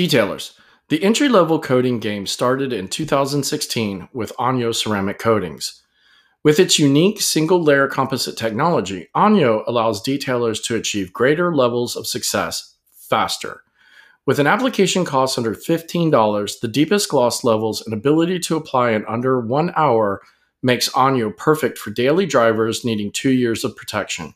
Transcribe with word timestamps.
Detailers. 0.00 0.52
The 0.88 1.04
entry 1.04 1.28
level 1.28 1.58
coating 1.60 1.98
game 1.98 2.26
started 2.26 2.72
in 2.72 2.88
2016 2.88 4.08
with 4.14 4.32
Anyo 4.38 4.74
ceramic 4.74 5.18
coatings. 5.18 5.82
With 6.42 6.58
its 6.58 6.78
unique 6.78 7.20
single 7.20 7.62
layer 7.62 7.86
composite 7.86 8.38
technology, 8.38 9.08
Anyo 9.14 9.62
allows 9.66 10.02
detailers 10.02 10.64
to 10.64 10.74
achieve 10.74 11.12
greater 11.12 11.54
levels 11.54 11.96
of 11.96 12.06
success 12.06 12.76
faster. 12.94 13.62
With 14.24 14.38
an 14.38 14.46
application 14.46 15.04
cost 15.04 15.36
under 15.36 15.54
$15, 15.54 16.60
the 16.60 16.68
deepest 16.68 17.10
gloss 17.10 17.44
levels 17.44 17.82
and 17.82 17.92
ability 17.92 18.38
to 18.38 18.56
apply 18.56 18.92
in 18.92 19.04
under 19.04 19.38
one 19.38 19.70
hour 19.76 20.22
makes 20.62 20.88
Anyo 20.88 21.36
perfect 21.36 21.76
for 21.76 21.90
daily 21.90 22.24
drivers 22.24 22.86
needing 22.86 23.12
two 23.12 23.32
years 23.32 23.64
of 23.64 23.76
protection. 23.76 24.32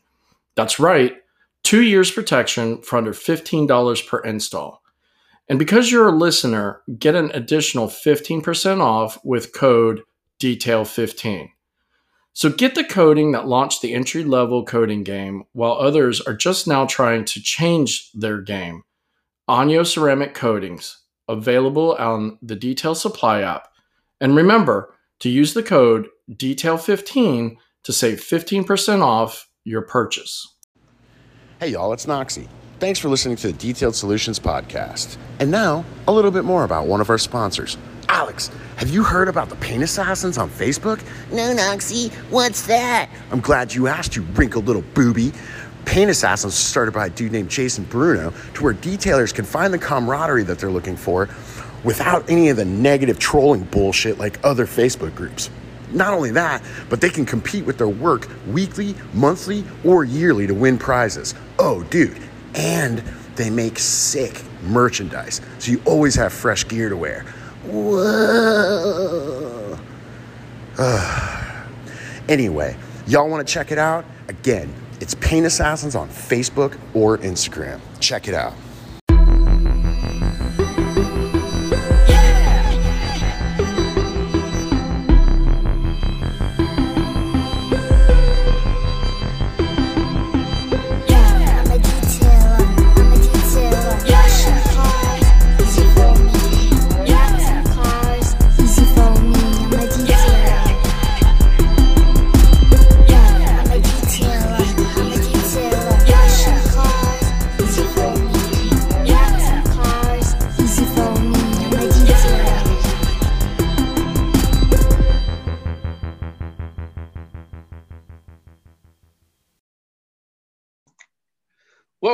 That's 0.53 0.79
right, 0.79 1.15
two 1.63 1.81
years 1.81 2.11
protection 2.11 2.83
for 2.83 2.97
under 2.97 3.13
$15 3.13 4.07
per 4.07 4.19
install. 4.19 4.83
And 5.47 5.59
because 5.59 5.91
you're 5.91 6.07
a 6.07 6.15
listener, 6.15 6.81
get 6.97 7.15
an 7.15 7.31
additional 7.33 7.87
15% 7.87 8.81
off 8.81 9.19
with 9.23 9.53
code 9.53 10.01
DETAIL15. 10.41 11.49
So 12.33 12.49
get 12.49 12.75
the 12.75 12.83
coding 12.83 13.31
that 13.31 13.47
launched 13.47 13.81
the 13.81 13.93
entry 13.93 14.23
level 14.23 14.65
coding 14.65 15.03
game 15.03 15.43
while 15.53 15.73
others 15.73 16.19
are 16.19 16.33
just 16.33 16.67
now 16.67 16.85
trying 16.85 17.23
to 17.25 17.41
change 17.41 18.11
their 18.13 18.41
game. 18.41 18.83
Onyo 19.49 19.85
Ceramic 19.85 20.33
Coatings, 20.33 21.01
available 21.29 21.93
on 21.93 22.37
the 22.41 22.55
Detail 22.55 22.95
Supply 22.95 23.41
app. 23.41 23.69
And 24.19 24.35
remember 24.35 24.93
to 25.19 25.29
use 25.29 25.53
the 25.53 25.63
code 25.63 26.07
DETAIL15 26.31 27.55
to 27.83 27.93
save 27.93 28.19
15% 28.19 29.01
off 29.01 29.47
your 29.63 29.83
purchase. 29.83 30.55
Hey, 31.59 31.69
y'all, 31.69 31.93
it's 31.93 32.05
Noxie. 32.05 32.47
Thanks 32.77 32.99
for 32.99 33.07
listening 33.07 33.37
to 33.37 33.47
the 33.47 33.53
Detailed 33.53 33.95
Solutions 33.95 34.37
Podcast. 34.37 35.15
And 35.39 35.49
now, 35.49 35.85
a 36.09 36.11
little 36.11 36.29
bit 36.29 36.43
more 36.43 36.65
about 36.65 36.87
one 36.87 36.99
of 36.99 37.09
our 37.09 37.17
sponsors. 37.17 37.77
Alex, 38.09 38.51
have 38.75 38.89
you 38.89 39.01
heard 39.01 39.29
about 39.29 39.47
the 39.47 39.55
Paint 39.55 39.81
Assassins 39.83 40.37
on 40.37 40.49
Facebook? 40.49 41.01
No, 41.31 41.55
Noxie, 41.55 42.11
what's 42.29 42.67
that? 42.67 43.09
I'm 43.31 43.39
glad 43.39 43.73
you 43.73 43.87
asked, 43.87 44.17
you 44.17 44.23
wrinkled 44.33 44.65
little 44.65 44.83
booby. 44.93 45.31
Paint 45.85 46.11
Assassins 46.11 46.51
was 46.51 46.55
started 46.55 46.93
by 46.93 47.05
a 47.05 47.09
dude 47.09 47.31
named 47.31 47.49
Jason 47.49 47.85
Bruno 47.85 48.33
to 48.55 48.63
where 48.63 48.73
detailers 48.73 49.33
can 49.33 49.45
find 49.45 49.73
the 49.73 49.77
camaraderie 49.77 50.43
that 50.43 50.59
they're 50.59 50.69
looking 50.69 50.97
for 50.97 51.29
without 51.85 52.29
any 52.29 52.49
of 52.49 52.57
the 52.57 52.65
negative 52.65 53.19
trolling 53.19 53.63
bullshit 53.63 54.17
like 54.19 54.37
other 54.43 54.65
Facebook 54.65 55.15
groups. 55.15 55.49
Not 55.91 56.13
only 56.13 56.31
that, 56.31 56.61
but 56.89 56.99
they 56.99 57.09
can 57.09 57.25
compete 57.25 57.63
with 57.65 57.77
their 57.77 57.87
work 57.87 58.27
weekly, 58.49 58.95
monthly, 59.13 59.63
or 59.85 60.03
yearly 60.03 60.45
to 60.45 60.53
win 60.53 60.77
prizes. 60.77 61.35
Oh, 61.57 61.83
dude, 61.83 62.17
and 62.55 63.03
they 63.35 63.49
make 63.49 63.77
sick 63.77 64.43
merchandise, 64.63 65.41
so 65.59 65.71
you 65.71 65.81
always 65.85 66.15
have 66.15 66.33
fresh 66.33 66.67
gear 66.67 66.89
to 66.89 66.97
wear. 66.97 67.23
Whoa. 67.65 69.45
anyway, 72.29 72.75
y'all 73.07 73.29
want 73.29 73.45
to 73.47 73.53
check 73.53 73.71
it 73.71 73.77
out? 73.77 74.05
Again, 74.27 74.73
it's 74.99 75.15
Paint 75.15 75.45
Assassins 75.45 75.95
on 75.95 76.09
Facebook 76.09 76.79
or 76.93 77.17
Instagram. 77.19 77.79
Check 77.99 78.27
it 78.27 78.33
out. 78.33 78.53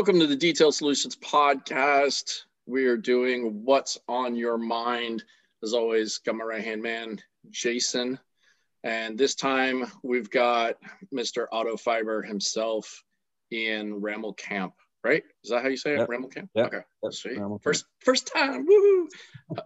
Welcome 0.02 0.20
to 0.22 0.26
the 0.26 0.36
Detail 0.36 0.72
Solutions 0.72 1.16
Podcast. 1.16 2.46
We 2.66 2.88
are 2.88 2.98
doing 2.98 3.64
What's 3.64 4.00
on 4.08 4.36
Your 4.36 4.58
Mind. 4.58 5.24
As 5.62 5.76
always, 5.76 6.18
got 6.18 6.34
my 6.34 6.44
right 6.44 6.64
hand 6.64 6.82
man, 6.82 7.22
Jason. 7.52 8.18
And 8.84 9.16
this 9.16 9.36
time 9.36 9.86
we've 10.02 10.32
got 10.32 10.78
Mr. 11.14 11.46
Autofiber 11.54 12.26
himself, 12.26 13.04
Ian 13.52 14.02
Rammelkamp, 14.02 14.72
right? 15.04 15.22
Is 15.44 15.52
that 15.52 15.62
how 15.62 15.68
you 15.68 15.78
say 15.78 15.94
it? 15.94 16.00
Yep. 16.00 16.10
Rammelkamp? 16.10 16.50
Yep. 16.56 16.66
Okay. 16.66 16.82
Yep, 17.04 17.14
Sweet. 17.14 17.38
Rammelkamp. 17.38 17.62
First 17.62 17.86
first 18.00 18.26
time. 18.34 18.66
Woohoo. 18.68 19.06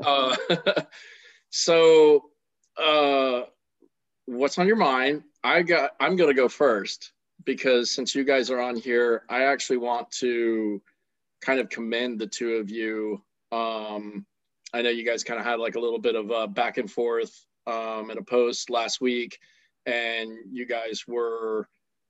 uh, 0.04 0.82
so 1.50 2.26
uh 2.78 3.44
what's 4.26 4.58
on 4.58 4.68
your 4.68 4.76
mind? 4.76 5.24
I 5.46 5.62
got 5.62 5.92
I'm 5.98 6.18
gonna 6.18 6.34
go 6.34 6.50
first 6.50 7.14
because 7.46 7.92
since 7.92 8.14
you 8.16 8.24
guys 8.24 8.50
are 8.50 8.60
on 8.60 8.76
here, 8.76 9.24
I 9.30 9.44
actually 9.44 9.78
want 9.78 10.10
to 10.20 10.82
kind 11.42 11.60
of 11.60 11.70
commend 11.70 12.20
the 12.20 12.28
two 12.28 12.54
of 12.54 12.70
you. 12.70 13.22
Um, 13.52 14.26
I 14.74 14.82
know 14.82 14.90
you 14.90 15.06
guys 15.06 15.24
kind 15.24 15.40
of 15.40 15.46
had 15.46 15.60
like 15.60 15.76
a 15.76 15.80
little 15.80 16.00
bit 16.00 16.16
of 16.16 16.32
a 16.32 16.48
back 16.48 16.78
and 16.78 16.92
forth 16.92 17.46
um, 17.68 18.10
in 18.12 18.18
a 18.18 18.24
post 18.24 18.70
last 18.70 19.00
week, 19.00 19.40
and 19.86 20.32
you 20.52 20.66
guys 20.66 21.04
were 21.08 21.68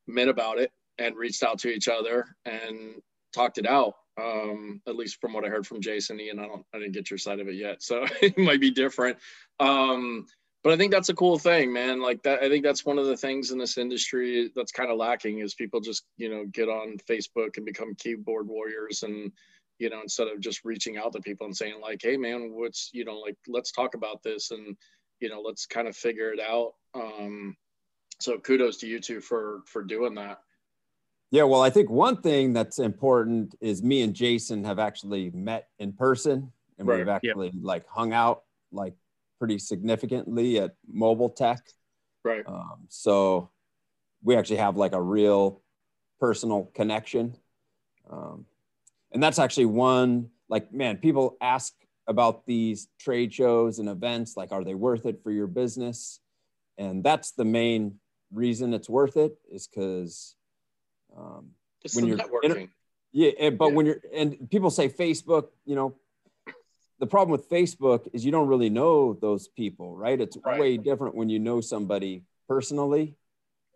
men 0.07 0.29
about 0.29 0.57
it 0.57 0.71
and 0.97 1.15
reached 1.15 1.43
out 1.43 1.59
to 1.59 1.69
each 1.69 1.87
other 1.87 2.25
and 2.45 3.01
talked 3.33 3.57
it 3.57 3.67
out. 3.67 3.93
Um, 4.17 4.81
at 4.87 4.95
least 4.95 5.19
from 5.19 5.33
what 5.33 5.43
I 5.43 5.49
heard 5.49 5.67
from 5.67 5.81
Jason, 5.81 6.21
Ian, 6.21 6.39
I 6.39 6.47
don't, 6.47 6.65
I 6.73 6.79
didn't 6.79 6.93
get 6.93 7.11
your 7.11 7.17
side 7.17 7.41
of 7.41 7.49
it 7.49 7.55
yet, 7.55 7.83
so 7.83 8.05
it 8.21 8.37
might 8.37 8.61
be 8.61 8.71
different. 8.71 9.17
Um, 9.59 10.25
but 10.65 10.73
I 10.73 10.77
think 10.77 10.91
that's 10.91 11.09
a 11.09 11.13
cool 11.13 11.37
thing, 11.37 11.71
man. 11.71 12.01
Like 12.01 12.23
that, 12.23 12.41
I 12.41 12.49
think 12.49 12.63
that's 12.63 12.83
one 12.83 12.97
of 12.97 13.05
the 13.05 13.15
things 13.15 13.51
in 13.51 13.59
this 13.59 13.77
industry 13.77 14.49
that's 14.55 14.71
kind 14.71 14.89
of 14.89 14.97
lacking 14.97 15.37
is 15.37 15.53
people 15.53 15.79
just, 15.79 16.05
you 16.17 16.27
know, 16.27 16.43
get 16.51 16.69
on 16.69 16.97
Facebook 17.07 17.57
and 17.57 17.67
become 17.67 17.93
keyboard 17.93 18.47
warriors 18.47 19.03
and, 19.03 19.31
you 19.77 19.91
know, 19.91 20.01
instead 20.01 20.27
of 20.27 20.39
just 20.39 20.65
reaching 20.65 20.97
out 20.97 21.13
to 21.13 21.19
people 21.19 21.45
and 21.45 21.55
saying 21.55 21.79
like, 21.79 21.99
hey, 22.01 22.17
man, 22.17 22.49
what's, 22.51 22.89
you 22.93 23.05
know, 23.05 23.19
like, 23.19 23.37
let's 23.47 23.71
talk 23.71 23.93
about 23.93 24.23
this 24.23 24.49
and, 24.49 24.75
you 25.19 25.29
know, 25.29 25.39
let's 25.39 25.67
kind 25.67 25.87
of 25.87 25.95
figure 25.95 26.33
it 26.33 26.39
out. 26.39 26.73
Um, 26.95 27.55
so 28.19 28.39
kudos 28.39 28.77
to 28.77 28.87
you 28.87 28.99
two 28.99 29.21
for 29.21 29.61
for 29.67 29.83
doing 29.83 30.15
that. 30.15 30.39
Yeah, 31.29 31.43
well, 31.43 31.61
I 31.61 31.69
think 31.69 31.91
one 31.91 32.23
thing 32.23 32.53
that's 32.53 32.79
important 32.79 33.53
is 33.61 33.83
me 33.83 34.01
and 34.01 34.15
Jason 34.15 34.63
have 34.63 34.79
actually 34.79 35.29
met 35.29 35.67
in 35.77 35.93
person 35.93 36.51
and 36.79 36.87
Right, 36.87 36.97
we've 36.97 37.07
actually 37.07 37.51
like 37.61 37.87
hung 37.87 38.13
out 38.13 38.45
like 38.71 38.95
pretty 39.39 39.59
significantly 39.59 40.59
at 40.59 40.75
Mobile 40.87 41.29
Tech. 41.29 41.59
Right. 42.23 42.43
Um, 42.45 42.85
so 42.89 43.51
we 44.23 44.35
actually 44.35 44.57
have 44.57 44.77
like 44.77 44.93
a 44.93 45.01
real 45.01 45.61
personal 46.19 46.71
connection. 46.73 47.35
Um, 48.09 48.45
and 49.11 49.21
that's 49.21 49.39
actually 49.39 49.65
one 49.65 50.29
like, 50.49 50.71
man, 50.73 50.97
people 50.97 51.37
ask 51.41 51.73
about 52.07 52.45
these 52.45 52.87
trade 52.99 53.33
shows 53.33 53.79
and 53.79 53.89
events 53.89 54.37
like, 54.37 54.51
are 54.51 54.63
they 54.63 54.75
worth 54.75 55.05
it 55.05 55.21
for 55.23 55.31
your 55.31 55.47
business? 55.47 56.19
And 56.77 57.03
that's 57.03 57.31
the 57.31 57.45
main 57.45 57.95
reason 58.31 58.73
it's 58.73 58.89
worth 58.89 59.17
it 59.17 59.33
is 59.51 59.67
because 59.67 60.35
um, 61.15 61.51
When 61.93 62.05
you're 62.07 62.17
networking. 62.17 62.69
yeah, 63.11 63.49
but 63.51 63.69
Yeah. 63.69 63.75
when 63.75 63.85
you're 63.85 64.01
and 64.13 64.49
people 64.49 64.69
say 64.69 64.89
Facebook, 64.89 65.47
you 65.65 65.75
know, 65.75 65.95
the 66.99 67.07
problem 67.07 67.31
with 67.31 67.49
Facebook 67.49 68.07
is 68.13 68.25
you 68.25 68.31
don't 68.31 68.47
really 68.47 68.69
know 68.69 69.13
those 69.13 69.47
people, 69.47 69.95
right? 69.97 70.19
It's 70.19 70.37
Right. 70.37 70.59
way 70.59 70.77
different 70.77 71.15
when 71.15 71.29
you 71.29 71.39
know 71.39 71.61
somebody 71.61 72.23
personally. 72.47 73.15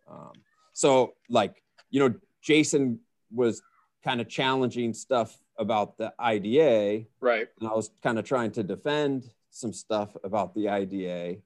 Um, 0.07 0.31
so, 0.73 1.13
like, 1.29 1.63
you 1.89 1.99
know, 1.99 2.15
Jason 2.41 2.99
was 3.31 3.61
kind 4.03 4.21
of 4.21 4.29
challenging 4.29 4.93
stuff 4.93 5.37
about 5.57 5.97
the 5.97 6.13
IDA, 6.17 7.05
right. 7.19 7.47
and 7.59 7.69
I 7.69 7.73
was 7.73 7.91
kind 8.01 8.17
of 8.17 8.25
trying 8.25 8.51
to 8.51 8.63
defend 8.63 9.29
some 9.49 9.73
stuff 9.73 10.15
about 10.23 10.55
the 10.55 10.69
IDA, 10.69 11.41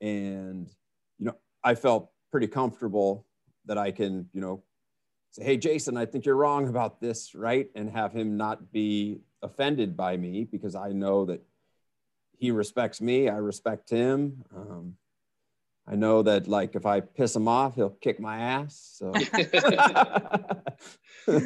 and 0.00 0.68
you 1.18 1.26
know, 1.26 1.36
I 1.62 1.74
felt 1.74 2.10
pretty 2.30 2.46
comfortable 2.46 3.26
that 3.66 3.76
I 3.76 3.90
can, 3.90 4.28
you 4.32 4.40
know, 4.40 4.62
say, 5.32 5.44
hey, 5.44 5.56
Jason, 5.56 5.96
I 5.96 6.06
think 6.06 6.24
you're 6.24 6.36
wrong 6.36 6.68
about 6.68 7.00
this, 7.00 7.34
right? 7.34 7.68
And 7.74 7.90
have 7.90 8.12
him 8.12 8.36
not 8.36 8.70
be 8.72 9.20
offended 9.42 9.96
by 9.96 10.16
me 10.16 10.44
because 10.44 10.74
I 10.74 10.90
know 10.90 11.24
that 11.26 11.42
he 12.38 12.50
respects 12.50 13.00
me, 13.00 13.28
I 13.28 13.36
respect 13.36 13.90
him. 13.90 14.44
Um, 14.54 14.96
I 15.86 15.96
know 15.96 16.22
that 16.22 16.46
like 16.46 16.76
if 16.76 16.86
I 16.86 17.00
piss 17.00 17.34
him 17.34 17.48
off, 17.48 17.74
he'll 17.74 17.90
kick 17.90 18.20
my 18.20 18.38
ass. 18.38 18.94
So 18.98 19.12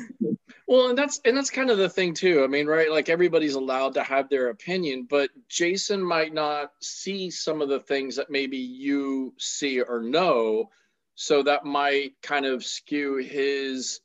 well, 0.66 0.88
and 0.88 0.98
that's 0.98 1.20
and 1.24 1.36
that's 1.36 1.50
kind 1.50 1.70
of 1.70 1.78
the 1.78 1.88
thing 1.88 2.12
too. 2.12 2.44
I 2.44 2.46
mean, 2.46 2.66
right? 2.66 2.90
Like 2.90 3.08
everybody's 3.08 3.54
allowed 3.54 3.94
to 3.94 4.02
have 4.02 4.28
their 4.28 4.50
opinion, 4.50 5.06
but 5.08 5.30
Jason 5.48 6.02
might 6.02 6.34
not 6.34 6.72
see 6.80 7.30
some 7.30 7.62
of 7.62 7.68
the 7.68 7.80
things 7.80 8.16
that 8.16 8.30
maybe 8.30 8.58
you 8.58 9.32
see 9.38 9.80
or 9.80 10.02
know, 10.02 10.68
so 11.16 11.42
that 11.42 11.64
might 11.64 12.12
kind 12.22 12.46
of 12.46 12.64
skew 12.64 13.16
his 13.16 14.00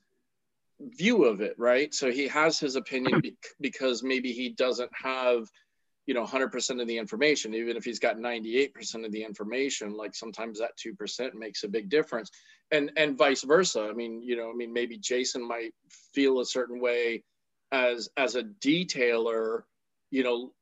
view 0.79 1.25
of 1.25 1.41
it, 1.41 1.53
right? 1.59 1.93
So 1.93 2.09
he 2.09 2.27
has 2.29 2.57
his 2.57 2.75
opinion 2.75 3.15
hmm. 3.15 3.19
be- 3.19 3.37
because 3.59 4.01
maybe 4.01 4.31
he 4.31 4.49
doesn't 4.49 4.91
have 4.93 5.47
you 6.07 6.15
know 6.15 6.25
100% 6.25 6.81
of 6.81 6.87
the 6.87 6.97
information. 6.97 7.53
Even 7.53 7.77
if 7.77 7.83
he's 7.83 7.99
got 7.99 8.17
98% 8.17 9.05
of 9.05 9.11
the 9.11 9.23
information 9.23 9.95
like 9.95 10.15
sometimes 10.15 10.59
that 10.59 10.71
2% 10.77 11.33
makes 11.35 11.63
a 11.63 11.67
big 11.67 11.89
difference. 11.89 12.31
And 12.71 12.91
and 12.95 13.17
vice 13.17 13.43
versa. 13.43 13.87
I 13.89 13.93
mean 13.93 14.21
you 14.23 14.37
know 14.37 14.49
i 14.49 14.53
mean 14.53 14.71
maybe 14.71 14.97
jason 14.97 15.45
might 15.45 15.73
feel 16.13 16.39
a 16.39 16.45
certain 16.45 16.79
way 16.79 17.23
as 17.71 18.09
as 18.15 18.35
a 18.35 18.43
detailer 18.43 19.63
you 20.09 20.23
know 20.23 20.53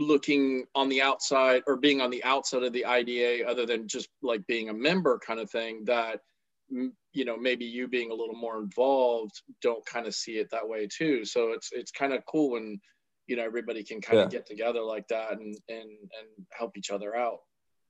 looking 0.00 0.64
on 0.74 0.88
the 0.88 1.02
outside 1.02 1.62
or 1.66 1.76
being 1.76 2.00
on 2.00 2.10
the 2.10 2.22
outside 2.24 2.62
of 2.62 2.72
the 2.72 2.84
ida 2.84 3.46
other 3.46 3.66
than 3.66 3.88
just 3.88 4.08
like 4.22 4.46
being 4.46 4.68
a 4.68 4.74
member 4.74 5.18
kind 5.18 5.40
of 5.40 5.50
thing 5.50 5.84
that 5.84 6.20
you 6.68 7.24
know 7.24 7.36
maybe 7.36 7.64
you 7.64 7.86
being 7.86 8.10
a 8.10 8.14
little 8.14 8.34
more 8.34 8.60
involved 8.60 9.40
don't 9.62 9.84
kind 9.86 10.06
of 10.06 10.14
see 10.14 10.38
it 10.38 10.50
that 10.50 10.68
way 10.68 10.86
too. 10.86 11.24
So 11.24 11.52
it's 11.52 11.70
it's 11.72 11.92
kind 11.92 12.12
of 12.12 12.24
cool 12.26 12.52
when 12.52 12.80
you 13.26 13.36
know 13.36 13.44
everybody 13.44 13.84
can 13.84 14.00
kind 14.00 14.20
of 14.20 14.30
get 14.30 14.46
together 14.46 14.82
like 14.82 15.06
that 15.08 15.32
and 15.32 15.56
and 15.68 15.90
and 15.90 16.46
help 16.50 16.76
each 16.76 16.90
other 16.90 17.16
out. 17.16 17.38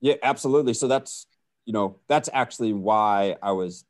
Yeah 0.01 0.15
absolutely. 0.21 0.73
So 0.73 0.87
that's 0.87 1.27
you 1.67 1.73
know 1.73 1.99
that's 2.07 2.29
actually 2.33 2.73
why 2.73 3.35
i 3.43 3.51
was 3.51 3.85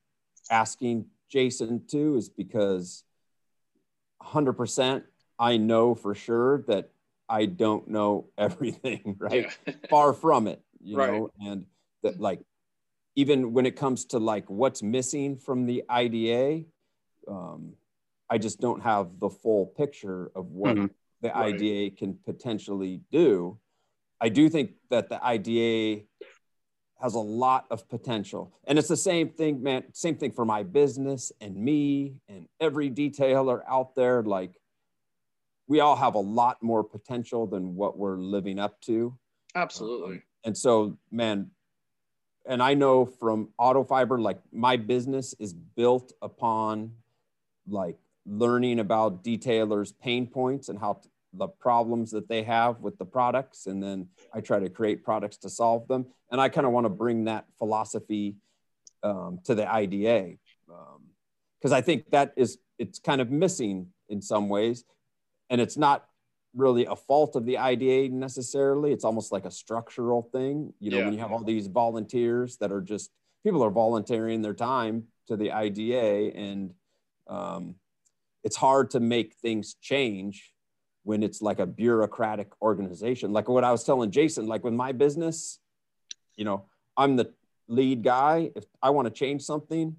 asking 0.52 1.06
jason 1.30 1.86
too 1.88 2.18
is 2.18 2.28
because 2.28 3.04
100% 4.22 5.04
i 5.40 5.56
know 5.56 5.96
for 5.96 6.14
sure 6.14 6.64
that 6.68 6.90
i 7.30 7.46
don't 7.46 7.88
know 7.88 8.28
everything 8.38 9.16
right 9.20 9.52
yeah. 9.66 9.74
far 9.90 10.14
from 10.14 10.48
it 10.48 10.62
you 10.82 10.98
right. 10.98 11.12
know 11.12 11.30
and 11.40 11.66
that 12.04 12.20
like 12.20 12.42
even 13.16 13.54
when 13.54 13.66
it 13.66 13.76
comes 13.76 14.06
to 14.06 14.20
like 14.20 14.48
what's 14.50 14.84
missing 14.84 15.38
from 15.38 15.66
the 15.66 15.84
ida 15.90 16.64
um, 17.28 17.74
i 18.30 18.38
just 18.38 18.60
don't 18.60 18.82
have 18.82 19.20
the 19.20 19.30
full 19.30 19.66
picture 19.66 20.32
of 20.36 20.52
what 20.52 20.76
mm-hmm 20.76 20.86
the 21.22 21.30
right. 21.30 21.54
IDA 21.56 21.96
can 21.96 22.18
potentially 22.26 23.02
do. 23.12 23.58
I 24.20 24.30
do 24.30 24.50
think 24.50 24.72
that 24.90 25.10
the 25.10 25.24
IDA 25.24 26.04
has 27.00 27.14
a 27.14 27.20
lot 27.20 27.66
of 27.70 27.88
potential. 27.90 28.54
And 28.66 28.80
it's 28.80 28.88
the 28.88 28.98
same 28.98 29.30
thing, 29.30 29.62
man, 29.62 29.84
same 29.94 30.16
thing 30.16 30.32
for 30.32 30.46
my 30.46 30.64
business 30.64 31.32
and 31.40 31.56
me 31.56 32.16
and 32.28 32.48
every 32.60 32.90
detailer 32.90 33.62
out 33.70 33.96
there. 33.96 34.24
Like, 34.24 34.60
we 35.68 35.80
all 35.80 35.96
have 35.96 36.16
a 36.16 36.20
lot 36.20 36.62
more 36.62 36.84
potential 36.84 37.46
than 37.46 37.76
what 37.76 37.98
we're 37.98 38.18
living 38.18 38.60
up 38.60 38.80
to. 38.82 39.18
Absolutely. 39.56 40.16
Um, 40.16 40.24
and 40.46 40.58
so, 40.58 40.98
man, 41.12 41.52
and 42.48 42.64
I 42.64 42.74
know 42.74 43.06
from 43.06 43.50
Autofiber, 43.60 44.20
like 44.22 44.40
my 44.54 44.78
business 44.78 45.36
is 45.40 45.54
built 45.54 46.14
upon 46.22 46.94
like 47.68 47.98
learning 48.26 48.80
about 48.80 49.24
detailers' 49.24 49.94
pain 50.00 50.28
points 50.28 50.70
and 50.70 50.80
how 50.80 50.94
to, 50.94 51.10
the 51.34 51.48
problems 51.48 52.12
that 52.12 52.30
they 52.30 52.44
have 52.44 52.80
with 52.80 52.98
the 52.98 53.06
products, 53.06 53.68
and 53.68 53.84
then 53.84 54.08
I 54.34 54.42
try 54.42 54.60
to 54.60 54.70
create 54.70 55.04
products 55.04 55.38
to 55.38 55.50
solve 55.50 55.88
them. 55.88 56.06
And 56.32 56.40
I 56.40 56.50
kind 56.50 56.66
of 56.66 56.74
want 56.74 56.86
to 56.86 56.90
bring 56.90 57.26
that 57.26 57.46
philosophy 57.58 58.36
um, 59.04 59.40
to 59.44 59.54
the 59.54 59.70
IDA 59.70 60.38
because 60.66 61.72
um, 61.72 61.74
I 61.74 61.82
think 61.82 62.10
that 62.12 62.34
is 62.38 62.58
it's 62.80 63.00
kind 63.00 63.22
of 63.22 63.30
missing 63.30 63.88
in 64.10 64.22
some 64.22 64.50
ways, 64.50 64.84
and 65.50 65.62
it's 65.62 65.78
not 65.78 66.06
really 66.56 66.86
a 66.86 66.96
fault 66.96 67.36
of 67.36 67.46
the 67.46 67.58
IDA 67.58 68.14
necessarily. 68.14 68.92
It's 68.92 69.04
almost 69.04 69.32
like 69.32 69.46
a 69.46 69.52
structural 69.52 70.24
thing. 70.24 70.74
You 70.80 70.92
know, 70.92 70.98
yeah. 70.98 71.06
when 71.06 71.14
you 71.14 71.20
have 71.20 71.32
all 71.32 71.44
these 71.44 71.68
volunteers 71.68 72.58
that 72.58 72.72
are 72.72 72.82
just 72.82 73.12
people 73.44 73.64
are 73.64 73.70
volunteering 73.70 74.42
their 74.42 74.54
time 74.54 75.06
to 75.28 75.38
the 75.38 75.52
IDA, 75.52 76.36
and 76.36 76.74
um, 77.28 77.76
it's 78.44 78.56
hard 78.56 78.92
to 78.92 79.00
make 79.00 79.36
things 79.36 79.76
change 79.82 80.54
when 81.04 81.24
it's 81.24 81.42
like 81.42 81.60
a 81.60 81.66
bureaucratic 81.66 82.50
organization. 82.62 83.32
Like 83.32 83.48
what 83.48 83.64
I 83.64 83.72
was 83.72 83.84
telling 83.84 84.12
Jason, 84.12 84.48
like 84.48 84.64
with 84.64 84.74
my 84.74 84.92
business, 84.92 85.60
you 86.36 86.44
know, 86.44 86.66
I'm 86.98 87.16
the 87.16 87.32
lead 87.68 88.04
guy. 88.04 88.52
If 88.56 88.66
I 88.82 88.90
want 88.90 89.06
to 89.08 89.14
change 89.14 89.44
something, 89.44 89.96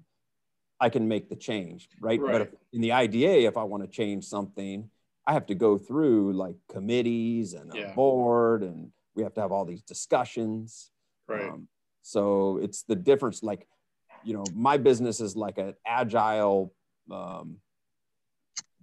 I 0.79 0.89
can 0.89 1.07
make 1.07 1.29
the 1.29 1.35
change, 1.35 1.89
right? 1.99 2.19
right. 2.19 2.31
But 2.31 2.41
if, 2.41 2.49
in 2.73 2.81
the 2.81 2.91
IDA, 2.91 3.45
if 3.45 3.57
I 3.57 3.63
want 3.63 3.83
to 3.83 3.89
change 3.89 4.25
something, 4.25 4.89
I 5.29 5.33
have 5.33 5.45
to 5.47 5.55
go 5.55 5.77
through 5.77 6.33
like 6.33 6.55
committees 6.71 7.53
and 7.53 7.71
yeah. 7.73 7.91
a 7.91 7.95
board, 7.95 8.63
and 8.63 8.91
we 9.15 9.23
have 9.23 9.33
to 9.35 9.41
have 9.41 9.51
all 9.51 9.65
these 9.65 9.83
discussions. 9.83 10.91
Right. 11.27 11.49
Um, 11.49 11.67
so 12.01 12.57
it's 12.57 12.81
the 12.83 12.95
difference. 12.95 13.43
Like, 13.43 13.67
you 14.23 14.33
know, 14.33 14.43
my 14.55 14.77
business 14.77 15.21
is 15.21 15.35
like 15.35 15.59
an 15.59 15.75
agile 15.85 16.73
um, 17.11 17.57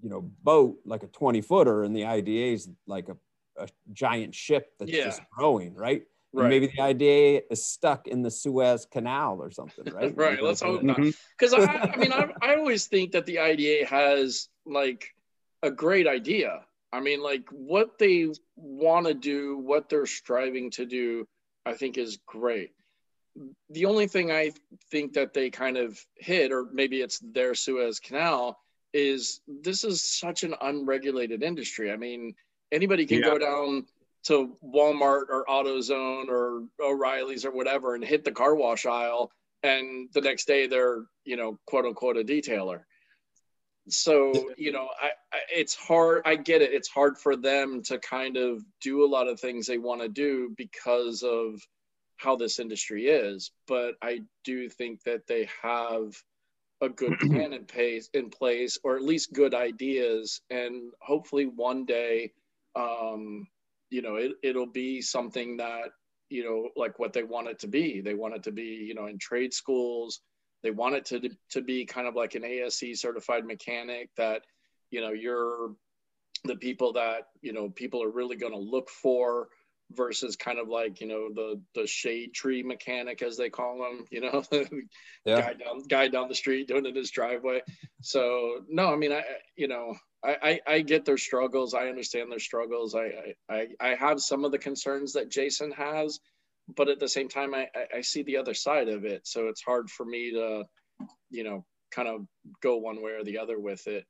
you 0.03 0.11
know 0.11 0.31
boat 0.43 0.77
like 0.85 1.03
a 1.03 1.09
20 1.09 1.41
footer 1.41 1.83
and 1.83 1.97
the 1.97 2.05
IDA 2.05 2.53
is 2.53 2.69
like 2.87 3.09
a, 3.09 3.17
a 3.57 3.69
giant 3.93 4.35
ship 4.35 4.73
that's 4.79 4.93
yeah. 4.93 5.05
just 5.05 5.23
growing 5.31 5.75
right 5.75 6.03
Right. 6.33 6.51
maybe 6.51 6.67
the 6.67 6.83
IDA 6.83 7.51
is 7.51 7.65
stuck 7.65 8.09
in 8.09 8.21
the 8.21 8.31
Suez 8.31 8.85
Canal 8.85 9.39
or 9.41 9.51
something, 9.51 9.91
right? 9.95 10.15
right. 10.17 10.43
Let's 10.43 10.61
hope 10.61 10.83
not. 10.83 10.99
Because 10.99 11.55
I, 11.55 11.65
I 11.65 11.97
mean, 11.97 12.13
I, 12.13 12.31
I 12.43 12.57
always 12.57 12.89
think 12.89 13.13
that 13.13 13.25
the 13.25 13.39
IDA 13.39 13.87
has 13.87 14.51
like 14.67 15.15
a 15.67 15.71
great 15.71 16.07
idea. 16.07 16.63
I 16.93 17.01
mean, 17.01 17.23
like 17.23 17.45
what 17.51 17.99
they 17.99 18.29
want 18.57 19.07
to 19.07 19.15
do, 19.15 19.59
what 19.59 19.89
they're 19.89 20.07
striving 20.07 20.71
to 20.73 20.87
do, 20.87 21.27
I 21.67 21.75
think 21.75 21.99
is 21.99 22.19
great. 22.27 22.73
The 23.69 23.85
only 23.85 24.07
thing 24.07 24.31
I 24.31 24.53
think 24.91 25.13
that 25.13 25.35
they 25.35 25.51
kind 25.51 25.77
of 25.77 26.01
hit, 26.17 26.53
or 26.53 26.69
maybe 26.73 27.03
it's 27.03 27.19
their 27.19 27.55
Suez 27.55 28.01
Canal, 28.01 28.59
is 28.95 29.41
this 29.47 29.85
is 29.85 30.03
such 30.03 30.43
an 30.43 30.55
unregulated 30.63 31.43
industry. 31.43 31.93
I 31.93 31.97
mean, 31.97 32.35
anybody 32.73 33.05
can 33.05 33.19
yeah. 33.19 33.27
go 33.27 33.39
down 33.39 33.87
to 34.25 34.57
Walmart 34.65 35.29
or 35.29 35.45
AutoZone 35.49 36.29
or 36.29 36.65
O'Reilly's 36.81 37.45
or 37.45 37.51
whatever 37.51 37.95
and 37.95 38.03
hit 38.03 38.25
the 38.25 38.33
car 38.33 38.55
wash 38.55 38.87
aisle, 38.87 39.31
and 39.63 40.09
the 40.15 40.21
next 40.21 40.47
day 40.47 40.67
they're 40.67 41.05
you 41.25 41.37
know 41.37 41.59
quote 41.67 41.85
unquote 41.85 42.17
a 42.17 42.25
detailer. 42.25 42.85
So 43.89 44.51
you 44.57 44.73
know, 44.73 44.89
I, 45.01 45.07
I 45.33 45.39
it's 45.55 45.75
hard. 45.75 46.23
I 46.25 46.37
get 46.37 46.63
it. 46.63 46.73
It's 46.73 46.89
hard 46.89 47.19
for 47.19 47.37
them 47.37 47.83
to 47.85 47.99
kind 47.99 48.37
of 48.37 48.63
do 48.81 49.05
a 49.05 49.07
lot 49.07 49.29
of 49.29 49.41
things 49.41 49.67
they 49.67 49.79
want 49.79 50.01
to 50.01 50.09
do 50.09 50.55
because 50.57 51.23
of 51.23 51.61
how 52.17 52.37
this 52.37 52.59
industry 52.59 53.07
is. 53.07 53.53
But 53.69 53.95
I 54.03 54.21
do 54.45 54.69
think 54.69 55.03
that 55.05 55.27
they 55.27 55.49
have 55.63 56.15
a 56.81 56.89
good 56.89 57.19
plan 57.21 57.53
in 57.53 57.65
place 57.65 58.09
in 58.13 58.31
place 58.31 58.79
or 58.85 58.97
at 58.97 59.03
least 59.03 59.33
good 59.33 59.55
ideas 59.55 60.41
and 60.51 60.93
hopefully 61.01 61.47
one 61.47 61.85
day 61.85 62.33
um, 62.75 63.47
you 63.91 64.03
know 64.03 64.17
it, 64.17 64.33
it'll 64.43 64.67
be 64.67 65.01
something 65.01 65.57
that 65.57 65.91
you 66.29 66.45
know 66.45 66.69
like 66.77 66.99
what 66.99 67.13
they 67.13 67.23
want 67.23 67.49
it 67.49 67.59
to 67.59 67.69
be 67.69 68.01
they 68.01 68.15
want 68.15 68.35
it 68.35 68.43
to 68.43 68.53
be 68.53 68.85
you 68.87 68.95
know 68.95 69.07
in 69.07 69.19
trade 69.19 69.55
schools 69.55 70.21
they 70.67 70.73
want 70.73 70.97
it 70.97 71.05
to 71.05 71.31
to 71.49 71.63
be 71.63 71.85
kind 71.85 72.09
of 72.09 72.17
like 72.17 72.35
an 72.35 72.45
ASE 72.45 73.01
certified 73.01 73.47
mechanic 73.47 74.11
that 74.17 74.43
you 74.91 75.01
know 75.01 75.13
you're 75.13 75.71
the 76.45 76.57
people 76.57 76.93
that 76.95 77.29
you 77.41 77.53
know 77.53 77.71
people 77.71 78.03
are 78.03 78.11
really 78.11 78.37
going 78.37 78.53
to 78.53 78.59
look 78.59 78.91
for 78.91 79.47
versus 79.93 80.35
kind 80.35 80.59
of 80.59 80.67
like 80.67 81.01
you 81.01 81.07
know 81.07 81.29
the 81.33 81.61
the 81.77 81.87
shade 81.87 82.35
tree 82.35 82.65
mechanic 82.65 83.23
as 83.23 83.37
they 83.37 83.49
call 83.49 83.79
them 83.79 84.05
you 84.11 84.21
know 84.21 84.43
yeah. 85.25 85.41
guy 85.41 85.53
down 85.53 85.83
guy 85.89 86.09
down 86.09 86.29
the 86.29 86.35
street 86.35 86.67
doing 86.67 86.85
it 86.85 86.89
in 86.89 86.97
his 86.97 87.13
driveway. 87.13 87.63
So 88.03 88.65
no 88.69 88.93
i 88.93 88.97
mean 88.97 89.13
i 89.13 89.23
you 89.55 89.69
know 89.69 89.95
I, 90.25 90.61
I, 90.67 90.75
I 90.75 90.81
get 90.81 91.05
their 91.05 91.19
struggles. 91.19 91.75
I 91.75 91.89
understand 91.89 92.33
their 92.33 92.41
struggles. 92.41 92.97
I, 92.97 93.35
I 93.49 93.69
i 93.81 93.95
have 93.95 94.21
some 94.21 94.45
of 94.45 94.51
the 94.51 94.59
concerns 94.59 95.13
that 95.13 95.31
jason 95.31 95.71
has 95.71 96.19
but 96.75 96.89
at 96.89 96.99
the 96.99 97.09
same 97.09 97.29
time 97.29 97.55
i 97.55 97.69
i 97.95 98.01
see 98.01 98.23
the 98.23 98.37
other 98.37 98.55
side 98.55 98.89
of 98.89 99.05
it 99.05 99.27
so 99.27 99.49
it's 99.49 99.63
hard 99.63 99.89
for 99.91 100.05
me 100.05 100.33
to 100.33 100.65
you 101.31 101.45
know 101.45 101.65
kind 101.91 102.09
of 102.09 102.27
go 102.63 102.77
one 102.77 103.03
way 103.03 103.13
or 103.13 103.25
the 103.25 103.39
other 103.39 103.59
with 103.59 103.87
it 103.87 104.05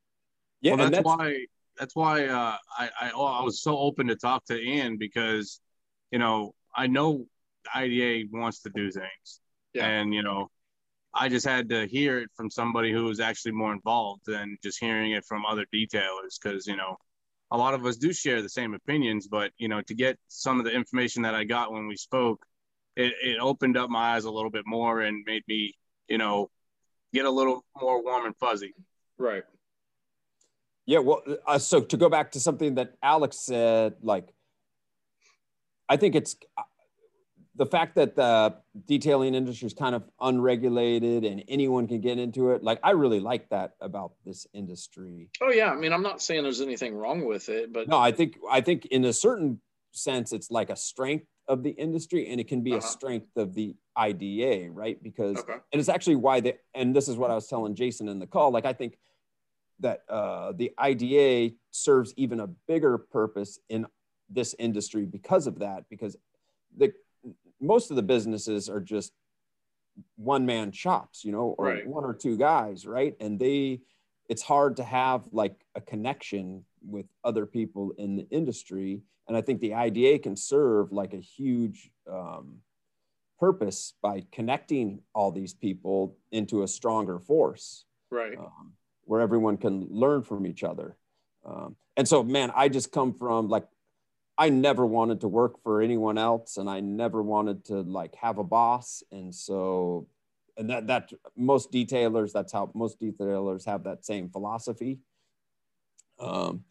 yeah 0.61 0.75
well, 0.75 0.91
that's, 0.91 0.97
that's 0.97 1.05
why 1.05 1.45
that's 1.79 1.95
why 1.95 2.27
uh, 2.27 2.57
I, 2.79 2.89
I 3.01 3.11
I 3.11 3.43
was 3.43 3.63
so 3.63 3.77
open 3.77 4.07
to 4.07 4.17
talk 4.17 4.47
to 4.47 4.59
Ian 4.59 4.97
because 4.97 5.61
you 6.11 6.19
know, 6.19 6.55
I 6.75 6.87
know 6.87 7.27
the 7.65 7.79
IDA 7.79 8.29
wants 8.33 8.61
to 8.63 8.71
do 8.71 8.91
things. 8.91 9.41
Yeah. 9.75 9.87
And, 9.87 10.15
you 10.15 10.23
know, 10.23 10.51
I 11.15 11.29
just 11.29 11.47
had 11.47 11.69
to 11.71 11.87
hear 11.87 12.19
it 12.19 12.31
from 12.37 12.51
somebody 12.51 12.93
who 12.93 13.05
was 13.05 13.21
actually 13.21 13.53
more 13.53 13.73
involved 13.73 14.23
than 14.27 14.57
just 14.63 14.79
hearing 14.79 15.13
it 15.13 15.25
from 15.25 15.45
other 15.47 15.67
detailers. 15.75 16.41
Cause, 16.43 16.67
you 16.67 16.77
know, 16.77 16.97
a 17.51 17.57
lot 17.57 17.75
of 17.75 17.85
us 17.87 17.97
do 17.97 18.13
share 18.13 18.43
the 18.43 18.49
same 18.49 18.75
opinions, 18.75 19.29
but, 19.29 19.53
you 19.59 19.69
know, 19.69 19.81
to 19.83 19.95
get 19.95 20.19
some 20.29 20.59
of 20.59 20.65
the 20.65 20.73
information 20.73 21.23
that 21.23 21.35
I 21.35 21.45
got 21.45 21.73
when 21.73 21.87
we 21.87 21.97
spoke, 21.97 22.45
it, 22.97 23.13
it 23.23 23.39
opened 23.41 23.77
up 23.77 23.89
my 23.91 24.15
eyes 24.15 24.25
a 24.25 24.31
little 24.31 24.51
bit 24.51 24.65
more 24.67 25.01
and 25.01 25.25
made 25.27 25.43
me, 25.47 25.75
you 26.09 26.19
know, 26.19 26.51
get 27.13 27.25
a 27.25 27.31
little 27.31 27.65
more 27.81 28.03
warm 28.03 28.27
and 28.27 28.37
fuzzy. 28.37 28.75
Right. 29.19 29.45
Yeah, 30.87 31.01
well, 31.01 31.23
uh, 31.47 31.59
so 31.59 31.81
to 31.81 31.97
go 31.97 32.09
back 32.09 32.33
to 32.33 32.41
something 32.41 32.77
that 32.77 32.95
Alex 33.03 33.39
said, 33.39 33.95
like, 34.03 34.33
I 35.89 35.97
think 35.97 36.15
it's 36.15 36.37
the 37.57 37.67
fact 37.67 37.95
that 37.97 38.15
the 38.17 38.55
detailing 38.87 39.35
industry 39.35 39.67
is 39.67 39.73
kind 39.73 39.95
of 39.95 40.05
unregulated 40.21 41.25
and 41.25 41.43
anyone 41.49 41.89
can 41.89 42.01
get 42.01 42.19
into 42.19 42.51
it. 42.51 42.63
Like, 42.63 42.79
I 42.83 42.91
really 42.91 43.21
like 43.21 43.49
that 43.49 43.73
about 43.81 44.13
this 44.25 44.47
industry. 44.53 45.31
Oh 45.41 45.51
yeah, 45.51 45.71
I 45.71 45.77
mean, 45.77 45.93
I'm 45.93 46.03
not 46.03 46.21
saying 46.21 46.43
there's 46.43 46.61
anything 46.61 46.95
wrong 46.95 47.25
with 47.25 47.49
it, 47.49 47.73
but 47.73 47.89
No, 47.89 47.99
I 47.99 48.13
think 48.13 48.39
I 48.51 48.61
think 48.61 48.87
in 48.87 49.05
a 49.05 49.13
certain 49.13 49.61
sense, 49.93 50.33
it's 50.33 50.51
like 50.51 50.69
a 50.71 50.77
strength 50.77 51.27
of 51.49 51.63
the 51.63 51.71
industry, 51.71 52.29
and 52.29 52.41
it 52.41 52.49
can 52.49 52.63
be 52.63 52.73
a 52.73 52.79
Uh-huh. 52.79 52.87
strength 52.87 53.37
of 53.37 53.55
the 53.55 53.75
IDA, 53.97 54.71
right? 54.71 55.03
Because 55.03 55.39
Okay. 55.39 55.55
and 55.73 55.81
it's 55.81 55.89
actually 55.89 56.17
why 56.17 56.41
they 56.41 56.59
and 56.75 56.95
this 56.95 57.09
is 57.09 57.17
what 57.17 57.31
I 57.31 57.35
was 57.35 57.49
telling 57.49 57.75
Jason 57.75 58.09
in 58.09 58.19
the 58.19 58.27
call. 58.27 58.51
Like, 58.51 58.67
I 58.67 58.75
think 58.75 58.99
that 59.81 60.03
uh, 60.09 60.53
the 60.53 60.73
IDA 60.79 61.55
serves 61.71 62.13
even 62.17 62.41
a 62.41 62.47
bigger 62.47 62.99
purpose 62.99 63.59
in 63.69 63.87
this 64.29 64.55
industry 64.59 65.07
because 65.07 65.47
of 65.47 65.61
that. 65.61 65.85
Because 65.89 66.17
the 66.77 66.93
most 67.61 67.91
of 67.91 67.97
the 67.97 68.03
businesses 68.03 68.69
are 68.69 68.81
just 68.81 69.13
one 70.17 70.45
man 70.45 70.73
shops, 70.73 71.25
you 71.25 71.33
know, 71.33 71.55
or 71.59 71.67
Right. 71.67 71.87
one 71.87 72.05
or 72.05 72.15
two 72.15 72.37
guys, 72.37 72.87
right? 72.87 73.15
And 73.21 73.39
they, 73.39 73.81
it's 74.29 74.43
hard 74.43 74.77
to 74.77 74.85
have 74.85 75.23
like 75.33 75.65
a 75.75 75.81
connection 75.81 76.65
with 76.85 77.07
other 77.25 77.47
people 77.47 77.93
in 77.99 78.17
the 78.17 78.29
industry. 78.31 79.03
And 79.29 79.37
I 79.37 79.41
think 79.41 79.61
the 79.61 79.75
IDA 79.75 80.19
can 80.19 80.37
serve 80.37 80.93
like 80.93 81.15
a 81.15 81.21
huge 81.21 81.91
um, 82.11 82.59
purpose 83.39 83.95
by 84.03 84.25
connecting 84.33 85.01
all 85.15 85.31
these 85.33 85.55
people 85.55 86.17
into 86.33 86.63
a 86.63 86.69
stronger 86.69 87.19
force 87.19 87.85
right. 88.11 88.39
um, 88.39 88.73
where 89.05 89.21
everyone 89.21 89.57
can 89.57 89.87
learn 89.91 90.23
from 90.23 90.47
each 90.47 90.63
other. 90.63 90.97
Um, 91.45 91.77
and 91.97 92.07
so, 92.07 92.23
man, 92.23 92.53
I 92.55 92.69
just 92.69 92.93
come 92.93 93.15
from 93.15 93.49
like, 93.49 93.67
I 94.39 94.51
never 94.51 94.85
wanted 94.85 95.21
to 95.23 95.29
work 95.29 95.63
for 95.63 95.81
anyone 95.81 96.19
else 96.19 96.59
and 96.59 96.69
I 96.69 96.81
never 96.81 97.23
wanted 97.23 97.65
to 97.67 97.81
like 97.81 98.15
have 98.17 98.39
a 98.39 98.45
boss. 98.45 99.03
And 99.11 99.35
so, 99.35 100.09
and 100.57 100.69
that, 100.69 100.87
that 100.89 101.13
most 101.37 101.73
detailers, 101.73 102.33
that's 102.33 102.53
how 102.53 102.71
most 102.75 103.01
detailers 103.01 103.65
have 103.67 103.85
that 103.85 104.05
same 104.05 104.29
philosophy. 104.29 104.99
Um, 106.19 106.65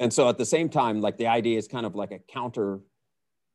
and 0.00 0.12
so 0.12 0.28
at 0.28 0.38
the 0.38 0.44
same 0.44 0.68
time, 0.68 1.00
like 1.00 1.16
the 1.16 1.28
IDA 1.28 1.56
is 1.56 1.68
kind 1.68 1.86
of 1.86 1.94
like 1.94 2.10
a 2.10 2.18
counter 2.18 2.80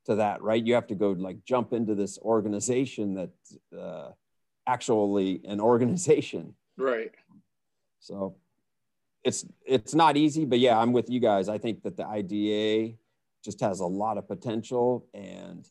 to 0.05 0.15
that, 0.15 0.41
right? 0.41 0.63
You 0.63 0.73
have 0.75 0.87
to 0.87 0.95
go 0.95 1.11
like 1.11 1.43
jump 1.43 1.73
into 1.73 1.93
this 1.93 2.17
organization 2.19 3.15
that's 3.15 3.57
uh, 3.77 4.11
actually 4.65 5.41
an 5.45 5.59
organization. 5.59 6.55
Right. 6.77 7.11
So 7.99 8.35
it's 9.23 9.45
it's 9.65 9.93
not 9.93 10.15
easy, 10.15 10.45
but 10.45 10.59
yeah, 10.59 10.77
I'm 10.77 10.93
with 10.93 11.09
you 11.09 11.19
guys. 11.19 11.49
I 11.49 11.57
think 11.57 11.83
that 11.83 11.97
the 11.97 12.07
IDA 12.07 12.95
just 13.47 13.61
has 13.61 13.79
a 13.79 13.85
lot 13.85 14.17
of 14.17 14.27
potential 14.27 15.07
and 15.13 15.65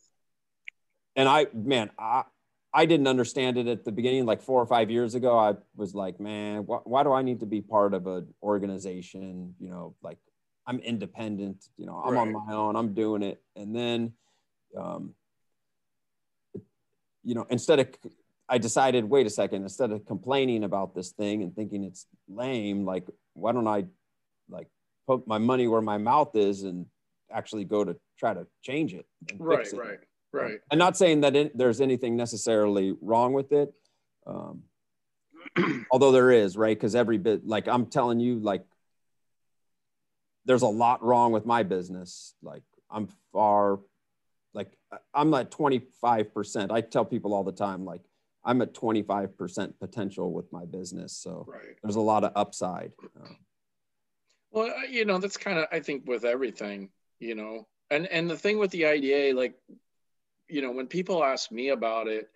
and 1.14 1.28
I 1.28 1.46
man, 1.52 1.90
I 1.98 2.24
I 2.72 2.86
didn't 2.86 3.06
understand 3.06 3.58
it 3.58 3.66
at 3.66 3.84
the 3.84 3.92
beginning 3.92 4.24
like 4.24 4.40
4 4.40 4.62
or 4.62 4.66
5 4.66 4.90
years 4.90 5.14
ago. 5.14 5.38
I 5.38 5.56
was 5.76 5.94
like, 5.94 6.18
man, 6.18 6.62
wh- 6.62 6.86
why 6.86 7.02
do 7.02 7.12
I 7.12 7.20
need 7.20 7.40
to 7.40 7.46
be 7.46 7.60
part 7.60 7.92
of 7.92 8.06
an 8.06 8.32
organization, 8.42 9.54
you 9.60 9.68
know, 9.68 9.94
like 10.02 10.16
I'm 10.66 10.78
independent, 10.78 11.66
you 11.76 11.84
know, 11.84 11.96
I'm 12.02 12.16
on 12.16 12.32
my 12.32 12.54
own, 12.54 12.76
I'm 12.76 12.94
doing 12.94 13.22
it. 13.22 13.42
And 13.54 13.76
then 13.76 14.14
um 14.74 15.14
you 17.22 17.34
know, 17.34 17.46
instead 17.50 17.78
of 17.80 17.88
I 18.48 18.56
decided, 18.56 19.04
wait 19.04 19.26
a 19.26 19.30
second, 19.30 19.64
instead 19.64 19.90
of 19.90 20.06
complaining 20.06 20.64
about 20.64 20.94
this 20.94 21.10
thing 21.10 21.42
and 21.42 21.54
thinking 21.54 21.84
it's 21.84 22.06
lame, 22.26 22.86
like, 22.86 23.06
why 23.34 23.52
don't 23.52 23.68
I 23.68 23.84
like 24.48 24.68
put 25.06 25.26
my 25.26 25.38
money 25.38 25.66
where 25.68 25.82
my 25.82 25.98
mouth 25.98 26.34
is 26.36 26.62
and 26.62 26.86
actually 27.30 27.64
go 27.64 27.84
to 27.84 27.96
try 28.18 28.34
to 28.34 28.46
change 28.62 28.94
it? 28.94 29.06
and 29.30 29.40
Right. 29.40 29.58
fix 29.58 29.72
it? 29.72 29.78
Right. 29.78 29.98
Right. 30.32 30.60
I'm 30.70 30.78
not 30.78 30.96
saying 30.96 31.22
that 31.22 31.34
it, 31.34 31.56
there's 31.56 31.80
anything 31.80 32.14
necessarily 32.16 32.94
wrong 33.00 33.32
with 33.32 33.52
it. 33.52 33.72
Um, 34.26 34.64
although 35.90 36.12
there 36.12 36.30
is, 36.30 36.56
right? 36.56 36.76
Because 36.76 36.94
every 36.94 37.16
bit, 37.18 37.46
like 37.46 37.68
I'm 37.68 37.86
telling 37.86 38.20
you, 38.20 38.38
like 38.38 38.64
there's 40.44 40.62
a 40.62 40.68
lot 40.68 41.02
wrong 41.02 41.32
with 41.32 41.46
my 41.46 41.62
business. 41.62 42.34
Like 42.42 42.62
I'm 42.90 43.08
far, 43.32 43.80
like 44.52 44.76
I'm 45.14 45.32
at 45.34 45.50
25%. 45.50 46.70
I 46.70 46.80
tell 46.82 47.04
people 47.04 47.32
all 47.32 47.44
the 47.44 47.52
time, 47.52 47.84
like 47.84 48.02
I'm 48.44 48.60
at 48.62 48.74
25% 48.74 49.78
potential 49.80 50.32
with 50.32 50.52
my 50.52 50.64
business. 50.66 51.16
So 51.16 51.46
Right. 51.48 51.76
there's 51.82 51.96
a 51.96 52.00
lot 52.00 52.24
of 52.24 52.32
upside. 52.36 52.92
Um, 53.20 53.38
Well, 54.50 54.86
you 54.88 55.04
know, 55.04 55.18
that's 55.18 55.36
kind 55.36 55.58
of 55.58 55.66
I 55.72 55.80
think 55.80 56.06
with 56.06 56.24
everything, 56.24 56.90
you 57.18 57.34
know, 57.34 57.66
and 57.90 58.06
and 58.06 58.28
the 58.28 58.36
thing 58.36 58.58
with 58.58 58.70
the 58.70 58.86
IDA, 58.86 59.36
like, 59.36 59.54
you 60.48 60.62
know, 60.62 60.72
when 60.72 60.86
people 60.86 61.24
ask 61.24 61.50
me 61.50 61.68
about 61.70 62.08
it, 62.08 62.28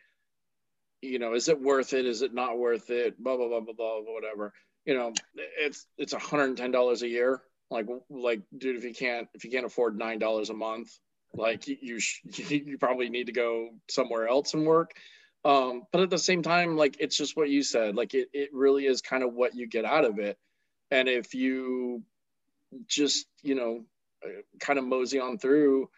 you 1.03 1.19
know, 1.19 1.35
is 1.35 1.49
it 1.49 1.61
worth 1.61 1.93
it? 1.93 2.07
Is 2.07 2.23
it 2.23 2.35
not 2.35 2.59
worth 2.59 2.91
it? 2.91 3.23
Blah 3.23 3.37
blah 3.37 3.49
blah 3.49 3.61
blah 3.61 3.75
blah 3.75 4.01
whatever. 4.01 4.53
You 4.85 4.95
know, 4.95 5.13
it's 5.35 5.87
it's 5.99 6.13
hundred 6.13 6.45
and 6.45 6.59
ten 6.59 6.71
dollars 6.71 7.03
a 7.03 7.09
year. 7.09 7.43
Like 7.71 7.87
like, 8.09 8.41
dude, 8.57 8.77
if 8.77 8.85
you 8.85 8.95
can't 8.95 9.29
if 9.35 9.45
you 9.45 9.51
can't 9.51 9.67
afford 9.67 9.99
nine 9.99 10.19
dollars 10.19 10.51
a 10.51 10.55
month, 10.55 10.91
like 11.35 11.67
you 11.69 12.01
you 12.49 12.79
probably 12.79 13.09
need 13.11 13.27
to 13.27 13.33
go 13.33 13.71
somewhere 13.89 14.29
else 14.29 14.55
and 14.55 14.67
work. 14.67 14.93
Um, 15.43 15.85
but 15.91 16.03
at 16.03 16.11
the 16.11 16.19
same 16.19 16.43
time, 16.43 16.77
like 16.77 16.97
it's 17.01 17.17
just 17.17 17.37
what 17.37 17.49
you 17.49 17.63
said. 17.63 17.97
Like 17.97 18.15
it 18.15 18.29
it 18.33 18.51
really 18.53 18.87
is 18.87 19.01
kind 19.01 19.23
of 19.23 19.33
what 19.33 19.55
you 19.55 19.67
get 19.67 19.85
out 19.85 20.05
of 20.05 20.19
it. 20.19 20.39
And 20.91 21.09
if 21.09 21.35
you 21.35 22.03
just 22.87 23.27
you 23.43 23.55
know 23.55 23.85
kind 24.61 24.79
of 24.79 24.85
mosey 24.85 25.19
on 25.19 25.39
through. 25.39 25.89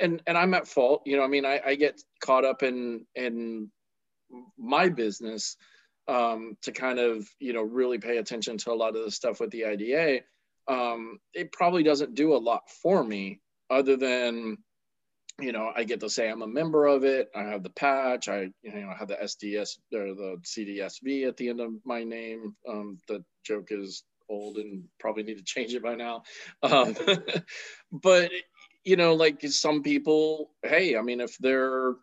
And 0.00 0.22
and 0.26 0.36
i'm 0.36 0.54
at 0.54 0.66
fault. 0.66 1.02
You 1.04 1.16
know 1.16 1.24
i 1.24 1.28
mean 1.28 1.44
i, 1.44 1.60
I 1.64 1.74
get 1.74 2.00
caught 2.20 2.44
up 2.44 2.62
in 2.62 3.06
in 3.14 3.70
my 4.58 4.88
business 4.88 5.56
um, 6.08 6.56
to 6.62 6.72
kind 6.72 6.98
of 6.98 7.26
you 7.38 7.52
know 7.52 7.62
really 7.62 7.98
pay 7.98 8.18
attention 8.18 8.58
to 8.58 8.72
a 8.72 8.74
lot 8.74 8.96
of 8.96 9.04
the 9.04 9.10
stuff 9.10 9.40
with 9.40 9.50
the 9.50 9.64
ida 9.66 10.20
um, 10.66 11.18
it 11.34 11.52
probably 11.52 11.82
doesn't 11.82 12.14
do 12.14 12.34
a 12.34 12.36
lot 12.36 12.62
for 12.82 13.04
me 13.04 13.40
other 13.70 13.96
than 13.96 14.58
you 15.40 15.52
know 15.52 15.72
i 15.74 15.84
get 15.84 16.00
to 16.00 16.10
say 16.10 16.28
i'm 16.28 16.42
a 16.42 16.46
member 16.46 16.86
of 16.86 17.04
it. 17.04 17.28
I 17.34 17.42
have 17.42 17.62
the 17.62 17.70
patch. 17.70 18.28
I 18.28 18.50
you 18.62 18.74
know 18.74 18.92
have 18.96 19.08
the 19.08 19.16
sds 19.16 19.78
or 19.92 20.14
the 20.14 20.36
cdsv 20.44 21.26
at 21.28 21.36
the 21.36 21.48
end 21.48 21.60
of 21.60 21.72
my 21.84 22.04
name. 22.04 22.54
Um, 22.68 22.98
the 23.08 23.24
joke 23.44 23.68
is 23.70 24.04
old 24.28 24.56
and 24.56 24.84
probably 24.98 25.22
need 25.22 25.38
to 25.38 25.44
change 25.44 25.74
it 25.74 25.82
by 25.82 25.94
now. 25.94 26.22
Um, 26.62 26.96
but 27.92 28.30
you 28.84 28.96
know, 28.96 29.14
like 29.14 29.42
some 29.42 29.82
people, 29.82 30.50
hey, 30.62 30.96
I 30.96 31.02
mean, 31.02 31.20
if 31.20 31.36
they're 31.38 31.94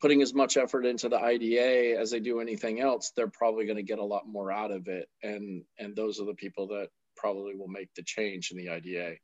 putting 0.00 0.20
as 0.20 0.34
much 0.34 0.56
effort 0.58 0.84
into 0.84 1.08
the 1.08 1.18
IDA 1.18 1.98
as 1.98 2.10
they 2.10 2.20
do 2.20 2.40
anything 2.40 2.80
else, 2.80 3.12
they're 3.16 3.30
probably 3.30 3.64
going 3.64 3.78
to 3.78 3.82
get 3.82 3.98
a 3.98 4.04
lot 4.04 4.28
more 4.28 4.52
out 4.52 4.70
of 4.70 4.88
it, 4.88 5.08
and 5.22 5.62
and 5.78 5.96
those 5.96 6.20
are 6.20 6.26
the 6.26 6.34
people 6.34 6.66
that 6.68 6.88
probably 7.16 7.54
will 7.54 7.68
make 7.68 7.88
the 7.94 8.02
change 8.02 8.50
in 8.50 8.58
the 8.58 8.68
IDA. 8.68 9.16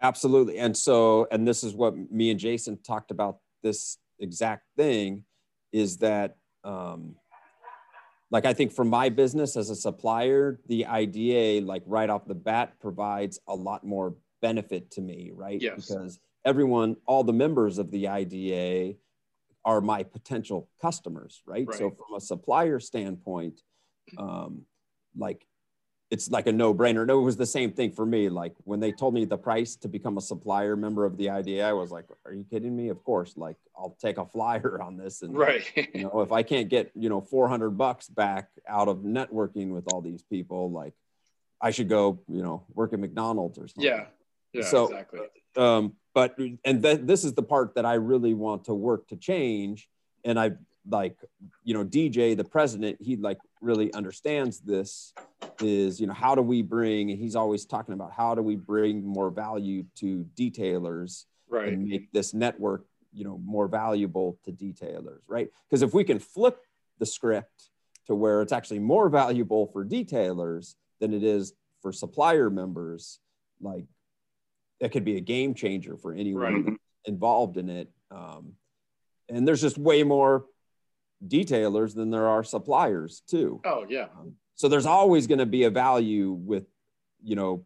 Absolutely. 0.00 0.58
And 0.58 0.76
so, 0.76 1.26
and 1.30 1.46
this 1.46 1.64
is 1.64 1.74
what 1.74 1.96
me 2.10 2.30
and 2.30 2.38
Jason 2.38 2.78
talked 2.86 3.10
about 3.10 3.38
this 3.62 3.98
exact 4.20 4.64
thing 4.76 5.24
is 5.72 5.98
that, 5.98 6.36
um, 6.62 7.16
like, 8.30 8.44
I 8.44 8.52
think 8.52 8.72
for 8.72 8.84
my 8.84 9.08
business 9.08 9.56
as 9.56 9.70
a 9.70 9.76
supplier, 9.76 10.60
the 10.66 10.86
IDA, 10.86 11.64
like 11.64 11.82
right 11.86 12.10
off 12.10 12.26
the 12.26 12.34
bat, 12.34 12.74
provides 12.80 13.40
a 13.48 13.54
lot 13.54 13.84
more 13.84 14.14
benefit 14.42 14.90
to 14.92 15.00
me, 15.00 15.30
right? 15.34 15.60
Yes. 15.60 15.88
Because 15.88 16.18
everyone, 16.44 16.96
all 17.06 17.24
the 17.24 17.32
members 17.32 17.78
of 17.78 17.90
the 17.90 18.08
IDA 18.08 18.96
are 19.64 19.80
my 19.80 20.02
potential 20.02 20.68
customers, 20.80 21.42
right? 21.46 21.66
right. 21.66 21.78
So, 21.78 21.90
from 21.90 22.16
a 22.16 22.20
supplier 22.20 22.80
standpoint, 22.80 23.60
um, 24.18 24.62
like 25.16 25.46
it's 26.10 26.30
like 26.30 26.46
a 26.46 26.52
no-brainer. 26.52 27.06
No, 27.06 27.18
it 27.18 27.22
was 27.22 27.36
the 27.36 27.46
same 27.46 27.70
thing 27.72 27.92
for 27.92 28.06
me. 28.06 28.28
Like 28.30 28.54
when 28.64 28.80
they 28.80 28.92
told 28.92 29.12
me 29.14 29.24
the 29.26 29.36
price 29.36 29.76
to 29.76 29.88
become 29.88 30.16
a 30.16 30.20
supplier 30.22 30.74
member 30.74 31.04
of 31.04 31.16
the 31.18 31.28
IDA, 31.30 31.62
I 31.62 31.72
was 31.74 31.90
like, 31.90 32.06
"Are 32.24 32.32
you 32.32 32.44
kidding 32.50 32.74
me?" 32.74 32.88
Of 32.88 33.04
course. 33.04 33.36
Like 33.36 33.56
I'll 33.76 33.96
take 34.00 34.16
a 34.18 34.24
flyer 34.24 34.80
on 34.80 34.96
this, 34.96 35.20
and 35.22 35.36
Right. 35.36 35.64
you 35.94 36.04
know, 36.04 36.20
if 36.26 36.32
I 36.32 36.42
can't 36.42 36.68
get 36.68 36.90
you 36.94 37.08
know 37.10 37.20
400 37.20 37.70
bucks 37.70 38.08
back 38.08 38.48
out 38.66 38.88
of 38.88 38.98
networking 38.98 39.70
with 39.70 39.92
all 39.92 40.00
these 40.00 40.22
people, 40.22 40.70
like 40.70 40.94
I 41.60 41.70
should 41.72 41.88
go, 41.88 42.20
you 42.28 42.42
know, 42.42 42.64
work 42.74 42.92
at 42.94 43.00
McDonald's 43.00 43.58
or 43.58 43.68
something. 43.68 43.84
yeah. 43.84 44.06
Yeah. 44.52 44.64
So- 44.64 44.84
exactly. 44.86 45.20
Um, 45.56 45.94
but 46.14 46.38
and 46.64 46.82
th- 46.82 47.00
this 47.02 47.22
is 47.24 47.34
the 47.34 47.42
part 47.42 47.74
that 47.74 47.84
I 47.84 47.94
really 47.94 48.32
want 48.32 48.64
to 48.64 48.74
work 48.74 49.08
to 49.08 49.16
change, 49.16 49.88
and 50.24 50.38
I 50.40 50.52
like 50.88 51.16
you 51.64 51.74
know 51.74 51.84
DJ 51.84 52.34
the 52.36 52.44
president 52.44 52.96
he 53.00 53.16
like 53.16 53.38
really 53.60 53.92
understands 53.94 54.60
this 54.60 55.12
is 55.60 56.00
you 56.00 56.06
know 56.06 56.12
how 56.12 56.34
do 56.34 56.42
we 56.42 56.62
bring 56.62 57.08
he's 57.08 57.34
always 57.36 57.64
talking 57.66 57.94
about 57.94 58.12
how 58.12 58.34
do 58.34 58.42
we 58.42 58.56
bring 58.56 59.04
more 59.04 59.30
value 59.30 59.84
to 59.96 60.24
detailers 60.36 61.24
Right. 61.50 61.68
and 61.72 61.88
make 61.88 62.12
this 62.12 62.34
network 62.34 62.84
you 63.12 63.24
know 63.24 63.38
more 63.44 63.68
valuable 63.68 64.38
to 64.44 64.52
detailers 64.52 65.20
right 65.26 65.48
because 65.68 65.82
if 65.82 65.94
we 65.94 66.04
can 66.04 66.18
flip 66.18 66.58
the 66.98 67.06
script 67.06 67.70
to 68.06 68.14
where 68.14 68.42
it's 68.42 68.52
actually 68.52 68.78
more 68.80 69.08
valuable 69.08 69.66
for 69.72 69.84
detailers 69.84 70.74
than 71.00 71.12
it 71.14 71.22
is 71.22 71.54
for 71.80 71.90
supplier 71.92 72.50
members 72.50 73.18
like 73.60 73.86
that 74.80 74.92
could 74.92 75.04
be 75.04 75.16
a 75.16 75.20
game 75.20 75.54
changer 75.54 75.96
for 75.96 76.12
anyone 76.12 76.64
Right. 76.64 76.74
involved 77.06 77.56
in 77.56 77.68
it 77.70 77.90
um, 78.10 78.52
and 79.28 79.46
there's 79.48 79.60
just 79.62 79.78
way 79.78 80.02
more 80.04 80.44
detailers 81.26 81.94
than 81.94 82.10
there 82.10 82.28
are 82.28 82.44
suppliers 82.44 83.22
too 83.26 83.60
Oh 83.64 83.84
yeah. 83.88 84.06
um, 84.18 84.34
so 84.58 84.66
there's 84.66 84.86
always 84.86 85.28
going 85.28 85.38
to 85.38 85.46
be 85.46 85.62
a 85.64 85.70
value 85.70 86.32
with, 86.32 86.66
you 87.22 87.36
know, 87.36 87.64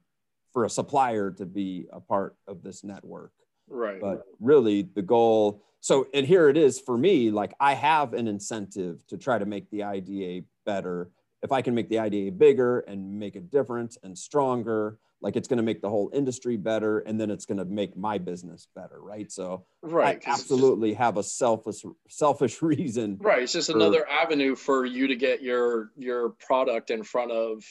for 0.52 0.66
a 0.66 0.70
supplier 0.70 1.30
to 1.30 1.46
be 1.46 1.86
a 1.90 2.00
part 2.00 2.36
of 2.46 2.62
this 2.62 2.84
network. 2.84 3.32
Right. 3.66 3.98
But 3.98 4.24
really, 4.40 4.82
the 4.82 5.00
goal. 5.00 5.64
So, 5.80 6.06
and 6.12 6.26
here 6.26 6.50
it 6.50 6.58
is 6.58 6.78
for 6.78 6.98
me. 6.98 7.30
Like 7.30 7.54
I 7.58 7.72
have 7.72 8.12
an 8.12 8.28
incentive 8.28 9.06
to 9.06 9.16
try 9.16 9.38
to 9.38 9.46
make 9.46 9.70
the 9.70 9.84
IDA 9.84 10.44
better. 10.66 11.08
If 11.42 11.50
I 11.50 11.62
can 11.62 11.74
make 11.74 11.88
the 11.88 11.98
IDA 11.98 12.32
bigger 12.32 12.80
and 12.80 13.18
make 13.18 13.36
a 13.36 13.40
difference 13.40 13.96
and 14.02 14.16
stronger, 14.16 14.98
like 15.22 15.36
it's 15.36 15.48
going 15.48 15.58
to 15.58 15.62
make 15.62 15.80
the 15.80 15.88
whole 15.88 16.10
industry 16.12 16.56
better, 16.56 16.98
and 17.00 17.18
then 17.20 17.30
it's 17.30 17.46
going 17.46 17.58
to 17.58 17.64
make 17.64 17.96
my 17.96 18.18
business 18.18 18.66
better, 18.74 19.00
right? 19.00 19.30
So, 19.30 19.64
right. 19.82 20.06
I 20.06 20.10
it's 20.12 20.26
just- 20.26 20.40
absolutely 20.42 20.94
have 20.94 21.16
a 21.16 21.22
selfish 21.22 21.84
selfish 22.08 22.60
reason 22.72 23.18
Right. 23.20 23.42
It's 23.42 23.52
just 23.52 23.70
for- 23.70 23.76
another 23.76 24.06
avenue 24.08 24.56
for 24.56 24.84
you 24.84 25.06
to 25.06 25.16
get 25.16 25.42
your 25.42 25.90
your 25.96 26.30
product 26.30 26.90
in 26.90 27.02
front 27.04 27.30
of 27.32 27.64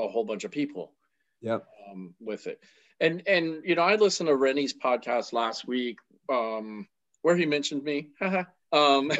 a 0.00 0.08
whole 0.08 0.24
bunch 0.24 0.44
of 0.44 0.50
people 0.50 0.92
Yep. 1.42 1.64
um, 1.90 2.14
with 2.20 2.46
it. 2.46 2.60
And 2.98 3.22
and 3.28 3.62
you 3.64 3.74
know, 3.74 3.82
I 3.82 3.96
listened 3.96 4.28
to 4.28 4.36
Renny's 4.36 4.72
podcast 4.74 5.32
last 5.34 5.68
week 5.68 5.98
um, 6.32 6.88
where 7.22 7.36
he 7.36 7.44
mentioned 7.46 7.82
me. 7.84 8.08
um, 8.72 9.10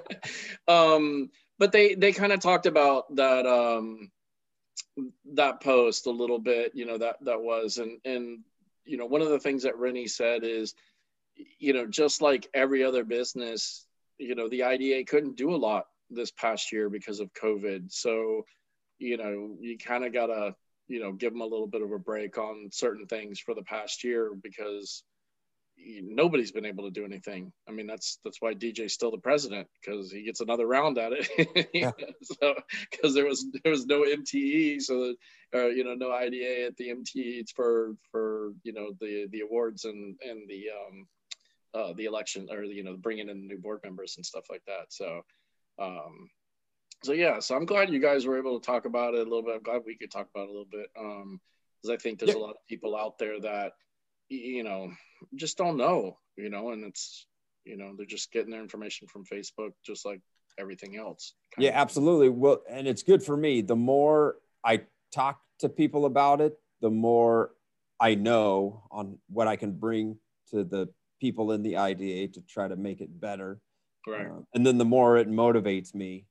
um, 0.68 1.30
but 1.58 1.72
they 1.72 1.94
they 1.94 2.12
kind 2.12 2.32
of 2.32 2.40
talked 2.40 2.66
about 2.66 3.14
that 3.16 3.46
um, 3.46 4.10
that 5.32 5.60
post 5.60 6.06
a 6.06 6.10
little 6.10 6.38
bit. 6.38 6.72
You 6.74 6.86
know 6.86 6.98
that 6.98 7.16
that 7.24 7.40
was 7.40 7.78
and 7.78 7.98
and 8.04 8.40
you 8.84 8.96
know 8.96 9.06
one 9.06 9.22
of 9.22 9.28
the 9.28 9.38
things 9.38 9.62
that 9.62 9.78
Renny 9.78 10.06
said 10.06 10.44
is 10.44 10.74
you 11.58 11.72
know 11.72 11.86
just 11.86 12.22
like 12.22 12.48
every 12.54 12.84
other 12.84 13.04
business 13.04 13.86
you 14.18 14.34
know 14.34 14.48
the 14.48 14.62
IDA 14.62 15.04
couldn't 15.04 15.36
do 15.36 15.54
a 15.54 15.56
lot 15.56 15.86
this 16.10 16.30
past 16.30 16.72
year 16.72 16.88
because 16.88 17.20
of 17.20 17.32
COVID. 17.32 17.92
So 17.92 18.44
you 18.98 19.16
know 19.16 19.56
you 19.60 19.76
kind 19.78 20.04
of 20.04 20.12
gotta 20.12 20.54
you 20.88 21.00
know 21.00 21.12
give 21.12 21.32
them 21.32 21.42
a 21.42 21.46
little 21.46 21.66
bit 21.66 21.82
of 21.82 21.92
a 21.92 21.98
break 21.98 22.38
on 22.38 22.68
certain 22.72 23.06
things 23.06 23.40
for 23.40 23.54
the 23.54 23.62
past 23.62 24.04
year 24.04 24.32
because 24.42 25.02
nobody's 25.76 26.52
been 26.52 26.64
able 26.64 26.84
to 26.84 26.90
do 26.90 27.04
anything. 27.04 27.52
I 27.68 27.72
mean 27.72 27.86
that's 27.86 28.18
that's 28.24 28.40
why 28.40 28.54
DJ's 28.54 28.92
still 28.92 29.10
the 29.10 29.18
president 29.18 29.68
because 29.80 30.10
he 30.10 30.22
gets 30.22 30.40
another 30.40 30.66
round 30.66 30.98
at 30.98 31.12
it. 31.12 31.68
Yeah. 31.74 31.90
so 32.22 32.54
because 32.90 33.14
there 33.14 33.26
was 33.26 33.46
there 33.62 33.72
was 33.72 33.86
no 33.86 34.02
MTE, 34.02 34.80
so 34.80 35.14
that, 35.52 35.64
uh, 35.64 35.66
you 35.68 35.84
know 35.84 35.94
no 35.94 36.12
IDA 36.12 36.66
at 36.66 36.76
the 36.76 36.88
MTE 36.90 37.44
for 37.54 37.96
for 38.10 38.52
you 38.62 38.72
know 38.72 38.92
the 39.00 39.26
the 39.30 39.40
awards 39.40 39.84
and 39.84 40.16
and 40.26 40.48
the 40.48 40.66
um 40.70 41.06
uh, 41.74 41.92
the 41.94 42.04
election 42.04 42.48
or 42.50 42.62
you 42.62 42.84
know 42.84 42.96
bringing 42.96 43.28
in 43.28 43.46
new 43.48 43.58
board 43.58 43.80
members 43.82 44.16
and 44.16 44.24
stuff 44.24 44.44
like 44.48 44.62
that. 44.66 44.86
So, 44.92 45.22
um, 45.78 46.30
so 47.02 47.12
yeah, 47.12 47.40
so 47.40 47.56
I'm 47.56 47.66
glad 47.66 47.90
you 47.90 47.98
guys 48.00 48.26
were 48.26 48.38
able 48.38 48.60
to 48.60 48.64
talk 48.64 48.84
about 48.86 49.14
it 49.14 49.20
a 49.20 49.24
little 49.24 49.42
bit. 49.42 49.56
I'm 49.56 49.62
glad 49.62 49.82
we 49.84 49.96
could 49.96 50.10
talk 50.10 50.28
about 50.32 50.44
it 50.44 50.50
a 50.50 50.52
little 50.52 50.64
bit 50.70 50.88
because 50.94 51.90
I 51.90 51.96
think 51.96 52.18
there's 52.20 52.30
Yeah. 52.30 52.38
a 52.40 52.44
lot 52.46 52.50
of 52.50 52.66
people 52.68 52.96
out 52.96 53.18
there 53.18 53.40
that 53.40 53.72
you 54.28 54.64
know 54.64 54.90
just 55.36 55.56
don't 55.58 55.76
know, 55.76 56.18
you 56.36 56.50
know, 56.50 56.70
and 56.70 56.84
it's 56.84 57.26
you 57.64 57.76
know 57.76 57.94
they're 57.96 58.06
just 58.06 58.32
getting 58.32 58.50
their 58.50 58.62
information 58.62 59.08
from 59.08 59.24
Facebook 59.24 59.70
just 59.84 60.04
like 60.04 60.20
everything 60.58 60.96
else. 60.96 61.34
Yeah, 61.58 61.70
of. 61.70 61.76
absolutely. 61.76 62.28
Well, 62.28 62.62
and 62.68 62.86
it's 62.86 63.02
good 63.02 63.22
for 63.22 63.36
me. 63.36 63.62
The 63.62 63.76
more 63.76 64.36
I 64.64 64.82
talk 65.12 65.40
to 65.60 65.68
people 65.68 66.06
about 66.06 66.40
it, 66.40 66.58
the 66.80 66.90
more 66.90 67.52
I 68.00 68.14
know 68.14 68.82
on 68.90 69.18
what 69.28 69.48
I 69.48 69.56
can 69.56 69.72
bring 69.72 70.18
to 70.50 70.64
the 70.64 70.88
people 71.20 71.52
in 71.52 71.62
the 71.62 71.76
IDA 71.76 72.28
to 72.34 72.40
try 72.42 72.68
to 72.68 72.76
make 72.76 73.00
it 73.00 73.20
better. 73.20 73.60
Right. 74.06 74.26
Um, 74.26 74.46
and 74.54 74.66
then 74.66 74.78
the 74.78 74.84
more 74.84 75.16
it 75.16 75.30
motivates 75.30 75.94
me. 75.94 76.26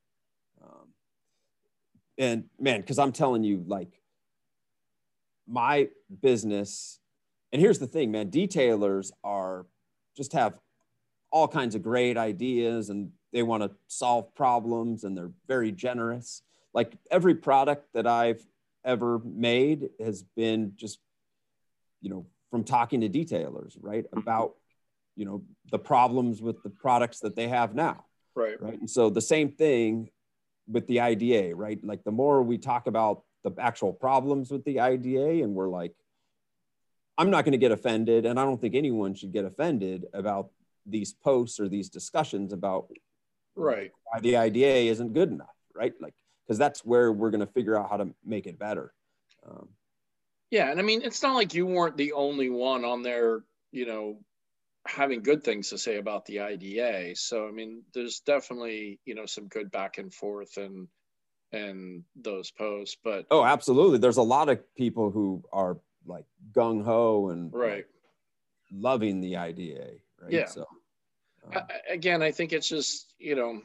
Um, 0.61 0.89
and 2.17 2.43
man, 2.59 2.81
because 2.81 2.99
I'm 2.99 3.11
telling 3.11 3.43
you, 3.43 3.63
like, 3.65 3.99
my 5.47 5.89
business, 6.21 6.99
and 7.53 7.61
here's 7.61 7.77
the 7.77 7.87
thing, 7.87 8.11
man, 8.11 8.31
detailers 8.31 9.11
are 9.23 9.67
just 10.17 10.33
have 10.33 10.55
all 11.31 11.47
kinds 11.47 11.75
of 11.75 11.83
great 11.83 12.17
ideas 12.17 12.89
and 12.89 13.11
they 13.31 13.43
want 13.43 13.61
to 13.61 13.71
solve 13.87 14.33
problems 14.33 15.03
and 15.03 15.15
they're 15.15 15.31
very 15.47 15.71
generous. 15.71 16.41
Like 16.73 16.93
every 17.11 17.35
product 17.35 17.93
that 17.93 18.07
I've 18.07 18.43
ever 18.83 19.19
made 19.23 19.89
has 19.99 20.23
been 20.35 20.73
just, 20.75 20.99
you 22.01 22.09
know, 22.09 22.25
from 22.49 22.63
talking 22.63 23.01
to 23.01 23.09
detailers, 23.09 23.77
right? 23.79 24.05
Mm-hmm. 24.05 24.17
About, 24.17 24.55
you 25.15 25.25
know, 25.25 25.43
the 25.71 25.79
problems 25.79 26.41
with 26.41 26.61
the 26.63 26.69
products 26.71 27.19
that 27.19 27.35
they 27.35 27.47
have 27.47 27.75
now, 27.75 28.05
right. 28.35 28.59
right? 28.59 28.79
And 28.79 28.89
so 28.89 29.11
the 29.11 29.21
same 29.21 29.51
thing 29.51 30.09
with 30.67 30.87
the 30.87 31.01
IDA, 31.01 31.55
right? 31.55 31.79
Like 31.83 32.03
the 32.03 32.11
more 32.11 32.41
we 32.41 32.57
talk 32.57 32.87
about 32.87 33.23
the 33.43 33.51
actual 33.59 33.93
problems 33.93 34.49
with 34.49 34.63
the 34.65 34.79
IDA 34.79 35.43
and 35.43 35.53
we're 35.53 35.69
like, 35.69 35.93
I'm 37.17 37.29
not 37.29 37.45
going 37.45 37.53
to 37.53 37.57
get 37.57 37.71
offended, 37.71 38.25
and 38.25 38.39
I 38.39 38.43
don't 38.43 38.59
think 38.59 38.75
anyone 38.75 39.13
should 39.13 39.31
get 39.31 39.45
offended 39.45 40.05
about 40.13 40.49
these 40.85 41.13
posts 41.13 41.59
or 41.59 41.69
these 41.69 41.89
discussions 41.89 42.53
about 42.53 42.89
Right. 43.55 43.91
why 44.05 44.19
the 44.19 44.37
IDA 44.37 44.87
isn't 44.89 45.13
good 45.13 45.29
enough, 45.29 45.55
right? 45.75 45.93
Like, 46.01 46.15
because 46.45 46.57
that's 46.57 46.83
where 46.83 47.11
we're 47.11 47.29
going 47.29 47.45
to 47.45 47.53
figure 47.53 47.77
out 47.77 47.89
how 47.89 47.97
to 47.97 48.09
make 48.25 48.47
it 48.47 48.57
better. 48.57 48.93
Um, 49.47 49.69
Yeah, 50.49 50.69
and 50.71 50.79
I 50.79 50.83
mean, 50.83 51.01
it's 51.03 51.21
not 51.21 51.35
like 51.35 51.53
you 51.53 51.65
weren't 51.65 51.97
the 51.97 52.13
only 52.13 52.49
one 52.49 52.83
on 52.83 53.03
there, 53.03 53.43
you 53.71 53.85
know, 53.85 54.19
having 54.85 55.21
good 55.21 55.43
things 55.43 55.69
to 55.69 55.77
say 55.77 55.97
about 55.97 56.25
the 56.25 56.41
IDA. 56.41 57.15
So 57.15 57.47
I 57.47 57.51
mean, 57.51 57.83
there's 57.93 58.19
definitely, 58.21 58.99
you 59.05 59.15
know, 59.15 59.25
some 59.25 59.47
good 59.47 59.71
back 59.71 59.97
and 59.97 60.13
forth 60.13 60.57
and 60.57 60.87
and 61.51 62.03
those 62.15 62.49
posts, 62.51 62.97
but 63.03 63.27
oh, 63.29 63.43
absolutely. 63.45 63.99
There's 63.99 64.17
a 64.17 64.23
lot 64.23 64.49
of 64.49 64.59
people 64.75 65.11
who 65.11 65.43
are 65.53 65.77
like 66.05 66.25
gung 66.53 66.83
ho 66.83 67.29
and 67.29 67.53
right. 67.53 67.85
loving 68.71 69.21
the 69.21 69.37
IDA, 69.37 69.91
right? 70.21 70.31
Yeah. 70.31 70.45
So, 70.45 70.65
um, 71.45 71.51
I- 71.55 71.93
again, 71.93 72.21
I 72.21 72.31
think 72.31 72.53
it's 72.53 72.67
just, 72.69 73.13
you 73.19 73.35
know, 73.35 73.61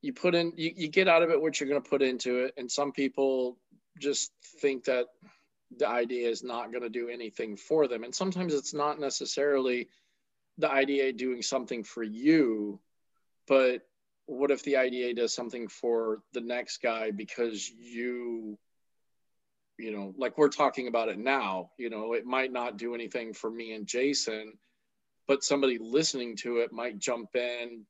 you 0.00 0.12
put 0.12 0.34
in 0.34 0.52
you, 0.56 0.72
you 0.76 0.88
get 0.88 1.08
out 1.08 1.22
of 1.22 1.30
it 1.30 1.40
what 1.40 1.58
you're 1.58 1.68
going 1.68 1.82
to 1.82 1.88
put 1.88 2.02
into 2.02 2.44
it 2.44 2.54
and 2.56 2.70
some 2.70 2.92
people 2.92 3.58
just 3.98 4.30
think 4.60 4.84
that 4.84 5.06
the 5.76 5.88
IDA 5.88 6.28
is 6.28 6.42
not 6.42 6.70
going 6.70 6.82
to 6.82 6.88
do 6.88 7.08
anything 7.08 7.56
for 7.56 7.88
them 7.88 8.04
and 8.04 8.14
sometimes 8.14 8.54
it's 8.54 8.72
not 8.72 9.00
necessarily 9.00 9.88
the 10.58 10.70
IDA 10.70 11.12
doing 11.12 11.42
something 11.42 11.82
for 11.82 12.02
you 12.02 12.80
but 13.46 13.82
what 14.26 14.50
if 14.50 14.62
the 14.62 14.76
IDA 14.76 15.14
does 15.14 15.34
something 15.34 15.68
for 15.68 16.22
the 16.32 16.40
next 16.40 16.82
guy 16.82 17.10
because 17.10 17.68
you 17.68 18.58
you 19.78 19.92
know 19.92 20.14
like 20.16 20.36
we're 20.38 20.48
talking 20.48 20.88
about 20.88 21.08
it 21.08 21.18
now 21.18 21.70
you 21.78 21.90
know 21.90 22.12
it 22.12 22.26
might 22.26 22.52
not 22.52 22.76
do 22.76 22.94
anything 22.94 23.32
for 23.32 23.50
me 23.50 23.72
and 23.72 23.86
Jason 23.86 24.52
but 25.26 25.44
somebody 25.44 25.78
listening 25.78 26.36
to 26.36 26.58
it 26.58 26.72
might 26.72 26.98
jump 26.98 27.34
in 27.34 27.84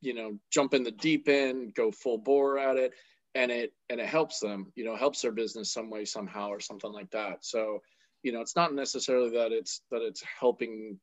you 0.00 0.14
know 0.14 0.38
jump 0.50 0.74
in 0.74 0.82
the 0.82 0.90
deep 0.90 1.28
end 1.28 1.74
go 1.74 1.90
full 1.90 2.18
bore 2.18 2.58
at 2.58 2.76
it 2.76 2.92
and 3.34 3.50
it 3.50 3.72
and 3.90 4.00
it 4.00 4.06
helps 4.06 4.40
them 4.40 4.72
you 4.74 4.84
know 4.84 4.96
helps 4.96 5.20
their 5.22 5.32
business 5.32 5.72
some 5.72 5.90
way 5.90 6.04
somehow 6.04 6.48
or 6.48 6.60
something 6.60 6.92
like 6.92 7.10
that 7.10 7.44
so 7.44 7.80
you 8.22 8.32
know 8.32 8.40
it's 8.40 8.56
not 8.56 8.74
necessarily 8.74 9.30
that 9.30 9.52
it's 9.52 9.82
that 9.90 10.02
it's 10.02 10.22
helping 10.40 10.98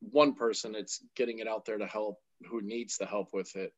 one 0.00 0.34
person 0.34 0.74
it's 0.74 1.02
getting 1.16 1.38
it 1.38 1.48
out 1.48 1.64
there 1.64 1.78
to 1.78 1.86
help 1.86 2.18
who 2.48 2.60
needs 2.60 2.98
the 2.98 3.06
help 3.06 3.28
with 3.32 3.54
it 3.56 3.72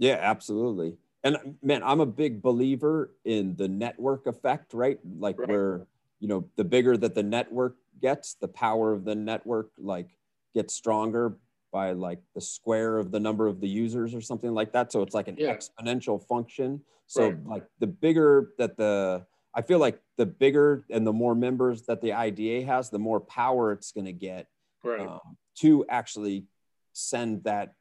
yeah, 0.00 0.18
absolutely. 0.18 0.96
And 1.22 1.56
man, 1.62 1.82
I'm 1.82 2.00
a 2.00 2.06
big 2.06 2.40
believer 2.40 3.12
in 3.24 3.56
the 3.56 3.68
network 3.68 4.26
effect, 4.26 4.72
right? 4.72 4.98
Like 5.18 5.38
Right. 5.38 5.48
where, 5.48 5.86
you 6.18 6.28
know, 6.28 6.48
the 6.56 6.64
bigger 6.64 6.96
that 6.96 7.14
the 7.14 7.22
network 7.22 7.76
gets, 8.00 8.34
the 8.34 8.48
power 8.48 8.92
of 8.92 9.04
the 9.04 9.14
network 9.14 9.70
like 9.78 10.16
gets 10.54 10.74
stronger 10.74 11.38
by 11.72 11.92
like 11.92 12.20
the 12.34 12.40
square 12.40 12.98
of 12.98 13.10
the 13.10 13.20
number 13.20 13.46
of 13.46 13.60
the 13.60 13.68
users 13.68 14.14
or 14.14 14.20
something 14.20 14.52
like 14.52 14.72
that. 14.72 14.90
So 14.92 15.02
it's 15.02 15.14
like 15.14 15.28
an 15.28 15.36
Yeah. 15.38 15.54
exponential 15.54 16.22
function. 16.26 16.82
So 17.06 17.28
Right. 17.28 17.46
like 17.46 17.66
the 17.78 17.86
bigger 17.86 18.52
that 18.58 18.76
the 18.76 19.26
I 19.52 19.62
feel 19.62 19.80
like 19.80 20.00
the 20.16 20.26
bigger 20.26 20.86
and 20.90 21.04
the 21.04 21.12
more 21.12 21.34
members 21.34 21.82
that 21.86 22.00
the 22.00 22.12
IDA 22.12 22.64
has, 22.66 22.88
the 22.88 23.00
more 23.00 23.20
power 23.20 23.72
it's 23.72 23.90
going 23.90 24.04
to 24.06 24.12
get 24.12 24.46
right 24.84 25.08
um, 25.08 25.36
to 25.56 25.84
actually 25.88 26.46
send 26.92 27.42
that, 27.44 27.74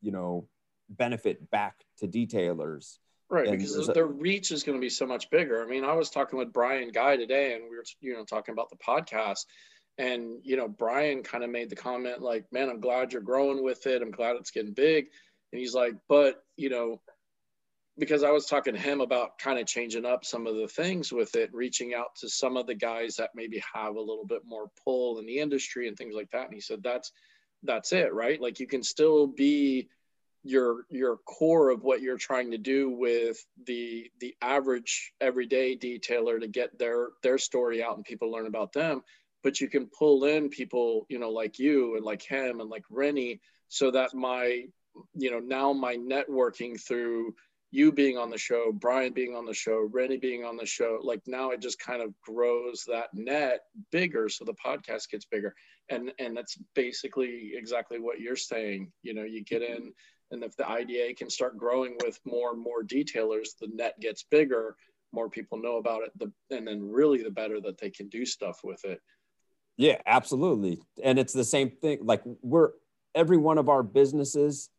you 0.00 0.12
know, 0.12 0.48
benefit 0.88 1.50
back 1.50 1.76
to 1.98 2.08
detailers. 2.08 2.98
Right, 3.28 3.48
And 3.48 3.58
because 3.58 3.88
their 3.88 4.06
reach 4.06 4.52
is 4.52 4.62
going 4.62 4.78
to 4.78 4.80
be 4.80 4.88
so 4.88 5.04
much 5.04 5.30
bigger. 5.30 5.60
I 5.60 5.66
mean, 5.66 5.84
I 5.84 5.94
was 5.94 6.10
talking 6.10 6.38
with 6.38 6.52
Brian 6.52 6.90
Guy 6.92 7.16
today, 7.16 7.54
and 7.54 7.64
we 7.68 7.76
were, 7.76 7.84
you 8.00 8.12
know, 8.12 8.24
talking 8.24 8.52
about 8.52 8.70
the 8.70 8.76
podcast, 8.76 9.46
and 9.98 10.40
you 10.42 10.56
know 10.56 10.68
brian 10.68 11.22
kind 11.22 11.44
of 11.44 11.50
made 11.50 11.70
the 11.70 11.76
comment 11.76 12.20
like 12.20 12.44
man 12.52 12.68
i'm 12.68 12.80
glad 12.80 13.12
you're 13.12 13.22
growing 13.22 13.62
with 13.62 13.86
it 13.86 14.02
i'm 14.02 14.10
glad 14.10 14.36
it's 14.36 14.50
getting 14.50 14.72
big 14.72 15.06
and 15.52 15.60
he's 15.60 15.74
like 15.74 15.94
but 16.08 16.42
you 16.56 16.68
know 16.68 17.00
because 17.98 18.22
i 18.22 18.30
was 18.30 18.46
talking 18.46 18.74
to 18.74 18.80
him 18.80 19.00
about 19.00 19.38
kind 19.38 19.58
of 19.58 19.66
changing 19.66 20.04
up 20.04 20.24
some 20.24 20.46
of 20.46 20.56
the 20.56 20.68
things 20.68 21.12
with 21.12 21.34
it 21.34 21.50
reaching 21.52 21.94
out 21.94 22.14
to 22.16 22.28
some 22.28 22.56
of 22.56 22.66
the 22.66 22.74
guys 22.74 23.16
that 23.16 23.30
maybe 23.34 23.62
have 23.72 23.96
a 23.96 24.00
little 24.00 24.26
bit 24.26 24.42
more 24.44 24.70
pull 24.84 25.18
in 25.18 25.26
the 25.26 25.38
industry 25.38 25.88
and 25.88 25.96
things 25.96 26.14
like 26.14 26.30
that 26.30 26.44
and 26.44 26.54
he 26.54 26.60
said 26.60 26.82
that's 26.82 27.12
that's 27.62 27.92
it 27.92 28.12
right 28.12 28.40
like 28.40 28.60
you 28.60 28.66
can 28.66 28.82
still 28.82 29.26
be 29.26 29.88
your 30.46 30.84
your 30.90 31.18
core 31.18 31.70
of 31.70 31.82
what 31.82 32.00
you're 32.00 32.18
trying 32.18 32.50
to 32.52 32.58
do 32.58 32.90
with 32.90 33.38
the 33.66 34.10
the 34.20 34.34
average 34.40 35.12
everyday 35.20 35.76
detailer 35.76 36.40
to 36.40 36.48
get 36.48 36.78
their 36.78 37.08
their 37.22 37.38
story 37.38 37.82
out 37.82 37.96
and 37.96 38.04
people 38.04 38.30
learn 38.30 38.46
about 38.46 38.72
them. 38.72 39.02
But 39.42 39.60
you 39.60 39.68
can 39.68 39.86
pull 39.86 40.24
in 40.24 40.48
people 40.48 41.06
you 41.08 41.18
know 41.18 41.30
like 41.30 41.58
you 41.58 41.96
and 41.96 42.04
like 42.04 42.22
him 42.22 42.60
and 42.60 42.70
like 42.70 42.84
renny 42.90 43.40
so 43.68 43.90
that 43.90 44.14
my 44.14 44.64
you 45.14 45.30
know 45.30 45.40
now 45.40 45.72
my 45.72 45.96
networking 45.96 46.80
through 46.80 47.34
you 47.72 47.92
being 47.92 48.16
on 48.16 48.30
the 48.30 48.38
show 48.38 48.72
brian 48.72 49.12
being 49.12 49.34
on 49.34 49.44
the 49.44 49.52
show 49.52 49.86
renny 49.92 50.16
being 50.16 50.44
on 50.44 50.56
the 50.56 50.64
show 50.64 50.98
like 51.02 51.20
now 51.26 51.50
it 51.50 51.60
just 51.60 51.78
kind 51.78 52.00
of 52.00 52.14
grows 52.22 52.84
that 52.88 53.08
net 53.12 53.60
bigger 53.90 54.28
so 54.28 54.44
the 54.44 54.54
podcast 54.54 55.10
gets 55.10 55.24
bigger. 55.24 55.54
And 55.88 56.12
and 56.18 56.36
that's 56.36 56.58
basically 56.74 57.52
exactly 57.54 58.00
what 58.00 58.20
you're 58.20 58.36
saying. 58.36 58.90
You 59.02 59.14
know 59.14 59.22
you 59.22 59.44
get 59.44 59.62
mm-hmm. 59.62 59.84
in 59.84 59.92
and 60.30 60.42
if 60.42 60.56
the 60.56 60.68
IDA 60.68 61.14
can 61.14 61.30
start 61.30 61.56
growing 61.56 61.96
with 62.04 62.18
more 62.24 62.52
and 62.52 62.62
more 62.62 62.82
detailers, 62.82 63.50
the 63.60 63.68
net 63.72 63.98
gets 64.00 64.24
bigger, 64.30 64.76
more 65.12 65.30
people 65.30 65.58
know 65.58 65.76
about 65.76 66.02
it, 66.02 66.10
the, 66.16 66.32
and 66.56 66.66
then 66.66 66.82
really 66.82 67.22
the 67.22 67.30
better 67.30 67.60
that 67.60 67.78
they 67.78 67.90
can 67.90 68.08
do 68.08 68.26
stuff 68.26 68.60
with 68.64 68.84
it. 68.84 69.00
Yeah, 69.76 69.98
absolutely. 70.06 70.80
And 71.02 71.18
it's 71.18 71.32
the 71.32 71.44
same 71.44 71.70
thing. 71.70 72.00
Like 72.02 72.22
we're 72.42 72.70
every 73.14 73.36
one 73.36 73.58
of 73.58 73.68
our 73.68 73.82
businesses 73.82 74.70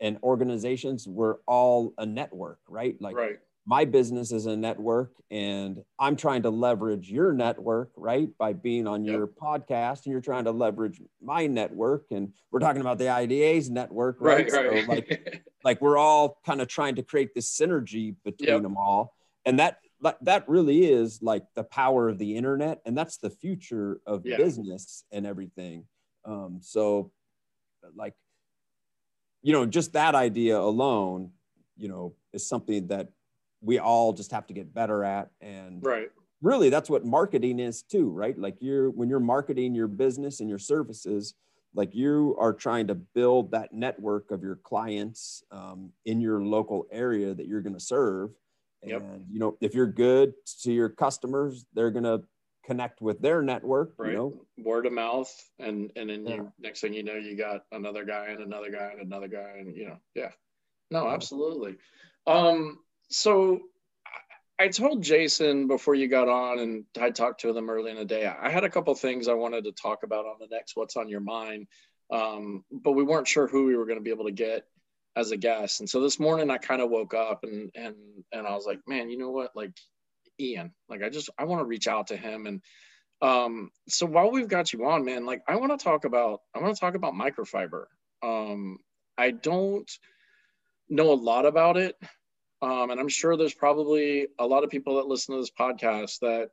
and 0.00 0.18
organizations, 0.22 1.06
we're 1.06 1.36
all 1.46 1.94
a 1.98 2.06
network, 2.06 2.58
right? 2.68 2.96
Like 3.00 3.16
right 3.16 3.38
my 3.66 3.84
business 3.84 4.30
is 4.30 4.46
a 4.46 4.56
network 4.56 5.10
and 5.28 5.82
I'm 5.98 6.14
trying 6.14 6.42
to 6.42 6.50
leverage 6.50 7.10
your 7.10 7.32
network, 7.32 7.90
right? 7.96 8.28
By 8.38 8.52
being 8.52 8.86
on 8.86 9.04
your 9.04 9.22
yep. 9.22 9.30
podcast 9.42 10.04
and 10.04 10.12
you're 10.12 10.20
trying 10.20 10.44
to 10.44 10.52
leverage 10.52 11.02
my 11.20 11.48
network. 11.48 12.06
And 12.12 12.32
we're 12.52 12.60
talking 12.60 12.80
about 12.80 12.98
the 12.98 13.08
IDA's 13.08 13.68
network, 13.68 14.18
right? 14.20 14.50
right, 14.52 14.70
right. 14.70 14.84
So 14.84 14.90
like, 14.92 15.44
like 15.64 15.80
we're 15.80 15.98
all 15.98 16.38
kind 16.46 16.60
of 16.60 16.68
trying 16.68 16.94
to 16.94 17.02
create 17.02 17.34
this 17.34 17.50
synergy 17.50 18.14
between 18.24 18.48
yep. 18.48 18.62
them 18.62 18.76
all. 18.76 19.14
And 19.44 19.58
that, 19.58 19.80
that 20.22 20.48
really 20.48 20.84
is 20.84 21.20
like 21.20 21.42
the 21.56 21.64
power 21.64 22.08
of 22.08 22.18
the 22.18 22.36
internet. 22.36 22.80
And 22.86 22.96
that's 22.96 23.16
the 23.16 23.30
future 23.30 24.00
of 24.06 24.24
yeah. 24.24 24.36
business 24.36 25.02
and 25.10 25.26
everything. 25.26 25.86
Um, 26.24 26.60
so 26.62 27.10
like, 27.96 28.14
you 29.42 29.52
know, 29.52 29.66
just 29.66 29.94
that 29.94 30.14
idea 30.14 30.56
alone, 30.56 31.32
you 31.76 31.88
know, 31.88 32.14
is 32.32 32.46
something 32.46 32.86
that 32.88 33.08
we 33.60 33.78
all 33.78 34.12
just 34.12 34.30
have 34.30 34.46
to 34.46 34.54
get 34.54 34.72
better 34.72 35.04
at. 35.04 35.30
And 35.40 35.84
right. 35.84 36.10
really 36.42 36.70
that's 36.70 36.90
what 36.90 37.04
marketing 37.04 37.58
is 37.58 37.82
too 37.82 38.08
right? 38.10 38.38
Like 38.38 38.56
you're 38.60 38.90
when 38.90 39.08
you're 39.08 39.20
marketing 39.20 39.74
your 39.74 39.88
business 39.88 40.40
and 40.40 40.48
your 40.48 40.58
services 40.58 41.34
like 41.74 41.94
you 41.94 42.34
are 42.38 42.54
trying 42.54 42.86
to 42.86 42.94
build 42.94 43.50
that 43.50 43.72
network 43.72 44.30
of 44.30 44.42
your 44.42 44.56
clients 44.56 45.44
um, 45.50 45.92
in 46.06 46.20
your 46.20 46.42
local 46.42 46.86
area 46.90 47.34
that 47.34 47.46
you're 47.46 47.60
going 47.60 47.74
to 47.74 47.80
serve 47.80 48.30
and 48.82 48.90
yep. 48.90 49.02
you 49.30 49.38
know 49.38 49.56
if 49.60 49.74
you're 49.74 49.86
good 49.86 50.32
to 50.62 50.72
your 50.72 50.88
customers 50.88 51.66
they're 51.74 51.90
going 51.90 52.04
to 52.04 52.22
connect 52.64 53.00
with 53.00 53.20
their 53.20 53.42
network 53.42 53.92
right. 53.98 54.10
you 54.10 54.16
know? 54.16 54.40
Word 54.58 54.86
of 54.86 54.92
mouth 54.92 55.32
and 55.58 55.92
and 55.96 56.10
then 56.10 56.26
yeah. 56.26 56.34
you 56.36 56.52
next 56.58 56.80
thing 56.80 56.92
you 56.92 57.04
know 57.04 57.14
you 57.14 57.36
got 57.36 57.62
another 57.72 58.04
guy 58.04 58.26
and 58.30 58.40
another 58.40 58.70
guy 58.70 58.90
and 58.92 59.00
another 59.00 59.28
guy 59.28 59.56
and 59.58 59.76
you 59.76 59.86
know 59.86 59.98
yeah. 60.14 60.30
No 60.90 61.08
absolutely. 61.08 61.76
Um 62.26 62.78
so 63.08 63.60
I 64.58 64.68
told 64.68 65.02
Jason 65.02 65.68
before 65.68 65.94
you 65.94 66.08
got 66.08 66.28
on, 66.28 66.58
and 66.58 66.84
I 67.00 67.10
talked 67.10 67.42
to 67.42 67.52
them 67.52 67.68
early 67.68 67.90
in 67.90 67.96
the 67.96 68.04
day. 68.04 68.26
I 68.26 68.50
had 68.50 68.64
a 68.64 68.70
couple 68.70 68.94
things 68.94 69.28
I 69.28 69.34
wanted 69.34 69.64
to 69.64 69.72
talk 69.72 70.02
about 70.02 70.26
on 70.26 70.36
the 70.40 70.48
next 70.50 70.76
"What's 70.76 70.96
on 70.96 71.08
Your 71.08 71.20
Mind," 71.20 71.66
um, 72.10 72.64
but 72.70 72.92
we 72.92 73.02
weren't 73.02 73.28
sure 73.28 73.46
who 73.46 73.66
we 73.66 73.76
were 73.76 73.86
going 73.86 73.98
to 73.98 74.04
be 74.04 74.10
able 74.10 74.24
to 74.26 74.32
get 74.32 74.64
as 75.16 75.30
a 75.30 75.36
guest. 75.36 75.80
And 75.80 75.88
so 75.88 76.00
this 76.00 76.20
morning, 76.20 76.50
I 76.50 76.58
kind 76.58 76.80
of 76.80 76.90
woke 76.90 77.14
up 77.14 77.44
and 77.44 77.70
and 77.74 77.96
and 78.32 78.46
I 78.46 78.54
was 78.54 78.66
like, 78.66 78.80
man, 78.86 79.10
you 79.10 79.18
know 79.18 79.30
what? 79.30 79.54
Like 79.54 79.72
Ian, 80.40 80.72
like 80.88 81.02
I 81.02 81.08
just 81.08 81.30
I 81.38 81.44
want 81.44 81.60
to 81.60 81.66
reach 81.66 81.88
out 81.88 82.08
to 82.08 82.16
him. 82.16 82.46
And 82.46 82.62
um, 83.22 83.70
so 83.88 84.06
while 84.06 84.30
we've 84.30 84.48
got 84.48 84.72
you 84.72 84.86
on, 84.86 85.04
man, 85.04 85.26
like 85.26 85.42
I 85.48 85.56
want 85.56 85.78
to 85.78 85.82
talk 85.82 86.04
about 86.04 86.40
I 86.54 86.60
want 86.60 86.74
to 86.74 86.80
talk 86.80 86.94
about 86.94 87.14
microfiber. 87.14 87.86
Um, 88.22 88.78
I 89.18 89.30
don't 89.30 89.90
know 90.88 91.12
a 91.12 91.14
lot 91.14 91.46
about 91.46 91.76
it. 91.76 91.96
Um, 92.66 92.90
and 92.90 92.98
I'm 92.98 93.08
sure 93.08 93.36
there's 93.36 93.54
probably 93.54 94.26
a 94.40 94.46
lot 94.46 94.64
of 94.64 94.70
people 94.70 94.96
that 94.96 95.06
listen 95.06 95.34
to 95.34 95.40
this 95.40 95.52
podcast 95.52 96.18
that 96.18 96.48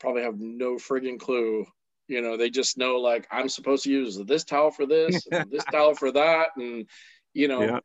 probably 0.00 0.22
have 0.22 0.40
no 0.40 0.74
friggin' 0.74 1.20
clue. 1.20 1.64
You 2.08 2.22
know, 2.22 2.36
they 2.36 2.50
just 2.50 2.76
know 2.76 2.96
like 2.96 3.28
I'm 3.30 3.48
supposed 3.48 3.84
to 3.84 3.90
use 3.90 4.18
this 4.26 4.42
towel 4.42 4.72
for 4.72 4.84
this, 4.84 5.24
and 5.30 5.48
this 5.48 5.64
towel 5.70 5.94
for 5.94 6.10
that, 6.10 6.48
and 6.56 6.88
you 7.34 7.46
know, 7.46 7.62
yeah. 7.62 7.78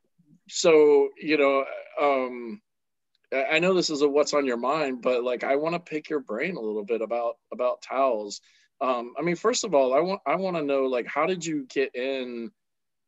so 0.49 1.09
you 1.15 1.37
know, 1.37 1.63
um, 2.01 2.59
I 3.31 3.59
know 3.59 3.75
this 3.75 3.91
is 3.91 4.01
a 4.01 4.09
what's 4.09 4.33
on 4.33 4.47
your 4.47 4.57
mind, 4.57 5.03
but 5.03 5.23
like 5.23 5.43
I 5.43 5.57
want 5.57 5.75
to 5.75 5.79
pick 5.79 6.09
your 6.09 6.21
brain 6.21 6.55
a 6.55 6.61
little 6.61 6.85
bit 6.85 7.03
about 7.03 7.35
about 7.53 7.83
towels. 7.83 8.41
Um, 8.79 9.13
I 9.17 9.21
mean, 9.21 9.35
first 9.35 9.63
of 9.63 9.75
all, 9.75 9.93
I 9.93 9.99
want 9.99 10.21
I 10.25 10.37
want 10.37 10.55
to 10.55 10.63
know 10.63 10.85
like 10.85 11.05
how 11.05 11.27
did 11.27 11.45
you 11.45 11.67
get 11.67 11.93
in 11.95 12.49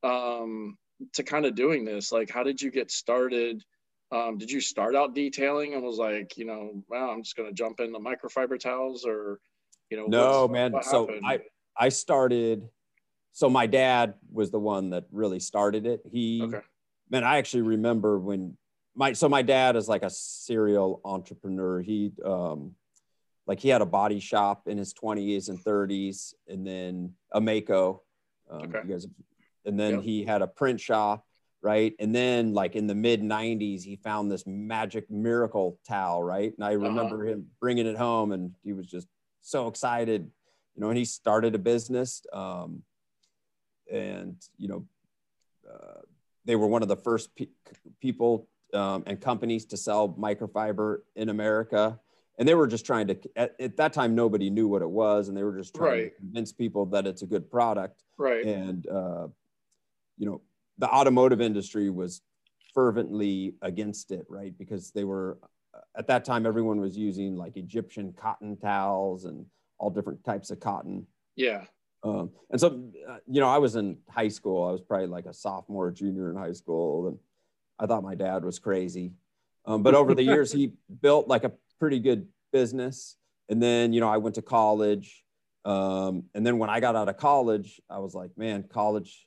um, 0.04 0.78
to 1.14 1.24
kind 1.24 1.48
of 1.48 1.56
doing 1.56 1.84
this? 1.84 2.12
Like, 2.12 2.30
how 2.30 2.44
did 2.44 2.62
you 2.62 2.70
get 2.70 2.92
started? 2.92 3.64
Um, 4.14 4.38
did 4.38 4.52
you 4.52 4.62
start 4.62 4.96
out 4.96 5.16
detailing 5.16 5.74
and 5.74 5.82
was 5.82 5.98
like, 5.98 6.38
you 6.38 6.46
know, 6.46 6.84
wow, 6.88 7.10
I'm 7.10 7.24
just 7.24 7.36
going 7.36 7.50
to 7.50 7.54
jump 7.54 7.80
into 7.80 7.98
microfiber 7.98 8.60
towels 8.60 9.06
or, 9.06 9.40
you 9.90 9.98
know, 9.98 10.06
no, 10.06 10.48
man. 10.48 10.76
So 10.84 11.10
I, 11.26 11.40
I 11.76 11.90
started, 11.90 12.70
so 13.32 13.50
my 13.50 13.66
dad 13.66 14.14
was 14.32 14.52
the 14.52 14.60
one 14.60 14.92
that 14.92 15.06
really 15.12 15.40
started 15.40 15.88
it. 15.88 16.02
He, 16.12 16.44
okay. 16.44 16.60
man, 17.10 17.24
I 17.24 17.38
actually 17.38 17.64
remember 17.64 18.20
when 18.20 18.56
my, 18.96 19.14
so 19.14 19.28
my 19.28 19.42
dad 19.42 19.76
is 19.76 19.90
like 19.90 20.04
a 20.04 20.12
serial 20.12 21.02
entrepreneur. 21.04 21.82
He, 21.82 22.12
um, 22.24 22.76
like 23.48 23.60
he 23.60 23.70
had 23.70 23.82
a 23.82 23.86
body 23.86 24.20
shop 24.20 24.68
in 24.68 24.78
his 24.78 24.94
20s 24.94 25.50
and 25.50 25.58
30s 25.60 26.36
and 26.48 26.68
then 26.68 27.14
a 27.32 27.42
Maaco. 27.42 28.02
Um, 28.48 28.62
okay. 28.62 28.88
Guys, 28.88 29.08
and 29.66 29.80
then 29.80 29.96
yep. 29.96 30.04
he 30.04 30.24
had 30.24 30.44
a 30.44 30.48
print 30.48 30.80
shop 30.80 31.26
right? 31.64 31.96
And 31.98 32.14
then 32.14 32.54
like 32.54 32.76
in 32.76 32.88
the 32.88 32.94
mid 32.94 33.22
90s, 33.22 33.84
he 33.84 33.96
found 33.96 34.30
this 34.30 34.46
magic 34.46 35.10
miracle 35.10 35.80
towel, 35.88 36.22
right? 36.22 36.54
And 36.56 36.64
I 36.64 36.76
uh-huh. 36.76 36.90
remember 36.90 37.24
uh-huh. 37.24 37.34
him 37.34 37.48
bringing 37.60 37.88
it 37.88 37.98
home 37.98 38.34
and 38.34 38.54
he 38.64 38.74
was 38.74 38.86
just 38.86 39.08
so 39.42 39.68
excited, 39.68 40.30
you 40.76 40.82
know, 40.82 40.90
and 40.90 40.98
he 40.98 41.06
started 41.06 41.56
a 41.56 41.58
business. 41.58 42.22
Um, 42.34 42.84
and, 43.92 44.36
you 44.58 44.68
know, 44.68 44.86
uh, 45.68 46.02
they 46.46 46.58
were 46.58 46.68
one 46.68 46.82
of 46.82 46.90
the 46.90 46.98
first 46.98 47.34
pe- 47.36 47.48
people 48.02 48.50
um, 48.74 49.04
and 49.08 49.22
companies 49.22 49.66
to 49.68 49.78
sell 49.78 50.10
microfiber 50.10 50.98
in 51.16 51.30
America. 51.30 51.98
And 52.38 52.48
they 52.48 52.56
were 52.56 52.68
just 52.68 52.86
trying 52.86 53.08
to, 53.08 53.18
at, 53.38 53.56
at, 53.60 53.78
that 53.78 53.94
time, 53.94 54.16
nobody 54.16 54.50
knew 54.50 54.68
what 54.68 54.82
it 54.82 54.90
was. 54.90 55.30
And 55.30 55.38
they 55.38 55.44
were 55.44 55.56
just 55.56 55.76
trying 55.76 55.92
right. 55.92 56.14
to 56.14 56.18
convince 56.18 56.52
people 56.52 56.88
that 56.88 57.08
it's 57.08 57.22
a 57.22 57.28
good 57.28 57.50
product. 57.50 58.04
Right. 58.18 58.46
And, 58.46 58.86
uh, 58.88 59.28
you 60.18 60.26
know, 60.26 60.42
the 60.78 60.90
automotive 60.90 61.42
industry 61.42 61.90
was 61.90 62.22
fervently 62.74 63.56
against 63.62 64.12
it, 64.12 64.26
right? 64.30 64.58
Because 64.58 64.92
they 64.92 65.04
were 65.04 65.38
at 65.96 66.08
that 66.08 66.26
time 66.26 66.46
everyone 66.46 66.80
was 66.80 66.98
using 66.98 67.36
like 67.36 67.58
Egyptian 67.58 68.14
cotton 68.14 68.58
towels 68.58 69.26
and 69.26 69.46
all 69.78 69.90
different 69.90 70.24
types 70.24 70.52
of 70.52 70.60
cotton. 70.60 71.06
Yeah. 71.36 71.66
Um, 72.04 72.32
and 72.52 72.60
so, 72.60 72.84
uh, 73.08 73.18
you 73.28 73.40
know, 73.40 73.48
I 73.48 73.58
was 73.58 73.76
in 73.76 73.98
high 74.10 74.28
school. 74.28 74.68
I 74.68 74.72
was 74.72 74.82
probably 74.82 75.08
like 75.08 75.26
a 75.26 75.34
sophomore, 75.34 75.90
junior 75.92 76.30
in 76.30 76.36
high 76.36 76.52
school, 76.52 77.08
and 77.08 77.18
I 77.80 77.86
thought 77.86 78.04
my 78.04 78.16
dad 78.16 78.44
was 78.44 78.60
crazy. 78.60 79.14
Um, 79.66 79.84
but 79.84 79.96
over 79.96 80.14
the 80.14 80.24
years, 80.34 80.52
he 80.52 80.74
built 81.02 81.28
like 81.28 81.44
a 81.44 81.54
pretty 81.80 82.00
good 82.00 82.28
business. 82.52 83.18
And 83.50 83.62
then, 83.62 83.94
you 83.94 84.02
know, 84.02 84.10
I 84.10 84.18
went 84.18 84.36
to 84.36 84.42
college. 84.42 85.24
Um, 85.66 86.24
and 86.34 86.46
then 86.46 86.58
when 86.58 86.70
I 86.70 86.82
got 86.82 86.96
out 86.96 87.08
of 87.08 87.18
college, 87.18 87.82
I 87.90 88.00
was 88.00 88.14
like, 88.14 88.32
man, 88.38 88.64
college 88.64 89.26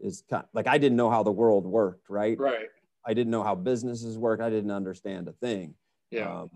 is 0.00 0.24
kind 0.28 0.42
of, 0.42 0.48
like 0.52 0.66
I 0.66 0.78
didn't 0.78 0.96
know 0.96 1.10
how 1.10 1.22
the 1.22 1.32
world 1.32 1.66
worked, 1.66 2.08
right? 2.08 2.38
Right. 2.38 2.68
I 3.06 3.14
didn't 3.14 3.30
know 3.30 3.42
how 3.42 3.54
businesses 3.54 4.18
work. 4.18 4.40
I 4.40 4.50
didn't 4.50 4.70
understand 4.70 5.28
a 5.28 5.32
thing. 5.32 5.74
Yeah. 6.10 6.42
Um, 6.42 6.50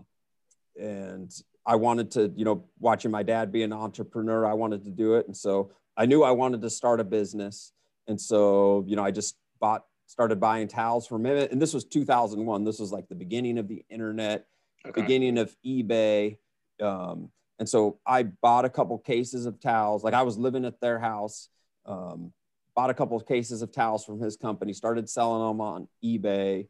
and 0.79 1.31
I 1.65 1.75
wanted 1.75 2.11
to, 2.11 2.31
you 2.35 2.45
know, 2.45 2.65
watching 2.79 3.11
my 3.11 3.23
dad 3.23 3.51
be 3.51 3.63
an 3.63 3.73
entrepreneur, 3.73 4.45
I 4.45 4.53
wanted 4.53 4.83
to 4.85 4.91
do 4.91 5.15
it. 5.15 5.25
And 5.27 5.35
so 5.35 5.71
I 5.97 6.05
knew 6.05 6.23
I 6.23 6.31
wanted 6.31 6.61
to 6.61 6.69
start 6.69 6.99
a 6.99 7.03
business. 7.03 7.71
And 8.07 8.19
so, 8.19 8.83
you 8.87 8.95
know, 8.95 9.03
I 9.03 9.11
just 9.11 9.35
bought, 9.59 9.85
started 10.05 10.39
buying 10.39 10.67
towels 10.67 11.07
from 11.07 11.25
him. 11.25 11.47
And 11.51 11.61
this 11.61 11.73
was 11.73 11.85
2001. 11.85 12.63
This 12.63 12.79
was 12.79 12.91
like 12.91 13.07
the 13.07 13.15
beginning 13.15 13.57
of 13.57 13.67
the 13.67 13.83
internet, 13.89 14.45
okay. 14.85 15.01
beginning 15.01 15.37
of 15.39 15.55
eBay. 15.65 16.37
Um, 16.81 17.29
and 17.57 17.67
so 17.67 17.99
I 18.05 18.23
bought 18.23 18.65
a 18.65 18.69
couple 18.69 18.97
cases 18.99 19.45
of 19.45 19.59
towels. 19.59 20.03
Like 20.03 20.13
I 20.13 20.23
was 20.23 20.37
living 20.37 20.65
at 20.65 20.79
their 20.81 20.99
house, 20.99 21.49
um, 21.85 22.31
bought 22.75 22.89
a 22.89 22.93
couple 22.93 23.15
of 23.15 23.25
cases 23.25 23.61
of 23.61 23.71
towels 23.71 24.03
from 24.05 24.19
his 24.19 24.35
company, 24.35 24.73
started 24.73 25.09
selling 25.09 25.47
them 25.47 25.61
on 25.61 25.87
eBay, 26.03 26.67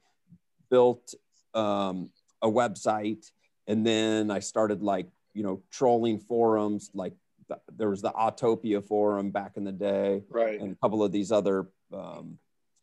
built 0.69 1.13
um, 1.53 2.09
a 2.41 2.47
website, 2.49 3.31
and 3.67 3.85
then 3.85 4.29
I 4.29 4.39
started 4.39 4.81
like 4.83 5.07
you 5.33 5.43
know 5.43 5.61
trolling 5.71 6.19
forums. 6.19 6.91
Like 6.93 7.13
th- 7.47 7.59
there 7.75 7.89
was 7.89 8.01
the 8.01 8.11
Autopia 8.11 8.83
forum 8.83 9.31
back 9.31 9.57
in 9.57 9.63
the 9.63 9.71
day, 9.71 10.21
Right. 10.29 10.59
and 10.59 10.71
a 10.71 10.75
couple 10.75 11.03
of 11.03 11.11
these 11.11 11.31
other 11.31 11.67
um, 11.93 12.37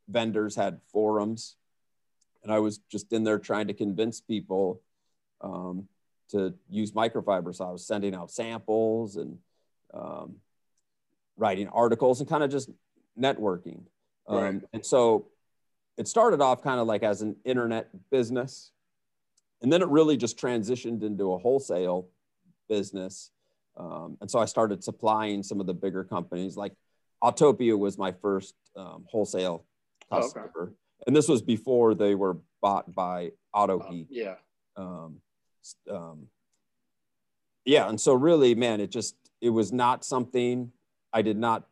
vendors 0.08 0.56
had 0.56 0.80
forums 0.92 1.56
and 2.42 2.52
i 2.52 2.58
was 2.58 2.78
just 2.90 3.12
in 3.12 3.22
there 3.22 3.38
trying 3.38 3.68
to 3.68 3.72
convince 3.72 4.20
people 4.20 4.80
um, 5.42 5.87
to 6.28 6.52
use 6.68 6.90
microfiber 6.90 7.54
so 7.54 7.64
i 7.64 7.70
was 7.70 7.87
sending 7.87 8.14
out 8.14 8.30
samples 8.30 9.14
and 9.16 9.38
um, 9.94 10.35
writing 11.37 11.68
articles 11.68 12.18
and 12.20 12.28
kind 12.28 12.42
of 12.42 12.50
just 12.50 12.68
networking 13.18 13.83
um, 14.29 14.38
Right. 14.38 14.61
and 14.72 14.85
so 14.87 15.27
it 15.98 16.09
started 16.09 16.40
off 16.40 16.62
kind 16.62 16.81
of 16.81 16.87
like 16.87 17.03
as 17.03 17.22
an 17.22 17.37
internet 17.44 17.88
business 18.11 18.70
and 19.61 19.72
then 19.72 19.83
it 19.83 19.88
really 19.88 20.16
just 20.16 20.38
transitioned 20.38 21.03
into 21.03 21.33
a 21.33 21.38
wholesale 21.38 22.09
business 22.68 23.31
um, 23.77 24.16
and 24.20 24.31
so 24.31 24.38
i 24.38 24.44
started 24.44 24.83
supplying 24.83 25.42
some 25.42 25.61
of 25.61 25.66
the 25.66 25.75
bigger 25.75 26.05
companies 26.05 26.57
like 26.57 26.72
autopia 27.22 27.79
was 27.79 27.98
my 27.98 28.12
first 28.12 28.55
um, 28.77 29.05
wholesale 29.09 29.64
Oh, 30.11 30.18
okay. 30.18 30.27
customer 30.27 30.72
and 31.07 31.16
this 31.16 31.29
was 31.29 31.40
before 31.42 31.94
they 31.94 32.14
were 32.14 32.38
bought 32.61 32.94
by 32.94 33.33
autogeek 33.55 34.07
yeah. 34.11 34.35
um, 34.77 35.20
um, 35.90 36.27
yeah 37.64 37.88
and 37.88 38.01
so 38.01 38.12
really 38.14 38.55
man 38.55 38.81
it 38.81 38.90
just 38.90 39.14
it 39.40 39.51
was 39.51 39.72
not 39.72 40.05
something 40.05 40.72
i 41.12 41.22
did 41.22 41.37
not 41.38 41.66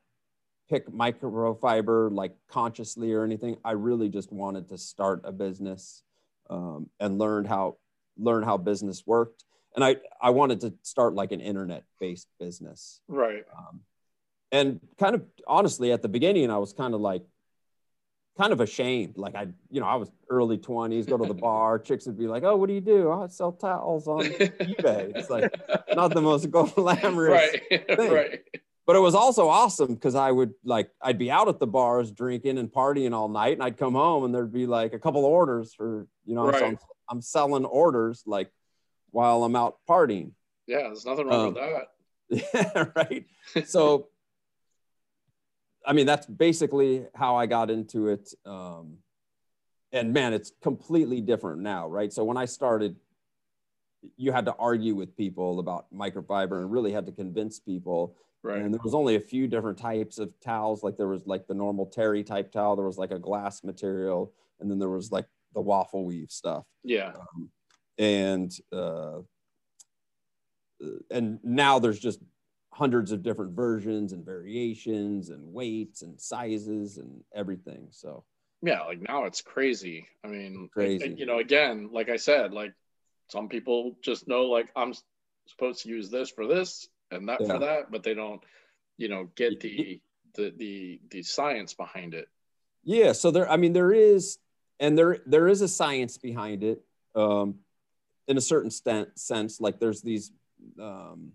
pick 0.70 0.88
microfiber 0.88 2.10
like 2.12 2.32
consciously 2.48 3.12
or 3.12 3.24
anything 3.24 3.56
i 3.64 3.72
really 3.72 4.08
just 4.08 4.32
wanted 4.32 4.68
to 4.68 4.78
start 4.78 5.20
a 5.24 5.32
business 5.32 6.04
um, 6.48 6.88
and 7.00 7.18
learned 7.18 7.46
how 7.48 7.76
learn 8.16 8.42
how 8.44 8.56
business 8.56 9.04
worked 9.06 9.44
and 9.74 9.84
i 9.84 9.96
i 10.22 10.30
wanted 10.30 10.60
to 10.60 10.72
start 10.82 11.12
like 11.14 11.32
an 11.32 11.40
internet 11.40 11.82
based 11.98 12.28
business 12.38 13.00
Right. 13.08 13.44
um, 13.56 13.80
and 14.52 14.80
kind 14.98 15.14
of 15.16 15.22
honestly 15.46 15.90
at 15.92 16.02
the 16.02 16.08
beginning 16.08 16.50
i 16.50 16.58
was 16.58 16.72
kind 16.72 16.94
of 16.94 17.00
like 17.00 17.24
kind 18.38 18.52
of 18.52 18.60
ashamed 18.60 19.16
like 19.18 19.34
i 19.34 19.48
you 19.70 19.80
know 19.80 19.86
i 19.86 19.96
was 19.96 20.10
early 20.30 20.56
20s 20.56 21.06
go 21.08 21.18
to 21.18 21.26
the 21.26 21.34
bar 21.48 21.78
chicks 21.80 22.06
would 22.06 22.16
be 22.18 22.28
like 22.28 22.44
oh 22.44 22.54
what 22.56 22.68
do 22.68 22.74
you 22.74 22.80
do 22.80 23.08
oh, 23.10 23.22
i 23.24 23.26
sell 23.26 23.52
towels 23.52 24.06
on 24.06 24.20
ebay 24.24 25.12
it's 25.16 25.30
like 25.30 25.52
not 25.96 26.14
the 26.14 26.22
most 26.22 26.48
glamorous 26.52 27.56
right. 27.70 27.86
thing. 27.98 28.12
right. 28.12 28.40
But 28.90 28.96
it 28.96 29.00
was 29.00 29.14
also 29.14 29.48
awesome 29.48 29.94
because 29.94 30.16
i 30.16 30.32
would 30.32 30.52
like 30.64 30.90
i'd 31.02 31.16
be 31.16 31.30
out 31.30 31.46
at 31.46 31.60
the 31.60 31.66
bars 31.66 32.10
drinking 32.10 32.58
and 32.58 32.72
partying 32.72 33.12
all 33.12 33.28
night 33.28 33.52
and 33.52 33.62
i'd 33.62 33.76
come 33.76 33.94
home 33.94 34.24
and 34.24 34.34
there'd 34.34 34.52
be 34.52 34.66
like 34.66 34.92
a 34.94 34.98
couple 34.98 35.24
orders 35.24 35.72
for 35.72 36.08
you 36.24 36.34
know 36.34 36.50
so 36.50 36.66
I'm, 36.66 36.78
I'm 37.08 37.22
selling 37.22 37.64
orders 37.64 38.24
like 38.26 38.50
while 39.12 39.44
i'm 39.44 39.54
out 39.54 39.76
partying 39.88 40.32
Yeah. 40.66 40.88
There's 40.88 41.06
nothing 41.06 41.26
wrong 41.28 41.46
Um, 41.48 41.54
with 41.54 41.62
that. 41.62 41.86
yeah, 42.74 42.84
right. 42.96 43.24
So, 43.66 44.08
I 45.86 45.92
mean, 45.92 46.06
that's 46.06 46.26
basically 46.26 47.06
how 47.14 47.36
I 47.36 47.46
got 47.46 47.70
into 47.70 48.08
it. 48.08 48.32
Um, 48.44 48.98
and 49.92 50.12
man, 50.12 50.32
it's 50.32 50.52
completely 50.62 51.20
different 51.20 51.60
now, 51.60 51.88
right? 51.88 52.12
So 52.12 52.22
when 52.24 52.36
I 52.36 52.44
started, 52.44 52.96
you 54.16 54.30
had 54.32 54.44
to 54.46 54.54
argue 54.58 54.94
with 54.94 55.16
people 55.16 55.58
about 55.58 55.86
microfiber 55.92 56.60
and 56.60 56.70
really 56.70 56.92
had 56.92 57.06
to 57.06 57.12
convince 57.12 57.58
people. 57.58 58.16
Right. 58.42 58.62
And 58.62 58.72
there 58.72 58.80
was 58.82 58.94
only 58.94 59.16
a 59.16 59.20
few 59.20 59.48
different 59.48 59.78
types 59.78 60.18
of 60.18 60.32
towels. 60.40 60.82
Like 60.82 60.96
there 60.96 61.08
was 61.08 61.26
like 61.26 61.46
the 61.46 61.54
normal 61.54 61.86
terry 61.86 62.24
type 62.24 62.52
towel, 62.52 62.74
there 62.74 62.86
was 62.86 62.98
like 62.98 63.10
a 63.10 63.18
glass 63.18 63.62
material, 63.62 64.32
and 64.60 64.70
then 64.70 64.78
there 64.78 64.88
was 64.88 65.12
like 65.12 65.26
the 65.52 65.60
waffle 65.60 66.04
weave 66.04 66.30
stuff 66.30 66.64
yeah. 66.84 67.12
um, 67.34 67.50
and 67.98 68.52
uh, 68.72 69.18
and 71.10 71.38
now 71.42 71.78
there's 71.78 71.98
just 71.98 72.20
hundreds 72.72 73.12
of 73.12 73.22
different 73.22 73.52
versions 73.52 74.12
and 74.12 74.24
variations 74.24 75.30
and 75.30 75.52
weights 75.52 76.02
and 76.02 76.18
sizes 76.20 76.98
and 76.98 77.22
everything 77.34 77.88
so 77.90 78.24
Yeah. 78.62 78.82
Like 78.82 79.00
now 79.00 79.24
it's 79.24 79.42
crazy. 79.42 80.06
I 80.24 80.28
mean, 80.28 80.68
Crazy. 80.72 81.08
like, 81.08 81.18
you 81.18 81.26
know, 81.26 81.38
again, 81.38 81.90
like 81.92 82.08
I 82.08 82.16
said, 82.16 82.52
like 82.52 82.72
some 83.28 83.48
people 83.48 83.96
just 84.02 84.28
know, 84.28 84.44
like, 84.46 84.68
I'm 84.76 84.94
supposed 85.46 85.82
to 85.82 85.88
use 85.88 86.10
this 86.10 86.30
for 86.30 86.46
this 86.46 86.88
and 87.10 87.28
that 87.28 87.40
Yeah. 87.40 87.46
for 87.48 87.58
that, 87.58 87.90
but 87.90 88.02
they 88.02 88.14
don't, 88.14 88.42
you 88.96 89.08
know, 89.08 89.28
get 89.34 89.60
the, 89.60 90.00
the, 90.34 90.50
the, 90.56 91.00
the 91.10 91.22
science 91.22 91.74
behind 91.74 92.14
it. 92.14 92.28
yeah 92.84 93.12
so 93.12 93.30
there 93.30 93.50
i 93.50 93.56
mean 93.56 93.72
there 93.72 93.92
is 93.92 94.38
and 94.78 94.96
there 94.96 95.18
there 95.26 95.48
is 95.48 95.60
a 95.60 95.68
science 95.68 96.16
behind 96.18 96.62
it 96.62 96.80
um, 97.14 97.56
in 98.28 98.36
a 98.36 98.40
certain 98.40 98.70
stent, 98.70 99.08
sense 99.18 99.60
like 99.60 99.78
there's 99.80 100.00
these 100.02 100.32
um, 100.80 101.32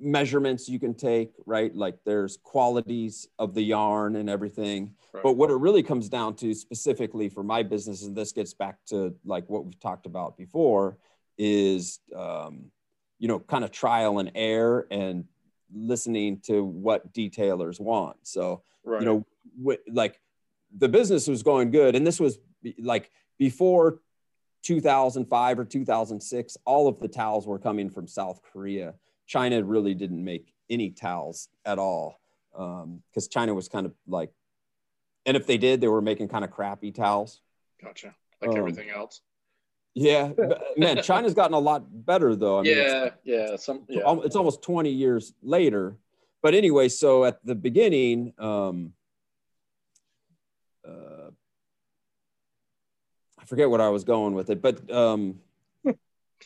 measurements 0.00 0.68
you 0.68 0.78
can 0.80 0.92
take 0.92 1.32
right 1.46 1.74
like 1.74 1.96
there's 2.04 2.36
qualities 2.42 3.28
of 3.38 3.54
the 3.54 3.62
yarn 3.62 4.16
and 4.16 4.28
everything 4.28 4.92
Right. 5.14 5.22
but 5.22 5.34
what 5.34 5.50
it 5.50 5.54
really 5.56 5.84
comes 5.84 6.08
down 6.08 6.34
to 6.36 6.52
specifically 6.52 7.28
for 7.28 7.44
my 7.44 7.62
business 7.62 8.02
and 8.02 8.16
this 8.16 8.32
gets 8.32 8.52
back 8.52 8.76
to 8.86 9.14
like 9.24 9.48
what 9.48 9.64
we've 9.64 9.78
talked 9.78 10.06
about 10.06 10.36
before 10.36 10.98
is 11.38 12.00
um, 12.14 12.70
you 13.24 13.28
know 13.28 13.38
kind 13.38 13.64
of 13.64 13.70
trial 13.70 14.18
and 14.18 14.30
error 14.34 14.86
and 14.90 15.24
listening 15.74 16.38
to 16.40 16.62
what 16.62 17.10
detailers 17.14 17.80
want 17.80 18.18
so 18.22 18.60
right. 18.84 19.00
you 19.00 19.06
know 19.06 19.26
wh- 19.64 19.90
like 19.90 20.20
the 20.76 20.90
business 20.90 21.26
was 21.26 21.42
going 21.42 21.70
good 21.70 21.96
and 21.96 22.06
this 22.06 22.20
was 22.20 22.38
like 22.78 23.10
before 23.38 24.00
2005 24.62 25.58
or 25.58 25.64
2006 25.64 26.58
all 26.66 26.86
of 26.86 27.00
the 27.00 27.08
towels 27.08 27.46
were 27.46 27.58
coming 27.58 27.88
from 27.88 28.06
south 28.06 28.42
korea 28.42 28.92
china 29.26 29.64
really 29.64 29.94
didn't 29.94 30.22
make 30.22 30.52
any 30.68 30.90
towels 30.90 31.48
at 31.64 31.78
all 31.78 32.20
because 32.52 33.26
china 33.28 33.54
was 33.54 33.70
kind 33.70 33.86
of 33.86 33.94
like 34.06 34.32
and 35.24 35.34
if 35.34 35.46
they 35.46 35.56
did 35.56 35.80
they 35.80 35.88
were 35.88 36.02
making 36.02 36.28
kind 36.28 36.44
of 36.44 36.50
crappy 36.50 36.92
towels 36.92 37.40
gotcha. 37.82 38.14
Like 38.42 38.50
um, 38.50 38.56
everything 38.58 38.90
else. 38.90 39.22
Yeah 39.94 40.32
man 40.76 41.02
china's 41.02 41.34
gotten 41.34 41.54
a 41.54 41.58
lot 41.58 41.84
better 42.04 42.34
though 42.34 42.58
I 42.58 42.62
mean, 42.62 42.78
it's- 42.78 43.12
yeah. 43.24 43.48
Yeah. 43.50 43.56
Some, 43.56 43.84
yeah. 43.88 44.02
it's 44.24 44.36
almost 44.36 44.62
20 44.62 44.90
years 44.90 45.32
later 45.42 45.96
but 46.42 46.54
anyway 46.54 46.88
so 46.88 47.24
at 47.24 47.44
the 47.44 47.54
beginning 47.54 48.32
um 48.38 48.92
uh, 50.86 51.30
i 53.38 53.44
forget 53.46 53.70
what 53.70 53.80
i 53.80 53.88
was 53.88 54.04
going 54.04 54.34
with 54.34 54.50
it 54.50 54.60
but 54.60 54.90
um 54.92 55.36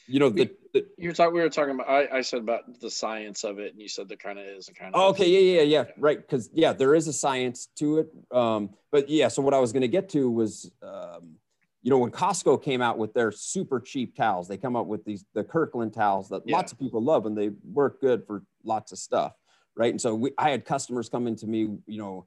you 0.06 0.20
know 0.20 0.28
the, 0.28 0.50
the 0.74 0.86
you 0.98 1.08
were 1.08 1.14
talking, 1.14 1.34
we 1.34 1.40
were 1.40 1.48
talking 1.48 1.74
about, 1.74 1.88
I, 1.88 2.18
I 2.18 2.20
said 2.20 2.40
about 2.40 2.80
the 2.80 2.90
science 2.90 3.42
of 3.44 3.58
it 3.58 3.72
and 3.72 3.80
you 3.80 3.88
said 3.88 4.08
there 4.08 4.18
kind 4.18 4.38
of 4.38 4.44
is 4.46 4.68
a 4.68 4.74
kind 4.74 4.94
of 4.94 5.00
oh, 5.00 5.08
okay 5.08 5.28
yeah 5.28 5.62
yeah 5.62 5.62
yeah 5.62 5.84
right 5.96 6.20
because 6.20 6.50
yeah 6.52 6.74
there 6.74 6.94
is 6.94 7.08
a 7.08 7.12
science 7.12 7.68
to 7.76 7.98
it 7.98 8.08
um 8.30 8.70
but 8.92 9.08
yeah 9.08 9.28
so 9.28 9.40
what 9.40 9.54
i 9.54 9.58
was 9.58 9.72
going 9.72 9.80
to 9.80 9.88
get 9.88 10.10
to 10.10 10.30
was 10.30 10.70
um 10.82 11.36
you 11.82 11.90
know 11.90 11.98
when 11.98 12.10
costco 12.10 12.62
came 12.62 12.82
out 12.82 12.98
with 12.98 13.12
their 13.14 13.30
super 13.30 13.78
cheap 13.80 14.16
towels 14.16 14.48
they 14.48 14.56
come 14.56 14.76
up 14.76 14.86
with 14.86 15.04
these 15.04 15.24
the 15.34 15.44
kirkland 15.44 15.92
towels 15.92 16.28
that 16.28 16.42
Yeah. 16.44 16.56
lots 16.56 16.72
of 16.72 16.78
people 16.78 17.02
love 17.02 17.26
and 17.26 17.36
they 17.38 17.50
work 17.72 18.00
good 18.00 18.26
for 18.26 18.42
lots 18.64 18.92
of 18.92 18.98
stuff 18.98 19.32
right? 19.76 19.92
And 19.92 20.00
so 20.00 20.14
we, 20.14 20.32
i 20.38 20.50
had 20.50 20.64
customers 20.64 21.08
come 21.08 21.26
into 21.28 21.46
me 21.46 21.60
you 21.86 21.98
know 21.98 22.26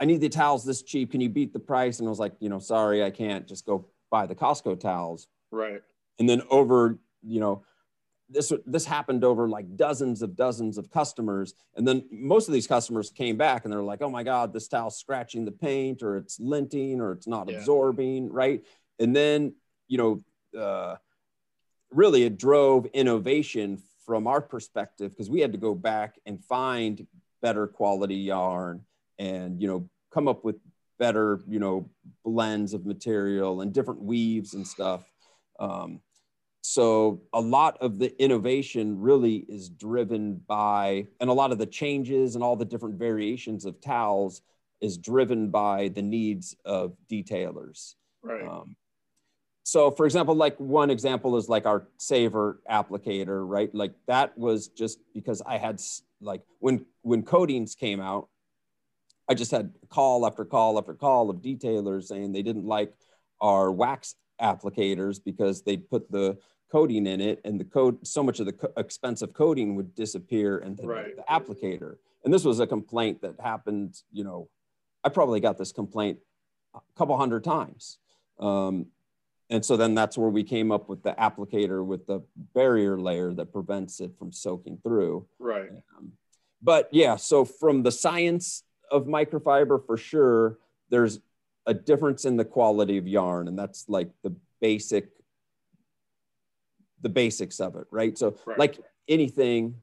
i 0.00 0.04
need 0.06 0.20
the 0.20 0.28
towels 0.28 0.64
this 0.64 0.82
cheap. 0.82 1.10
Can 1.12 1.20
you 1.20 1.28
beat 1.28 1.52
the 1.52 1.58
price? 1.58 1.98
And 1.98 2.08
i 2.08 2.10
was 2.10 2.18
like 2.18 2.34
you 2.40 2.48
know 2.48 2.58
sorry 2.58 3.04
i 3.04 3.10
can't. 3.10 3.46
Just 3.46 3.66
go 3.66 3.88
buy 4.10 4.26
the 4.26 4.34
costco 4.34 4.78
towels. 4.80 5.28
Right. 5.50 5.82
and 6.18 6.28
then 6.28 6.42
over 6.50 6.98
you 7.22 7.40
know 7.40 7.64
this 8.28 8.52
this 8.66 8.84
happened 8.84 9.22
over 9.24 9.48
like 9.48 9.76
dozens 9.76 10.20
of 10.22 10.34
dozens 10.36 10.78
of 10.78 10.90
customers 10.90 11.54
and 11.76 11.86
then 11.86 12.04
most 12.10 12.48
of 12.48 12.54
these 12.54 12.66
customers 12.66 13.10
came 13.10 13.36
back 13.36 13.64
and 13.64 13.72
they're 13.72 13.82
like 13.82 14.02
oh 14.02 14.10
my 14.10 14.22
god 14.24 14.52
this 14.52 14.66
towel's 14.68 14.98
scratching 14.98 15.44
the 15.44 15.52
paint 15.52 16.02
or 16.02 16.16
it's 16.16 16.38
linting 16.38 16.98
or 16.98 17.12
it's 17.12 17.28
not 17.28 17.48
Yeah. 17.48 17.56
absorbing 17.58 18.32
right 18.32 18.64
and 18.98 19.14
then 19.14 19.54
you 19.86 19.98
know 19.98 20.60
uh, 20.60 20.96
really 21.92 22.24
it 22.24 22.36
drove 22.36 22.86
innovation 22.86 23.80
from 24.04 24.26
our 24.26 24.40
perspective 24.40 25.10
because 25.10 25.30
we 25.30 25.40
had 25.40 25.52
to 25.52 25.58
go 25.58 25.74
back 25.74 26.18
and 26.26 26.42
find 26.44 27.06
better 27.42 27.66
quality 27.66 28.16
yarn 28.16 28.82
and 29.18 29.60
you 29.60 29.68
know 29.68 29.88
come 30.10 30.26
up 30.26 30.44
with 30.44 30.56
better 30.98 31.40
you 31.48 31.58
know 31.60 31.88
blends 32.24 32.72
of 32.74 32.86
material 32.86 33.60
and 33.60 33.72
different 33.72 34.00
weaves 34.00 34.54
and 34.54 34.66
stuff 34.66 35.04
um, 35.60 36.00
so 36.68 37.22
a 37.32 37.40
lot 37.40 37.78
of 37.80 37.98
the 37.98 38.20
innovation 38.20 39.00
really 39.00 39.46
is 39.48 39.68
driven 39.68 40.34
by 40.48 41.06
and 41.20 41.30
a 41.30 41.32
lot 41.32 41.52
of 41.52 41.58
the 41.58 41.66
changes 41.66 42.34
and 42.34 42.42
all 42.42 42.56
the 42.56 42.64
different 42.64 42.98
variations 42.98 43.64
of 43.64 43.80
towels 43.80 44.42
is 44.80 44.98
driven 44.98 45.48
by 45.50 45.88
the 45.88 46.02
needs 46.02 46.56
of 46.64 46.96
detailers 47.10 47.94
Right. 48.22 48.48
um, 48.48 48.74
so 49.66 49.90
for 49.90 50.06
example, 50.06 50.36
like 50.36 50.56
one 50.60 50.90
example 50.90 51.36
is 51.36 51.48
like 51.48 51.66
our 51.66 51.88
saver 51.96 52.60
applicator, 52.70 53.42
right? 53.48 53.68
Like 53.74 53.94
that 54.06 54.38
was 54.38 54.68
just 54.68 55.00
because 55.12 55.42
I 55.44 55.58
had 55.58 55.80
like 56.20 56.42
when 56.60 56.86
when 57.02 57.24
coatings 57.24 57.74
came 57.74 58.00
out, 58.00 58.28
I 59.28 59.34
just 59.34 59.50
had 59.50 59.72
call 59.88 60.24
after 60.24 60.44
call 60.44 60.78
after 60.78 60.94
call 60.94 61.30
of 61.30 61.38
detailers 61.38 62.04
saying 62.04 62.30
they 62.30 62.42
didn't 62.42 62.64
like 62.64 62.94
our 63.40 63.72
wax 63.72 64.14
applicators 64.40 65.18
because 65.24 65.62
they 65.62 65.76
put 65.76 66.12
the 66.12 66.38
coating 66.70 67.06
in 67.06 67.20
it 67.20 67.40
and 67.44 67.60
the 67.60 67.64
code 67.64 68.04
so 68.06 68.22
much 68.22 68.40
of 68.40 68.46
the 68.46 68.52
co- 68.52 68.72
expensive 68.76 69.32
coating 69.32 69.76
would 69.76 69.94
disappear 69.94 70.58
and 70.58 70.76
the, 70.76 70.86
Right. 70.86 71.16
the 71.16 71.22
applicator 71.30 71.96
and 72.24 72.34
this 72.34 72.44
was 72.44 72.58
a 72.60 72.66
complaint 72.66 73.22
that 73.22 73.34
happened 73.40 73.94
you 74.12 74.24
know 74.24 74.48
i 75.04 75.08
probably 75.08 75.40
got 75.40 75.58
this 75.58 75.72
complaint 75.72 76.18
a 76.74 76.80
couple 76.96 77.16
hundred 77.16 77.44
times 77.44 77.98
um, 78.40 78.86
and 79.48 79.64
so 79.64 79.76
then 79.76 79.94
that's 79.94 80.18
where 80.18 80.28
we 80.28 80.42
came 80.42 80.72
up 80.72 80.88
with 80.88 81.02
the 81.04 81.12
applicator 81.12 81.84
with 81.84 82.06
the 82.06 82.20
barrier 82.54 82.98
layer 82.98 83.32
that 83.32 83.52
prevents 83.52 84.00
it 84.00 84.12
from 84.18 84.32
soaking 84.32 84.78
through 84.82 85.26
Right. 85.38 85.70
um, 85.96 86.12
but 86.62 86.88
yeah, 86.90 87.16
so 87.16 87.44
from 87.44 87.82
the 87.82 87.92
science 87.92 88.64
of 88.90 89.04
microfiber, 89.06 89.84
for 89.86 89.96
sure, 89.98 90.58
there's 90.88 91.20
a 91.66 91.74
difference 91.74 92.24
in 92.24 92.36
the 92.38 92.44
quality 92.46 92.96
of 92.96 93.06
yarn, 93.06 93.46
and 93.46 93.58
that's 93.58 93.84
like 93.88 94.10
the 94.24 94.34
basic, 94.60 95.10
the 97.02 97.08
basics 97.08 97.60
of 97.60 97.76
it, 97.76 97.86
right? 97.90 98.16
So, 98.16 98.36
Right. 98.46 98.58
like 98.58 98.80
anything, 99.08 99.82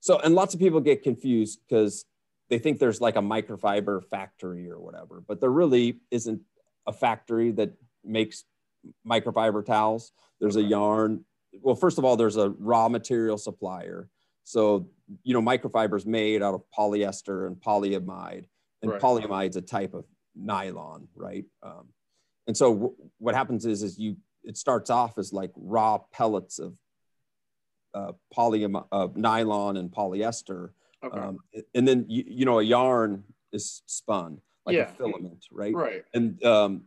so 0.00 0.18
and 0.20 0.34
lots 0.34 0.54
of 0.54 0.60
people 0.60 0.80
get 0.80 1.02
confused 1.02 1.60
because 1.68 2.04
they 2.48 2.58
think 2.58 2.78
there's 2.78 3.00
like 3.00 3.16
a 3.16 3.20
microfiber 3.20 4.04
factory 4.04 4.70
or 4.70 4.80
whatever, 4.80 5.22
but 5.26 5.40
there 5.40 5.50
really 5.50 6.00
isn't 6.10 6.40
a 6.86 6.92
factory 6.92 7.50
that 7.52 7.72
makes 8.04 8.44
microfiber 9.06 9.64
towels. 9.64 10.12
There's 10.40 10.56
a 10.56 10.62
yarn. 10.62 11.24
Well, 11.60 11.74
first 11.74 11.98
of 11.98 12.04
all, 12.04 12.16
there's 12.16 12.36
a 12.36 12.50
raw 12.50 12.88
material 12.88 13.36
supplier. 13.38 14.08
So, 14.44 14.88
you 15.24 15.34
know, 15.34 15.42
microfiber 15.42 15.96
is 15.96 16.06
made 16.06 16.40
out 16.42 16.54
of 16.54 16.62
polyester 16.76 17.48
and 17.48 17.56
polyamide, 17.56 18.46
and 18.82 18.92
Right. 18.92 19.00
polyamide's 19.00 19.56
a 19.56 19.62
type 19.62 19.92
of 19.94 20.04
nylon, 20.36 21.08
right? 21.16 21.44
Um, 21.64 21.88
and 22.46 22.56
so, 22.56 22.72
w- 22.74 22.94
what 23.18 23.34
happens 23.34 23.66
is, 23.66 23.82
is 23.82 23.98
you 23.98 24.16
it 24.46 24.56
starts 24.56 24.90
off 24.90 25.18
as 25.18 25.32
like 25.32 25.50
raw 25.56 25.98
pellets 26.12 26.58
of 26.58 26.78
uh, 27.94 28.12
polyam 28.34 28.84
of 28.92 29.16
nylon 29.16 29.76
and 29.76 29.90
polyester, 29.90 30.70
Okay. 31.04 31.18
um, 31.18 31.38
and 31.74 31.86
then 31.86 32.06
you, 32.08 32.24
you 32.26 32.44
know 32.44 32.58
a 32.58 32.62
yarn 32.62 33.22
is 33.52 33.82
spun 33.86 34.40
like 34.64 34.74
Yeah. 34.76 34.90
a 34.90 34.94
filament, 34.94 35.46
right? 35.52 35.74
right. 35.74 36.04
and 36.14 36.42
um, 36.44 36.82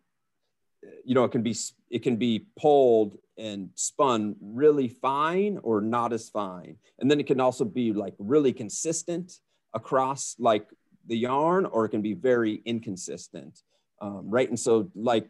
you 1.03 1.13
know 1.15 1.23
it 1.23 1.31
can 1.31 1.41
be 1.43 1.55
it 1.89 2.03
can 2.03 2.15
be 2.15 2.45
pulled 2.59 3.17
and 3.37 3.69
spun 3.75 4.35
really 4.41 4.87
fine 4.87 5.59
or 5.63 5.79
not 5.81 6.11
as 6.13 6.29
fine 6.29 6.75
and 6.99 7.09
then 7.09 7.19
it 7.19 7.27
can 7.27 7.39
also 7.39 7.63
be 7.65 7.93
like 7.93 8.13
really 8.19 8.51
consistent 8.53 9.39
across 9.73 10.35
like 10.39 10.67
the 11.07 11.17
yarn 11.17 11.65
or 11.65 11.85
it 11.85 11.89
can 11.89 12.01
be 12.01 12.13
very 12.13 12.61
inconsistent 12.65 13.61
um, 14.01 14.29
right 14.29 14.49
and 14.49 14.59
so 14.59 14.89
like 14.95 15.29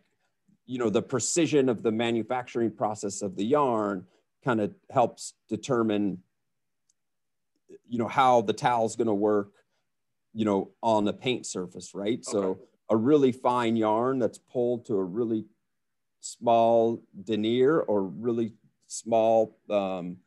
you 0.69 0.77
know 0.77 0.89
the 0.89 1.01
precision 1.01 1.67
of 1.67 1.81
the 1.81 1.91
manufacturing 1.91 2.69
process 2.69 3.23
of 3.23 3.35
the 3.35 3.43
yarn 3.43 4.05
kind 4.45 4.61
of 4.61 4.71
helps 4.91 5.33
determine 5.49 6.19
you 7.87 7.97
know 7.97 8.07
how 8.07 8.41
the 8.41 8.53
towel's 8.53 8.95
going 8.95 9.07
to 9.07 9.13
work 9.13 9.49
you 10.33 10.45
know 10.45 10.69
on 10.83 11.05
the 11.05 11.11
paint 11.11 11.45
surface 11.47 11.95
right 11.95 12.23
so 12.23 12.59
a 12.89 12.95
really 12.95 13.31
fine 13.31 13.75
yarn 13.75 14.19
that's 14.19 14.37
pulled 14.37 14.85
to 14.85 14.95
a 14.97 15.03
really 15.03 15.43
small 16.19 17.01
denier 17.23 17.81
or 17.81 18.03
really 18.03 18.53
small 18.87 19.57
um, 19.71 20.17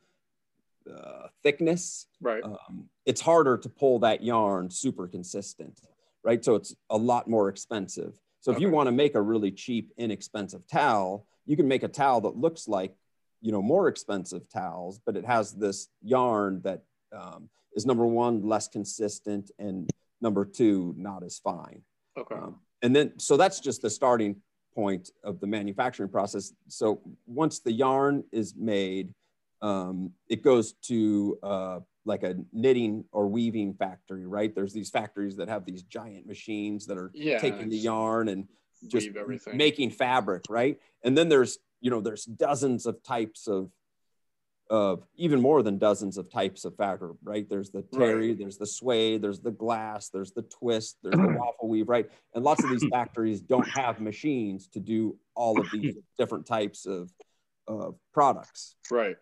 uh, 0.93 1.27
thickness 1.41 2.07
Right. 2.21 2.43
um, 2.43 2.89
it's 3.05 3.21
harder 3.21 3.57
to 3.57 3.69
pull 3.69 3.99
that 3.99 4.23
yarn 4.23 4.69
super 4.69 5.07
consistent, 5.07 5.81
right? 6.23 6.43
So 6.43 6.55
it's 6.55 6.73
a 6.89 6.97
lot 6.97 7.29
more 7.29 7.49
expensive. 7.49 8.17
So 8.43 8.51
if 8.51 8.59
you 8.59 8.69
want 8.69 8.87
to 8.87 8.91
make 8.91 9.15
a 9.15 9.21
really 9.21 9.51
cheap, 9.51 9.93
inexpensive 9.97 10.67
towel, 10.67 11.25
you 11.45 11.55
can 11.55 11.65
make 11.65 11.83
a 11.83 11.87
towel 11.87 12.19
that 12.21 12.35
looks 12.35 12.67
like, 12.67 12.93
you 13.39 13.53
know, 13.53 13.61
more 13.61 13.87
expensive 13.87 14.49
towels, 14.49 14.99
but 15.05 15.15
it 15.15 15.25
has 15.25 15.53
this 15.53 15.87
yarn 16.01 16.59
that 16.65 16.83
um, 17.17 17.47
is 17.73 17.85
number 17.85 18.05
one, 18.05 18.45
less 18.45 18.67
consistent, 18.67 19.49
and 19.59 19.89
number 20.19 20.43
two, 20.43 20.93
not 20.97 21.23
as 21.23 21.39
fine. 21.39 21.83
okay. 22.17 22.35
Um, 22.35 22.57
and 22.81 22.93
then, 22.93 23.17
so 23.17 23.37
that's 23.37 23.61
just 23.61 23.81
the 23.81 23.89
starting 23.89 24.35
point 24.75 25.11
of 25.23 25.39
the 25.39 25.47
manufacturing 25.47 26.09
process. 26.09 26.51
So 26.67 26.99
once 27.25 27.59
the 27.59 27.71
yarn 27.71 28.25
is 28.33 28.55
made, 28.57 29.13
um, 29.61 30.11
it 30.27 30.43
goes 30.43 30.73
to 30.87 31.39
uh, 31.41 31.79
like 32.05 32.23
a 32.23 32.35
knitting 32.51 33.05
or 33.11 33.27
weaving 33.27 33.73
factory, 33.75 34.25
right? 34.25 34.53
There's 34.53 34.73
these 34.73 34.89
factories 34.89 35.37
that 35.37 35.47
have 35.49 35.65
these 35.65 35.83
giant 35.83 36.25
machines 36.27 36.85
that 36.87 36.97
are 36.97 37.11
Yeah, 37.13 37.37
taking 37.37 37.69
the 37.69 37.77
yarn 37.77 38.27
and 38.29 38.47
just 38.87 39.09
everything. 39.15 39.57
making 39.57 39.91
fabric, 39.91 40.43
right? 40.49 40.77
And 41.03 41.17
then 41.17 41.29
there's, 41.29 41.57
you 41.79 41.89
know, 41.89 42.01
there's 42.01 42.25
dozens 42.25 42.85
of 42.85 43.01
types 43.03 43.47
of, 43.47 43.71
of 44.69 45.03
even 45.15 45.39
more 45.39 45.61
than 45.61 45.77
dozens 45.77 46.17
of 46.17 46.29
types 46.31 46.65
of 46.65 46.75
fabric, 46.75 47.17
right? 47.23 47.47
There's 47.49 47.69
the 47.69 47.83
terry, 47.83 48.29
Right. 48.29 48.39
there's 48.39 48.57
the 48.57 48.65
suede, 48.65 49.21
there's 49.21 49.39
the 49.39 49.51
glass, 49.51 50.09
there's 50.09 50.31
the 50.31 50.41
twist, 50.43 50.97
there's 51.03 51.15
the 51.15 51.27
waffle 51.37 51.69
weave, 51.69 51.87
right? 51.87 52.09
And 52.33 52.43
lots 52.43 52.63
of 52.63 52.69
these 52.69 52.85
factories 52.91 53.39
don't 53.41 53.67
have 53.69 54.01
machines 54.01 54.67
to 54.69 54.79
do 54.79 55.17
all 55.35 55.59
of 55.59 55.69
these 55.71 55.95
different 56.17 56.45
types 56.45 56.85
of, 56.85 57.11
of 57.67 57.95
products. 58.13 58.75
Right. 58.91 59.15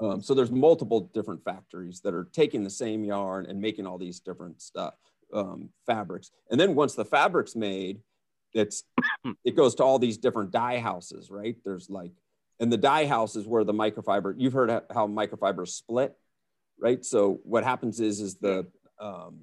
Um, 0.00 0.20
so 0.20 0.34
there's 0.34 0.50
multiple 0.50 1.10
different 1.14 1.42
factories 1.44 2.00
that 2.02 2.14
are 2.14 2.28
taking 2.32 2.62
the 2.62 2.70
same 2.70 3.04
yarn 3.04 3.46
and 3.46 3.60
making 3.60 3.86
all 3.86 3.98
these 3.98 4.20
different 4.20 4.60
stuff, 4.60 4.94
um, 5.32 5.70
fabrics. 5.86 6.30
And 6.50 6.60
then 6.60 6.74
once 6.74 6.94
the 6.94 7.04
fabric's 7.04 7.56
made, 7.56 8.00
it's 8.52 8.84
it 9.44 9.56
goes 9.56 9.74
to 9.76 9.84
all 9.84 9.98
these 9.98 10.18
different 10.18 10.50
dye 10.50 10.78
houses, 10.78 11.30
right? 11.30 11.56
There's 11.64 11.90
like, 11.90 12.12
and 12.60 12.72
the 12.72 12.78
dye 12.78 13.06
house 13.06 13.36
is 13.36 13.46
where 13.46 13.64
the 13.64 13.74
microfiber. 13.74 14.34
You've 14.36 14.54
heard 14.54 14.70
how- 14.70 14.84
how 14.92 15.06
microfiber 15.06 15.68
split, 15.68 16.14
right? 16.80 17.04
So 17.04 17.40
what 17.44 17.64
happens 17.64 18.00
is 18.00 18.20
is 18.20 18.36
the 18.36 18.66
um, 18.98 19.40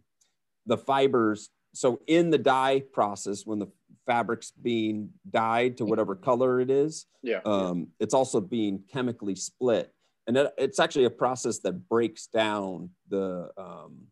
the 0.65 0.77
fibers. 0.77 1.49
So 1.73 2.01
in 2.07 2.29
the 2.29 2.37
dye 2.37 2.83
process, 2.91 3.45
when 3.45 3.59
the 3.59 3.67
fabric's 4.05 4.51
being 4.51 5.09
dyed 5.29 5.77
to 5.77 5.85
whatever 5.85 6.15
color 6.15 6.59
it 6.59 6.69
is, 6.69 7.05
Yeah. 7.21 7.39
um, 7.45 7.87
it's 7.99 8.13
also 8.13 8.41
being 8.41 8.83
chemically 8.91 9.35
split. 9.35 9.93
And 10.27 10.37
it, 10.37 10.53
it's 10.57 10.79
actually 10.79 11.05
a 11.05 11.09
process 11.09 11.59
that 11.59 11.87
breaks 11.89 12.27
down 12.27 12.89
the 13.09 13.49
um, 13.57 14.07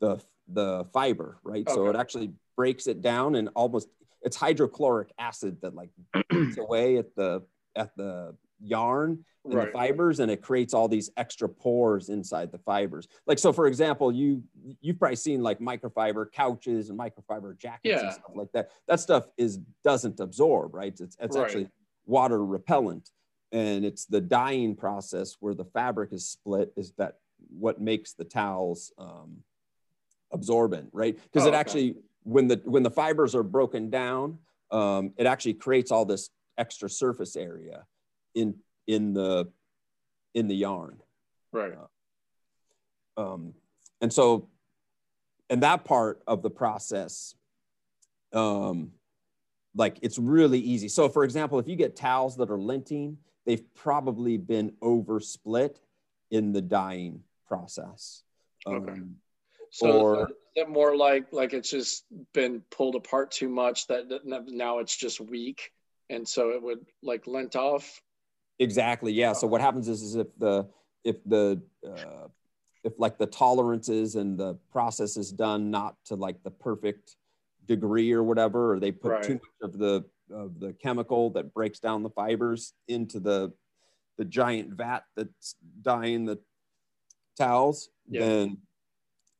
the 0.00 0.20
the 0.52 0.84
fiber 0.92 1.38
right? 1.44 1.68
So 1.68 1.88
it 1.88 1.96
actually 1.96 2.32
breaks 2.56 2.86
it 2.86 3.00
down 3.02 3.36
and 3.36 3.48
almost 3.54 3.88
it's 4.22 4.36
hydrochloric 4.36 5.12
acid 5.18 5.58
that 5.62 5.74
like 5.74 5.90
eats 6.32 6.58
away 6.66 6.96
at 6.98 7.14
the 7.16 7.42
at 7.76 7.96
the 7.96 8.34
yarn 8.62 9.24
and 9.44 9.54
Right. 9.54 9.66
the 9.66 9.72
fibers 9.72 10.20
and 10.20 10.30
it 10.30 10.42
creates 10.42 10.74
all 10.74 10.86
these 10.86 11.10
extra 11.16 11.48
pores 11.48 12.10
inside 12.10 12.52
the 12.52 12.58
fibers 12.58 13.08
like 13.26 13.38
so 13.38 13.52
for 13.52 13.66
example 13.66 14.12
you 14.12 14.42
you've 14.82 14.98
probably 14.98 15.16
seen 15.16 15.42
like 15.42 15.60
microfiber 15.60 16.30
couches 16.30 16.90
and 16.90 16.98
microfiber 16.98 17.56
jackets 17.56 17.80
Yeah. 17.84 18.00
and 18.04 18.12
stuff 18.12 18.32
like 18.34 18.52
that 18.52 18.70
that 18.86 19.00
stuff 19.00 19.28
is 19.38 19.58
doesn't 19.82 20.20
absorb 20.20 20.74
right 20.74 20.92
it's, 21.00 21.16
it's 21.18 21.36
Right. 21.36 21.44
actually 21.44 21.68
water 22.06 22.44
repellent 22.44 23.10
and 23.52 23.84
it's 23.84 24.04
the 24.04 24.20
dyeing 24.20 24.76
process 24.76 25.36
where 25.40 25.54
the 25.54 25.64
fabric 25.64 26.12
is 26.12 26.28
split 26.28 26.72
is 26.76 26.92
that 26.98 27.16
what 27.48 27.80
makes 27.80 28.12
the 28.12 28.24
towels 28.24 28.92
um, 28.98 29.38
absorbent 30.32 30.88
right 30.92 31.18
because 31.24 31.44
Oh, 31.44 31.48
it 31.48 31.50
okay. 31.50 31.58
actually 31.60 31.94
when 32.24 32.46
the 32.46 32.60
when 32.64 32.82
the 32.82 32.90
fibers 32.90 33.34
are 33.34 33.42
broken 33.42 33.88
down 33.90 34.38
um, 34.70 35.12
it 35.16 35.26
actually 35.26 35.54
creates 35.54 35.90
all 35.90 36.04
this 36.04 36.28
extra 36.58 36.90
surface 36.90 37.36
area 37.36 37.84
in 38.34 38.54
in 38.86 39.12
the 39.14 39.48
in 40.34 40.48
the 40.48 40.54
yarn 40.54 40.98
Right. 41.52 41.72
um, 43.16 43.54
and 44.00 44.12
so 44.12 44.48
and 45.48 45.62
that 45.62 45.84
part 45.84 46.22
of 46.26 46.42
the 46.42 46.50
process 46.50 47.34
um, 48.32 48.92
like 49.74 49.98
it's 50.02 50.18
really 50.18 50.58
easy 50.60 50.88
so 50.88 51.08
for 51.08 51.24
example 51.24 51.58
if 51.58 51.66
you 51.68 51.76
get 51.76 51.96
towels 51.96 52.36
that 52.36 52.50
are 52.50 52.58
linting 52.58 53.16
they've 53.46 53.64
probably 53.74 54.36
been 54.36 54.72
over 54.80 55.18
split 55.20 55.80
in 56.30 56.52
the 56.52 56.62
dyeing 56.62 57.22
process 57.48 58.22
Okay. 58.66 58.92
Um, 58.92 59.16
So 59.70 59.90
Or- 60.00 60.22
is 60.28 60.34
it 60.56 60.68
more 60.68 60.94
like 60.96 61.32
like 61.32 61.52
it's 61.54 61.70
just 61.70 62.04
been 62.34 62.60
pulled 62.70 62.94
apart 62.94 63.30
too 63.30 63.48
much 63.48 63.86
that 63.86 64.08
that 64.10 64.24
now 64.48 64.78
it's 64.80 64.94
just 64.96 65.18
weak, 65.20 65.72
and 66.10 66.28
so 66.28 66.50
it 66.50 66.60
would 66.62 66.84
like 67.02 67.26
lint 67.26 67.54
off. 67.56 68.02
Exactly. 68.60 69.12
Yeah. 69.12 69.32
So 69.32 69.46
what 69.46 69.60
happens 69.60 69.88
is, 69.88 70.02
is 70.02 70.14
if 70.14 70.28
the 70.38 70.68
if 71.02 71.16
the 71.24 71.60
uh, 71.84 72.28
if 72.84 72.92
like 72.98 73.18
the 73.18 73.26
tolerances 73.26 74.14
and 74.14 74.38
the 74.38 74.54
process 74.70 75.16
is 75.16 75.32
done 75.32 75.70
not 75.70 75.96
to 76.04 76.14
like 76.14 76.42
the 76.42 76.50
perfect 76.50 77.16
degree 77.66 78.12
or 78.12 78.22
whatever, 78.22 78.74
or 78.74 78.78
they 78.80 78.92
put 78.92 79.22
too 79.22 79.34
much 79.34 79.42
of 79.62 79.78
the 79.78 80.04
of 80.30 80.60
the 80.60 80.74
chemical 80.74 81.30
that 81.30 81.52
breaks 81.54 81.80
down 81.80 82.02
the 82.02 82.10
fibers 82.10 82.74
into 82.86 83.18
the 83.18 83.52
the 84.18 84.24
giant 84.26 84.74
vat 84.74 85.04
that's 85.16 85.56
dyeing 85.80 86.26
the 86.26 86.38
towels, 87.38 87.88
Yeah. 88.08 88.20
then 88.20 88.58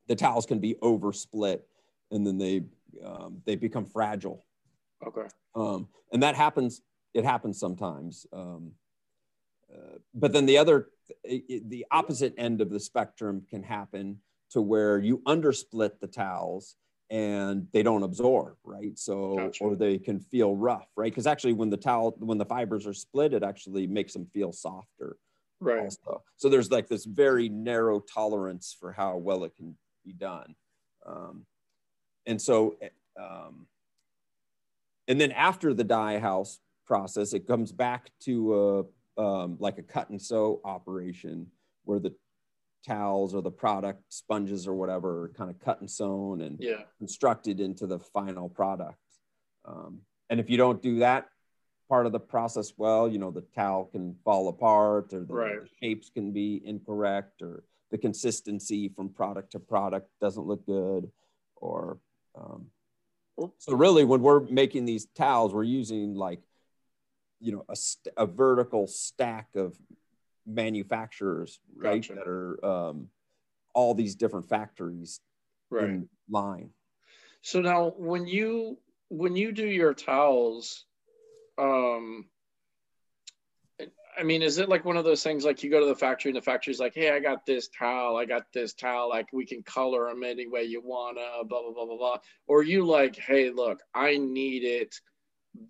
the 0.06 0.16
towels 0.16 0.46
can 0.46 0.58
be 0.58 0.76
oversplit, 0.76 1.60
and 2.10 2.26
then 2.26 2.38
they 2.38 2.64
um, 3.04 3.42
they 3.44 3.54
become 3.54 3.84
fragile. 3.84 4.46
Okay. 5.06 5.28
Um, 5.54 5.88
and 6.12 6.22
that 6.22 6.36
happens. 6.36 6.80
It 7.12 7.24
happens 7.24 7.58
sometimes. 7.58 8.26
Um, 8.32 8.72
uh, 9.72 9.98
but 10.14 10.32
then 10.32 10.46
the 10.46 10.58
other, 10.58 10.88
the 11.24 11.86
opposite 11.90 12.34
end 12.36 12.60
of 12.60 12.70
the 12.70 12.80
spectrum 12.80 13.44
can 13.48 13.62
happen 13.62 14.18
to 14.50 14.60
where 14.60 14.98
you 14.98 15.18
undersplit 15.26 16.00
the 16.00 16.06
towels 16.06 16.76
and 17.10 17.66
they 17.72 17.82
don't 17.82 18.02
absorb, 18.02 18.56
right? 18.64 18.96
So, 18.98 19.36
Gotcha. 19.36 19.64
or 19.64 19.76
they 19.76 19.98
can 19.98 20.20
feel 20.20 20.54
rough, 20.54 20.88
right? 20.96 21.10
Because 21.10 21.26
actually, 21.26 21.54
when 21.54 21.70
the 21.70 21.76
towel, 21.76 22.14
when 22.18 22.38
the 22.38 22.44
fibers 22.44 22.86
are 22.86 22.94
split, 22.94 23.32
it 23.32 23.42
actually 23.42 23.86
makes 23.86 24.12
them 24.12 24.26
feel 24.26 24.52
softer 24.52 25.16
Right. 25.60 25.82
also. 25.82 26.22
So 26.36 26.48
there's 26.48 26.70
like 26.70 26.88
this 26.88 27.04
very 27.04 27.48
narrow 27.48 28.00
tolerance 28.00 28.76
for 28.78 28.92
how 28.92 29.16
well 29.18 29.44
it 29.44 29.54
can 29.56 29.76
be 30.04 30.12
done. 30.12 30.54
Um, 31.04 31.44
and 32.26 32.40
so, 32.40 32.76
um, 33.20 33.66
and 35.06 35.20
then 35.20 35.32
after 35.32 35.74
the 35.74 35.84
dye 35.84 36.18
house 36.18 36.60
process, 36.86 37.34
it 37.34 37.46
comes 37.46 37.72
back 37.72 38.10
to 38.20 38.54
a, 38.54 38.84
um, 39.20 39.56
like 39.60 39.76
a 39.78 39.82
cut 39.82 40.08
and 40.08 40.20
sew 40.20 40.60
operation 40.64 41.46
where 41.84 41.98
the 41.98 42.14
towels 42.86 43.34
or 43.34 43.42
the 43.42 43.50
product 43.50 44.02
sponges 44.08 44.66
or 44.66 44.74
whatever 44.74 45.24
are 45.24 45.28
kind 45.28 45.50
of 45.50 45.58
cut 45.60 45.80
and 45.80 45.90
sewn 45.90 46.40
and 46.40 46.58
Yeah. 46.58 46.84
constructed 46.98 47.60
into 47.60 47.86
the 47.86 47.98
final 47.98 48.48
product. 48.48 48.98
Um, 49.66 50.00
and 50.30 50.40
if 50.40 50.48
you 50.48 50.56
don't 50.56 50.80
do 50.80 51.00
that 51.00 51.28
part 51.90 52.06
of 52.06 52.12
the 52.12 52.20
process 52.20 52.72
well, 52.78 53.06
you 53.08 53.18
know, 53.18 53.30
the 53.30 53.42
towel 53.42 53.84
can 53.86 54.14
fall 54.24 54.48
apart 54.48 55.12
or 55.12 55.24
the, 55.24 55.34
Right. 55.34 55.60
the 55.62 55.68
shapes 55.80 56.08
can 56.08 56.32
be 56.32 56.62
incorrect 56.64 57.42
or 57.42 57.64
the 57.90 57.98
consistency 57.98 58.88
from 58.88 59.10
product 59.10 59.52
to 59.52 59.60
product 59.60 60.08
doesn't 60.20 60.46
look 60.46 60.64
good 60.64 61.10
or 61.56 61.98
um, 62.36 62.70
so 63.58 63.74
really 63.74 64.04
when 64.04 64.22
we're 64.22 64.40
making 64.48 64.84
these 64.84 65.06
towels 65.06 65.52
we're 65.52 65.64
using 65.64 66.14
like 66.14 66.40
you 67.40 67.52
know 67.52 67.64
a, 67.68 67.76
st- 67.76 68.14
a 68.16 68.26
vertical 68.26 68.86
stack 68.86 69.56
of 69.56 69.76
manufacturers 70.46 71.60
right 71.76 72.02
Gotcha. 72.02 72.14
that 72.14 72.28
are 72.28 72.64
um, 72.64 73.08
all 73.74 73.94
these 73.94 74.14
different 74.14 74.48
factories 74.48 75.20
Right. 75.70 75.84
in 75.84 76.08
line 76.28 76.70
So 77.42 77.60
now 77.60 77.94
when 77.96 78.26
you 78.26 78.78
when 79.08 79.36
you 79.36 79.52
do 79.52 79.66
your 79.66 79.94
towels, 79.94 80.84
um 81.58 82.26
I 84.18 84.22
mean, 84.22 84.42
is 84.42 84.58
it 84.58 84.68
like 84.68 84.84
one 84.84 84.96
of 84.96 85.04
those 85.04 85.22
things 85.22 85.44
like 85.44 85.62
you 85.62 85.70
go 85.70 85.80
to 85.80 85.86
the 85.86 85.94
factory 85.94 86.30
and 86.30 86.36
the 86.36 86.42
factory's 86.42 86.80
like, 86.80 86.94
hey, 86.94 87.10
I 87.10 87.20
got 87.20 87.46
this 87.46 87.68
towel, 87.68 88.16
I 88.16 88.26
got 88.26 88.52
this 88.52 88.74
towel, 88.74 89.08
like 89.08 89.28
we 89.32 89.46
can 89.46 89.62
color 89.62 90.08
them 90.08 90.24
any 90.24 90.46
way 90.46 90.64
you 90.64 90.82
wanna, 90.84 91.44
blah 91.48 91.62
blah 91.62 91.72
blah 91.72 91.86
blah 91.86 91.96
blah. 91.96 92.18
Or 92.46 92.62
you 92.62 92.84
like, 92.84 93.16
hey, 93.16 93.50
look, 93.50 93.80
I 93.94 94.18
need 94.18 94.64
it 94.64 94.94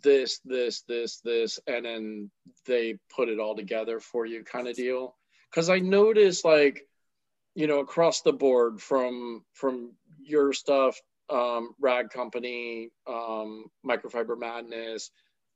this, 0.02 0.40
this, 0.44 0.82
this, 0.82 1.20
this, 1.20 1.58
and 1.66 1.84
then 1.84 2.30
they 2.66 2.98
put 3.14 3.28
it 3.28 3.38
all 3.38 3.56
together 3.56 4.00
for 4.00 4.26
you 4.26 4.44
kind 4.44 4.68
of 4.68 4.76
deal. 4.76 5.16
Cause 5.52 5.68
I 5.68 5.78
noticed 5.78 6.44
like, 6.44 6.82
you 7.54 7.66
know, 7.66 7.80
across 7.80 8.22
the 8.22 8.32
board 8.32 8.80
from 8.80 9.44
from 9.52 9.92
your 10.22 10.52
stuff 10.52 11.00
um, 11.30 11.74
Rag 11.80 12.10
Company, 12.10 12.90
um, 13.06 13.66
Microfiber 13.86 14.38
Madness, 14.38 15.10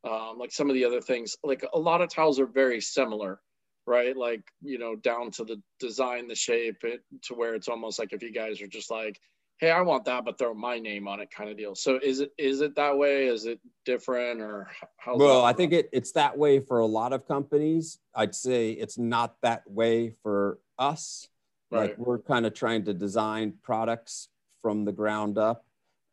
um, 0.08 0.36
like 0.38 0.52
some 0.52 0.70
of 0.70 0.74
the 0.74 0.84
other 0.84 1.00
things. 1.00 1.36
Like 1.42 1.64
a 1.72 1.78
lot 1.78 2.00
of 2.00 2.10
towels 2.10 2.38
are 2.38 2.46
very 2.46 2.80
similar, 2.80 3.40
right? 3.86 4.16
Like 4.16 4.42
you 4.62 4.78
know, 4.78 4.96
down 4.96 5.30
to 5.32 5.44
the 5.44 5.60
design, 5.80 6.28
the 6.28 6.34
shape, 6.34 6.84
it 6.84 7.00
to 7.24 7.34
where 7.34 7.54
it's 7.54 7.68
almost 7.68 7.98
like 7.98 8.12
if 8.12 8.22
you 8.22 8.32
guys 8.32 8.60
are 8.62 8.66
just 8.66 8.90
like, 8.90 9.18
hey, 9.58 9.70
I 9.70 9.80
want 9.82 10.04
that, 10.06 10.24
but 10.24 10.38
throw 10.38 10.52
my 10.54 10.78
name 10.78 11.06
on 11.08 11.20
it, 11.20 11.30
kind 11.30 11.48
of 11.48 11.56
deal. 11.56 11.74
So 11.74 11.98
is 12.02 12.20
it 12.20 12.32
is 12.38 12.60
it 12.60 12.74
that 12.76 12.96
way? 12.98 13.26
Is 13.26 13.46
it 13.46 13.60
different 13.84 14.40
or 14.40 14.68
h- 14.70 14.88
how's 14.96 15.18
well 15.20 15.44
i 15.44 15.52
think 15.52 15.72
it, 15.72 15.90
it's 15.92 16.12
that 16.12 16.36
way 16.38 16.58
for 16.58 16.78
a 16.78 16.86
lot 16.86 17.12
of 17.12 17.28
companies 17.28 17.98
i'd 18.14 18.34
say 18.34 18.70
it's 18.70 18.96
not 18.96 19.36
that 19.42 19.62
way 19.70 20.14
for 20.22 20.58
us 20.78 21.28
right? 21.70 21.90
like 21.90 21.98
we're 21.98 22.18
kind 22.18 22.46
of 22.46 22.54
trying 22.54 22.82
to 22.82 22.94
design 22.94 23.52
products 23.62 24.30
from 24.62 24.84
the 24.86 24.92
ground 24.92 25.36
up 25.36 25.64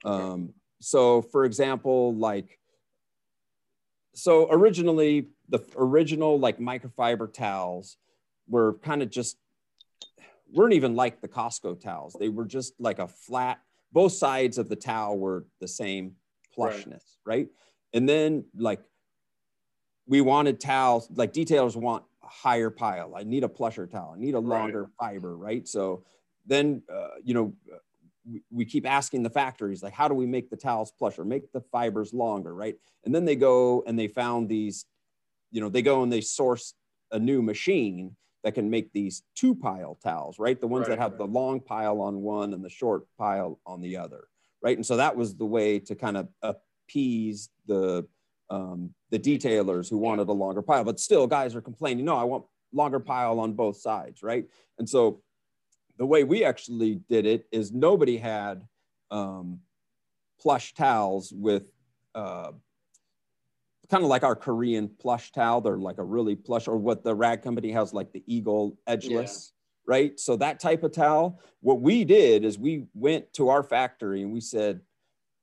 Okay. 0.03 0.23
um, 0.23 0.53
so 0.81 1.21
for 1.21 1.45
example 1.45 2.13
like 2.15 2.59
so 4.13 4.51
originally 4.51 5.27
the 5.47 5.59
original 5.77 6.37
like 6.39 6.59
microfiber 6.59 7.31
towels 7.31 7.95
were 8.49 8.73
kind 8.79 9.01
of 9.01 9.09
just 9.09 9.37
weren't 10.53 10.73
even 10.73 10.95
like 10.95 11.21
the 11.21 11.27
costco 11.27 11.79
towels. 11.81 12.15
They 12.19 12.29
were 12.29 12.45
just 12.45 12.73
like 12.79 12.99
a 12.99 13.07
flat 13.07 13.59
both 13.93 14.13
sides 14.13 14.57
of 14.57 14.69
the 14.69 14.75
towel 14.75 15.17
were 15.17 15.45
the 15.59 15.67
same 15.67 16.15
plushness 16.57 17.17
right, 17.25 17.47
and 17.93 18.07
then 18.07 18.45
like 18.55 18.81
we 20.07 20.21
wanted 20.21 20.59
towels 20.59 21.09
like 21.15 21.33
detailers 21.33 21.75
want 21.75 22.03
a 22.23 22.27
higher 22.27 22.69
pile. 22.69 23.15
I 23.15 23.23
need 23.23 23.43
a 23.43 23.49
plusher 23.49 23.87
towel. 23.87 24.13
I 24.15 24.19
need 24.19 24.33
a 24.35 24.39
Right. 24.39 24.59
longer 24.59 24.89
fiber 24.99 25.37
right? 25.37 25.67
So 25.67 26.03
then 26.45 26.83
uh, 26.93 27.09
you 27.23 27.33
know 27.33 27.53
we, 28.29 28.41
we 28.51 28.65
keep 28.65 28.85
asking 28.85 29.23
the 29.23 29.29
factories 29.29 29.81
like 29.83 29.93
how 29.93 30.07
do 30.07 30.13
we 30.13 30.25
make 30.25 30.49
the 30.49 30.57
towels 30.57 30.91
plusher? 30.91 31.23
Make 31.25 31.51
the 31.51 31.61
fibers 31.61 32.13
longer 32.13 32.53
right? 32.53 32.75
And 33.05 33.13
then 33.13 33.25
they 33.25 33.35
go 33.35 33.83
and 33.87 33.97
they 33.97 34.07
found 34.07 34.49
these 34.49 34.85
you 35.51 35.61
know 35.61 35.69
they 35.69 35.81
go 35.81 36.03
and 36.03 36.11
they 36.11 36.21
source 36.21 36.73
a 37.11 37.19
new 37.19 37.41
machine 37.41 38.15
that 38.43 38.53
can 38.53 38.69
make 38.69 38.91
these 38.93 39.23
two 39.35 39.53
pile 39.55 39.97
towels 40.03 40.39
right? 40.39 40.59
The 40.59 40.67
ones 40.67 40.87
Right, 40.87 40.97
that 40.97 40.99
have 41.01 41.11
right. 41.13 41.19
the 41.19 41.27
long 41.27 41.59
pile 41.59 42.01
on 42.01 42.21
one 42.21 42.53
and 42.53 42.63
the 42.63 42.69
short 42.69 43.03
pile 43.17 43.59
on 43.65 43.81
the 43.81 43.97
other 43.97 44.27
right? 44.63 44.77
And 44.77 44.85
so 44.85 44.97
that 44.97 45.15
was 45.15 45.35
the 45.35 45.45
way 45.45 45.79
to 45.79 45.95
kind 45.95 46.17
of 46.17 46.27
appease 46.41 47.49
the 47.67 48.07
um, 48.49 48.93
the 49.11 49.19
detailers 49.19 49.89
who 49.89 49.97
wanted 49.97 50.27
a 50.27 50.33
longer 50.33 50.61
pile. 50.61 50.83
But 50.83 50.99
still 50.99 51.25
guys 51.27 51.55
are 51.55 51.61
complaining 51.61 52.05
no 52.05 52.15
i 52.17 52.23
want 52.23 52.45
longer 52.73 52.99
pile 52.99 53.39
on 53.39 53.53
both 53.53 53.77
sides 53.77 54.23
right? 54.23 54.45
And 54.79 54.87
so 54.89 55.21
the 55.97 56.05
way 56.05 56.23
we 56.23 56.43
actually 56.43 56.95
did 57.09 57.25
it 57.25 57.45
is 57.51 57.71
nobody 57.71 58.17
had 58.17 58.65
um, 59.11 59.59
plush 60.39 60.73
towels 60.73 61.31
with 61.31 61.63
uh, 62.15 62.51
kind 63.91 64.03
of 64.03 64.09
like 64.09 64.23
our 64.23 64.35
Korean 64.35 64.89
plush 64.99 65.31
towel. 65.31 65.61
They're 65.61 65.77
like 65.77 65.99
a 65.99 66.03
really 66.03 66.35
plush, 66.35 66.67
or 66.67 66.77
what 66.77 67.03
the 67.03 67.13
rag 67.13 67.43
company 67.43 67.71
has, 67.71 67.93
like 67.93 68.11
the 68.11 68.23
eagle 68.25 68.77
edgeless, 68.87 69.51
right? 69.85 70.19
So 70.19 70.35
that 70.37 70.59
type 70.59 70.83
of 70.83 70.93
towel. 70.93 71.39
What 71.59 71.81
we 71.81 72.05
did 72.05 72.43
is 72.43 72.57
we 72.57 72.85
went 72.93 73.31
to 73.33 73.49
our 73.49 73.61
factory 73.61 74.23
and 74.23 74.31
we 74.31 74.41
said, 74.41 74.81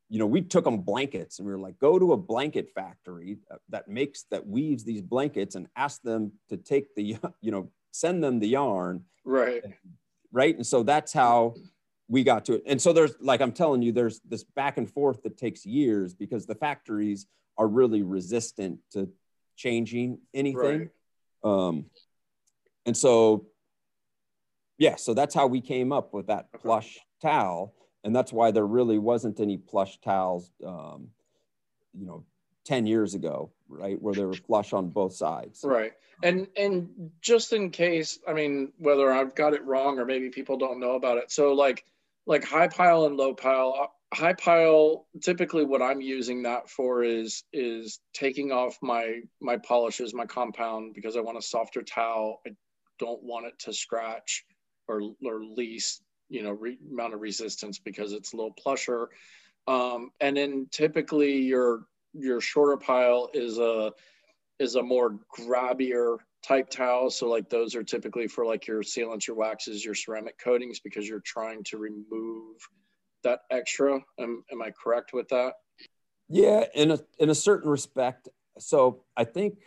you 0.08 0.18
know, 0.18 0.26
we 0.26 0.40
took 0.40 0.64
them 0.64 0.78
blankets 0.78 1.38
and 1.38 1.46
we 1.46 1.52
were 1.52 1.60
like, 1.60 1.78
go 1.78 1.98
to 1.98 2.14
a 2.14 2.16
blanket 2.16 2.70
factory 2.74 3.36
that 3.68 3.86
makes 3.86 4.24
that 4.30 4.46
weaves 4.46 4.82
these 4.82 5.02
blankets 5.02 5.54
and 5.54 5.68
ask 5.76 6.00
them 6.02 6.32
to 6.48 6.56
take 6.56 6.94
the, 6.94 7.18
you 7.42 7.50
know, 7.52 7.70
send 7.92 8.22
them 8.22 8.38
the 8.38 8.48
yarn 8.48 9.02
right. 9.24 9.62
right 10.32 10.56
and 10.56 10.66
so 10.66 10.82
that's 10.82 11.12
how 11.12 11.54
we 12.08 12.22
got 12.22 12.44
to 12.44 12.54
it 12.54 12.62
and 12.66 12.80
so 12.80 12.92
there's 12.92 13.14
like 13.20 13.40
i'm 13.40 13.52
telling 13.52 13.82
you 13.82 13.92
there's 13.92 14.20
this 14.20 14.44
back 14.44 14.78
and 14.78 14.90
forth 14.90 15.22
that 15.22 15.36
takes 15.36 15.66
years 15.66 16.14
because 16.14 16.46
the 16.46 16.54
factories 16.54 17.26
are 17.58 17.66
really 17.66 18.02
resistant 18.02 18.78
to 18.92 19.08
changing 19.56 20.18
anything 20.32 20.88
um 21.44 21.84
and 22.86 22.96
so 22.96 23.46
yeah 24.78 24.94
so 24.96 25.12
that's 25.14 25.34
how 25.34 25.46
we 25.46 25.60
came 25.60 25.92
up 25.92 26.14
with 26.14 26.28
that 26.28 26.48
Okay. 26.54 26.62
plush 26.62 26.98
towel 27.20 27.74
and 28.04 28.14
that's 28.14 28.32
why 28.32 28.50
there 28.50 28.66
really 28.66 28.98
wasn't 28.98 29.40
any 29.40 29.56
plush 29.58 30.00
towels 30.00 30.50
um 30.64 31.08
you 31.92 32.06
know 32.06 32.24
10 32.64 32.86
years 32.86 33.14
ago 33.14 33.50
right 33.68 34.00
where 34.00 34.14
they 34.14 34.24
were 34.24 34.34
flush 34.34 34.72
on 34.72 34.88
both 34.88 35.14
sides 35.14 35.64
Right. 35.64 35.92
And 36.20 36.48
and 36.56 37.12
just 37.20 37.52
in 37.52 37.70
case, 37.70 38.18
I 38.26 38.32
mean, 38.32 38.72
whether 38.78 39.12
I've 39.12 39.36
got 39.36 39.54
it 39.54 39.64
wrong 39.64 40.00
or 40.00 40.04
maybe 40.04 40.30
people 40.30 40.56
don't 40.56 40.80
know 40.80 40.96
about 40.96 41.18
it. 41.18 41.30
So 41.30 41.52
like 41.52 41.84
like 42.26 42.42
high 42.42 42.66
pile 42.66 43.04
and 43.04 43.16
low 43.16 43.34
pile. 43.34 43.94
High 44.14 44.32
pile, 44.32 45.06
typically 45.22 45.64
what 45.64 45.82
I'm 45.82 46.00
using 46.00 46.42
that 46.44 46.70
for 46.70 47.04
is 47.04 47.44
is 47.52 48.00
taking 48.14 48.52
off 48.52 48.78
my 48.82 49.20
my 49.40 49.58
polishes, 49.58 50.14
my 50.14 50.24
compound 50.24 50.94
because 50.94 51.16
I 51.16 51.20
want 51.20 51.36
a 51.36 51.42
softer 51.42 51.82
towel. 51.82 52.40
I 52.46 52.50
don't 52.98 53.22
want 53.22 53.46
it 53.46 53.58
to 53.60 53.72
scratch 53.72 54.44
or 54.88 55.02
or 55.22 55.44
least, 55.44 56.02
you 56.30 56.42
know, 56.42 56.52
re, 56.52 56.78
amount 56.90 57.14
of 57.14 57.20
resistance 57.20 57.78
because 57.78 58.12
it's 58.12 58.32
a 58.32 58.36
little 58.36 58.54
plusher. 58.58 59.10
Um, 59.66 60.10
and 60.20 60.36
then 60.36 60.68
typically 60.70 61.42
your 61.42 61.82
your 62.14 62.40
shorter 62.40 62.78
pile 62.78 63.28
is 63.34 63.58
a 63.58 63.92
is 64.58 64.74
a 64.74 64.82
more 64.82 65.18
grabbier 65.38 66.16
type 66.42 66.70
towel. 66.70 67.10
So 67.10 67.28
like 67.28 67.48
those 67.48 67.74
are 67.74 67.84
typically 67.84 68.26
for 68.26 68.46
like 68.46 68.66
your 68.66 68.82
sealants, 68.82 69.26
your 69.26 69.36
waxes, 69.36 69.84
your 69.84 69.94
ceramic 69.94 70.38
coatings 70.38 70.80
because 70.80 71.08
you're 71.08 71.20
trying 71.20 71.62
to 71.64 71.78
remove 71.78 72.56
that 73.24 73.40
extra. 73.50 74.00
Am, 74.18 74.44
am 74.52 74.62
I 74.62 74.70
correct 74.70 75.12
with 75.12 75.28
that? 75.28 75.54
Yeah, 76.28 76.64
in 76.74 76.90
a 76.90 76.98
in 77.18 77.30
a 77.30 77.34
certain 77.34 77.70
respect. 77.70 78.28
So 78.58 79.04
I 79.16 79.24
think 79.24 79.58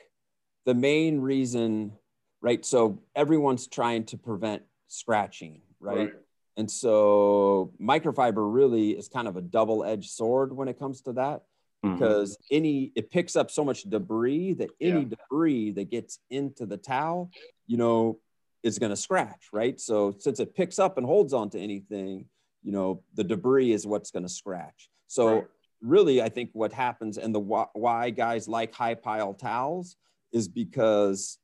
the 0.65 0.73
main 0.75 1.19
reason, 1.19 1.93
right? 2.41 2.63
So 2.63 3.01
everyone's 3.15 3.67
trying 3.67 4.05
to 4.05 4.17
prevent 4.17 4.63
scratching, 4.87 5.61
right? 5.79 5.97
Right. 5.97 6.13
And 6.57 6.69
so 6.69 7.73
microfiber 7.81 8.53
really 8.53 8.91
is 8.91 9.07
kind 9.07 9.27
of 9.27 9.37
a 9.37 9.41
double-edged 9.41 10.09
sword 10.09 10.53
when 10.55 10.67
it 10.67 10.77
comes 10.77 11.01
to 11.03 11.13
that 11.13 11.43
Mhm. 11.83 11.93
because 11.93 12.37
any 12.51 12.91
it 12.93 13.09
picks 13.09 13.35
up 13.35 13.49
so 13.49 13.63
much 13.63 13.83
debris 13.83 14.53
that 14.53 14.69
any 14.79 14.99
Yeah. 15.01 15.15
debris 15.15 15.71
that 15.71 15.89
gets 15.89 16.19
into 16.29 16.65
the 16.67 16.77
towel, 16.77 17.31
you 17.65 17.77
know, 17.77 18.19
is 18.61 18.77
going 18.77 18.91
to 18.91 18.95
scratch, 18.97 19.47
right? 19.51 19.79
So 19.79 20.11
since 20.19 20.39
it 20.39 20.53
picks 20.53 20.77
up 20.77 20.97
and 20.97 21.05
holds 21.07 21.33
onto 21.33 21.57
anything, 21.57 22.29
you 22.63 22.71
know, 22.71 23.03
the 23.15 23.23
debris 23.23 23.71
is 23.71 23.87
what's 23.87 24.11
going 24.11 24.23
to 24.23 24.29
scratch. 24.29 24.89
So 25.07 25.27
Right. 25.27 25.47
really, 25.81 26.21
I 26.21 26.29
think 26.29 26.51
what 26.53 26.71
happens 26.71 27.17
and 27.17 27.33
the 27.33 27.39
why, 27.39 27.65
why 27.73 28.09
guys 28.09 28.47
like 28.47 28.73
high 28.73 28.95
pile 28.95 29.33
towels 29.33 29.95
is 30.31 30.47
because 30.47 31.39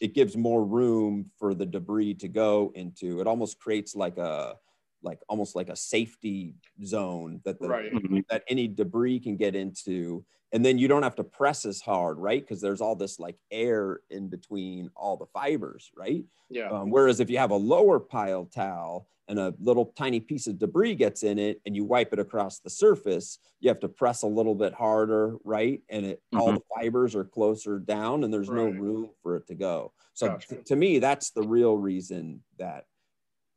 it 0.00 0.14
gives 0.14 0.36
more 0.36 0.64
room 0.64 1.30
for 1.38 1.54
the 1.54 1.66
debris 1.66 2.14
to 2.14 2.28
go 2.28 2.72
into. 2.74 3.20
It 3.20 3.26
almost 3.26 3.58
creates 3.58 3.96
like 3.96 4.18
a 4.18 4.56
like 5.02 5.20
almost 5.28 5.54
like 5.56 5.68
a 5.68 5.76
safety 5.76 6.54
zone 6.84 7.40
that 7.44 7.58
the, 7.60 7.68
Right. 7.68 7.92
Mhm. 7.92 8.24
that 8.28 8.44
any 8.48 8.68
debris 8.68 9.20
can 9.20 9.36
get 9.36 9.54
into 9.54 10.24
and 10.54 10.62
then 10.62 10.76
you 10.76 10.86
don't 10.86 11.02
have 11.02 11.16
to 11.16 11.24
press 11.24 11.64
as 11.64 11.80
hard 11.80 12.18
right 12.18 12.42
because 12.42 12.60
there's 12.60 12.80
all 12.82 12.94
this 12.94 13.18
like 13.18 13.38
air 13.50 14.00
in 14.10 14.28
between 14.28 14.90
all 14.96 15.16
the 15.16 15.26
fibers 15.26 15.90
right 15.96 16.24
Yeah. 16.50 16.70
um, 16.70 16.90
whereas 16.90 17.20
if 17.20 17.30
you 17.30 17.38
have 17.38 17.50
a 17.52 17.56
lower 17.56 17.98
pile 17.98 18.44
towel 18.46 19.08
and 19.28 19.38
a 19.38 19.54
little 19.60 19.86
tiny 19.96 20.20
piece 20.20 20.46
of 20.46 20.58
debris 20.58 20.94
gets 20.94 21.22
in 21.22 21.38
it 21.38 21.60
and 21.64 21.74
you 21.74 21.84
wipe 21.84 22.12
it 22.12 22.18
across 22.18 22.58
the 22.60 22.68
surface 22.70 23.38
you 23.60 23.68
have 23.68 23.80
to 23.80 23.88
press 23.88 24.22
a 24.22 24.26
little 24.26 24.54
bit 24.54 24.74
harder 24.74 25.36
right 25.44 25.82
and 25.88 26.04
it 26.04 26.22
all 26.34 26.50
Mhm. 26.52 26.56
the 26.56 26.62
fibers 26.76 27.14
are 27.16 27.24
closer 27.24 27.78
down 27.78 28.22
and 28.24 28.32
there's 28.32 28.50
no 28.50 28.66
room 28.68 29.10
for 29.22 29.36
it 29.36 29.46
to 29.46 29.54
go 29.54 29.92
so 30.12 30.28
Gotcha. 30.28 30.56
t- 30.56 30.62
to 30.64 30.76
me 30.76 30.98
that's 30.98 31.30
the 31.30 31.42
real 31.42 31.76
reason 31.78 32.42
that 32.58 32.86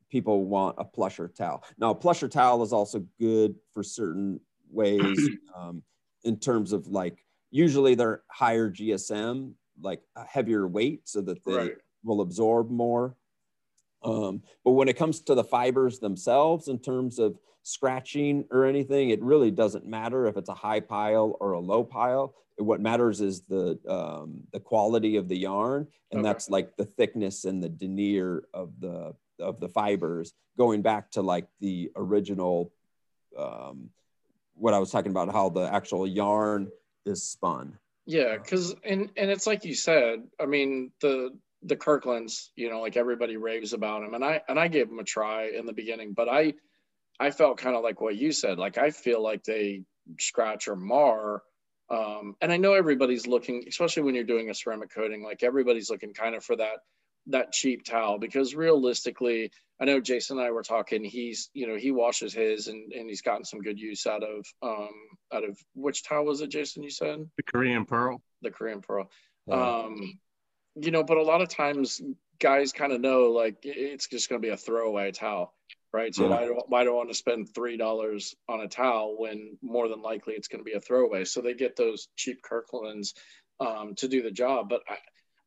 people 0.10 0.45
want 0.45 0.76
a 0.78 0.86
plusher 0.86 1.28
towel. 1.28 1.64
Now, 1.78 1.91
a 1.91 1.95
plusher 1.95 2.28
towel 2.28 2.64
is 2.64 2.74
also 2.74 3.06
good 3.20 3.56
for 3.74 3.84
certain 3.84 4.39
ways 4.70 5.30
um, 5.56 5.84
in 6.24 6.38
terms 6.39 6.72
of 6.74 6.88
like, 6.88 7.26
usually 7.51 7.95
they're 7.95 8.24
higher 8.30 8.70
GSM, 8.70 9.53
like 9.82 10.01
a 10.16 10.24
heavier 10.26 10.68
weight 10.68 11.08
so 11.08 11.22
that 11.22 11.43
they 11.45 11.53
Right. 11.53 11.76
will 12.03 12.22
absorb 12.22 12.70
more. 12.70 13.16
Um, 14.03 14.43
but 14.64 14.72
when 14.72 14.88
it 14.88 14.97
comes 14.97 15.22
to 15.22 15.36
the 15.36 15.43
fibers 15.43 15.99
themselves, 15.99 16.68
in 16.68 16.80
terms 16.80 17.18
of 17.18 17.39
scratching 17.64 18.45
or 18.51 18.66
anything, 18.66 19.10
it 19.10 19.22
really 19.24 19.49
doesn't 19.49 19.86
matter 19.88 20.28
if 20.28 20.38
it's 20.38 20.49
a 20.49 20.53
high 20.53 20.80
pile 20.80 21.36
or 21.39 21.53
a 21.53 21.60
low 21.60 21.84
pile. 21.84 22.36
What 22.58 22.80
matters 22.82 23.20
is 23.20 23.41
the 23.41 23.80
um, 23.89 24.41
the 24.53 24.60
quality 24.60 25.16
of 25.18 25.28
the 25.28 25.38
yarn, 25.38 25.88
and 26.12 26.20
Okay. 26.20 26.30
that's 26.30 26.49
like 26.49 26.78
the 26.78 26.86
thickness 26.86 27.43
and 27.45 27.62
the 27.62 27.68
denier 27.70 28.43
of 28.53 28.80
the 28.80 29.14
of 29.40 29.60
the 29.60 29.70
fibers. 29.70 30.34
Going 30.58 30.82
back 30.82 31.12
to 31.12 31.22
like 31.22 31.48
the 31.60 31.92
original, 31.96 32.72
um, 33.38 33.90
what 34.56 34.74
I 34.74 34.80
was 34.80 34.92
talking 34.92 35.12
about, 35.12 35.32
how 35.32 35.50
the 35.50 35.72
actual 35.72 36.08
yarn 36.08 36.70
is 37.06 37.24
spun. 37.24 37.78
Yeah, 38.06 38.38
because 38.38 38.76
and 38.84 39.10
and 39.18 39.32
it's 39.32 39.48
like 39.48 39.66
you 39.66 39.76
said. 39.76 40.24
I 40.40 40.46
mean 40.46 40.92
the 41.02 41.38
the 41.64 41.76
Kirklands, 41.76 42.52
you 42.56 42.70
know, 42.70 42.82
like 42.82 42.96
everybody 42.96 43.38
raves 43.38 43.74
about 43.74 44.02
them 44.02 44.14
and 44.14 44.24
I 44.24 44.42
and 44.48 44.60
I 44.60 44.68
gave 44.68 44.88
them 44.88 45.00
a 45.00 45.04
try 45.04 45.48
in 45.48 45.66
the 45.66 45.74
beginning, 45.74 46.14
but 46.14 46.30
I 46.30 46.54
I 47.20 47.32
felt 47.32 47.58
kind 47.58 47.76
of 47.76 47.84
like 47.84 48.02
what 48.02 48.16
you 48.16 48.32
said. 48.32 48.60
Like 48.60 48.78
I 48.78 48.92
feel 48.92 49.22
like 49.22 49.44
they 49.44 49.84
scratch 50.20 50.68
or 50.68 50.76
mar. 50.76 51.44
Um, 51.90 52.36
and 52.42 52.52
I 52.52 52.58
know 52.58 52.74
everybody's 52.74 53.28
looking, 53.28 53.64
especially 53.68 54.04
when 54.04 54.16
you're 54.16 54.24
doing 54.24 54.50
a 54.50 54.54
ceramic 54.54 54.94
coating, 54.94 55.24
like 55.24 55.44
everybody's 55.44 55.90
looking 55.90 56.14
kind 56.14 56.36
of 56.36 56.44
for 56.44 56.56
that 56.56 56.80
that 57.28 57.52
cheap 57.52 57.84
towel 57.86 58.18
because 58.20 58.56
realistically, 58.56 59.52
I 59.82 59.86
know 59.86 60.00
Jason 60.00 60.38
and 60.38 60.46
I 60.46 60.52
were 60.52 60.64
talking. 60.64 61.04
He's 61.04 61.50
you 61.54 61.68
know 61.68 61.76
he 61.76 61.92
washes 61.92 62.34
his 62.34 62.68
and 62.68 62.92
and 62.94 63.10
he's 63.10 63.22
gotten 63.22 63.46
some 63.46 63.62
good 63.62 63.80
use 63.80 64.06
out 64.08 64.24
of 64.24 64.46
um 64.62 64.94
out 65.34 65.44
of 65.44 65.58
which 65.74 66.04
towel 66.04 66.26
was 66.26 66.42
it, 66.42 66.50
Jason? 66.50 66.84
You 66.84 66.90
said 66.92 67.28
The 67.38 67.44
Korean 67.44 67.86
Pearl. 67.86 68.22
the 68.42 68.52
Korean 68.52 68.82
Pearl. 68.82 69.10
Uh, 69.52 69.86
Um, 69.86 70.20
you 70.76 70.92
know, 70.92 71.04
but 71.04 71.18
a 71.18 71.24
lot 71.24 71.42
of 71.42 71.50
times 71.50 72.02
guys 72.40 72.74
kind 72.74 72.92
of 72.92 73.00
know 73.02 73.32
like 73.32 73.58
it's 73.64 74.08
just 74.08 74.30
going 74.30 74.42
to 74.42 74.46
be 74.46 74.52
a 74.54 74.58
throwaway 74.58 75.12
towel, 75.12 75.54
right? 75.94 76.14
So 76.14 76.24
Yeah. 76.24 76.30
why 76.30 76.46
do, 76.46 76.62
why 76.68 76.84
do 76.84 76.90
I 76.92 76.96
want 76.98 77.10
to 77.10 77.16
spend 77.16 77.54
three 77.56 77.78
dollars 77.78 78.36
on 78.48 78.62
a 78.62 78.68
towel 78.68 79.16
when 79.18 79.58
more 79.62 79.88
than 79.88 80.02
likely 80.02 80.34
it's 80.34 80.48
going 80.50 80.60
to 80.64 80.70
be 80.70 80.74
a 80.78 80.82
throwaway? 80.82 81.24
So 81.26 81.42
they 81.42 81.54
get 81.54 81.76
those 81.76 82.10
cheap 82.18 82.42
Kirklands 82.44 83.14
um, 83.60 83.96
to 83.96 84.08
do 84.08 84.22
the 84.22 84.32
job. 84.32 84.68
But 84.70 84.82
I, 84.90 84.98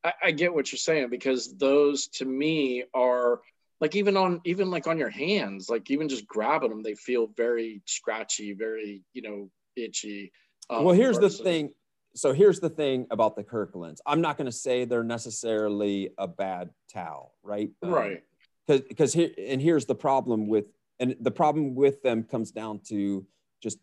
I, 0.04 0.12
I 0.24 0.30
get 0.30 0.54
what 0.54 0.70
you're 0.70 0.78
saying 0.78 1.10
because 1.10 1.56
those 1.56 2.08
to 2.08 2.24
me 2.24 2.84
are 2.94 3.40
like 3.80 3.94
even 3.96 4.16
on 4.16 4.40
even 4.44 4.70
like 4.70 4.86
on 4.86 4.98
your 4.98 5.10
hands, 5.10 5.68
like 5.68 5.90
even 5.90 6.08
just 6.08 6.26
grabbing 6.26 6.70
them, 6.70 6.82
they 6.82 6.94
feel 6.94 7.28
very 7.36 7.82
scratchy, 7.86 8.52
very 8.52 9.02
you 9.12 9.22
know 9.22 9.50
itchy. 9.76 10.32
Um, 10.70 10.84
well, 10.84 10.94
here's 10.94 11.18
the 11.18 11.30
thing. 11.30 11.72
So 12.14 12.32
here's 12.32 12.58
the 12.58 12.70
thing 12.70 13.06
about 13.10 13.36
the 13.36 13.44
Kirklands. 13.44 14.00
I'm 14.04 14.20
not 14.20 14.36
going 14.36 14.46
to 14.46 14.52
say 14.52 14.84
they're 14.84 15.04
necessarily 15.04 16.10
a 16.18 16.26
bad 16.26 16.70
towel, 16.92 17.34
right? 17.44 17.70
Um, 17.82 17.90
right? 17.90 18.22
because 18.68 18.82
because 18.82 19.12
here 19.12 19.30
and 19.38 19.60
here's 19.60 19.86
the 19.86 19.94
problem 19.94 20.46
with 20.46 20.66
and 21.00 21.16
the 21.20 21.30
problem 21.30 21.74
with 21.74 22.02
them 22.02 22.24
comes 22.24 22.50
down 22.50 22.80
to 22.88 23.26
just 23.62 23.78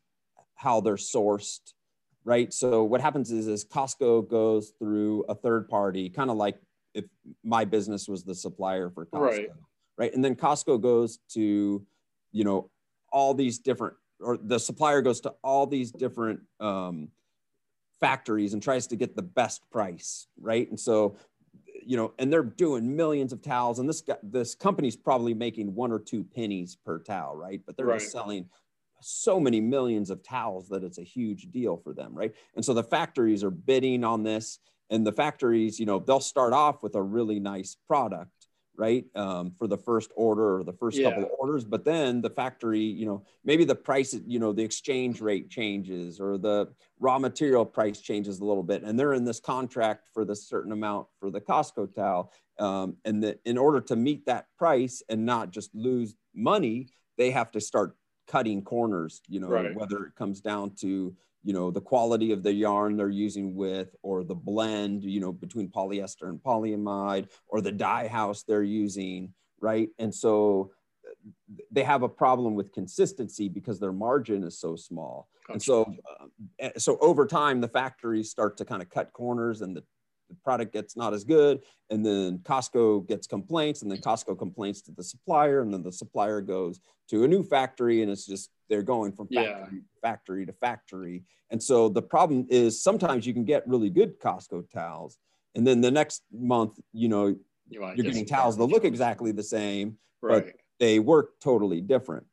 how 0.55 0.81
they're 0.81 0.95
sourced 0.95 1.73
right 2.25 2.53
so 2.53 2.83
what 2.83 2.99
happens 2.99 3.31
is 3.31 3.47
is 3.47 3.63
costco 3.63 4.27
goes 4.29 4.73
through 4.79 5.23
a 5.29 5.35
third 5.35 5.69
party 5.69 6.09
kind 6.09 6.29
of 6.29 6.37
like 6.37 6.57
if 6.93 7.05
my 7.43 7.63
business 7.63 8.07
was 8.07 8.23
the 8.23 8.35
supplier 8.35 8.89
for 8.89 9.05
costco 9.05 9.19
Right. 9.21 9.49
right 9.97 10.13
and 10.13 10.23
then 10.23 10.35
costco 10.35 10.81
goes 10.81 11.19
to 11.29 11.85
you 12.31 12.43
know 12.43 12.69
all 13.11 13.33
these 13.33 13.59
different 13.59 13.93
or 14.19 14.37
the 14.37 14.59
supplier 14.59 15.01
goes 15.01 15.21
to 15.21 15.33
all 15.43 15.67
these 15.67 15.91
different 15.91 16.39
um, 16.59 17.09
factories 17.99 18.53
and 18.53 18.63
tries 18.63 18.87
to 18.87 18.95
get 18.95 19.15
the 19.15 19.21
best 19.21 19.69
price 19.69 20.27
right 20.39 20.69
and 20.69 20.79
so 20.79 21.15
you 21.85 21.97
know, 21.97 22.13
and 22.17 22.33
they're 22.33 22.43
doing 22.43 22.95
millions 22.95 23.31
of 23.31 23.41
towels, 23.43 23.77
and 23.77 23.87
this 23.87 24.01
guy, 24.01 24.15
this 24.23 24.55
company's 24.55 24.95
probably 24.95 25.35
making 25.35 25.75
one 25.75 25.91
or 25.91 25.99
two 25.99 26.23
pennies 26.23 26.75
per 26.83 26.97
towel, 26.99 27.35
right? 27.35 27.61
But 27.65 27.77
they're 27.77 27.85
just 27.99 28.11
selling 28.11 28.49
so 29.01 29.39
many 29.39 29.61
millions 29.61 30.09
of 30.09 30.23
towels 30.23 30.69
that 30.69 30.83
it's 30.83 30.97
a 30.97 31.03
huge 31.03 31.51
deal 31.51 31.77
for 31.77 31.93
them, 31.93 32.13
right? 32.13 32.33
And 32.55 32.63
so 32.63 32.73
the 32.73 32.83
factories 32.83 33.43
are 33.43 33.51
bidding 33.51 34.03
on 34.03 34.23
this, 34.23 34.59
and 34.89 35.05
the 35.05 35.11
factories, 35.11 35.79
you 35.79 35.85
know, 35.85 35.99
they'll 35.99 36.19
start 36.19 36.53
off 36.53 36.83
with 36.83 36.95
a 36.95 37.01
really 37.01 37.39
nice 37.39 37.75
product, 37.87 38.31
right, 38.77 39.05
um, 39.15 39.51
for 39.51 39.67
the 39.67 39.77
first 39.77 40.11
order 40.15 40.57
or 40.57 40.63
the 40.63 40.73
first 40.73 41.01
couple 41.01 41.23
of 41.23 41.29
orders, 41.39 41.63
but 41.63 41.85
then 41.85 42.21
the 42.21 42.29
factory, 42.29 42.81
you 42.81 43.05
know, 43.05 43.23
maybe 43.43 43.63
the 43.63 43.75
price, 43.75 44.15
you 44.27 44.37
know, 44.37 44.51
the 44.51 44.63
exchange 44.63 45.21
rate 45.21 45.49
changes 45.49 46.19
or 46.19 46.37
the 46.37 46.67
raw 46.99 47.17
material 47.17 47.65
price 47.65 48.01
changes 48.01 48.39
a 48.39 48.45
little 48.45 48.63
bit, 48.63 48.83
and 48.83 48.99
they're 48.99 49.13
in 49.13 49.25
this 49.25 49.39
contract 49.39 50.07
for 50.13 50.25
the 50.25 50.35
certain 50.35 50.71
amount 50.71 51.07
for 51.19 51.31
the 51.31 51.41
Costco 51.41 51.93
towel, 51.95 52.31
um, 52.59 52.97
and 53.05 53.23
that 53.23 53.39
in 53.45 53.57
order 53.57 53.81
to 53.81 53.95
meet 53.95 54.25
that 54.25 54.45
price 54.57 55.01
and 55.09 55.25
not 55.25 55.51
just 55.51 55.73
lose 55.73 56.15
money, 56.33 56.89
they 57.17 57.31
have 57.31 57.51
to 57.51 57.61
start 57.61 57.95
cutting 58.27 58.61
corners. 58.61 59.21
You 59.27 59.39
know, 59.39 59.49
Right. 59.49 59.75
whether 59.75 60.05
it 60.05 60.15
comes 60.15 60.41
down 60.41 60.71
to 60.81 61.15
you 61.45 61.53
know 61.53 61.69
the 61.69 61.79
quality 61.79 62.31
of 62.31 62.41
the 62.43 62.51
yarn 62.51 62.97
they're 62.97 63.07
using 63.07 63.55
with 63.55 63.95
or 64.01 64.23
the 64.23 64.35
blend 64.35 65.03
you 65.03 65.19
know 65.21 65.31
between 65.31 65.69
polyester 65.69 66.27
and 66.27 66.41
polyamide 66.41 67.29
or 67.47 67.61
the 67.61 67.71
dye 67.71 68.07
house 68.07 68.41
they're 68.43 68.63
using 68.63 69.31
right 69.61 69.89
and 69.99 70.13
so 70.13 70.71
uh, 71.07 71.13
they 71.71 71.83
have 71.83 72.01
a 72.01 72.09
problem 72.09 72.55
with 72.55 72.73
consistency 72.73 73.47
because 73.47 73.79
their 73.79 73.93
margin 73.93 74.43
is 74.43 74.59
so 74.59 74.75
small 74.75 75.29
and 75.49 75.61
so 75.61 75.83
uh, 76.09 76.25
eh, 76.59 76.71
so 76.77 76.97
over 76.99 77.27
time 77.27 77.61
the 77.61 77.67
factories 77.67 78.31
start 78.31 78.57
to 78.57 78.65
kind 78.65 78.81
of 78.81 78.89
cut 78.89 79.13
corners 79.13 79.61
and 79.61 79.77
the, 79.77 79.83
the 80.29 80.35
product 80.43 80.73
gets 80.73 80.95
not 80.95 81.13
as 81.13 81.23
good 81.23 81.61
and 81.89 82.05
then 82.05 82.39
costco 82.39 83.07
gets 83.07 83.27
complaints 83.27 83.81
and 83.81 83.91
then 83.91 83.99
costco 83.99 84.37
complains 84.37 84.81
to 84.81 84.91
the 84.91 85.03
supplier 85.03 85.61
and 85.61 85.73
then 85.73 85.83
the 85.83 85.91
supplier 85.91 86.41
goes 86.41 86.79
to 87.09 87.23
a 87.23 87.27
new 87.27 87.43
factory 87.43 88.01
and 88.01 88.11
it's 88.11 88.25
just 88.25 88.49
they're 88.69 88.81
going 88.81 89.11
from 89.11 89.27
Yeah. 89.29 89.43
factory, 89.43 89.81
factory 90.01 90.45
to 90.45 90.53
factory 90.53 91.23
and 91.51 91.61
so 91.61 91.89
the 91.89 92.01
problem 92.01 92.45
is 92.49 92.81
sometimes 92.81 93.25
you 93.25 93.33
can 93.33 93.45
get 93.45 93.67
really 93.67 93.89
good 93.89 94.19
costco 94.19 94.69
towels 94.71 95.17
and 95.55 95.65
then 95.65 95.81
the 95.81 95.91
next 95.91 96.23
month 96.31 96.79
you 96.93 97.07
know 97.07 97.27
you 97.27 97.37
you're 97.95 98.05
getting 98.05 98.25
towels 98.25 98.57
that 98.57 98.65
look 98.65 98.83
exactly 98.85 99.31
the 99.31 99.43
same 99.43 99.97
right. 100.21 100.53
they 100.79 100.99
work 100.99 101.39
totally 101.41 101.81
different 101.81 102.25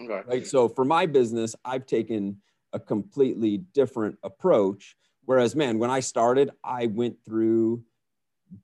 Okay. 0.00 0.22
right 0.26 0.46
so 0.46 0.68
for 0.68 0.84
my 0.84 1.06
business 1.06 1.54
i've 1.64 1.86
taken 1.86 2.40
a 2.72 2.78
completely 2.78 3.58
different 3.72 4.16
approach 4.22 4.96
whereas 5.28 5.54
man 5.54 5.78
when 5.78 5.90
i 5.90 6.00
started 6.00 6.50
i 6.64 6.86
went 6.86 7.16
through 7.24 7.82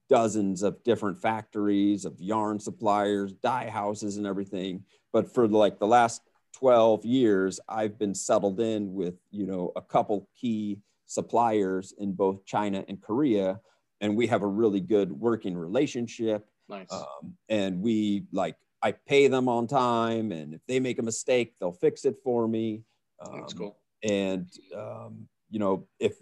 dozens 0.08 0.62
of 0.62 0.82
different 0.82 1.20
factories 1.20 2.04
of 2.04 2.18
yarn 2.20 2.58
suppliers 2.58 3.32
dye 3.34 3.68
houses 3.68 4.16
and 4.16 4.26
everything 4.26 4.82
but 5.12 5.32
for 5.32 5.46
like 5.46 5.78
the 5.78 5.86
last 5.86 6.22
12 6.54 7.04
years, 7.04 7.60
I've 7.68 7.98
been 7.98 8.14
settled 8.14 8.60
in 8.60 8.94
with, 8.94 9.14
you 9.30 9.46
know, 9.46 9.72
a 9.76 9.82
couple 9.82 10.28
key 10.40 10.80
suppliers 11.06 11.92
in 11.98 12.12
both 12.12 12.44
China 12.44 12.84
and 12.88 13.00
Korea. 13.00 13.60
And 14.00 14.16
we 14.16 14.26
have 14.28 14.42
a 14.42 14.46
really 14.46 14.80
good 14.80 15.12
working 15.12 15.56
relationship. 15.56 16.46
Nice. 16.68 16.92
Um, 16.92 17.34
and 17.48 17.80
we 17.80 18.24
like, 18.32 18.56
I 18.82 18.92
pay 18.92 19.28
them 19.28 19.48
on 19.48 19.66
time. 19.66 20.32
And 20.32 20.54
if 20.54 20.60
they 20.66 20.80
make 20.80 20.98
a 20.98 21.02
mistake, 21.02 21.54
they'll 21.58 21.72
fix 21.72 22.04
it 22.04 22.16
for 22.22 22.46
me. 22.46 22.82
Um, 23.20 23.40
That's 23.40 23.52
cool. 23.52 23.78
And, 24.02 24.48
um, 24.76 25.28
you 25.50 25.58
know, 25.58 25.86
if 25.98 26.16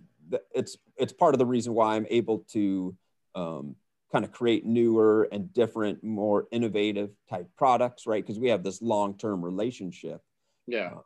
it's, 0.54 0.76
it's 0.96 1.12
part 1.12 1.34
of 1.34 1.38
the 1.38 1.46
reason 1.46 1.74
why 1.74 1.96
I'm 1.96 2.06
able 2.10 2.40
to 2.52 2.96
um, 3.34 3.76
kind 4.12 4.24
of 4.24 4.32
create 4.32 4.66
newer 4.66 5.28
and 5.32 5.52
different, 5.52 6.04
more 6.04 6.46
innovative 6.50 7.10
type 7.30 7.48
products, 7.56 8.06
right? 8.06 8.24
Because 8.24 8.38
we 8.38 8.50
have 8.50 8.62
this 8.62 8.82
long 8.82 9.16
term 9.16 9.44
relationship. 9.44 10.22
Yeah. 10.66 10.90
Uh, 10.96 11.00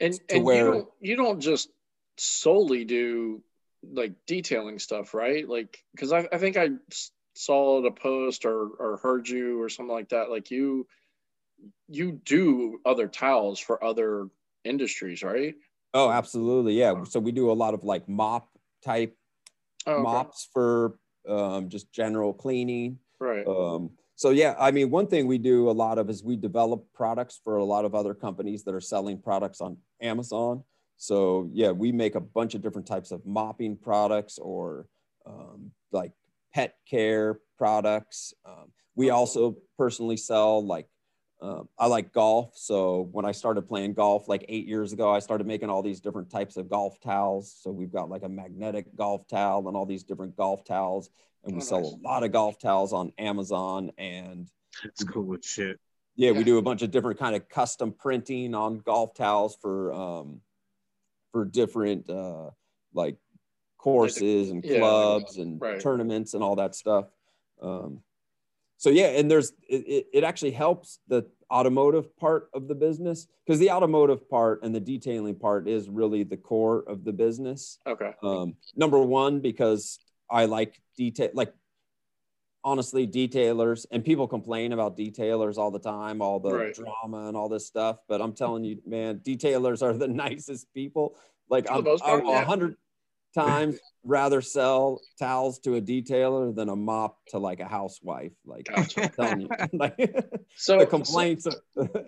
And 0.00 0.20
and 0.28 0.46
you 0.46 0.64
don't 0.64 0.88
you 1.00 1.16
don't 1.16 1.40
just 1.40 1.70
solely 2.18 2.84
do 2.84 3.42
like 3.82 4.12
detailing 4.26 4.78
stuff, 4.78 5.14
right? 5.14 5.48
Like 5.48 5.82
because 5.92 6.12
I, 6.12 6.28
I 6.32 6.38
think 6.38 6.56
I 6.56 6.70
saw 7.34 7.84
a 7.84 7.90
post 7.90 8.44
or 8.44 8.68
or 8.78 8.98
heard 8.98 9.28
you 9.28 9.62
or 9.62 9.68
something 9.68 9.94
like 9.94 10.10
that. 10.10 10.30
Like 10.30 10.50
you 10.50 10.86
you 11.88 12.12
do 12.12 12.80
other 12.84 13.08
towels 13.08 13.58
for 13.60 13.82
other 13.82 14.28
industries, 14.64 15.22
right? 15.22 15.54
Oh, 15.96 16.10
absolutely. 16.10 16.74
Yeah. 16.74 17.04
So 17.04 17.18
we 17.18 17.32
do 17.32 17.50
a 17.50 17.54
lot 17.54 17.72
of 17.74 17.82
like 17.82 18.08
mop 18.08 18.48
type 18.84 19.16
Oh, 19.86 19.92
okay. 19.92 20.02
mops 20.02 20.48
for 20.52 20.98
um, 21.28 21.68
just 21.68 21.92
general 21.92 22.32
cleaning. 22.32 22.98
Right. 23.20 23.46
Um, 23.46 23.90
so 24.16 24.30
yeah, 24.30 24.54
I 24.58 24.70
mean, 24.70 24.90
one 24.90 25.06
thing 25.06 25.26
we 25.26 25.38
do 25.38 25.70
a 25.70 25.72
lot 25.72 25.98
of 25.98 26.10
is 26.10 26.24
we 26.24 26.36
develop 26.36 26.84
products 26.92 27.40
for 27.42 27.56
a 27.56 27.64
lot 27.64 27.84
of 27.84 27.94
other 27.94 28.14
companies 28.14 28.64
that 28.64 28.74
are 28.74 28.80
selling 28.80 29.20
products 29.20 29.60
on 29.60 29.76
Amazon. 30.00 30.64
So 30.96 31.48
yeah, 31.52 31.70
we 31.70 31.92
make 31.92 32.14
a 32.14 32.20
bunch 32.20 32.54
of 32.54 32.62
different 32.62 32.86
types 32.86 33.10
of 33.12 33.24
mopping 33.24 33.76
products 33.76 34.38
or 34.38 34.88
um, 35.24 35.70
like 35.92 36.12
pet 36.52 36.74
care 36.88 37.38
products. 37.58 38.34
Um, 38.44 38.72
we 38.96 39.10
also 39.10 39.56
personally 39.78 40.16
sell 40.16 40.66
like 40.66 40.88
um, 41.40 41.68
I 41.78 41.86
like 41.86 42.12
golf. 42.12 42.52
So 42.56 43.08
when 43.12 43.24
I 43.26 43.32
started 43.32 43.68
playing 43.68 43.92
golf 43.94 44.26
like 44.28 44.44
eight 44.48 44.66
years 44.66 44.92
ago, 44.92 45.10
I 45.12 45.18
started 45.18 45.46
making 45.46 45.68
all 45.68 45.82
these 45.82 46.00
different 46.00 46.30
types 46.30 46.56
of 46.56 46.70
golf 46.70 46.98
towels. 47.00 47.54
So 47.62 47.70
we've 47.70 47.92
got 47.92 48.08
like 48.08 48.22
a 48.22 48.28
magnetic 48.28 48.94
golf 48.96 49.28
towel 49.28 49.68
and 49.68 49.76
all 49.76 49.84
these 49.86 50.02
different 50.02 50.36
golf 50.36 50.64
towels. 50.64 51.10
And 51.44 51.54
we 51.54 51.60
Oh, 51.60 51.64
sell 51.64 51.80
nice. 51.82 51.92
a 51.92 51.96
lot 52.02 52.22
of 52.24 52.32
golf 52.32 52.58
towels 52.58 52.92
on 52.94 53.12
Amazon. 53.18 53.90
And 53.98 54.48
It's 54.84 55.04
cool 55.04 55.34
as 55.36 55.44
shit. 55.44 55.78
yeah, 56.16 56.30
we 56.30 56.42
do 56.42 56.56
a 56.56 56.62
bunch 56.62 56.80
of 56.82 56.90
different 56.90 57.18
kind 57.18 57.36
of 57.36 57.48
custom 57.50 57.92
printing 57.92 58.54
on 58.54 58.78
golf 58.78 59.12
towels 59.14 59.56
for 59.60 59.92
um, 59.92 60.40
for 61.32 61.44
different 61.44 62.08
uh, 62.08 62.48
like 62.94 63.18
courses 63.76 64.50
and 64.50 64.64
yeah, 64.64 64.78
clubs 64.78 65.36
and 65.36 65.60
right. 65.60 65.80
tournaments 65.80 66.32
and 66.32 66.42
all 66.42 66.56
that 66.56 66.74
stuff. 66.74 67.06
Um, 67.60 68.00
so 68.76 68.90
yeah 68.90 69.06
and 69.06 69.30
there's 69.30 69.52
it, 69.68 70.06
it 70.12 70.24
actually 70.24 70.50
helps 70.50 71.00
the 71.08 71.26
automotive 71.50 72.16
part 72.16 72.48
of 72.54 72.68
the 72.68 72.74
business 72.74 73.28
because 73.44 73.58
the 73.60 73.70
automotive 73.70 74.28
part 74.28 74.62
and 74.62 74.74
the 74.74 74.80
detailing 74.80 75.34
part 75.34 75.68
is 75.68 75.88
really 75.88 76.24
the 76.24 76.36
core 76.36 76.82
of 76.88 77.04
the 77.04 77.12
business. 77.12 77.78
Okay. 77.86 78.12
Um, 78.22 78.56
number 78.74 78.98
one 78.98 79.40
because 79.40 79.98
i 80.28 80.44
like 80.44 80.80
detail 80.96 81.30
like 81.34 81.52
honestly 82.64 83.06
detailers 83.06 83.86
and 83.92 84.04
people 84.04 84.26
complain 84.26 84.72
about 84.72 84.96
detailers 84.96 85.56
all 85.56 85.70
the 85.70 85.78
time 85.78 86.20
all 86.20 86.40
the 86.40 86.50
right. 86.50 86.74
drama 86.74 87.28
and 87.28 87.36
all 87.36 87.48
this 87.48 87.64
stuff 87.64 87.98
but 88.08 88.20
i'm 88.20 88.32
telling 88.32 88.64
you 88.64 88.82
man 88.84 89.20
detailers 89.20 89.82
are 89.82 89.92
the 89.92 90.08
nicest 90.26 90.72
people. 90.74 91.16
Like 91.48 91.70
I'm, 91.70 91.86
I'm, 92.04 92.24
100 92.24 92.76
times 93.36 93.78
rather 94.04 94.40
sell 94.40 95.02
towels 95.18 95.58
to 95.60 95.74
a 95.76 95.80
detailer 95.80 96.54
than 96.54 96.68
a 96.68 96.76
mop 96.76 97.18
to 97.28 97.38
like 97.38 97.60
a 97.60 97.66
housewife. 97.68 98.32
Like 98.44 98.66
Gotcha. 98.68 99.04
I'm 99.04 99.10
telling 99.10 99.40
you, 99.40 99.50
like 99.72 99.96
So 100.56 100.78
the 100.78 100.86
complaints 100.86 101.46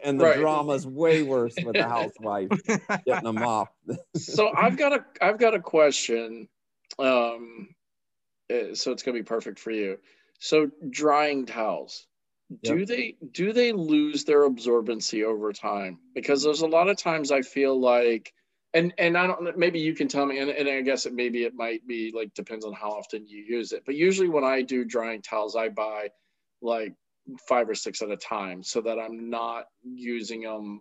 and 0.05 0.21
the 0.21 0.25
Right. 0.25 0.37
drama 0.37 0.73
is 0.75 0.87
way 0.87 1.23
worse 1.23 1.57
with 1.59 1.77
the 1.77 1.89
housewife 1.89 2.51
getting 3.07 3.27
a 3.27 3.33
mop. 3.33 3.73
so 4.17 4.49
I've 4.49 4.77
got 4.77 4.93
a 4.93 5.05
I've 5.21 5.39
got 5.39 5.55
a 5.55 5.61
question. 5.61 6.49
Um, 6.99 7.69
eh, 8.51 8.75
so 8.75 8.93
it's 8.93 9.03
gonna 9.03 9.19
be 9.19 9.23
perfect 9.25 9.59
for 9.59 9.71
you. 9.71 9.99
So 10.41 10.71
drying 10.91 11.47
towels, 11.47 12.07
do 12.63 12.87
they 12.87 13.17
do 13.33 13.53
they 13.53 13.73
lose 13.73 14.25
their 14.25 14.49
absorbency 14.49 15.25
over 15.25 15.53
time? 15.53 15.99
Because 16.15 16.43
there's 16.43 16.63
a 16.63 16.67
lot 16.67 16.89
of 16.89 16.97
times 16.97 17.31
I 17.33 17.43
feel 17.43 17.79
like, 17.79 18.33
and 18.75 18.93
and 18.99 19.17
I 19.17 19.27
don't 19.27 19.57
maybe 19.57 19.81
you 19.81 19.95
can 19.95 20.09
tell 20.09 20.27
me, 20.27 20.39
and, 20.39 20.51
and 20.51 20.69
I 20.69 20.83
guess 20.83 21.07
it 21.07 21.15
maybe 21.15 21.45
it 21.45 21.55
might 21.55 21.87
be 21.87 22.13
like 22.15 22.35
depends 22.35 22.65
on 22.65 22.73
how 22.73 22.91
often 22.91 23.27
you 23.27 23.43
use 23.43 23.73
it. 23.73 23.85
But 23.87 23.95
usually 23.95 24.29
when 24.29 24.45
I 24.45 24.63
do 24.63 24.85
drying 24.85 25.23
towels, 25.23 25.57
I 25.57 25.69
buy 25.69 26.11
like 26.61 26.95
five 27.49 27.69
or 27.69 27.75
six 27.75 28.03
at 28.03 28.11
a 28.11 28.17
time, 28.17 28.63
so 28.63 28.81
that 28.83 28.99
I'm 28.99 29.31
not 29.31 29.67
using 29.83 30.43
them 30.43 30.81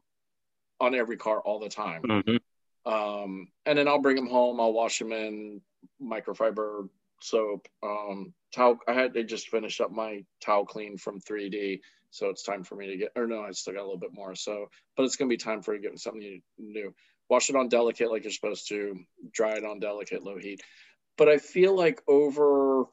on 0.79 0.95
every 0.95 1.17
car 1.17 1.39
all 1.39 1.59
the 1.59 1.69
time 1.69 2.03
Mhm. 2.03 2.39
um, 2.85 3.47
and 3.65 3.77
then 3.77 3.87
I'll 3.87 3.99
bring 4.01 4.15
them 4.15 4.27
home. 4.27 4.61
I'll 4.61 4.73
wash 4.73 4.99
them 4.99 5.11
in 5.11 5.61
microfiber 6.01 6.87
soap. 7.19 7.67
Um, 7.83 8.33
towel. 8.53 8.79
I 8.87 8.93
had 8.93 9.13
to 9.15 9.23
just 9.23 9.49
finish 9.49 9.81
up 9.81 9.91
my 9.91 10.23
towel 10.39 10.65
clean 10.65 10.97
from 10.97 11.19
3D, 11.19 11.81
so 12.11 12.29
it's 12.29 12.43
time 12.43 12.63
for 12.63 12.75
me 12.75 12.87
to 12.87 12.97
get. 12.97 13.11
Or 13.15 13.27
no, 13.27 13.41
I 13.41 13.51
still 13.51 13.73
got 13.73 13.81
a 13.81 13.83
little 13.83 13.97
bit 13.97 14.13
more. 14.13 14.35
So, 14.35 14.69
but 14.95 15.03
it's 15.03 15.15
gonna 15.15 15.29
be 15.29 15.37
time 15.37 15.61
for 15.61 15.77
getting 15.77 15.97
something 15.97 16.41
new. 16.57 16.93
Wash 17.29 17.49
it 17.49 17.55
on 17.55 17.69
delicate 17.69 18.11
like 18.11 18.23
you're 18.23 18.31
supposed 18.31 18.69
to. 18.69 18.99
Dry 19.31 19.57
it 19.57 19.65
on 19.65 19.79
delicate 19.79 20.23
low 20.23 20.37
heat. 20.37 20.61
But 21.17 21.29
I 21.29 21.37
feel 21.37 21.75
like 21.75 22.01
over, 22.07 22.83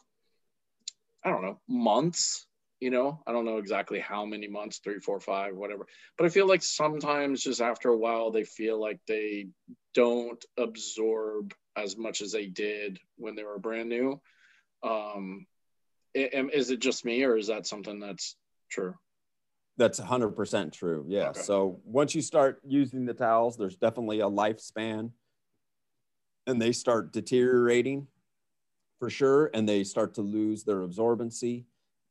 I 1.24 1.30
don't 1.30 1.42
know, 1.42 1.60
months. 1.68 2.46
You 2.80 2.90
know, 2.90 3.22
I 3.26 3.32
don't 3.32 3.46
know 3.46 3.58
exactly 3.58 3.98
how 3.98 4.26
many 4.26 4.46
months, 4.46 4.78
three, 4.78 4.98
four, 4.98 5.18
five, 5.18 5.56
whatever. 5.56 5.86
But 6.18 6.26
I 6.26 6.28
feel 6.28 6.46
like 6.46 6.62
sometimes 6.62 7.42
just 7.42 7.62
after 7.62 7.88
a 7.88 7.96
while, 7.96 8.30
they 8.30 8.44
feel 8.44 8.78
like 8.78 9.00
they 9.06 9.46
don't 9.94 10.44
absorb 10.58 11.54
as 11.76 11.96
much 11.96 12.20
as 12.20 12.32
they 12.32 12.46
did 12.46 12.98
when 13.16 13.36
they 13.36 13.44
were 13.44 13.58
brand 13.58 13.88
new. 13.88 14.20
Um, 14.82 15.46
is 16.14 16.70
it 16.70 16.80
just 16.80 17.04
me, 17.04 17.24
or 17.24 17.36
is 17.38 17.46
that 17.46 17.66
something 17.66 18.00
that's 18.00 18.36
true? 18.70 18.94
That's 19.76 19.98
100% 20.00 20.72
true. 20.72 21.04
Yeah. 21.08 21.30
Okay. 21.30 21.40
So 21.40 21.80
once 21.84 22.14
you 22.14 22.22
start 22.22 22.60
using 22.64 23.04
the 23.04 23.14
towels, 23.14 23.56
there's 23.56 23.76
definitely 23.76 24.20
a 24.20 24.28
lifespan 24.30 25.10
and 26.46 26.60
they 26.62 26.72
start 26.72 27.12
deteriorating 27.12 28.06
for 29.00 29.10
sure. 29.10 29.50
And 29.52 29.68
they 29.68 29.82
start 29.82 30.14
to 30.14 30.22
lose 30.22 30.62
their 30.64 30.86
absorbency. 30.86 31.64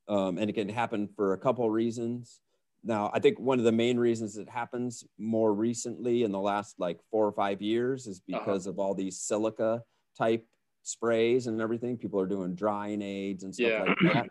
Um, 0.10 0.38
and 0.38 0.50
it 0.50 0.54
can 0.54 0.68
happen 0.68 1.08
for 1.16 1.34
a 1.34 1.38
couple 1.38 1.66
of 1.66 1.72
reasons. 1.72 2.42
Now, 2.84 3.10
I 3.14 3.20
think 3.20 3.40
one 3.40 3.60
of 3.60 3.64
the 3.66 3.72
main 3.72 3.98
reasons 3.98 4.36
it 4.36 4.50
happens 4.50 5.06
more 5.18 5.54
recently 5.54 6.24
in 6.24 6.34
the 6.34 6.40
last 6.42 6.78
like 6.80 7.00
four 7.10 7.26
or 7.26 7.32
five 7.32 7.62
years 7.62 8.08
is 8.08 8.20
Uh-huh. 8.30 8.40
because 8.40 8.68
of 8.68 8.78
all 8.80 8.94
these 8.94 9.22
silica 9.22 9.82
type 10.18 10.46
sprays 10.82 11.48
and 11.48 11.62
everything. 11.62 11.98
People 11.98 12.20
are 12.20 12.26
doing 12.26 12.56
drying 12.56 13.02
aids 13.02 13.46
and 13.46 13.56
stuff 13.56 13.68
Yeah. 13.70 13.84
like 13.84 14.14
that. 14.14 14.30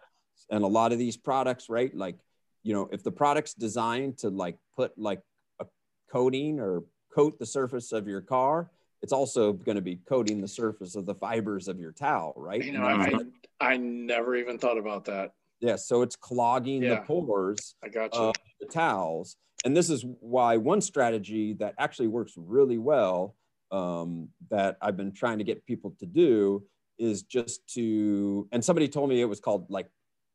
And 0.50 0.64
a 0.64 0.66
lot 0.66 0.92
of 0.92 0.98
these 0.98 1.16
products, 1.16 1.70
right? 1.70 1.94
Like, 1.96 2.18
you 2.62 2.72
know, 2.72 2.88
if 2.92 3.02
the 3.02 3.10
product's 3.10 3.54
designed 3.54 4.18
to 4.18 4.30
like 4.30 4.56
put 4.76 4.96
like 4.96 5.20
a 5.60 5.66
coating 6.10 6.60
or 6.60 6.84
coat 7.14 7.38
the 7.38 7.46
surface 7.46 7.92
of 7.92 8.06
your 8.06 8.20
car, 8.20 8.70
it's 9.02 9.12
also 9.12 9.52
going 9.52 9.74
to 9.76 9.82
be 9.82 9.96
coating 10.08 10.40
the 10.40 10.48
surface 10.48 10.94
of 10.94 11.06
the 11.06 11.14
fibers 11.14 11.66
of 11.68 11.80
your 11.80 11.92
towel, 11.92 12.32
right? 12.36 12.64
You 12.64 12.72
know, 12.72 12.84
I, 12.84 13.12
I 13.60 13.76
never 13.76 14.36
even 14.36 14.58
thought 14.58 14.78
about 14.78 15.04
that. 15.06 15.32
yeah, 15.60 15.76
so 15.76 16.02
it's 16.02 16.16
clogging 16.16 16.82
Yeah. 16.82 16.96
the 16.96 17.00
pores 17.02 17.74
I 17.84 17.88
got 17.88 18.14
you. 18.14 18.20
of 18.20 18.34
the 18.60 18.66
towels. 18.66 19.36
And 19.64 19.76
this 19.76 19.90
is 19.90 20.04
why 20.20 20.56
one 20.56 20.80
strategy 20.80 21.52
that 21.54 21.74
actually 21.78 22.08
works 22.08 22.32
really 22.36 22.78
well 22.78 23.36
um, 23.70 24.28
that 24.50 24.76
I've 24.82 24.96
been 24.96 25.12
trying 25.12 25.38
to 25.38 25.44
get 25.44 25.64
people 25.66 25.94
to 26.00 26.06
do 26.06 26.64
is 26.98 27.22
just 27.22 27.66
to, 27.74 28.46
and 28.52 28.64
somebody 28.64 28.86
told 28.88 29.08
me 29.08 29.20
it 29.20 29.24
was 29.24 29.40
called 29.40 29.66
like, 29.70 29.88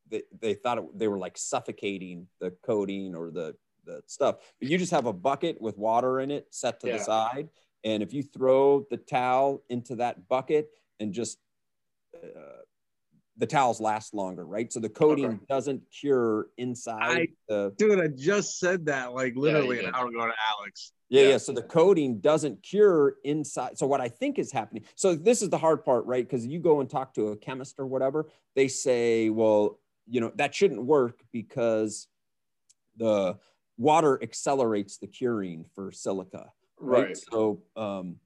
they, 0.09 0.23
they 0.39 0.53
thought 0.53 0.77
it, 0.77 0.85
they 0.97 1.07
were 1.07 1.17
like 1.17 1.37
suffocating 1.37 2.27
the 2.39 2.51
coating 2.65 3.15
or 3.15 3.31
the, 3.31 3.55
the 3.85 4.01
stuff. 4.07 4.37
But 4.59 4.69
you 4.69 4.77
just 4.77 4.91
have 4.91 5.05
a 5.05 5.13
bucket 5.13 5.59
with 5.61 5.77
water 5.77 6.19
in 6.19 6.31
it 6.31 6.47
set 6.51 6.79
to 6.81 6.87
Yeah. 6.87 6.97
the 6.97 7.03
side. 7.03 7.49
And 7.83 8.03
if 8.03 8.13
you 8.13 8.23
throw 8.23 8.85
the 8.89 8.97
towel 8.97 9.63
into 9.69 9.95
that 9.97 10.27
bucket 10.27 10.69
and 10.99 11.13
just, 11.13 11.37
uh, 12.15 12.61
the 13.39 13.45
towels 13.45 13.79
last 13.79 14.15
longer, 14.15 14.47
right? 14.47 14.73
So 14.73 14.79
the 14.79 14.89
coating 14.89 15.25
Okay. 15.25 15.39
doesn't 15.47 15.83
cure 15.91 16.47
inside 16.57 17.03
I- 17.03 17.27
the 17.47 17.71
Dude, 17.77 17.99
I 17.99 18.07
just 18.07 18.57
said 18.59 18.87
that 18.87 19.13
like 19.13 19.35
literally 19.35 19.75
you 19.77 19.81
an 19.81 19.85
did. 19.85 19.93
hour 19.95 20.07
ago 20.07 20.25
to 20.25 20.33
Alex. 20.57 20.91
yeah, 21.09 21.21
Yeah. 21.21 21.27
yeah. 21.29 21.37
So 21.37 21.51
the 21.53 21.61
coating 21.61 22.19
doesn't 22.19 22.63
cure 22.63 23.17
inside. 23.23 23.77
So 23.77 23.85
what 23.85 24.01
I 24.01 24.09
think 24.09 24.39
is 24.39 24.51
happening. 24.51 24.85
So 24.95 25.13
this 25.13 25.43
is 25.43 25.49
the 25.49 25.57
hard 25.59 25.85
part, 25.85 26.05
right? 26.07 26.25
Because 26.27 26.47
you 26.47 26.59
go 26.59 26.79
and 26.81 26.89
talk 26.89 27.13
to 27.13 27.27
a 27.27 27.37
chemist 27.37 27.75
or 27.77 27.85
whatever, 27.85 28.27
they 28.55 28.67
say, 28.67 29.29
well, 29.29 29.79
you 30.09 30.21
know, 30.21 30.31
that 30.35 30.55
shouldn't 30.55 30.83
work 30.83 31.21
because 31.31 32.07
the 32.97 33.37
water 33.77 34.19
accelerates 34.21 34.97
the 34.97 35.07
curing 35.07 35.65
for 35.75 35.91
silica. 35.91 36.51
Right. 36.79 37.07
right. 37.07 37.17
So 37.17 37.61
um, 37.75 38.17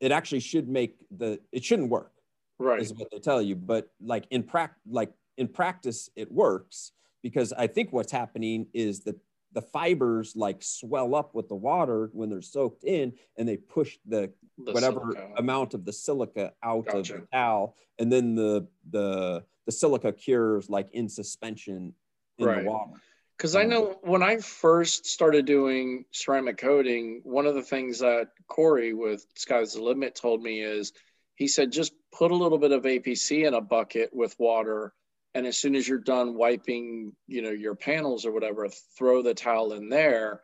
it 0.00 0.12
actually 0.12 0.40
should 0.40 0.68
make 0.68 1.04
the 1.16 1.40
it 1.52 1.64
shouldn't 1.64 1.90
work. 1.90 2.12
Right. 2.58 2.80
Is 2.80 2.94
what 2.94 3.10
they 3.10 3.18
tell 3.18 3.42
you. 3.42 3.56
But 3.56 3.88
like 4.00 4.26
in 4.30 4.42
prac 4.42 4.74
like 4.88 5.12
in 5.36 5.48
practice, 5.48 6.10
it 6.16 6.30
works 6.30 6.92
because 7.22 7.52
I 7.52 7.66
think 7.66 7.92
what's 7.92 8.12
happening 8.12 8.66
is 8.72 9.00
that 9.00 9.16
the 9.52 9.62
fibers 9.62 10.34
like 10.34 10.62
swell 10.62 11.14
up 11.14 11.34
with 11.34 11.48
the 11.48 11.54
water 11.54 12.10
when 12.12 12.30
they're 12.30 12.42
soaked 12.42 12.84
in 12.84 13.12
and 13.36 13.48
they 13.48 13.56
push 13.56 13.98
the, 14.06 14.32
the 14.58 14.72
whatever 14.72 15.00
silica. 15.00 15.32
amount 15.36 15.74
of 15.74 15.84
the 15.84 15.92
silica 15.92 16.52
out 16.62 16.86
gotcha. 16.86 16.98
of 17.14 17.20
the 17.20 17.26
towel 17.32 17.76
and 17.98 18.10
then 18.10 18.34
the 18.34 18.66
the 18.90 19.44
the 19.66 19.72
silica 19.72 20.12
cures 20.12 20.68
like 20.68 20.88
in 20.92 21.08
suspension 21.08 21.94
in 22.38 22.46
right. 22.46 22.64
the 22.64 22.70
water 22.70 22.94
because 23.36 23.56
I 23.56 23.64
um, 23.64 23.70
know 23.70 23.98
when 24.02 24.22
I 24.22 24.36
first 24.36 25.06
started 25.06 25.46
doing 25.46 26.04
ceramic 26.12 26.58
coating, 26.58 27.22
one 27.24 27.46
of 27.46 27.56
the 27.56 27.62
things 27.62 27.98
that 27.98 28.28
Corey 28.46 28.94
with 28.94 29.26
Sky's 29.34 29.72
the 29.72 29.82
Limit 29.82 30.14
told 30.14 30.40
me 30.40 30.60
is 30.60 30.92
he 31.34 31.48
said 31.48 31.72
just 31.72 31.92
put 32.12 32.30
a 32.30 32.36
little 32.36 32.58
bit 32.58 32.70
of 32.70 32.84
APC 32.84 33.44
in 33.44 33.54
a 33.54 33.60
bucket 33.60 34.10
with 34.12 34.38
water 34.38 34.92
and 35.34 35.46
as 35.46 35.58
soon 35.58 35.74
as 35.74 35.88
you're 35.88 35.98
done 35.98 36.34
wiping 36.34 37.12
you 37.26 37.42
know 37.42 37.50
your 37.50 37.74
panels 37.74 38.24
or 38.24 38.32
whatever 38.32 38.68
throw 38.96 39.22
the 39.22 39.34
towel 39.34 39.72
in 39.72 39.88
there 39.88 40.42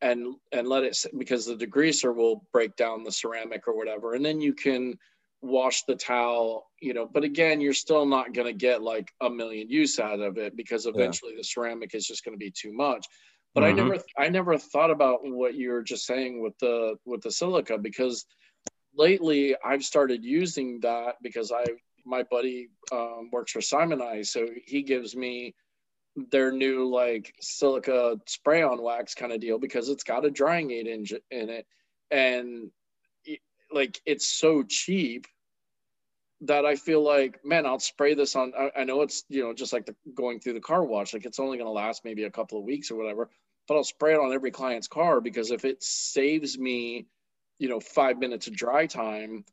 and 0.00 0.34
and 0.52 0.68
let 0.68 0.84
it 0.84 0.96
because 1.18 1.46
the 1.46 1.54
degreaser 1.54 2.14
will 2.14 2.44
break 2.52 2.76
down 2.76 3.04
the 3.04 3.12
ceramic 3.12 3.66
or 3.66 3.76
whatever 3.76 4.14
and 4.14 4.24
then 4.24 4.40
you 4.40 4.54
can 4.54 4.96
wash 5.40 5.84
the 5.84 5.94
towel 5.94 6.68
you 6.80 6.92
know 6.92 7.06
but 7.06 7.24
again 7.24 7.60
you're 7.60 7.72
still 7.72 8.04
not 8.04 8.32
going 8.32 8.46
to 8.46 8.52
get 8.52 8.82
like 8.82 9.12
a 9.20 9.30
million 9.30 9.68
use 9.68 9.98
out 10.00 10.20
of 10.20 10.36
it 10.36 10.56
because 10.56 10.86
eventually 10.86 11.32
yeah. 11.32 11.38
the 11.38 11.44
ceramic 11.44 11.94
is 11.94 12.06
just 12.06 12.24
going 12.24 12.34
to 12.34 12.44
be 12.44 12.50
too 12.50 12.72
much 12.72 13.06
but 13.54 13.62
mm-hmm. 13.62 13.78
i 13.78 13.82
never 13.82 14.04
i 14.18 14.28
never 14.28 14.58
thought 14.58 14.90
about 14.90 15.20
what 15.22 15.54
you 15.54 15.70
were 15.70 15.82
just 15.82 16.06
saying 16.06 16.42
with 16.42 16.58
the 16.58 16.96
with 17.04 17.22
the 17.22 17.30
silica 17.30 17.78
because 17.78 18.26
lately 18.96 19.54
i've 19.64 19.84
started 19.84 20.24
using 20.24 20.80
that 20.80 21.14
because 21.22 21.52
i 21.52 21.64
my 22.04 22.22
buddy 22.22 22.68
um, 22.92 23.30
works 23.32 23.52
for 23.52 23.60
Simoniz, 23.60 24.26
so 24.26 24.46
he 24.64 24.82
gives 24.82 25.14
me 25.16 25.54
their 26.30 26.50
new 26.50 26.88
like 26.88 27.32
silica 27.40 28.18
spray 28.26 28.62
on 28.62 28.82
wax 28.82 29.14
kind 29.14 29.32
of 29.32 29.40
deal 29.40 29.58
because 29.58 29.88
it's 29.88 30.02
got 30.02 30.24
a 30.24 30.30
drying 30.30 30.72
aid 30.72 30.88
in, 30.88 31.04
in 31.30 31.48
it 31.48 31.64
and 32.10 32.72
like 33.72 34.00
it's 34.06 34.26
so 34.26 34.62
cheap 34.62 35.26
that 36.42 36.64
I 36.64 36.76
feel 36.76 37.02
like, 37.02 37.44
man, 37.44 37.66
I'll 37.66 37.80
spray 37.80 38.14
this 38.14 38.36
on. 38.36 38.52
I, 38.56 38.70
I 38.80 38.84
know 38.84 39.02
it's 39.02 39.24
you 39.28 39.42
know 39.42 39.52
just 39.52 39.72
like 39.72 39.86
the, 39.86 39.94
going 40.14 40.40
through 40.40 40.54
the 40.54 40.60
car 40.60 40.84
wash, 40.84 41.12
like 41.12 41.26
it's 41.26 41.40
only 41.40 41.58
going 41.58 41.66
to 41.68 41.72
last 41.72 42.04
maybe 42.04 42.24
a 42.24 42.30
couple 42.30 42.58
of 42.58 42.64
weeks 42.64 42.90
or 42.90 42.96
whatever. 42.96 43.28
But 43.66 43.76
I'll 43.76 43.84
spray 43.84 44.14
it 44.14 44.20
on 44.20 44.32
every 44.32 44.50
client's 44.50 44.88
car 44.88 45.20
because 45.20 45.50
if 45.50 45.64
it 45.64 45.82
saves 45.82 46.58
me, 46.58 47.06
you 47.58 47.68
know, 47.68 47.80
five 47.80 48.18
minutes 48.18 48.46
of 48.46 48.56
dry 48.56 48.86
time, 48.86 49.44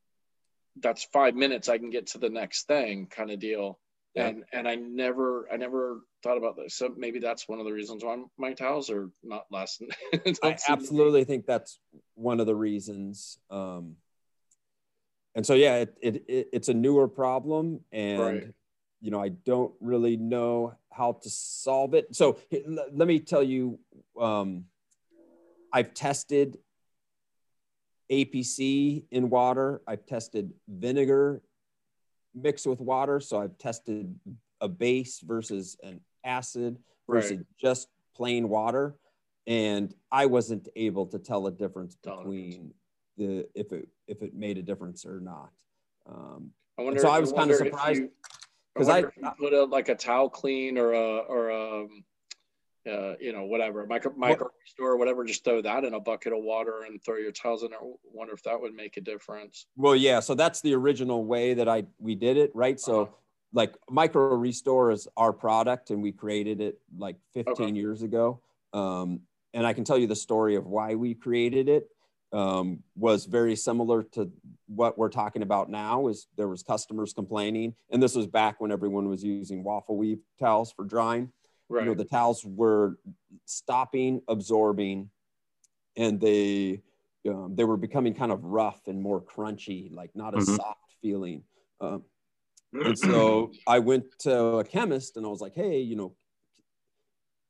that's 0.82 1.06
five 1.14 1.36
minutes 1.36 1.70
i 1.70 1.78
can 1.78 1.90
get 1.90 2.08
to 2.08 2.18
the 2.18 2.30
next 2.30 2.68
thing 2.68 3.08
kind 3.08 3.32
of 3.32 3.40
deal. 3.40 3.80
Yeah. 4.14 4.28
and 4.28 4.44
and 4.54 4.68
i 4.68 4.76
never 4.76 5.48
i 5.52 5.58
never 5.58 6.02
thought 6.26 6.38
about 6.38 6.56
this. 6.56 6.74
So 6.74 6.92
maybe 6.98 7.20
that's 7.20 7.48
one 7.48 7.60
of 7.60 7.66
the 7.66 7.72
reasons 7.72 8.04
why 8.04 8.18
my 8.38 8.54
towels 8.54 8.90
are 8.90 9.12
not 9.24 9.46
lasting. 9.52 9.90
I 10.44 10.58
absolutely 10.68 11.24
think 11.24 11.46
that's 11.46 11.80
one 12.16 12.40
of 12.40 12.48
the 12.48 12.56
reasons 12.56 13.38
um 13.52 13.98
and 15.36 15.46
so 15.46 15.54
yeah 15.54 15.76
it, 15.78 15.98
it, 16.02 16.16
it 16.28 16.50
it's 16.54 16.70
a 16.70 16.74
newer 16.74 17.08
problem 17.08 17.82
and 17.92 18.20
right. 18.20 18.54
you 19.02 19.12
know 19.12 19.22
i 19.22 19.30
don't 19.30 19.74
really 19.82 20.18
know 20.18 20.74
how 20.92 21.12
to 21.22 21.30
solve 21.30 21.94
it. 21.94 22.16
So 22.16 22.40
let 22.94 23.08
me 23.08 23.20
tell 23.20 23.44
you 23.44 23.80
um 24.20 24.66
i've 25.74 25.94
tested 25.94 26.58
APC 28.12 29.04
in 29.12 29.30
water. 29.30 29.82
I've 29.88 30.06
tested 30.06 30.52
vinegar 30.68 31.42
mixed 32.34 32.68
with 32.68 32.82
water. 32.82 33.20
So 33.20 33.42
I've 33.42 33.58
tested 33.58 34.14
a 34.62 34.68
base 34.68 35.20
versus 35.20 35.78
an 35.84 36.02
acid 36.24 36.78
versus 37.10 37.38
right. 37.38 37.46
just 37.60 37.88
plain 38.16 38.50
water. 38.50 38.96
And 39.48 39.94
I 40.12 40.26
wasn't 40.26 40.68
able 40.76 41.06
to 41.08 41.20
tell 41.20 41.48
a 41.48 41.52
difference 41.52 41.96
between 41.96 42.74
the 43.18 43.48
if 43.54 43.72
it 43.72 43.88
if 44.08 44.22
it 44.22 44.34
made 44.34 44.58
a 44.58 44.62
difference 44.62 45.06
or 45.06 45.20
not. 45.20 45.52
Um, 46.08 46.52
I 46.78 46.82
wonder, 46.82 47.00
so 47.00 47.10
I 47.10 47.20
was 47.20 47.32
kind 47.32 47.52
of 47.52 47.58
surprised 47.58 48.04
because 48.74 48.90
I, 48.90 49.00
I 49.00 49.32
put 49.38 49.54
a, 49.54 49.64
like 49.64 49.90
a 49.90 49.96
towel 49.96 50.30
clean 50.30 50.78
or 50.78 50.94
a 50.94 51.18
or 51.20 51.50
a 51.50 51.82
um, 51.84 52.04
uh, 52.88 53.16
you 53.20 53.34
know, 53.34 53.46
whatever, 53.46 53.86
micro, 53.86 54.14
micro 54.16 54.50
store, 54.66 54.98
whatever, 54.98 55.24
just 55.24 55.44
throw 55.44 55.62
that 55.62 55.84
in 55.84 55.94
a 55.94 56.00
bucket 56.00 56.34
of 56.34 56.44
water 56.44 56.84
and 56.88 57.04
throw 57.04 57.18
your 57.18 57.32
towels 57.32 57.64
in 57.64 57.72
there. 57.72 57.80
Wonder 58.14 58.34
if 58.34 58.44
that 58.44 58.60
would 58.60 58.74
make 58.74 58.98
a 58.98 59.02
difference. 59.02 59.68
Well, 59.76 59.96
yeah. 59.96 60.20
So 60.20 60.36
that's 60.36 60.62
the 60.62 60.74
original 60.76 61.26
way 61.26 61.54
that 61.56 61.68
I, 61.68 61.86
we 62.00 62.16
did 62.16 62.38
it. 62.38 62.52
Right. 62.54 62.80
So 62.80 63.02
uh-huh. 63.02 63.12
like 63.54 63.76
micro 63.90 64.36
restore 64.36 64.92
is 64.92 65.08
our 65.18 65.34
product 65.34 65.90
and 65.90 66.02
we 66.02 66.12
created 66.12 66.62
it 66.62 66.80
like 66.98 67.18
15 67.34 67.54
okay. 67.54 67.72
years 67.72 68.04
ago. 68.04 68.42
Um, 68.74 69.22
and 69.54 69.66
I 69.66 69.74
can 69.74 69.84
tell 69.84 69.98
you 69.98 70.08
the 70.08 70.16
story 70.16 70.56
of 70.56 70.68
why 70.68 70.96
we 70.96 71.16
created 71.16 71.70
it 71.70 71.88
um, 72.34 72.84
was 72.96 73.26
very 73.26 73.56
similar 73.56 74.04
to 74.12 74.30
what 74.68 74.98
we're 74.98 75.10
talking 75.10 75.42
about 75.42 75.70
now 75.70 76.08
is 76.08 76.28
there 76.36 76.50
was 76.50 76.64
customers 76.64 77.14
complaining 77.14 77.74
and 77.92 78.04
this 78.04 78.16
was 78.16 78.28
back 78.28 78.60
when 78.60 78.72
everyone 78.72 79.08
was 79.08 79.24
using 79.24 79.64
waffle 79.64 79.96
weave 79.96 80.20
towels 80.40 80.72
for 80.72 80.84
drying 80.84 81.32
Right. 81.68 81.84
You 81.84 81.90
know, 81.90 81.96
the 81.96 82.06
towels 82.06 82.46
were 82.46 82.98
stopping, 83.46 84.22
absorbing, 84.28 85.10
and 85.98 86.20
they 86.20 86.82
um, 87.28 87.56
they 87.56 87.64
were 87.64 87.78
becoming 87.78 88.14
kind 88.14 88.32
of 88.32 88.44
rough 88.44 88.88
and 88.88 89.02
more 89.02 89.22
crunchy, 89.22 89.94
like 89.94 90.12
not 90.16 90.34
a 90.34 90.38
mm-hmm. 90.38 90.56
soft 90.56 90.96
feeling. 91.02 91.44
Um, 91.82 92.04
and 92.74 92.98
so 92.98 93.52
I 93.68 93.80
went 93.80 94.06
to 94.20 94.58
a 94.58 94.64
chemist 94.64 95.18
and 95.18 95.26
I 95.26 95.30
was 95.30 95.42
like, 95.42 95.56
hey, 95.56 95.80
you 95.80 95.96
know, 95.96 96.16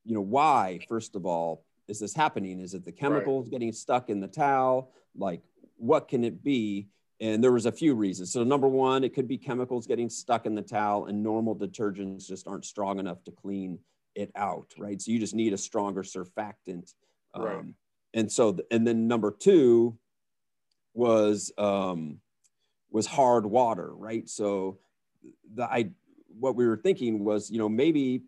you 0.04 0.14
know, 0.14 0.20
why, 0.20 0.78
first 0.88 1.16
of 1.16 1.26
all, 1.26 1.64
is 1.88 2.00
this 2.00 2.14
happening? 2.14 2.60
Is 2.60 2.74
it 2.74 2.84
the 2.84 2.92
chemicals 2.92 3.46
right. 3.46 3.52
getting 3.52 3.72
stuck 3.72 4.08
in 4.08 4.20
the 4.20 4.28
towel? 4.28 4.92
Like, 5.16 5.42
what 5.76 6.08
can 6.08 6.24
it 6.24 6.42
be? 6.42 6.88
And 7.20 7.42
there 7.42 7.52
was 7.52 7.66
a 7.66 7.72
few 7.72 7.94
reasons. 7.94 8.32
So 8.32 8.44
number 8.44 8.68
one, 8.68 9.02
it 9.02 9.14
could 9.14 9.26
be 9.26 9.38
chemicals 9.38 9.86
getting 9.86 10.10
stuck 10.10 10.46
in 10.46 10.54
the 10.54 10.62
towel 10.62 11.06
and 11.06 11.22
normal 11.22 11.56
detergents 11.56 12.26
just 12.26 12.46
aren't 12.46 12.64
strong 12.64 12.98
enough 12.98 13.24
to 13.24 13.30
clean 13.30 13.78
it 14.16 14.32
out, 14.34 14.72
right? 14.78 15.00
So 15.00 15.12
you 15.12 15.18
just 15.18 15.34
need 15.34 15.52
a 15.52 15.58
stronger 15.58 16.02
surfactant. 16.02 16.92
Um, 17.34 17.42
right. 17.42 17.64
And 18.14 18.32
so, 18.32 18.58
and 18.70 18.86
then 18.86 19.06
number 19.06 19.30
two 19.30 19.98
was 20.94 21.52
um, 21.58 22.18
was 22.90 23.06
hard 23.06 23.46
water, 23.46 23.94
right? 23.94 24.28
So 24.28 24.78
the 25.54 25.64
I 25.64 25.90
what 26.38 26.56
we 26.56 26.66
were 26.66 26.76
thinking 26.76 27.24
was, 27.24 27.50
you 27.50 27.58
know, 27.58 27.68
maybe 27.68 28.22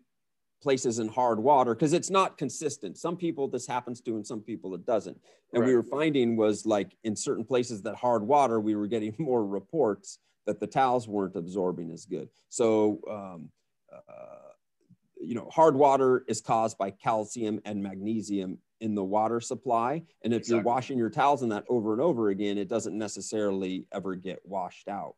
places 0.61 0.99
in 0.99 1.07
hard 1.07 1.39
water 1.39 1.73
because 1.73 1.93
it's 1.93 2.09
not 2.09 2.37
consistent. 2.37 2.97
Some 2.97 3.17
people 3.17 3.47
this 3.47 3.65
happens 3.65 4.01
to, 4.01 4.15
and 4.15 4.25
some 4.25 4.41
people 4.41 4.75
it 4.75 4.85
doesn't. 4.85 5.19
And 5.53 5.61
right. 5.61 5.69
we 5.69 5.75
were 5.75 5.83
finding 5.83 6.35
was 6.35 6.65
like 6.65 6.95
in 7.03 7.15
certain 7.15 7.45
places 7.45 7.81
that 7.83 7.95
hard 7.95 8.23
water, 8.23 8.59
we 8.59 8.75
were 8.75 8.87
getting 8.87 9.15
more 9.19 9.45
reports 9.45 10.19
that 10.45 10.59
the 10.59 10.67
towels 10.67 11.07
weren't 11.07 11.35
absorbing 11.35 11.91
as 11.91 12.05
good. 12.05 12.29
So 12.49 12.99
um, 13.09 13.49
uh, 13.91 14.48
you 15.19 15.35
know, 15.35 15.49
hard 15.51 15.75
water 15.75 16.23
is 16.27 16.41
caused 16.41 16.77
by 16.77 16.91
calcium 16.91 17.59
and 17.65 17.81
magnesium 17.81 18.57
in 18.81 18.95
the 18.95 19.03
water 19.03 19.41
supply. 19.41 20.03
And 20.23 20.33
if 20.33 20.39
exactly. 20.39 20.55
you're 20.55 20.63
washing 20.63 20.97
your 20.97 21.09
towels 21.09 21.43
in 21.43 21.49
that 21.49 21.65
over 21.69 21.93
and 21.93 22.01
over 22.01 22.29
again, 22.29 22.57
it 22.57 22.69
doesn't 22.69 22.97
necessarily 22.97 23.85
ever 23.91 24.15
get 24.15 24.39
washed 24.45 24.87
out. 24.87 25.15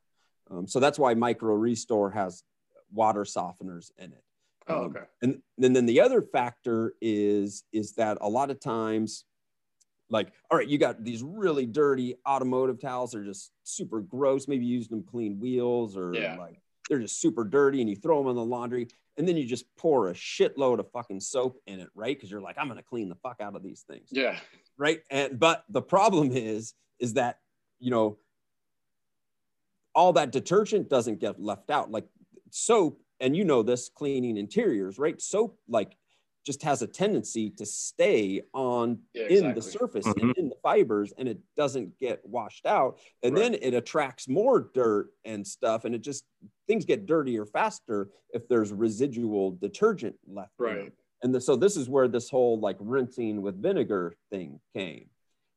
Um, 0.50 0.68
so 0.68 0.80
that's 0.80 1.00
why 1.00 1.14
Micro 1.14 1.54
Restore 1.54 2.12
has 2.12 2.44
water 2.92 3.24
softeners 3.24 3.92
in 3.98 4.12
it. 4.12 4.24
Oh, 4.68 4.78
um, 4.78 4.84
okay. 4.86 5.00
Um, 5.00 5.06
and, 5.22 5.42
and 5.64 5.76
then 5.76 5.86
the 5.86 6.02
other 6.02 6.22
factor 6.22 6.94
is 7.02 7.64
is 7.72 7.94
that 7.94 8.18
a 8.22 8.30
lot 8.30 8.50
of 8.50 8.60
times, 8.60 9.26
like, 10.10 10.34
all 10.50 10.58
right, 10.58 10.68
you 10.68 10.78
got 10.78 11.04
these 11.04 11.24
really 11.24 11.66
dirty 11.66 12.16
automotive 12.28 12.80
towels. 12.80 13.12
They're 13.12 13.24
just 13.24 13.52
super 13.64 14.02
gross. 14.02 14.48
Maybe 14.48 14.66
you 14.66 14.78
use 14.78 14.88
them 14.88 15.04
clean 15.04 15.40
wheels 15.40 15.96
or 15.96 16.14
yeah. 16.14 16.36
like 16.38 16.60
they're 16.90 17.00
just 17.00 17.22
super 17.22 17.44
dirty 17.46 17.80
and 17.80 17.90
you 17.90 17.96
throw 17.96 18.22
them 18.22 18.30
in 18.30 18.36
the 18.36 18.44
laundry 18.44 18.88
and 19.22 19.28
then 19.28 19.38
you 19.38 19.46
just 19.46 19.66
pour 19.78 20.08
a 20.08 20.16
shitload 20.16 20.80
of 20.80 20.92
fucking 20.92 21.20
soap 21.20 21.62
in 21.68 21.80
it, 21.80 21.90
right? 21.94 22.18
Because 22.18 22.32
you're 22.32 22.42
like, 22.42 22.56
I'm 22.58 22.68
gonna 22.68 22.82
clean 22.82 23.08
the 23.08 23.14
fuck 23.22 23.40
out 23.40 23.56
of 23.56 23.62
these 23.62 23.86
things. 23.88 24.10
Yeah. 24.10 24.40
Right. 24.80 25.02
And 25.12 25.40
but 25.40 25.64
the 25.70 25.84
problem 25.84 26.32
is, 26.32 26.74
is 27.00 27.14
that 27.14 27.38
you 27.80 27.92
know, 27.92 28.18
all 29.94 30.14
that 30.14 30.32
detergent 30.32 30.90
doesn't 30.90 31.20
get 31.20 31.40
left 31.40 31.70
out. 31.70 31.92
Like 31.92 32.08
soap, 32.50 33.00
and 33.20 33.38
you 33.38 33.46
know 33.46 33.62
this 33.62 33.90
cleaning 33.90 34.38
interiors, 34.38 34.98
right? 34.98 35.22
Soap 35.22 35.56
like 35.70 35.96
just 36.46 36.64
has 36.64 36.82
a 36.82 36.88
tendency 36.88 37.50
to 37.50 37.66
stay 37.66 38.42
on 38.54 39.00
yeah, 39.14 39.24
exactly. 39.24 39.48
in 39.50 39.56
the 39.56 39.62
surface 39.62 40.08
mm-hmm. 40.08 40.30
and 40.30 40.38
in 40.38 40.50
the 40.50 40.56
fibers 40.64 41.14
and 41.18 41.28
it 41.28 41.40
doesn't 41.56 41.98
get 42.00 42.22
washed 42.26 42.66
out 42.66 43.00
and 43.24 43.36
right. 43.36 43.42
then 43.42 43.54
it 43.62 43.74
attracts 43.74 44.28
more 44.28 44.70
dirt 44.74 45.10
and 45.26 45.46
stuff 45.46 45.86
and 45.86 45.94
it 45.94 46.02
just 46.02 46.26
things 46.68 46.86
get 46.86 47.06
dirtier 47.06 47.46
faster 47.46 48.10
if 48.34 48.48
there's 48.48 48.72
residual 48.72 49.52
detergent 49.52 50.16
left 50.28 50.52
right 50.58 50.92
and 51.24 51.36
the, 51.36 51.42
so 51.42 51.56
this 51.56 51.78
is 51.78 51.88
where 51.88 52.08
this 52.08 52.30
whole 52.30 52.60
like 52.60 52.78
rinsing 52.80 53.42
with 53.42 53.62
vinegar 53.62 54.16
thing 54.32 54.60
came 54.76 55.08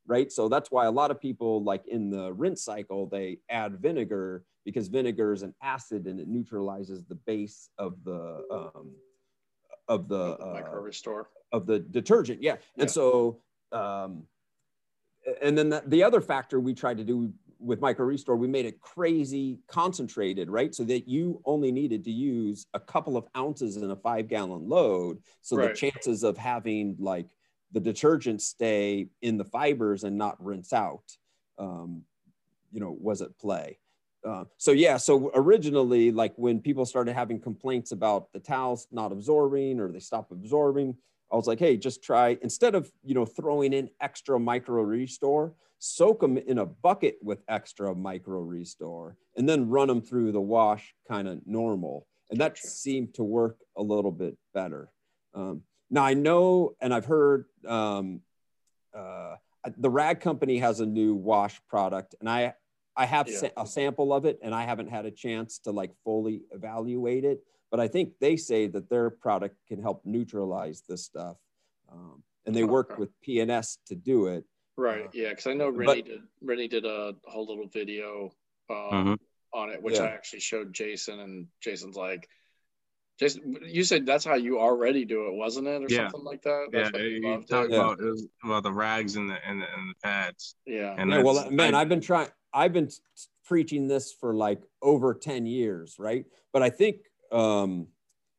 right 0.07 0.31
so 0.31 0.49
that's 0.49 0.71
why 0.71 0.85
a 0.85 0.91
lot 0.91 1.11
of 1.11 1.21
people 1.21 1.63
like 1.63 1.87
in 1.87 2.11
the 2.11 2.33
rinse 2.35 2.63
cycle 2.63 3.07
they 3.07 3.39
add 3.49 3.81
vinegar 3.81 4.45
because 4.65 4.89
vinegar 4.89 5.33
is 5.33 5.43
an 5.43 5.55
acid 5.63 6.07
and 6.07 6.19
it 6.19 6.29
neutralizes 6.29 7.05
the 7.05 7.15
base 7.15 7.69
of 7.79 8.03
the 8.05 8.43
um, 8.51 8.91
of 9.89 10.09
the, 10.09 10.39
uh, 10.39 10.53
micro 10.55 10.81
restore. 10.81 11.29
of 11.53 11.67
the 11.67 11.79
detergent 11.79 12.43
yeah. 12.43 12.57
And 12.79 12.85
Yeah. 12.85 12.87
so 12.87 13.41
um, 13.73 14.25
and 15.43 15.57
then 15.57 15.69
the, 15.71 15.83
the 15.87 16.03
other 16.03 16.21
factor 16.21 16.61
we 16.61 16.75
tried 16.75 16.99
to 16.99 17.05
do 17.05 17.33
with 17.59 17.81
micro 17.81 18.05
restore 18.05 18.37
we 18.37 18.47
made 18.47 18.67
it 18.67 18.81
crazy 18.81 19.59
concentrated 19.69 20.51
right? 20.51 20.75
So 20.75 20.85
that 20.85 21.09
you 21.09 21.41
only 21.45 21.73
needed 21.73 22.05
to 22.05 22.11
use 22.13 22.67
a 22.75 22.81
couple 22.81 23.17
of 23.17 23.27
ounces 23.37 23.77
in 23.77 23.91
a 23.91 23.97
five 23.97 24.29
gallon 24.29 24.69
load. 24.69 25.19
So 25.41 25.57
the 25.57 25.73
chances 25.75 26.25
of 26.25 26.37
having 26.37 26.97
like 26.99 27.29
the 27.73 27.81
detergent 27.81 28.43
stay 28.43 29.09
in 29.23 29.37
the 29.37 29.45
fibers 29.45 30.05
and 30.05 30.17
not 30.19 30.43
rinse 30.45 30.73
out 30.73 31.05
um, 31.59 32.03
you 32.73 32.81
know 32.81 32.97
was 33.01 33.23
at 33.23 33.37
play 33.39 33.79
uh, 34.25 34.45
so 34.57 34.73
yeah 34.73 34.97
so 34.97 35.31
originally 35.35 36.11
like 36.11 36.33
when 36.37 36.61
people 36.61 36.87
started 36.87 37.15
having 37.15 37.39
complaints 37.39 37.93
about 37.93 38.33
the 38.33 38.41
towels 38.41 38.87
not 38.91 39.13
absorbing 39.13 39.79
or 39.79 39.91
they 39.93 40.01
stop 40.01 40.31
absorbing 40.31 40.97
i 41.31 41.37
was 41.37 41.47
like 41.47 41.59
hey 41.59 41.77
just 41.77 42.03
try 42.03 42.39
instead 42.43 42.75
of 42.75 42.91
you 43.03 43.15
know 43.15 43.27
throwing 43.27 43.73
in 43.73 43.89
extra 44.01 44.39
micro 44.39 44.83
restore 44.83 45.55
soak 45.79 46.21
them 46.21 46.39
in 46.39 46.59
a 46.59 46.67
bucket 46.67 47.19
with 47.23 47.43
extra 47.49 47.95
micro 47.95 48.41
restore 48.41 49.17
and 49.37 49.49
then 49.49 49.69
run 49.69 49.89
them 49.89 50.01
through 50.01 50.33
the 50.33 50.41
wash 50.41 50.95
kind 51.07 51.29
of 51.29 51.41
normal 51.47 52.07
and 52.31 52.41
that 52.41 52.55
Gotcha. 52.55 52.69
seemed 52.69 53.15
to 53.15 53.25
work 53.25 53.59
a 53.77 53.83
little 53.83 54.13
bit 54.13 54.37
better 54.55 54.91
um, 55.35 55.63
now 55.91 56.05
i 56.05 56.15
know 56.15 56.75
and 56.81 56.95
i've 56.95 57.05
heard 57.05 57.45
um, 57.67 58.21
uh, 58.97 59.37
the 59.79 59.91
rag 59.91 60.21
company 60.21 60.59
has 60.59 60.81
a 60.81 60.87
new 60.87 61.15
wash 61.15 61.61
product 61.69 62.15
and 62.21 62.31
i 62.31 62.55
i 62.97 63.05
have 63.07 63.29
Yeah. 63.29 63.39
sa- 63.39 63.63
a 63.63 63.67
sample 63.67 64.13
of 64.13 64.25
it 64.25 64.39
and 64.43 64.55
i 64.55 64.63
haven't 64.65 64.89
had 64.89 65.05
a 65.07 65.11
chance 65.11 65.59
to 65.61 65.71
like 65.73 65.93
fully 66.05 66.43
evaluate 66.53 67.25
it 67.25 67.41
but 67.71 67.81
i 67.81 67.89
think 67.89 68.13
they 68.21 68.37
say 68.37 68.67
that 68.69 68.89
their 68.89 69.11
product 69.11 69.57
can 69.69 69.81
help 69.81 70.03
neutralize 70.05 70.83
this 70.89 71.05
stuff 71.05 71.37
um, 71.91 72.23
and 72.47 72.55
they 72.55 72.65
work 72.65 72.93
Okay. 72.93 73.01
with 73.01 73.11
pns 73.27 73.79
to 73.87 73.95
do 73.95 74.27
it 74.29 74.45
Right. 74.77 75.05
Uh, 75.07 75.09
Yeah. 75.13 75.29
Because 75.29 75.47
I 75.47 75.55
know 75.55 75.71
but- 75.71 76.05
did. 76.05 76.21
Renny 76.43 76.67
did 76.67 76.85
a 76.85 77.15
whole 77.27 77.47
little 77.47 77.69
video 77.69 78.33
um, 78.69 78.77
Mhm. 78.93 79.19
on 79.53 79.71
it, 79.71 79.81
which 79.81 79.95
Yeah. 79.95 80.03
I 80.03 80.07
actually 80.09 80.41
showed 80.41 80.73
Jason, 80.73 81.21
and 81.21 81.47
Jason's 81.61 81.95
like, 81.97 82.29
Jason, 83.21 83.59
you 83.63 83.85
said 83.85 84.05
that's 84.05 84.25
how 84.25 84.35
you 84.35 84.59
already 84.59 85.05
do 85.05 85.29
it, 85.29 85.35
wasn't 85.35 85.69
it, 85.69 85.81
or 85.81 85.87
Yeah. 85.89 86.09
something 86.09 86.25
like 86.25 86.43
that? 86.43 86.71
Yeah, 86.73 86.83
That's 86.83 86.93
why 86.95 86.99
you 87.03 87.09
you 87.21 87.23
loved 87.31 87.49
talked 87.49 87.71
it. 87.71 87.75
Yeah. 87.75 87.81
about 87.83 88.01
it 88.01 88.05
was 88.05 88.27
about 88.43 88.63
the 88.65 88.73
rags 88.73 89.15
and 89.15 89.31
the 89.31 89.39
and 89.47 89.63
the, 89.63 89.67
and 89.73 89.91
the 89.91 89.95
pads. 90.03 90.57
Yeah. 90.67 90.97
And 90.99 91.09
yeah, 91.13 91.23
well 91.23 91.49
man 91.53 91.77
I- 91.77 91.81
i've 91.83 91.89
been 91.89 92.01
trying 92.01 92.31
i've 92.55 92.73
been 92.73 92.89
preaching 93.45 93.89
this 93.89 94.13
for 94.13 94.35
like 94.35 94.63
over 94.81 95.13
10 95.15 95.47
years 95.47 95.97
right? 95.99 96.25
But 96.53 96.63
i 96.63 96.71
think 96.71 96.97
um 97.33 97.89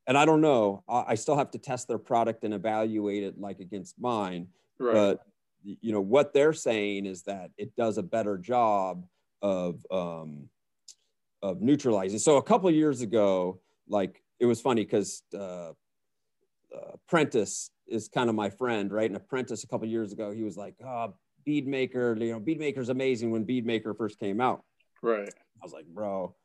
and 0.07 0.17
i 0.17 0.25
don't 0.25 0.41
know 0.41 0.83
i, 0.87 1.03
I 1.09 1.15
still 1.15 1.37
have 1.37 1.51
to 1.51 1.57
test 1.57 1.87
their 1.87 1.97
product 1.97 2.43
and 2.43 2.53
evaluate 2.53 3.23
it 3.23 3.39
like 3.39 3.59
against 3.59 3.99
mine. 3.99 4.47
Right. 4.79 4.93
but 4.93 5.19
you 5.63 5.91
know 5.91 6.01
what 6.01 6.33
they're 6.33 6.53
saying 6.53 7.05
is 7.05 7.23
that 7.23 7.51
it 7.57 7.75
does 7.75 7.97
a 7.97 8.03
better 8.03 8.37
job 8.37 9.05
of 9.41 9.85
um 9.91 10.49
of 11.41 11.61
neutralizing. 11.61 12.17
So 12.17 12.37
a 12.37 12.43
couple 12.43 12.69
of 12.69 12.75
years 12.75 13.01
ago 13.01 13.59
like 13.87 14.23
it 14.39 14.45
was 14.45 14.61
funny 14.61 14.83
because 14.83 15.23
uh, 15.33 15.71
uh 16.75 16.95
prentice 17.07 17.71
is 17.87 18.07
kind 18.07 18.29
of 18.29 18.35
my 18.35 18.49
friend 18.49 18.91
right? 18.91 19.09
And 19.09 19.17
apprentice 19.17 19.63
a 19.63 19.67
couple 19.67 19.85
of 19.85 19.91
years 19.91 20.11
ago 20.13 20.31
he 20.31 20.43
was 20.43 20.57
like 20.57 20.75
oh 20.83 21.13
bead 21.45 21.67
maker 21.67 22.15
you 22.19 22.31
know 22.31 22.39
bead 22.39 22.59
maker's 22.59 22.89
amazing 22.89 23.31
when 23.31 23.43
bead 23.43 23.65
maker 23.65 23.93
first 23.93 24.19
came 24.19 24.41
out 24.41 24.63
right. 25.01 25.29
I 25.29 25.65
was 25.65 25.73
like, 25.73 25.85
bro, 25.85 26.35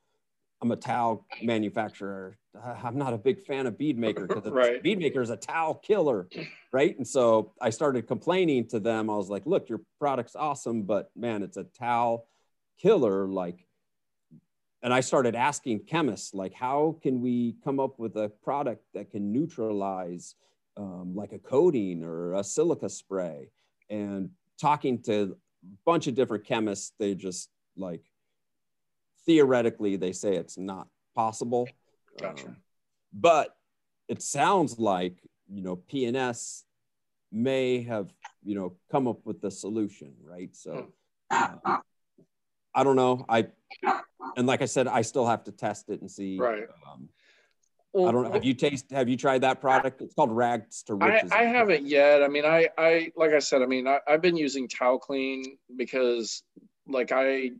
I'm 0.62 0.70
a 0.70 0.76
towel 0.76 1.26
manufacturer. 1.42 2.36
I'm 2.84 2.96
not 2.96 3.12
a 3.12 3.18
big 3.18 3.40
fan 3.42 3.66
of 3.66 3.78
bead 3.78 3.98
maker 3.98 4.26
because 4.26 4.44
Right. 4.50 4.82
bead 4.82 4.98
maker 4.98 5.20
is 5.20 5.30
a 5.30 5.36
towel 5.36 5.74
killer, 5.74 6.28
right? 6.72 6.96
And 6.96 7.06
so 7.06 7.52
I 7.60 7.70
started 7.70 8.06
complaining 8.06 8.68
to 8.68 8.80
them. 8.80 9.10
I 9.10 9.16
was 9.16 9.28
like, 9.28 9.46
look, 9.46 9.68
your 9.68 9.80
product's 9.98 10.36
awesome, 10.36 10.82
but 10.82 11.10
man, 11.16 11.42
it's 11.42 11.56
a 11.56 11.64
towel 11.64 12.26
killer. 12.80 13.26
Like, 13.28 13.66
and 14.82 14.92
I 14.94 15.00
started 15.00 15.34
asking 15.34 15.80
chemists, 15.80 16.32
like, 16.32 16.54
how 16.54 16.98
can 17.02 17.20
we 17.20 17.56
come 17.62 17.78
up 17.78 17.98
with 17.98 18.16
a 18.16 18.30
product 18.42 18.82
that 18.94 19.10
can 19.10 19.32
neutralize 19.32 20.34
um, 20.76 21.14
like 21.14 21.32
a 21.32 21.38
coating 21.38 22.02
or 22.02 22.34
a 22.34 22.44
silica 22.44 22.88
spray? 22.88 23.50
And 23.90 24.30
talking 24.60 25.02
to 25.02 25.22
a 25.22 25.76
bunch 25.84 26.06
of 26.06 26.14
different 26.14 26.44
chemists, 26.44 26.92
they 26.98 27.14
just 27.14 27.48
like 27.76 28.02
theoretically 29.26 29.96
they 29.96 30.12
say 30.12 30.36
it's 30.36 30.58
not 30.58 30.88
possible. 31.14 31.68
Gotcha. 32.20 32.48
Um, 32.48 32.56
but 33.12 33.56
it 34.08 34.22
sounds 34.22 34.78
like 34.78 35.16
you 35.48 35.62
know 35.62 35.76
PNS 35.76 36.62
may 37.32 37.82
have 37.82 38.12
you 38.44 38.54
know 38.54 38.76
come 38.90 39.08
up 39.08 39.20
with 39.24 39.40
the 39.40 39.50
solution, 39.50 40.14
right? 40.22 40.54
So 40.54 40.92
uh, 41.30 41.78
I 42.74 42.84
don't 42.84 42.96
know. 42.96 43.24
I 43.28 43.48
and 44.36 44.46
like 44.46 44.62
I 44.62 44.66
said, 44.66 44.86
I 44.86 45.02
still 45.02 45.26
have 45.26 45.44
to 45.44 45.52
test 45.52 45.88
it 45.88 46.00
and 46.00 46.10
see. 46.10 46.38
Right. 46.38 46.64
Um, 46.90 47.08
Well, 47.92 48.08
I 48.08 48.12
don't 48.12 48.24
know. 48.24 48.32
Have 48.32 48.44
you 48.44 48.54
taste? 48.54 48.90
Have 48.92 49.08
you 49.08 49.16
tried 49.16 49.40
that 49.40 49.60
product? 49.60 50.00
It's 50.00 50.14
called 50.14 50.30
Rags 50.30 50.82
to 50.84 50.94
Riches. 50.94 51.32
I 51.32 51.44
haven't 51.44 51.86
yet. 51.86 52.22
I 52.22 52.28
mean, 52.28 52.44
I, 52.44 52.68
I 52.78 53.12
like 53.16 53.32
I 53.32 53.40
said, 53.40 53.62
I 53.62 53.66
mean, 53.66 53.88
I, 53.88 53.98
I've 54.06 54.22
been 54.22 54.36
using 54.36 54.68
Towel 54.68 54.98
Clean 54.98 55.58
because, 55.76 56.42
like, 56.86 57.10
I, 57.10 57.26
I 57.26 57.50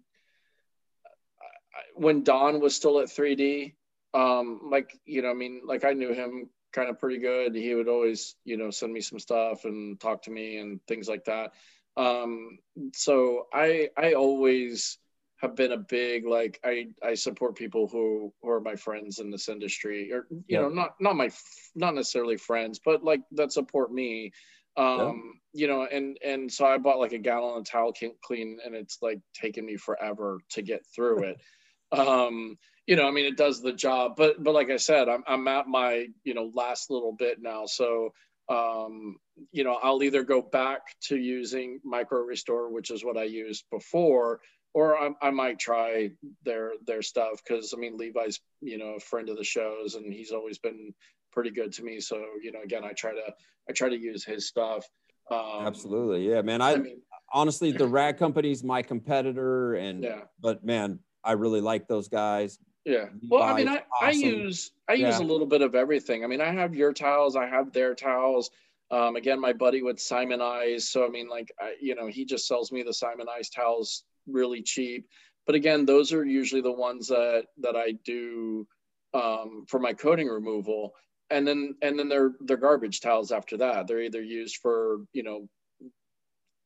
when 1.95 2.23
Don 2.23 2.61
was 2.61 2.77
still 2.77 3.01
at 3.01 3.09
3D, 3.09 3.75
um, 4.15 4.61
like 4.71 4.97
you 5.05 5.23
know, 5.23 5.31
I 5.31 5.35
mean, 5.35 5.63
like 5.67 5.85
I 5.85 5.95
knew 5.95 6.13
him 6.13 6.49
kind 6.73 6.89
of 6.89 6.99
pretty 6.99 7.19
good. 7.19 7.55
He 7.55 7.75
would 7.75 7.89
always, 7.89 8.37
you 8.45 8.57
know, 8.57 8.71
send 8.71 8.93
me 8.93 9.01
some 9.01 9.19
stuff 9.19 9.65
and 9.65 9.99
talk 9.99 10.23
to 10.23 10.31
me 10.31 10.59
and 10.59 10.81
things 10.87 11.09
like 11.09 11.25
that. 11.25 11.53
Um, 11.97 12.59
so 12.95 13.47
I, 13.53 13.91
I 13.97 14.15
always 14.15 14.99
have 15.41 15.57
been 15.57 15.73
a 15.73 15.77
big 15.77 16.27
like 16.27 16.61
I 16.65 16.89
I 17.03 17.15
support 17.15 17.57
people 17.57 17.89
who 17.89 18.33
who 18.43 18.51
are 18.51 18.61
my 18.61 18.77
friends 18.77 19.19
in 19.21 19.31
this 19.31 19.49
industry 19.49 20.13
or 20.13 20.27
you 20.49 20.59
Yeah. 20.59 20.63
know 20.63 20.69
not 20.69 21.01
not 21.01 21.17
my 21.17 21.31
not 21.75 21.95
necessarily 21.95 22.37
friends 22.37 22.79
but 22.85 23.03
like 23.03 23.23
that 23.33 23.53
support 23.53 23.93
me. 23.93 24.33
Um 24.77 25.41
you 25.53 25.67
know 25.67 25.87
and 25.91 26.19
and 26.23 26.53
so 26.53 26.67
I 26.67 26.79
bought 26.79 26.99
like 26.99 27.13
a 27.13 27.19
gallon 27.19 27.59
of 27.59 27.65
towel 27.65 27.93
clean 28.23 28.59
and 28.65 28.75
it's 28.75 28.99
like 29.01 29.21
taken 29.35 29.65
me 29.65 29.77
forever 29.77 30.41
to 30.51 30.63
get 30.63 30.83
through 30.95 31.25
it. 31.25 31.41
Um 31.93 32.57
you 32.87 32.95
know 32.95 33.09
I 33.09 33.11
mean 33.11 33.25
it 33.25 33.37
does 33.37 33.61
the 33.61 33.73
job 33.73 34.15
but 34.17 34.43
but 34.45 34.55
like 34.55 34.71
I 34.71 34.77
said 34.77 35.09
I'm 35.09 35.25
I'm 35.27 35.49
at 35.49 35.67
my 35.67 36.07
you 36.23 36.35
know 36.35 36.53
last 36.55 36.89
little 36.91 37.13
bit 37.13 37.39
now. 37.43 37.67
So 37.67 38.13
um 38.49 39.17
you 39.51 39.65
know 39.65 39.79
I'll 39.83 40.03
either 40.05 40.23
go 40.23 40.41
back 40.41 40.83
to 41.09 41.17
using 41.17 41.81
micro 41.83 42.21
restore 42.21 42.71
which 42.71 42.91
is 42.93 43.05
what 43.05 43.17
I 43.17 43.25
used 43.25 43.65
before 43.73 44.41
or 44.75 44.97
I, 44.97 45.11
I 45.21 45.31
might 45.31 45.59
try 45.59 46.11
their 46.45 46.73
their 46.87 47.03
stuff 47.03 47.41
because 47.43 47.75
I 47.77 47.81
mean 47.81 47.97
Levi's 47.97 48.41
you 48.61 48.79
know 48.79 48.95
a 48.95 49.01
friend 49.01 49.29
of 49.29 49.37
the 49.37 49.45
shows 49.45 49.95
and 49.95 50.13
he's 50.13 50.31
always 50.33 50.59
been 50.59 50.95
pretty 51.33 51.51
good 51.51 51.73
to 51.75 51.83
me. 51.83 52.01
So 52.01 52.25
you 52.43 52.53
know 52.53 52.61
again 52.63 52.85
I 52.85 52.93
try 52.93 53.13
to 53.13 53.35
I 53.69 53.73
try 53.73 53.89
to 53.89 53.99
use 53.99 54.25
his 54.25 54.47
stuff. 54.47 54.87
Um, 55.31 55.67
Absolutely, 55.67 56.29
yeah, 56.29 56.43
man. 56.43 56.61
I, 56.61 56.73
I 56.73 56.77
mean 56.77 57.01
honestly, 57.33 57.73
the 57.73 57.87
rag 58.01 58.19
company's 58.19 58.63
my 58.63 58.83
competitor, 58.83 59.75
and 59.75 60.03
yeah 60.03 60.23
but 60.41 60.65
man, 60.65 61.01
I 61.25 61.33
really 61.33 61.61
like 61.61 61.89
those 61.89 62.09
guys. 62.09 62.59
yeah. 62.85 63.07
Well 63.29 63.43
I 63.43 63.55
mean 63.55 63.69
I, 63.69 63.83
Levi's, 64.03 64.03
I 64.03 64.11
use 64.11 64.73
I 64.89 64.93
use 64.95 65.19
a 65.19 65.25
little 65.25 65.47
bit 65.47 65.63
of 65.63 65.75
everything. 65.75 66.25
I 66.25 66.27
mean 66.27 66.41
I 66.41 66.53
have 66.53 66.75
your 66.75 66.93
towels 66.93 67.37
I 67.37 67.47
have 67.47 67.73
their 67.73 67.95
towels. 67.95 68.51
Um, 68.93 69.15
again, 69.15 69.41
my 69.41 69.53
buddy 69.53 69.83
with 69.83 69.99
Simoniz. 69.99 70.83
So 70.83 71.07
I 71.07 71.09
mean, 71.09 71.29
like, 71.29 71.53
I, 71.61 71.77
you 71.81 71.95
know, 71.95 72.09
he 72.09 72.25
just 72.25 72.49
sells 72.49 72.73
me 72.73 72.83
the 72.83 72.91
Simoniz 72.91 73.49
towels 73.55 74.03
really 74.27 74.63
cheap. 74.63 75.07
But 75.47 75.55
again, 75.55 75.85
those 75.85 76.13
are 76.13 76.25
usually 76.25 76.63
the 76.63 76.73
ones 76.73 77.09
that 77.09 77.47
that 77.59 77.77
I 77.77 77.93
do 78.05 78.67
um, 79.15 79.65
for 79.69 79.81
my 79.81 79.93
coating 79.93 80.29
removal, 80.29 80.93
and 81.31 81.47
then 81.47 81.75
and 81.83 81.99
then 81.99 82.09
they're 82.09 82.33
they're 82.41 82.57
garbage 82.57 83.01
towels 83.01 83.33
after 83.33 83.57
that. 83.59 83.87
They're 83.87 84.03
either 84.03 84.23
used 84.23 84.59
for 84.59 84.99
you 85.13 85.23
know 85.23 85.49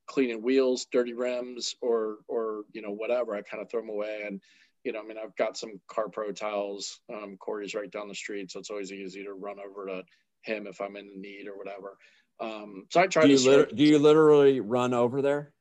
cleaning 0.07 0.43
wheels, 0.43 0.87
dirty 0.93 1.15
rims, 1.15 1.75
or 1.81 2.19
or 2.29 2.65
you 2.73 2.83
know 2.83 2.91
whatever. 2.91 3.35
I 3.35 3.43
kind 3.43 3.63
of 3.63 3.71
throw 3.71 3.81
them 3.81 3.91
away, 3.91 4.25
and 4.27 4.41
you 4.85 4.93
know, 4.93 5.01
I 5.01 5.05
mean, 5.05 5.17
I've 5.23 5.35
got 5.37 5.57
some 5.57 5.81
Car 5.89 6.09
Pro 6.09 6.33
towels. 6.33 7.01
Um, 7.13 7.37
Corey's 7.39 7.75
right 7.75 7.91
down 7.91 8.09
the 8.09 8.15
street, 8.15 8.51
so 8.51 8.61
it's 8.61 8.71
always 8.71 8.93
easy 8.93 9.25
to 9.25 9.33
run 9.33 9.57
over 9.59 9.87
to 9.87 10.03
him 10.43 10.67
if 10.67 10.81
I'm 10.81 10.97
in 10.97 11.21
need 11.21 11.47
or 11.49 11.57
whatever. 11.57 11.97
Um, 12.39 12.85
so 12.91 13.01
I 13.01 13.07
try 13.07 13.27
Do 13.27 13.37
to. 13.37 13.51
lit- 13.51 13.75
do 13.75 13.85
you 13.85 13.99
literally 13.99 14.61
run 14.61 14.93
over 14.93 15.23
there? 15.23 15.54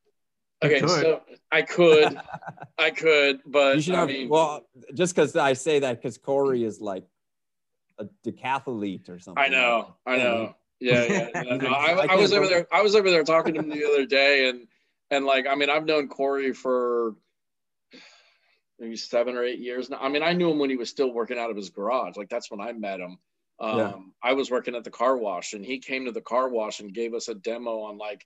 Okay, 0.64 0.80
could. 0.80 0.90
so 0.90 1.22
I 1.52 1.62
could, 1.62 2.20
I 2.78 2.92
could, 2.92 3.42
but 3.46 3.76
you 3.76 3.82
should 3.82 3.96
I 3.96 4.00
have. 4.00 4.08
mean, 4.08 4.30
well, 4.30 4.66
just 4.94 5.16
because 5.16 5.36
I 5.36 5.54
say 5.54 5.80
that 5.80 6.02
because 6.02 6.18
Corey 6.18 6.64
is 6.64 6.82
like 6.82 7.06
a 8.00 8.06
decathlete 8.26 9.10
or 9.10 9.20
something. 9.20 9.44
I 9.44 9.48
know, 9.48 9.96
I 10.06 10.18
know. 10.18 10.56
Yeah, 10.80 11.04
yeah. 11.04 11.30
yeah. 11.36 11.58
No, 11.58 11.68
I, 11.74 11.92
I 11.92 12.06
I, 12.14 12.16
was 12.16 12.34
over 12.34 12.48
there. 12.48 12.68
I 12.72 12.82
was 12.82 12.96
over 12.96 13.10
there 13.10 13.24
talking 13.24 13.54
to 13.54 13.60
him 13.60 13.70
the 13.70 13.86
other 13.86 14.06
day, 14.06 14.50
and 14.50 14.68
and 15.12 15.26
like 15.26 15.46
I 15.48 15.56
mean, 15.56 15.70
I've 15.70 15.86
known 15.86 16.08
Corey 16.08 16.54
for 16.54 17.16
maybe 18.80 18.96
seven 18.96 19.36
or 19.36 19.44
eight 19.44 19.60
years 19.60 19.90
now. 19.90 20.00
I 20.02 20.10
mean, 20.10 20.24
I 20.24 20.34
knew 20.34 20.50
him 20.52 20.60
when 20.60 20.70
he 20.70 20.76
was 20.76 20.90
still 20.90 21.14
working 21.14 21.38
out 21.38 21.50
of 21.50 21.56
his 21.56 21.70
garage. 21.70 22.18
Like 22.18 22.30
that's 22.30 22.52
when 22.52 22.60
I 22.60 22.74
met 22.74 23.00
him. 23.00 23.18
Um, 23.60 23.78
Yeah. 23.78 23.94
I 24.22 24.34
was 24.34 24.52
working 24.52 24.76
at 24.76 24.84
the 24.84 24.92
car 24.92 25.16
wash, 25.16 25.54
and 25.54 25.64
he 25.64 25.80
came 25.80 26.06
to 26.06 26.12
the 26.12 26.22
car 26.22 26.50
wash 26.50 26.80
and 26.80 26.94
gave 26.94 27.14
us 27.14 27.28
a 27.28 27.36
demo 27.36 27.82
on 27.82 27.98
like 27.98 28.26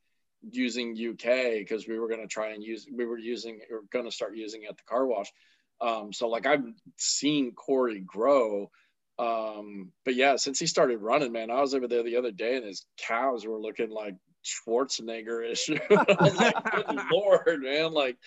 using 0.51 0.91
UK 0.91 1.59
because 1.59 1.87
we 1.87 1.99
were 1.99 2.07
going 2.07 2.21
to 2.21 2.27
try 2.27 2.49
and 2.49 2.63
use. 2.63 2.87
We 2.91 3.05
were 3.05 3.17
using. 3.17 3.59
we 3.69 3.75
are 3.75 3.81
going 3.91 4.05
to 4.05 4.11
start 4.11 4.35
using 4.35 4.63
it 4.63 4.69
at 4.69 4.77
the 4.77 4.83
car 4.83 5.05
wash. 5.05 5.31
Um, 5.79 6.11
so 6.13 6.27
like 6.27 6.45
I've 6.45 6.63
seen 6.97 7.53
Corey 7.53 7.99
grow. 7.99 8.71
Um, 9.19 9.91
but 10.05 10.15
yeah, 10.15 10.35
since 10.35 10.59
he 10.59 10.67
started 10.67 11.01
running, 11.01 11.31
man, 11.31 11.49
I 11.49 11.61
was 11.61 11.73
over 11.73 11.87
there 11.87 12.03
the 12.03 12.17
other 12.17 12.31
day 12.31 12.55
and 12.55 12.65
his 12.65 12.85
cows 12.97 13.45
were 13.45 13.59
looking 13.59 13.89
like 13.89 14.15
Schwarzenegger-ish. 14.47 15.69
I 15.91 16.05
was 16.21 16.35
like, 16.35 16.55
lord, 17.11 17.61
man. 17.63 17.93
Like, 17.93 18.17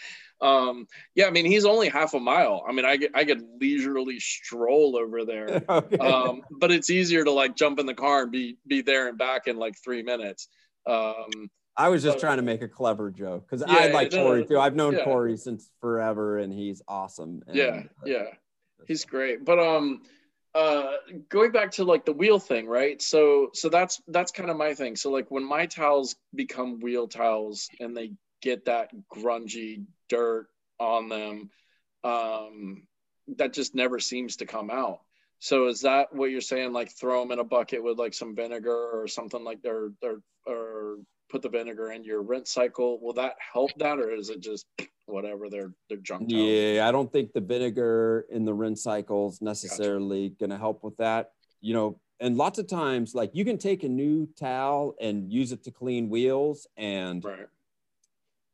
um, 0.40 0.86
yeah, 1.14 1.26
I 1.26 1.30
mean, 1.30 1.46
he's 1.46 1.64
only 1.64 1.88
half 1.88 2.14
a 2.14 2.20
mile. 2.20 2.64
I 2.68 2.72
mean, 2.72 2.84
I 2.84 2.96
get 2.96 3.12
I 3.14 3.24
could 3.24 3.42
leisurely 3.60 4.20
stroll 4.20 4.96
over 4.96 5.24
there. 5.24 5.62
Okay. 5.70 5.98
Um, 5.98 6.42
but 6.50 6.70
it's 6.72 6.90
easier 6.90 7.24
to 7.24 7.30
like 7.30 7.56
jump 7.56 7.78
in 7.78 7.86
the 7.86 7.94
car 7.94 8.22
and 8.22 8.32
be 8.32 8.56
be 8.66 8.82
there 8.82 9.08
and 9.08 9.16
back 9.16 9.46
in 9.46 9.56
like 9.56 9.74
three 9.82 10.02
minutes. 10.02 10.48
Um, 10.86 11.50
I 11.76 11.88
was 11.88 12.02
just 12.02 12.18
trying 12.18 12.36
to 12.36 12.42
make 12.42 12.62
a 12.62 12.68
clever 12.68 13.10
joke 13.10 13.48
because 13.48 13.64
Yeah, 13.66 13.74
I 13.74 13.86
like 13.88 14.12
no, 14.12 14.24
Corey 14.24 14.44
too. 14.46 14.58
I've 14.58 14.76
known 14.76 14.94
yeah. 14.94 15.04
Corey 15.04 15.36
since 15.36 15.70
forever, 15.80 16.38
and 16.38 16.52
he's 16.52 16.82
awesome. 16.86 17.42
And, 17.46 17.56
yeah, 17.56 17.82
uh, 18.02 18.06
yeah. 18.06 18.24
he's 18.86 19.04
great 19.04 19.44
but 19.44 19.58
um 19.58 20.02
uh 20.54 20.94
going 21.28 21.52
back 21.52 21.70
to 21.70 21.84
like 21.84 22.04
the 22.04 22.12
wheel 22.12 22.38
thing 22.38 22.66
right 22.66 23.00
so 23.00 23.50
so 23.54 23.68
that's 23.68 24.00
that's 24.08 24.32
kind 24.32 24.50
of 24.50 24.56
my 24.56 24.74
thing 24.74 24.96
so 24.96 25.10
like 25.10 25.30
when 25.30 25.44
my 25.44 25.66
towels 25.66 26.16
become 26.34 26.80
wheel 26.80 27.06
towels 27.06 27.68
and 27.78 27.96
they 27.96 28.12
get 28.42 28.64
that 28.64 28.90
grungy 29.14 29.84
dirt 30.08 30.48
on 30.80 31.08
them 31.08 31.50
um 32.02 32.82
that 33.36 33.52
just 33.52 33.74
never 33.76 34.00
seems 34.00 34.36
to 34.36 34.46
come 34.46 34.70
out 34.70 35.00
so 35.38 35.68
is 35.68 35.82
that 35.82 36.12
what 36.12 36.30
you're 36.30 36.40
saying 36.40 36.72
like 36.72 36.90
throw 36.90 37.20
them 37.20 37.30
in 37.30 37.38
a 37.38 37.44
bucket 37.44 37.82
with 37.82 37.96
like 37.98 38.14
some 38.14 38.34
vinegar 38.34 38.90
or 39.00 39.06
something 39.06 39.44
like 39.44 39.58
or 39.64 39.92
or, 40.02 40.20
or 40.46 40.96
put 41.30 41.42
the 41.42 41.48
vinegar 41.48 41.92
in 41.92 42.04
your 42.04 42.22
rinse 42.22 42.50
cycle 42.50 43.00
will 43.00 43.12
that 43.14 43.36
help 43.52 43.70
that 43.78 43.98
or 43.98 44.10
is 44.10 44.28
it 44.28 44.40
just 44.40 44.66
whatever 45.06 45.48
they're 45.48 45.72
they're 45.88 45.98
junk 45.98 46.28
towels? 46.28 46.48
Yeah, 46.48 46.86
I 46.88 46.92
don't 46.92 47.10
think 47.10 47.32
the 47.32 47.40
vinegar 47.40 48.26
in 48.30 48.44
the 48.44 48.52
rinse 48.52 48.82
cycle 48.82 49.28
is 49.30 49.40
necessarily 49.40 50.30
going 50.40 50.50
to 50.50 50.58
help 50.58 50.82
with 50.84 50.96
that. 50.98 51.32
You 51.60 51.74
know, 51.74 52.00
and 52.20 52.36
lots 52.36 52.58
of 52.58 52.66
times, 52.66 53.14
like 53.14 53.30
you 53.34 53.44
can 53.44 53.58
take 53.58 53.84
a 53.84 53.88
new 53.88 54.28
towel 54.38 54.94
and 55.00 55.32
use 55.32 55.52
it 55.52 55.62
to 55.64 55.70
clean 55.70 56.08
wheels, 56.10 56.66
and 56.76 57.24
right 57.24 57.46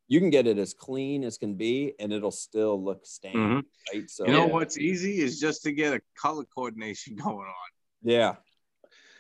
you 0.09 0.21
can 0.21 0.31
get 0.31 0.47
it 0.47 0.57
as 0.57 0.73
clean 0.73 1.25
as 1.25 1.37
can 1.37 1.55
be, 1.55 1.93
and 1.99 2.13
it'll 2.13 2.31
still 2.31 2.81
look 2.81 3.05
stained, 3.05 3.37
Mhm. 3.37 3.65
right? 3.93 4.09
So 4.09 4.25
You 4.27 4.33
know 4.35 4.47
Yeah. 4.47 4.53
what's 4.53 4.79
easy 4.79 5.19
is 5.19 5.41
just 5.41 5.65
to 5.65 5.73
get 5.73 5.95
a 5.95 6.01
color 6.15 6.45
coordination 6.45 7.17
going 7.35 7.39
on. 7.49 7.71
yeah, 8.03 8.37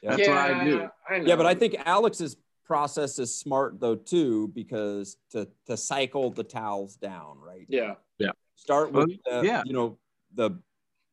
Yeah. 0.00 0.16
That's 0.16 0.28
what 0.28 0.36
I 0.38 0.64
do. 0.64 0.88
I 1.10 1.16
yeah. 1.16 1.34
But 1.34 1.46
I 1.46 1.56
think 1.56 1.74
Alex's 1.84 2.36
process 2.66 3.18
is 3.18 3.38
smart 3.38 3.80
though 3.80 3.94
too, 3.94 4.48
because 4.48 5.16
to 5.30 5.48
to 5.66 5.76
cycle 5.76 6.30
the 6.30 6.44
towels 6.44 6.96
down, 6.96 7.38
right? 7.38 7.66
yeah, 7.68 7.94
Yeah. 8.18 8.32
start 8.56 8.92
Well, 8.92 9.06
with 9.06 9.18
the, 9.24 9.42
yeah. 9.44 9.62
you 9.64 9.72
know 9.72 9.98
the 10.34 10.60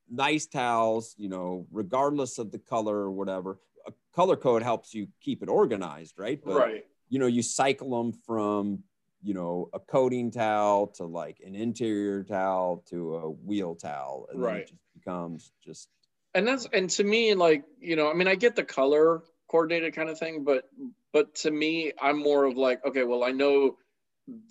nice 0.10 0.46
towels 0.48 1.16
you 1.18 1.30
know 1.30 1.66
regardless 1.72 2.38
of 2.38 2.52
the 2.52 2.60
color 2.60 2.96
or 2.98 3.12
whatever 3.12 3.58
a 3.88 3.94
color 4.14 4.36
code 4.36 4.62
helps 4.62 4.94
you 4.94 5.08
keep 5.22 5.42
it 5.42 5.48
organized 5.50 6.20
right 6.20 6.42
but 6.44 6.56
right. 6.56 6.84
you 7.10 7.20
know 7.20 7.26
you 7.26 7.42
cycle 7.42 7.90
them 7.98 8.12
from 8.26 8.84
you 9.22 9.34
know 9.34 9.70
a 9.74 9.80
coating 9.80 10.30
towel 10.30 10.88
to 10.88 11.06
like 11.06 11.40
an 11.46 11.56
interior 11.56 12.22
towel 12.24 12.84
to 12.90 13.16
a 13.16 13.30
wheel 13.32 13.76
towel 13.76 14.28
and 14.30 14.44
then 14.44 14.50
Right. 14.50 14.62
it 14.62 14.68
just 14.68 14.82
becomes 14.94 15.52
just 15.64 15.88
And 16.36 16.46
that's 16.48 16.68
and 16.74 16.90
to 16.92 17.04
me, 17.04 17.34
like 17.34 17.64
you 17.80 17.96
know, 17.96 18.10
I 18.12 18.14
mean, 18.14 18.28
I 18.28 18.36
get 18.36 18.56
the 18.56 18.64
color 18.66 19.24
coordinated 19.48 19.94
kind 19.96 20.10
of 20.10 20.20
thing, 20.20 20.44
but 20.44 20.68
but 21.14 21.36
to 21.36 21.52
me, 21.52 21.94
I'm 22.02 22.20
more 22.20 22.46
of 22.46 22.58
like, 22.58 22.86
okay, 22.86 23.04
well, 23.04 23.24
I 23.24 23.32
know 23.32 23.78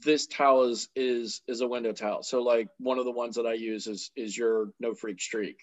this 0.04 0.26
towel 0.26 0.64
is 0.64 0.88
is 0.94 1.42
is 1.48 1.60
a 1.60 1.68
window 1.68 1.92
towel. 1.92 2.22
So 2.22 2.42
like 2.42 2.68
one 2.78 2.98
of 2.98 3.04
the 3.04 3.12
ones 3.12 3.36
that 3.36 3.46
I 3.46 3.54
use 3.54 3.86
is 3.86 4.10
is 4.16 4.36
your 4.36 4.68
no 4.80 4.94
freak 4.94 5.20
streak. 5.20 5.58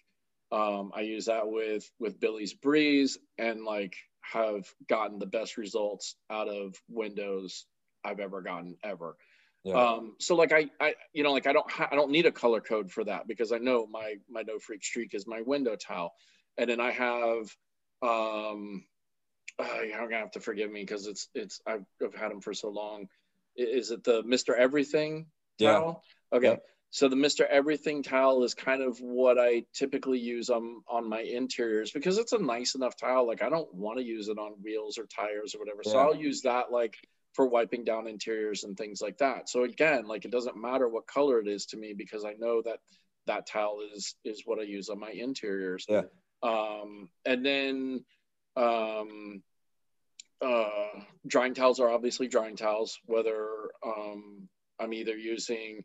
Um, 0.51 0.91
I 0.95 1.01
use 1.01 1.25
that 1.25 1.47
with 1.49 1.89
with 1.99 2.19
Billy's 2.19 2.53
Breeze 2.53 3.17
and 3.37 3.63
like 3.63 3.95
have 4.21 4.67
gotten 4.87 5.19
the 5.19 5.25
best 5.25 5.57
results 5.57 6.15
out 6.29 6.47
of 6.49 6.75
windows 6.89 7.65
I've 8.03 8.19
ever 8.19 8.41
gotten 8.41 8.77
ever. 8.83 9.15
yeah 9.63 9.75
Um, 9.75 10.15
so 10.19 10.35
like 10.35 10.51
I, 10.51 10.69
I, 10.79 10.95
you 11.13 11.23
know, 11.23 11.31
like 11.33 11.47
I 11.47 11.53
don't, 11.53 11.69
ha- 11.69 11.89
I 11.91 11.95
don't 11.95 12.11
need 12.11 12.25
a 12.25 12.31
color 12.31 12.61
code 12.61 12.91
for 12.91 13.03
that 13.03 13.27
because 13.27 13.51
I 13.51 13.57
know 13.57 13.87
my 13.87 14.15
my 14.29 14.41
no 14.41 14.59
freak 14.59 14.83
streak 14.83 15.13
is 15.13 15.27
my 15.27 15.41
window 15.41 15.75
towel, 15.75 16.13
and 16.57 16.69
then 16.69 16.79
I 16.79 16.91
have, 16.91 17.55
um, 18.01 18.85
uh, 19.59 19.81
you're 19.81 19.97
gonna 20.07 20.17
have 20.17 20.31
to 20.31 20.39
forgive 20.39 20.71
me 20.71 20.81
because 20.81 21.07
it's 21.07 21.29
it's 21.33 21.61
I've, 21.67 21.85
I've 22.03 22.15
had 22.15 22.31
them 22.31 22.41
for 22.41 22.53
so 22.53 22.69
long. 22.69 23.07
Is 23.55 23.91
it 23.91 24.03
the 24.03 24.23
Mister 24.23 24.55
Everything 24.55 25.27
Yeah. 25.57 25.73
towel? 25.73 26.03
Okay. 26.31 26.47
Yep. 26.47 26.63
So 26.91 27.07
the 27.07 27.15
Mr. 27.15 27.45
Everything 27.47 28.01
towel 28.01 28.43
is 28.43 28.55
kind 28.55 28.81
of 28.81 28.97
what 28.99 29.37
I 29.39 29.65
typically 29.73 30.17
use 30.19 30.49
on 30.49 30.81
on 30.87 31.07
my 31.07 31.21
interiors 31.21 31.91
because 31.91 32.17
it's 32.17 32.33
a 32.33 32.39
nice 32.39 32.73
enough 32.73 32.95
towel. 32.95 33.27
Like 33.27 33.43
I 33.43 33.49
don't 33.49 33.71
want 33.73 33.99
to 33.99 34.03
use 34.03 34.27
it 34.27 34.39
on 34.39 34.53
wheels 34.63 34.97
or 34.97 35.05
tires 35.05 35.53
or 35.53 35.59
whatever. 35.59 35.83
So 35.83 35.99
I'll 35.99 36.15
use 36.15 36.41
that 36.43 36.71
like 36.71 36.95
for 37.33 37.47
wiping 37.47 37.83
down 37.83 38.07
interiors 38.07 38.63
and 38.63 38.75
things 38.75 39.01
like 39.01 39.19
that. 39.19 39.49
So 39.49 39.63
again, 39.63 40.07
like 40.07 40.25
it 40.25 40.31
doesn't 40.31 40.57
matter 40.57 40.87
what 40.89 41.05
color 41.05 41.39
it 41.39 41.47
is 41.47 41.67
to 41.67 41.77
me 41.77 41.93
because 41.95 42.25
I 42.25 42.33
know 42.39 42.63
that 42.63 42.79
that 43.27 43.45
towel 43.45 43.81
is 43.93 44.15
is 44.25 44.41
what 44.45 44.59
I 44.59 44.63
use 44.63 44.89
on 44.89 44.99
my 44.99 45.11
interiors. 45.11 45.85
Yeah. 45.87 46.03
Um, 46.41 47.09
and 47.23 47.45
then 47.45 48.03
um, 48.55 49.43
uh, 50.41 51.01
drying 51.27 51.53
towels 51.53 51.79
are 51.79 51.89
obviously 51.89 52.27
drying 52.27 52.55
towels. 52.55 52.99
Whether 53.05 53.47
um, 53.85 54.47
I'm 54.79 54.93
either 54.93 55.17
using 55.17 55.83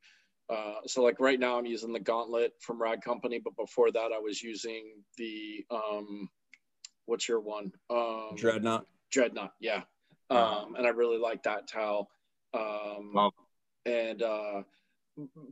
uh, 0.50 0.74
so 0.86 1.02
like 1.02 1.20
right 1.20 1.40
now 1.40 1.58
I'm 1.58 1.66
using 1.66 1.92
the 1.92 2.00
Gauntlet 2.00 2.52
from 2.60 2.80
Rag 2.80 3.00
Company, 3.00 3.40
but 3.42 3.56
before 3.56 3.90
that 3.90 4.12
I 4.14 4.18
was 4.18 4.42
using 4.42 5.02
the 5.16 5.64
um, 5.70 6.28
what's 7.06 7.28
your 7.28 7.40
one? 7.40 7.72
Um, 7.90 8.32
dreadnought 8.36 8.86
Dreadnought, 9.10 9.52
yeah. 9.60 9.82
Um, 10.30 10.74
and 10.76 10.86
I 10.86 10.90
really 10.90 11.18
like 11.18 11.44
that 11.44 11.68
towel. 11.68 12.10
Um, 12.52 13.12
Wow. 13.14 13.32
and 13.86 14.22
uh, 14.22 14.62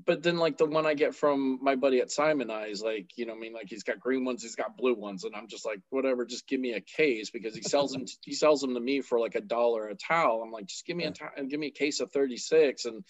but 0.06 0.22
then 0.22 0.38
like 0.38 0.58
the 0.58 0.66
one 0.66 0.86
I 0.86 0.94
get 0.94 1.14
from 1.14 1.58
my 1.62 1.76
buddy 1.76 2.00
at 2.00 2.08
Simoniz, 2.08 2.82
like 2.82 3.10
you 3.16 3.26
know, 3.26 3.34
I 3.34 3.38
mean, 3.38 3.52
like 3.52 3.68
he's 3.68 3.84
got 3.84 4.00
green 4.00 4.24
ones, 4.24 4.42
he's 4.42 4.56
got 4.56 4.76
blue 4.76 4.94
ones, 4.94 5.24
and 5.24 5.34
I'm 5.36 5.46
just 5.46 5.64
like, 5.64 5.80
whatever, 5.90 6.24
just 6.24 6.48
give 6.48 6.60
me 6.60 6.72
a 6.72 6.80
case 6.80 7.30
because 7.30 7.54
he 7.54 7.62
sells 7.62 7.92
them. 7.92 8.04
he 8.24 8.34
sells 8.34 8.60
them 8.60 8.74
to 8.74 8.80
me 8.80 9.00
for 9.00 9.20
like 9.20 9.36
a 9.36 9.40
dollar 9.40 9.88
a 9.88 9.94
towel. 9.94 10.42
I'm 10.42 10.50
like, 10.50 10.66
just 10.66 10.86
give 10.86 10.96
me 10.96 11.04
a 11.04 11.12
towel 11.12 11.30
and 11.36 11.48
give 11.48 11.60
me 11.60 11.68
a 11.68 11.70
case 11.70 12.00
of 12.00 12.10
36, 12.10 12.86
and 12.86 13.04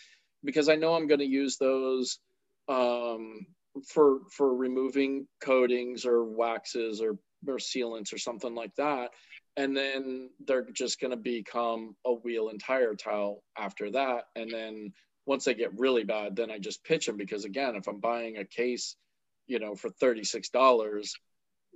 because 0.45 0.69
I 0.69 0.77
know 0.77 0.95
I'm 0.95 1.07
going 1.07 1.21
to 1.21 1.27
use 1.27 1.57
those 1.57 2.19
um, 2.69 3.47
for 3.89 4.21
for 4.31 4.55
removing 4.55 5.27
coatings 5.41 6.05
or 6.05 6.25
waxes 6.25 7.01
or 7.01 7.19
or 7.49 7.57
sealants 7.57 8.13
or 8.13 8.19
something 8.19 8.55
like 8.55 8.75
that 8.77 9.11
and 9.57 9.77
then 9.77 10.31
they're 10.47 10.71
just 10.71 11.01
going 11.01 11.11
to 11.11 11.17
become 11.17 11.95
a 12.07 12.13
wheel 12.13 12.49
and 12.49 12.63
tire 12.63 12.95
towel 12.95 13.43
after 13.59 13.91
that 13.91 14.25
and 14.37 14.51
then 14.51 14.93
once 15.27 15.45
they 15.45 15.55
get 15.55 15.79
really 15.79 16.05
bad 16.05 16.37
then 16.37 16.51
i 16.51 16.59
just 16.59 16.85
pitch 16.85 17.07
them 17.07 17.17
because 17.17 17.45
again 17.45 17.75
if 17.77 17.87
i'm 17.87 18.01
buying 18.01 18.39
a 18.39 18.45
case 18.45 18.97
you 19.47 19.59
know 19.59 19.75
for 19.75 19.91
$36 19.91 21.13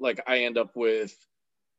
like 0.01 0.21
i 0.27 0.39
end 0.39 0.59
up 0.59 0.71
with 0.75 1.15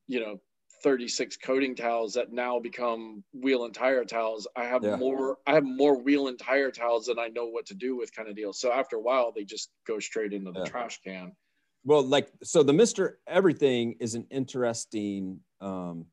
you 0.07 0.19
know 0.19 0.39
36 0.83 1.37
coating 1.37 1.75
towels 1.75 2.13
that 2.13 2.31
now 2.31 2.59
become 2.59 3.23
wheel 3.33 3.65
and 3.65 3.73
tire 3.73 4.05
towels 4.05 4.47
i 4.55 4.63
have 4.63 4.83
Yeah. 4.83 4.95
more 4.95 5.37
i 5.47 5.53
have 5.53 5.63
more 5.65 6.01
wheel 6.01 6.27
and 6.27 6.37
tire 6.37 6.71
towels 6.71 7.07
than 7.07 7.17
i 7.19 7.27
know 7.29 7.45
what 7.47 7.65
to 7.67 7.73
do 7.73 7.97
with 7.97 8.15
kind 8.15 8.29
of 8.29 8.35
deal 8.35 8.53
so 8.53 8.71
after 8.71 8.95
a 8.95 9.01
while 9.01 9.31
they 9.35 9.43
just 9.43 9.69
go 9.87 9.99
straight 9.99 10.33
into 10.33 10.51
the 10.51 10.59
Yeah. 10.59 10.65
trash 10.65 10.99
can 11.03 11.31
well 11.83 12.03
like 12.03 12.31
so 12.43 12.63
the 12.63 12.73
mr 12.73 13.15
everything 13.25 13.95
is 13.99 14.13
an 14.13 14.27
interesting 14.29 15.39
um, 15.61 16.05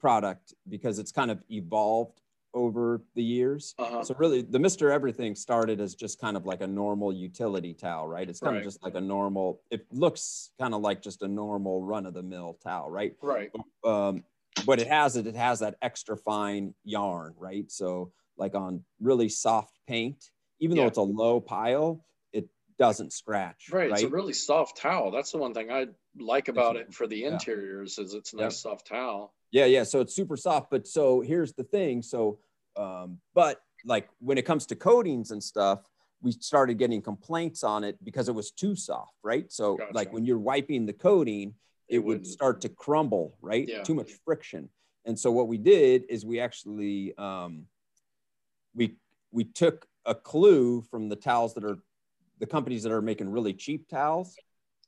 product 0.00 0.54
because 0.68 0.98
it's 0.98 1.12
kind 1.12 1.30
of 1.30 1.42
evolved 1.50 2.20
over 2.56 3.02
the 3.14 3.22
years 3.22 3.74
uh-huh. 3.78 4.02
so 4.02 4.14
really 4.18 4.40
the 4.40 4.58
mr 4.58 4.90
everything 4.90 5.34
started 5.34 5.78
as 5.78 5.94
just 5.94 6.18
kind 6.18 6.36
of 6.38 6.46
like 6.46 6.62
a 6.62 6.66
normal 6.66 7.12
utility 7.12 7.74
towel 7.74 8.08
right 8.08 8.28
it's 8.30 8.40
kind 8.40 8.54
Right. 8.56 8.60
of 8.60 8.64
just 8.64 8.82
like 8.82 8.94
a 8.94 9.00
normal 9.00 9.60
it 9.70 9.86
looks 9.92 10.50
kind 10.58 10.72
of 10.74 10.80
like 10.80 11.02
just 11.02 11.20
a 11.22 11.28
normal 11.28 11.82
run-of-the-mill 11.82 12.58
towel 12.64 12.90
right 12.90 13.14
right 13.20 13.50
um, 13.84 14.24
but 14.64 14.80
it 14.80 14.88
has 14.88 15.16
it 15.16 15.26
it 15.26 15.36
has 15.36 15.60
that 15.60 15.76
extra 15.82 16.16
fine 16.16 16.74
yarn 16.82 17.34
right 17.36 17.70
so 17.70 18.10
like 18.38 18.54
on 18.54 18.82
really 19.00 19.28
soft 19.28 19.78
paint 19.86 20.30
even 20.58 20.76
Yeah. 20.76 20.84
though 20.84 20.88
it's 20.88 20.98
a 20.98 21.02
low 21.02 21.40
pile 21.40 22.02
it 22.32 22.48
doesn't 22.78 23.12
scratch. 23.12 23.68
Right. 23.70 23.90
Right. 23.90 24.00
It's 24.00 24.02
a 24.02 24.08
really 24.08 24.32
soft 24.34 24.76
towel. 24.78 25.10
That's 25.10 25.32
the 25.32 25.38
one 25.38 25.54
thing 25.54 25.70
I 25.70 25.86
like 26.18 26.48
about 26.48 26.76
it 26.76 26.92
for 26.92 27.06
the 27.06 27.16
Yeah. 27.18 27.32
interiors 27.32 27.98
is 27.98 28.12
it's 28.14 28.32
a 28.34 28.36
nice 28.36 28.58
soft 28.60 28.86
towel. 28.86 29.32
Yeah, 29.50 29.64
yeah. 29.64 29.84
So 29.84 30.00
it's 30.00 30.14
super 30.14 30.36
soft. 30.36 30.70
But 30.70 30.86
so 30.86 31.20
here's 31.22 31.52
the 31.54 31.64
thing. 31.64 32.02
So, 32.02 32.38
um, 32.76 33.18
but 33.34 33.60
like 33.84 34.08
when 34.20 34.38
it 34.38 34.42
comes 34.46 34.66
to 34.66 34.76
coatings 34.76 35.30
and 35.30 35.42
stuff, 35.42 35.80
we 36.22 36.32
started 36.32 36.78
getting 36.78 37.02
complaints 37.02 37.62
on 37.62 37.84
it 37.84 38.02
because 38.02 38.28
it 38.28 38.34
was 38.34 38.50
too 38.50 38.74
soft, 38.74 39.12
right? 39.22 39.50
So 39.52 39.76
Gotcha. 39.76 39.92
like 39.94 40.12
when 40.12 40.24
you're 40.24 40.38
wiping 40.38 40.86
the 40.86 40.92
coating, 40.92 41.54
it, 41.88 41.96
It 41.96 41.98
would 42.00 42.06
wouldn't- 42.20 42.26
start 42.26 42.60
to 42.62 42.68
crumble, 42.68 43.36
right? 43.40 43.68
Yeah. 43.68 43.82
Too 43.82 43.94
much 43.94 44.12
friction. 44.24 44.68
And 45.04 45.16
so 45.18 45.30
what 45.30 45.46
we 45.46 45.56
did 45.58 46.04
is 46.08 46.24
we 46.26 46.40
actually 46.40 47.16
um, 47.16 47.66
we 48.74 48.96
we 49.30 49.44
took 49.44 49.86
a 50.04 50.14
clue 50.14 50.82
from 50.82 51.08
the 51.08 51.16
towels 51.16 51.54
that 51.54 51.64
are 51.64 51.78
the 52.38 52.46
companies 52.46 52.82
that 52.82 52.92
are 52.92 53.02
making 53.02 53.28
really 53.30 53.52
cheap 53.52 53.88
towels 53.88 54.36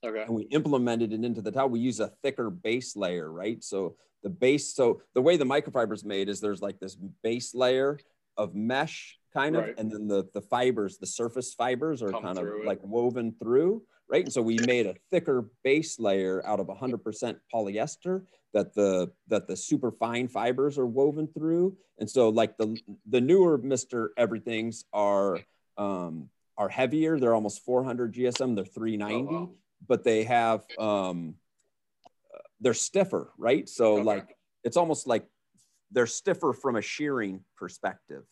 Okay. 0.05 0.22
and 0.22 0.34
we 0.34 0.43
implemented 0.45 1.12
it 1.12 1.24
into 1.24 1.41
the 1.43 1.51
towel. 1.53 1.68
We 1.68 1.80
use 1.80 1.99
a 2.01 2.09
thicker 2.22 2.51
base 2.51 2.95
layer, 2.97 3.30
right? 3.30 3.62
So 3.62 3.97
the 4.23 4.31
base, 4.31 4.75
so 4.75 5.01
the 5.14 5.23
way 5.23 5.37
the 5.37 5.45
microfiber 5.45 5.95
is 5.95 6.05
made 6.05 6.29
is 6.29 6.41
there's 6.41 6.62
like 6.62 6.79
this 6.81 6.97
base 7.23 7.55
layer 7.55 7.99
of 8.37 8.55
mesh 8.55 9.19
kind 9.35 9.57
of, 9.57 9.64
Right. 9.64 9.75
and 9.79 9.91
then 9.91 10.07
the 10.09 10.29
the 10.35 10.41
fibers, 10.43 10.99
the 10.99 11.07
surface 11.07 11.55
fibers 11.55 12.03
are 12.03 12.11
Come 12.11 12.23
kind 12.23 12.39
of 12.39 12.47
it. 12.47 12.64
like 12.66 12.81
woven 12.83 13.35
through, 13.41 13.83
right? 14.09 14.25
And 14.25 14.33
so 14.33 14.43
we 14.43 14.59
made 14.66 14.87
a 14.87 14.95
thicker 15.11 15.51
base 15.62 15.99
layer 15.99 16.45
out 16.47 16.61
of 16.61 16.66
100% 16.69 17.37
polyester 17.53 18.25
that 18.55 18.75
the 18.75 19.12
that 19.29 19.47
the 19.47 19.57
super 19.57 19.91
fine 19.93 20.27
fibers 20.29 20.79
are 20.79 20.87
woven 20.87 21.27
through. 21.29 21.77
And 21.99 22.09
so 22.09 22.29
like 22.31 22.57
the 22.57 22.77
the 23.07 23.21
newer 23.21 23.59
Mr. 23.59 24.09
Everythings 24.16 24.85
are 24.93 25.41
um 25.77 26.31
are 26.57 26.69
heavier. 26.69 27.19
They're 27.21 27.35
almost 27.35 27.64
400 27.64 28.12
GSM. 28.14 28.57
They're 28.57 28.64
390 28.64 29.14
Oh, 29.14 29.33
wow. 29.33 29.51
but 29.87 30.03
they 30.05 30.25
have 30.25 30.64
um 30.79 31.35
they're 32.61 32.75
stiffer 32.75 33.33
right 33.39 33.69
so 33.69 33.95
Okay. 33.95 34.03
like 34.05 34.37
it's 34.65 34.77
almost 34.77 35.07
like 35.07 35.25
they're 35.91 36.07
stiffer 36.07 36.53
from 36.53 36.77
a 36.77 36.83
shearing 36.83 37.45
perspective 37.57 38.25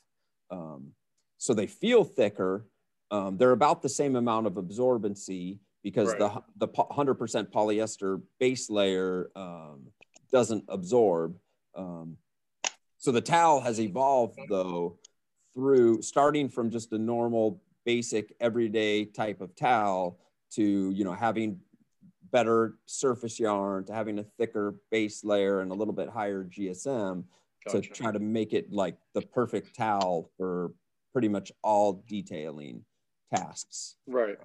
um, 0.51 0.93
so 1.39 1.55
they 1.55 1.67
feel 1.67 2.05
thicker 2.05 2.67
um, 3.11 3.37
they're 3.37 3.53
about 3.53 3.83
the 3.83 3.89
same 3.89 4.17
amount 4.17 4.47
of 4.47 4.55
absorbency 4.55 5.59
because 5.83 6.13
the 6.17 6.29
Right. 6.29 6.43
the 6.57 6.69
po- 6.69 6.89
100% 6.91 7.51
polyester 7.53 8.21
base 8.41 8.69
layer 8.69 9.31
um, 9.37 9.87
doesn't 10.33 10.65
absorb 10.69 11.39
um, 11.77 12.17
so 12.99 13.13
the 13.13 13.21
towel 13.21 13.61
has 13.61 13.79
evolved 13.81 14.39
though 14.49 14.99
through 15.55 16.03
starting 16.03 16.49
from 16.49 16.71
just 16.71 16.93
a 16.93 16.99
normal 16.99 17.63
basic 17.85 18.35
everyday 18.41 19.05
type 19.05 19.41
of 19.41 19.55
towel 19.55 20.19
to 20.51 20.91
you 20.91 21.05
know 21.05 21.13
having 21.13 21.61
better 22.31 22.75
surface 22.87 23.39
yarn 23.39 23.85
to 23.85 23.93
having 23.93 24.19
a 24.19 24.25
thicker 24.39 24.75
base 24.91 25.25
layer 25.25 25.61
and 25.61 25.71
a 25.71 25.75
little 25.75 25.95
bit 25.95 26.09
higher 26.09 26.45
gsm 26.45 27.25
to 27.69 27.81
try 27.81 28.13
to 28.13 28.21
make 28.21 28.53
it 28.53 28.73
like 28.73 28.97
the 29.15 29.23
perfect 29.23 29.77
towel 29.77 30.31
for 30.37 30.73
pretty 31.13 31.29
much 31.29 31.51
all 31.63 32.05
detailing 32.09 32.85
tasks 33.35 33.97
Right. 34.07 34.37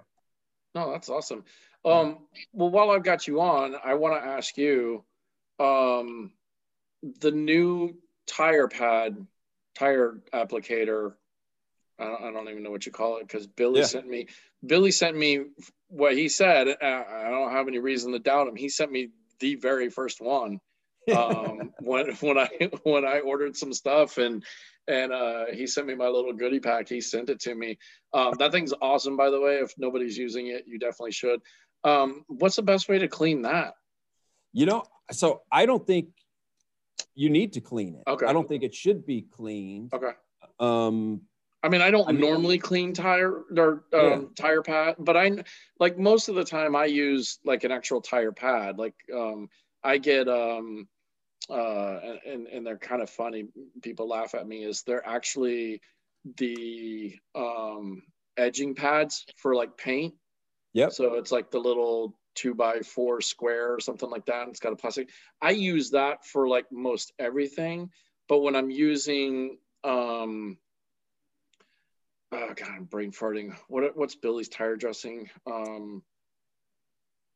No, 0.73 0.91
that's 0.91 1.09
awesome. 1.09 1.43
Um, 1.83 2.19
well, 2.53 2.69
while 2.69 2.91
I've 2.91 3.03
got 3.03 3.27
you 3.27 3.41
on, 3.41 3.75
I 3.83 3.95
want 3.95 4.21
to 4.21 4.29
ask 4.29 4.57
you, 4.57 5.03
um, 5.59 6.31
the 7.19 7.31
new 7.31 7.95
tire 8.27 8.67
pad, 8.67 9.25
tire 9.75 10.21
applicator. 10.33 11.13
I 12.01 12.05
don't, 12.05 12.23
I 12.23 12.31
don't 12.31 12.49
even 12.49 12.63
know 12.63 12.71
what 12.71 12.85
you 12.85 12.91
call 12.91 13.17
it 13.17 13.27
because 13.27 13.47
Billy 13.47 13.79
Yeah. 13.81 13.85
sent 13.85 14.07
me. 14.07 14.27
Billy 14.65 14.91
sent 14.91 15.15
me 15.15 15.45
what 15.87 16.13
he 16.17 16.27
said. 16.29 16.67
Uh, 16.67 17.03
I 17.09 17.29
don't 17.29 17.51
have 17.51 17.67
any 17.67 17.79
reason 17.79 18.11
to 18.13 18.19
doubt 18.19 18.47
him. 18.47 18.55
He 18.55 18.69
sent 18.69 18.91
me 18.91 19.09
the 19.39 19.55
very 19.55 19.89
first 19.89 20.21
one 20.21 20.59
um, 21.15 21.71
when 21.79 22.11
when 22.15 22.37
I 22.37 22.49
when 22.83 23.05
I 23.05 23.19
ordered 23.19 23.55
some 23.55 23.73
stuff 23.73 24.17
and 24.17 24.43
and 24.87 25.13
uh, 25.13 25.45
he 25.53 25.67
sent 25.67 25.87
me 25.87 25.95
my 25.95 26.07
little 26.07 26.33
goodie 26.33 26.59
pack. 26.59 26.89
He 26.89 27.01
sent 27.01 27.29
it 27.29 27.39
to 27.41 27.53
me. 27.55 27.77
Um, 28.13 28.33
that 28.39 28.51
thing's 28.51 28.73
awesome, 28.81 29.15
by 29.15 29.29
the 29.29 29.39
way. 29.39 29.55
If 29.57 29.73
nobody's 29.77 30.17
using 30.17 30.47
it, 30.47 30.65
you 30.67 30.79
definitely 30.79 31.11
should. 31.11 31.39
Um, 31.83 32.25
what's 32.27 32.55
the 32.55 32.63
best 32.63 32.89
way 32.89 32.97
to 32.99 33.07
clean 33.07 33.43
that? 33.43 33.75
you 34.53 34.65
know 34.65 34.83
so 35.11 35.43
i 35.49 35.65
don't 35.65 35.87
think 35.87 36.09
you 37.15 37.29
need 37.29 37.53
to 37.53 37.61
clean 37.61 37.95
it 37.95 38.03
Okay. 38.05 38.25
i 38.25 38.33
don't 38.33 38.49
think 38.49 38.63
it 38.63 38.75
should 38.75 39.05
be 39.05 39.21
cleaned 39.21 39.93
Okay. 39.93 40.11
um 40.59 41.21
I 41.63 41.69
mean, 41.69 41.81
I 41.81 41.91
don't 41.91 42.07
I 42.07 42.11
mean- 42.11 42.21
normally 42.21 42.57
clean 42.57 42.93
tire 42.93 43.31
or 43.55 43.71
um, 43.71 43.81
Yeah. 43.93 44.21
tire 44.35 44.61
pad, 44.63 44.95
but 44.99 45.15
I 45.15 45.43
like 45.79 45.97
most 45.97 46.27
of 46.29 46.35
the 46.35 46.43
time 46.43 46.75
I 46.75 46.85
use 46.85 47.39
like 47.45 47.63
an 47.63 47.71
actual 47.71 48.01
tire 48.01 48.31
pad. 48.31 48.77
Like 48.77 48.95
um, 49.13 49.49
I 49.83 49.97
get 49.97 50.27
um, 50.27 50.87
uh, 51.49 51.99
and 52.25 52.47
and 52.47 52.65
they're 52.65 52.77
kind 52.77 53.01
of 53.01 53.09
funny. 53.09 53.45
People 53.81 54.07
laugh 54.07 54.33
at 54.35 54.47
me. 54.47 54.63
Is 54.63 54.83
they're 54.83 55.05
actually 55.05 55.81
the 56.37 57.15
um, 57.35 58.03
edging 58.37 58.75
pads 58.75 59.25
for 59.37 59.55
like 59.55 59.77
paint. 59.77 60.13
yep 60.73 60.91
So 60.93 61.15
it's 61.15 61.31
like 61.31 61.51
the 61.51 61.59
little 61.59 62.17
two 62.35 62.53
by 62.55 62.79
four 62.79 63.21
square 63.21 63.73
or 63.73 63.79
something 63.79 64.09
like 64.09 64.25
that. 64.27 64.41
And 64.43 64.49
it's 64.51 64.59
got 64.59 64.73
a 64.73 64.75
plastic. 64.75 65.09
I 65.41 65.51
use 65.51 65.91
that 65.91 66.25
for 66.25 66.47
like 66.47 66.71
most 66.71 67.11
everything. 67.19 67.89
But 68.29 68.39
when 68.39 68.55
I'm 68.55 68.69
using, 68.69 69.57
um, 69.83 70.57
oh 72.31 72.53
God, 72.55 72.69
I'm 72.75 72.85
brain 72.85 73.11
farting. 73.11 73.55
What 73.67 73.95
what's 73.95 74.15
Billy's 74.15 74.49
tire 74.49 74.75
dressing? 74.75 75.29
Um, 75.45 76.03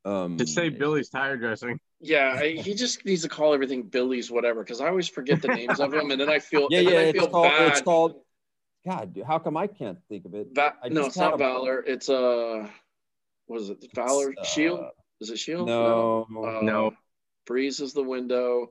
um 0.06 0.38
Just 0.38 0.54
say 0.56 0.70
Billy's 0.70 1.10
tire 1.10 1.38
dressing. 1.38 1.80
yeah, 2.00 2.38
I, 2.40 2.50
he 2.52 2.74
just 2.74 3.06
needs 3.06 3.24
to 3.24 3.30
call 3.30 3.54
everything 3.54 3.84
Billy's 3.84 4.30
whatever 4.32 4.64
because 4.64 4.82
I 4.82 4.88
always 4.88 5.08
forget 5.08 5.42
the 5.42 5.50
names 5.50 5.80
of 5.80 5.92
them, 5.92 6.12
and 6.12 6.20
then 6.22 6.30
I 6.30 6.40
feel 6.40 6.68
yeah 6.70 6.80
yeah 6.82 6.90
I 6.90 7.02
it's 7.04 7.20
feel 7.20 7.28
called 7.30 7.46
bad. 7.50 7.72
it's 7.72 7.82
called 7.82 8.16
god 8.86 9.20
how 9.26 9.40
come 9.40 9.58
i 9.58 9.66
can't 9.66 9.98
think 10.10 10.26
of 10.26 10.36
it 10.36 10.48
Va- 10.54 10.76
no, 10.92 11.08
it's 11.08 11.18
not 11.18 11.32
had 11.32 11.34
a- 11.34 11.38
Valor. 11.38 11.84
It's 11.88 12.08
uh, 12.08 12.68
was 13.48 13.70
it 13.72 13.84
Valor 13.96 14.32
uh, 14.38 14.44
Shield? 14.44 14.86
Is 15.22 15.32
it 15.32 15.40
Shield? 15.40 15.68
no 15.68 16.28
Uh, 16.30 16.62
No. 16.62 16.94
Breeze 17.48 17.80
is 17.80 17.94
the 17.94 18.04
window. 18.04 18.70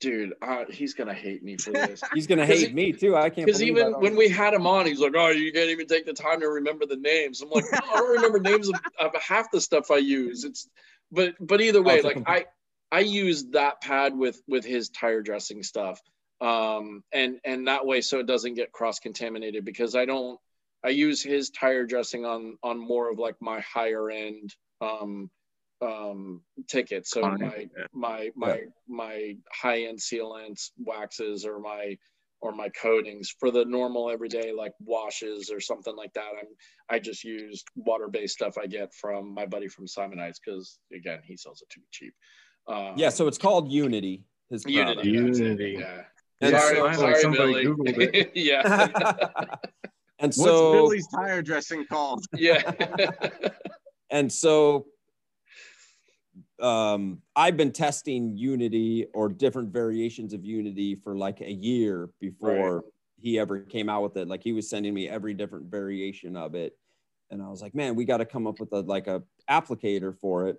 Dude, 0.00 0.34
uh, 0.42 0.64
he's 0.68 0.94
gonna 0.94 1.14
hate 1.14 1.42
me 1.42 1.56
for 1.56 1.72
this. 1.72 2.02
he's 2.14 2.26
gonna 2.26 2.46
hate 2.46 2.68
he- 2.68 2.74
me 2.74 2.92
too 2.92 3.16
i 3.16 3.30
can't 3.30 3.46
Because 3.46 3.62
even 3.62 3.92
when 4.00 4.16
we 4.16 4.28
had 4.28 4.52
him 4.52 4.66
on, 4.66 4.86
he's 4.86 5.00
like, 5.00 5.14
"Oh, 5.16 5.28
you 5.28 5.52
can't 5.52 5.70
even 5.70 5.86
take 5.86 6.04
the 6.04 6.12
time 6.12 6.40
to 6.40 6.48
remember 6.48 6.86
the 6.86 6.96
names." 6.96 7.40
I'm 7.40 7.50
like, 7.50 7.64
"No, 7.72 7.78
I 7.78 7.96
don't 7.96 8.12
remember 8.14 8.40
names 8.40 8.68
of, 8.68 8.74
of 8.98 9.10
half 9.22 9.50
the 9.50 9.60
stuff 9.60 9.90
I 9.90 9.98
use." 9.98 10.44
It's, 10.44 10.68
but 11.10 11.34
but 11.40 11.60
either 11.60 11.82
way, 11.82 12.02
like 12.02 12.22
I 12.26 12.46
I 12.92 13.00
use 13.00 13.46
that 13.50 13.80
pad 13.80 14.16
with 14.16 14.40
with 14.46 14.64
his 14.64 14.90
tire 14.90 15.22
dressing 15.22 15.62
stuff, 15.62 16.00
um, 16.40 17.02
and 17.12 17.38
and 17.44 17.68
that 17.68 17.86
way 17.86 18.00
so 18.00 18.18
it 18.18 18.26
doesn't 18.26 18.54
get 18.54 18.72
cross 18.72 18.98
contaminated 18.98 19.64
because 19.64 19.94
I 19.94 20.04
don't 20.04 20.38
I 20.84 20.90
use 20.90 21.22
his 21.22 21.50
tire 21.50 21.86
dressing 21.86 22.24
on 22.24 22.58
on 22.62 22.78
more 22.78 23.10
of 23.10 23.18
like 23.18 23.36
my 23.40 23.60
higher 23.60 24.10
end 24.10 24.54
um 24.80 25.30
um 25.84 26.40
tickets. 26.68 27.10
So 27.10 27.20
Fine. 27.20 27.40
my 27.40 27.56
Yeah. 27.76 27.86
my 27.92 28.30
my 28.34 28.60
my 28.88 29.36
high 29.52 29.82
end 29.82 29.98
sealants, 29.98 30.70
waxes, 30.78 31.44
or 31.44 31.58
my 31.60 31.96
or 32.40 32.52
my 32.52 32.68
coatings 32.70 33.34
for 33.40 33.50
the 33.50 33.64
normal 33.64 34.10
everyday 34.10 34.52
like 34.52 34.72
washes 34.80 35.50
or 35.50 35.60
something 35.60 35.96
like 35.96 36.12
that. 36.14 36.32
I'm 36.40 36.48
I 36.90 36.98
just 36.98 37.24
used 37.24 37.66
water 37.74 38.08
based 38.08 38.34
stuff 38.34 38.56
I 38.62 38.66
get 38.66 38.92
from 38.94 39.32
my 39.32 39.46
buddy 39.46 39.68
from 39.68 39.86
Simoniz 39.86 40.36
because 40.44 40.78
again 40.94 41.20
he 41.24 41.36
sells 41.36 41.62
it 41.62 41.70
to 41.70 41.80
me 41.80 41.86
cheap. 41.90 42.14
Um, 42.66 42.94
yeah 42.96 43.10
so 43.10 43.26
it's 43.28 43.38
called 43.38 43.70
unity 43.70 44.24
his 44.50 44.64
Unity. 44.66 44.94
product. 44.94 45.26
that's 45.26 45.38
it, 45.38 45.42
Unity. 45.44 45.76
Yeah. 45.80 46.02
And 46.40 46.56
sorry, 46.56 46.76
so- 46.76 46.82
finally 46.82 46.96
sorry, 46.96 47.20
somebody 47.22 47.52
Billy. 47.52 47.64
Googled 47.66 48.30
yeah. 48.34 49.56
and 50.18 50.34
so 50.34 50.42
What's 50.42 50.88
Billy's 50.88 51.08
tire 51.08 51.42
dressing 51.42 51.86
called? 51.86 52.24
yeah. 52.36 52.60
and 54.10 54.30
so 54.30 54.86
um 56.60 57.20
i've 57.34 57.56
been 57.56 57.72
testing 57.72 58.36
unity 58.36 59.06
or 59.12 59.28
different 59.28 59.72
variations 59.72 60.32
of 60.32 60.44
unity 60.44 60.94
for 60.94 61.16
like 61.16 61.40
a 61.40 61.52
year 61.52 62.10
before 62.20 62.76
Right. 62.76 62.84
he 63.20 63.38
ever 63.40 63.60
came 63.60 63.88
out 63.88 64.02
with 64.04 64.16
it. 64.16 64.28
Like 64.28 64.42
he 64.44 64.52
was 64.52 64.68
sending 64.70 64.94
me 64.94 65.08
every 65.08 65.34
different 65.34 65.66
variation 65.70 66.36
of 66.36 66.54
it. 66.54 66.76
And 67.30 67.42
i 67.42 67.48
was 67.48 67.60
like 67.60 67.74
man 67.74 67.96
we 67.96 68.04
got 68.04 68.18
to 68.18 68.24
come 68.24 68.46
up 68.46 68.60
with 68.60 68.72
a 68.72 68.80
like 68.80 69.08
a 69.08 69.22
applicator 69.50 70.14
for 70.16 70.46
it. 70.48 70.58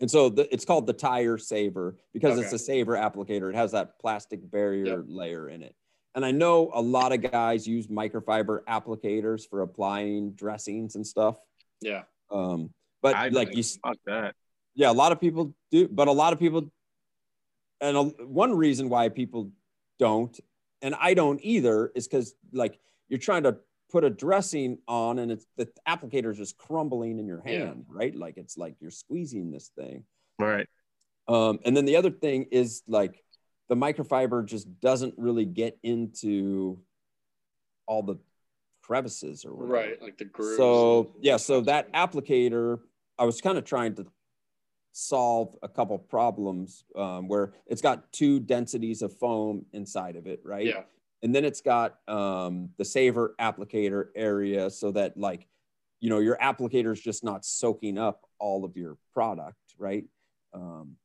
And 0.00 0.10
so 0.10 0.30
the, 0.30 0.52
it's 0.52 0.64
called 0.64 0.86
the 0.86 0.92
tire 0.94 1.36
saver. 1.38 1.96
Because 2.14 2.38
it's 2.38 2.52
a 2.52 2.58
saver 2.58 2.94
applicator 2.96 3.50
it 3.50 3.54
has 3.56 3.72
that 3.72 3.98
plastic 4.00 4.50
barrier 4.50 5.04
layer 5.06 5.48
in 5.50 5.62
it. 5.62 5.74
And 6.14 6.24
i 6.24 6.30
know 6.30 6.70
a 6.72 6.80
lot 6.80 7.12
of 7.12 7.20
guys 7.20 7.66
use 7.66 7.86
microfiber 7.88 8.60
applicators 8.64 9.42
for 9.48 9.60
applying 9.60 10.32
dressings 10.32 10.94
and 10.94 11.06
stuff. 11.06 11.36
Yeah. 11.82 12.04
um 12.30 12.70
but 13.02 13.14
I 13.16 13.28
like 13.28 13.52
you 13.54 13.60
s- 13.60 13.78
fuck 13.84 13.98
that. 14.06 14.34
Yeah 14.74 14.90
a 14.90 14.92
lot 14.92 15.12
of 15.12 15.20
people 15.20 15.54
do 15.70 15.88
but 15.88 16.08
a 16.08 16.12
lot 16.12 16.32
of 16.32 16.38
people 16.38 16.70
and 17.80 17.96
a, 17.96 18.02
one 18.02 18.54
reason 18.54 18.88
why 18.88 19.08
people 19.08 19.50
don't 19.98 20.38
and 20.82 20.94
i 21.00 21.14
don't 21.14 21.40
either 21.42 21.90
is 21.94 22.06
because 22.08 22.34
like 22.52 22.78
you're 23.08 23.18
trying 23.18 23.42
to 23.42 23.56
put 23.90 24.04
a 24.04 24.10
dressing 24.10 24.78
on 24.88 25.18
and 25.18 25.30
it's 25.30 25.44
the 25.58 25.68
applicator 25.86 26.30
is 26.30 26.38
just 26.38 26.56
crumbling 26.56 27.18
in 27.18 27.26
your 27.26 27.42
Yeah. 27.44 27.66
hand, 27.66 27.84
right? 27.90 28.14
Like 28.16 28.38
it's 28.38 28.56
like 28.56 28.76
you're 28.80 28.90
squeezing 28.90 29.50
this 29.50 29.70
thing. 29.76 30.04
Right. 30.38 30.66
Um, 31.28 31.58
and 31.66 31.76
then 31.76 31.84
the 31.84 31.96
other 31.96 32.10
thing 32.10 32.46
is 32.50 32.82
like 32.88 33.22
the 33.68 33.74
microfiber 33.76 34.46
just 34.46 34.66
doesn't 34.80 35.12
really 35.18 35.44
get 35.44 35.78
into 35.82 36.78
all 37.86 38.02
the 38.02 38.16
crevices 38.80 39.44
or 39.44 39.52
whatever. 39.54 39.74
Right, 39.74 40.00
like 40.02 40.16
the 40.16 40.24
grooves. 40.24 40.56
So 40.56 41.14
yeah, 41.20 41.36
so 41.36 41.60
that 41.62 41.92
applicator, 41.92 42.78
I 43.18 43.24
was 43.24 43.42
kind 43.42 43.58
of 43.58 43.64
trying 43.64 43.94
to 43.96 44.06
solve 44.92 45.56
a 45.62 45.68
couple 45.68 45.98
problems 45.98 46.84
um, 46.96 47.28
where 47.28 47.52
it's 47.66 47.82
got 47.82 48.12
two 48.12 48.38
densities 48.40 49.02
of 49.02 49.12
foam 49.18 49.64
inside 49.72 50.16
of 50.16 50.26
it, 50.26 50.40
right? 50.44 50.66
Yeah, 50.66 50.82
And 51.22 51.34
then 51.34 51.44
it's 51.44 51.60
got 51.60 51.96
um, 52.08 52.68
the 52.78 52.84
saver 52.84 53.34
applicator 53.40 54.06
area 54.14 54.70
so 54.70 54.90
that 54.92 55.16
like, 55.16 55.48
you 56.00 56.10
know, 56.10 56.18
your 56.18 56.36
applicator 56.38 56.92
is 56.92 57.00
just 57.00 57.24
not 57.24 57.44
soaking 57.44 57.96
up 57.98 58.26
all 58.38 58.64
of 58.64 58.76
your 58.76 58.96
product, 59.14 59.56
right? 59.78 60.04
Um, 60.52 60.96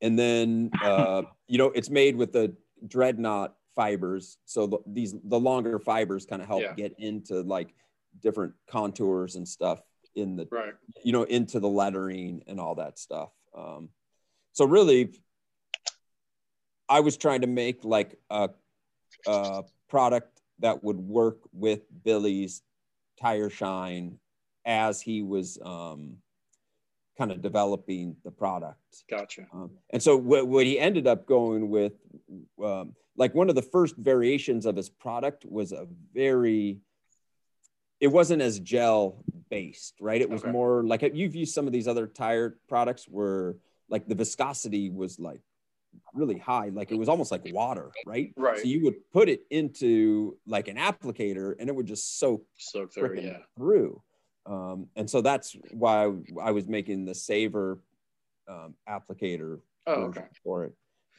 and 0.00 0.18
then 0.18 0.70
uh, 0.82 1.22
you 1.48 1.58
know 1.58 1.66
it's 1.66 1.90
made 1.90 2.16
with 2.16 2.32
the 2.32 2.54
dreadnought 2.88 3.54
fibers, 3.76 4.38
so 4.46 4.66
the, 4.66 4.78
these 4.86 5.14
the 5.24 5.38
longer 5.38 5.78
fibers 5.78 6.26
kind 6.26 6.42
of 6.42 6.48
help 6.48 6.62
Yeah. 6.62 6.72
get 6.74 6.94
into 6.98 7.42
like 7.42 7.74
different 8.20 8.54
contours 8.68 9.36
and 9.36 9.46
stuff 9.46 9.80
in 10.14 10.36
the 10.36 10.48
right. 10.50 10.74
you 11.04 11.12
know 11.12 11.22
into 11.22 11.60
the 11.60 11.68
lettering 11.68 12.42
and 12.46 12.60
all 12.60 12.74
that 12.74 12.98
stuff 12.98 13.30
um, 13.56 13.88
so 14.52 14.64
really 14.64 15.10
i 16.88 17.00
was 17.00 17.16
trying 17.16 17.40
to 17.42 17.46
make 17.46 17.84
like 17.84 18.18
a, 18.30 18.50
a 19.26 19.62
product 19.88 20.40
that 20.58 20.82
would 20.82 20.98
work 20.98 21.38
with 21.52 21.80
billy's 22.04 22.62
tire 23.20 23.50
shine 23.50 24.18
as 24.64 25.00
he 25.00 25.22
was 25.22 25.58
um, 25.64 26.16
kind 27.16 27.30
of 27.30 27.42
developing 27.42 28.16
the 28.24 28.30
product 28.30 28.78
Gotcha. 29.08 29.46
um, 29.52 29.70
and 29.90 30.02
so 30.02 30.16
what, 30.16 30.48
what 30.48 30.66
he 30.66 30.78
ended 30.78 31.06
up 31.06 31.26
going 31.26 31.68
with, 31.68 31.92
um, 32.64 32.94
like 33.16 33.34
one 33.34 33.48
of 33.48 33.54
the 33.54 33.62
first 33.62 33.96
variations 33.96 34.66
of 34.66 34.76
his 34.76 34.88
product 34.88 35.44
was 35.44 35.72
a 35.72 35.86
very, 36.14 36.78
it 38.00 38.08
wasn't 38.08 38.40
as 38.40 38.58
gel 38.58 39.22
based, 39.54 39.94
right? 40.00 40.20
It 40.20 40.30
was 40.30 40.42
Okay. 40.42 40.50
more 40.52 40.82
like 40.84 41.02
you've 41.14 41.34
used 41.34 41.52
some 41.52 41.66
of 41.66 41.72
these 41.72 41.88
other 41.88 42.06
tire 42.06 42.56
products 42.68 43.06
where 43.08 43.56
like 43.88 44.06
the 44.06 44.14
viscosity 44.14 44.88
was 44.90 45.18
like 45.18 45.40
really 46.14 46.38
high, 46.38 46.68
like 46.68 46.92
it 46.92 46.94
was 46.98 47.08
almost 47.08 47.32
like 47.32 47.42
water, 47.52 47.90
right? 48.06 48.32
Right. 48.36 48.58
So 48.58 48.64
you 48.64 48.84
would 48.84 48.94
put 49.12 49.28
it 49.28 49.42
into 49.50 50.38
like 50.46 50.68
an 50.68 50.76
applicator 50.76 51.54
and 51.58 51.68
it 51.68 51.74
would 51.74 51.86
just 51.86 52.18
soak 52.18 52.44
Soak 52.56 52.94
through, 52.94 53.20
yeah. 53.20 53.38
through. 53.56 54.00
Um, 54.46 54.86
and 54.96 55.10
so 55.10 55.20
that's 55.20 55.56
why 55.72 56.10
I 56.40 56.52
was 56.52 56.66
making 56.68 57.04
the 57.04 57.14
saver 57.14 57.82
um, 58.48 58.74
applicator 58.88 59.60
Oh, 59.86 60.02
okay. 60.04 60.24
for 60.44 60.64
it. 60.64 60.72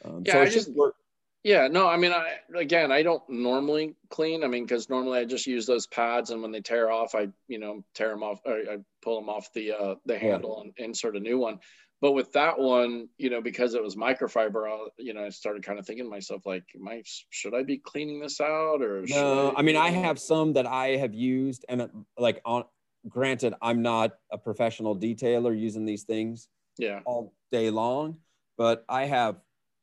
Um, 0.03 0.23
Yeah, 0.25 0.33
so 0.33 0.41
I 0.41 0.45
just- 0.49 0.71
work. 0.73 0.95
Yeah, 1.43 1.67
no, 1.67 1.87
I 1.87 1.97
mean, 1.97 2.11
I 2.11 2.37
again, 2.55 2.91
I 2.91 3.01
don't 3.01 3.27
normally 3.27 3.95
clean. 4.09 4.43
I 4.43 4.47
mean, 4.47 4.63
because 4.63 4.89
normally 4.89 5.19
I 5.19 5.25
just 5.25 5.47
use 5.47 5.65
those 5.65 5.87
pads, 5.87 6.29
and 6.29 6.41
when 6.41 6.51
they 6.51 6.61
tear 6.61 6.91
off, 6.91 7.15
I 7.15 7.29
you 7.47 7.57
know 7.57 7.83
tear 7.95 8.09
them 8.09 8.21
off, 8.21 8.41
or 8.45 8.53
I 8.53 8.77
pull 9.01 9.19
them 9.19 9.29
off 9.29 9.51
the 9.53 9.71
uh, 9.71 9.95
the 10.05 10.19
handle 10.19 10.61
and 10.61 10.73
insert 10.77 11.15
a 11.15 11.19
new 11.19 11.39
one. 11.39 11.59
But 11.99 12.13
with 12.13 12.31
that 12.33 12.57
one, 12.57 13.09
you 13.17 13.29
know, 13.29 13.41
because 13.41 13.75
it 13.75 13.83
was 13.83 13.95
microfiber, 13.95 14.67
I, 14.67 14.87
you 14.97 15.13
know, 15.13 15.25
I 15.25 15.29
started 15.29 15.63
kind 15.63 15.77
of 15.77 15.85
thinking 15.85 16.05
to 16.05 16.09
myself, 16.09 16.47
like, 16.47 16.63
I 16.87 17.03
should 17.29 17.53
I 17.53 17.61
be 17.63 17.77
cleaning 17.77 18.19
this 18.19 18.41
out 18.41 18.81
or? 18.81 19.05
should 19.05 19.15
No, 19.15 19.53
I 19.55 19.61
mean, 19.61 19.75
I 19.75 19.89
have 19.89 20.19
some 20.19 20.53
that 20.53 20.65
I 20.65 20.97
have 20.97 21.13
used, 21.13 21.65
and 21.69 21.81
uh, 21.81 21.87
like 22.17 22.41
on. 22.45 22.65
Granted, 23.09 23.55
I'm 23.63 23.81
not 23.81 24.11
a 24.31 24.37
professional 24.37 24.95
detailer 24.95 25.59
using 25.59 25.85
these 25.85 26.03
things 26.03 26.47
Yeah, 26.77 26.99
all 27.03 27.33
day 27.51 27.71
long, 27.71 28.17
but 28.59 28.85
I 28.87 29.05
have, 29.05 29.37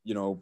you 0.05 0.13
know, 0.13 0.41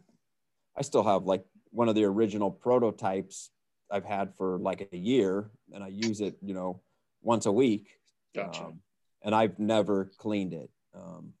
I 0.78 0.82
still 0.82 1.02
have 1.02 1.24
like 1.24 1.44
one 1.70 1.88
of 1.88 1.94
the 1.94 2.04
original 2.04 2.50
prototypes 2.50 3.50
I've 3.90 4.04
had 4.04 4.34
for 4.36 4.58
like 4.58 4.88
a 4.92 4.96
year, 4.96 5.50
and 5.72 5.82
I 5.82 5.88
use 5.88 6.20
it, 6.20 6.36
you 6.42 6.54
know, 6.54 6.80
once 7.22 7.46
a 7.46 7.52
week. 7.52 7.88
gotcha. 8.34 8.64
Um, 8.66 8.80
and 9.22 9.34
I've 9.34 9.58
never 9.58 10.12
cleaned 10.18 10.52
it. 10.54 10.70
Um, 10.94 11.32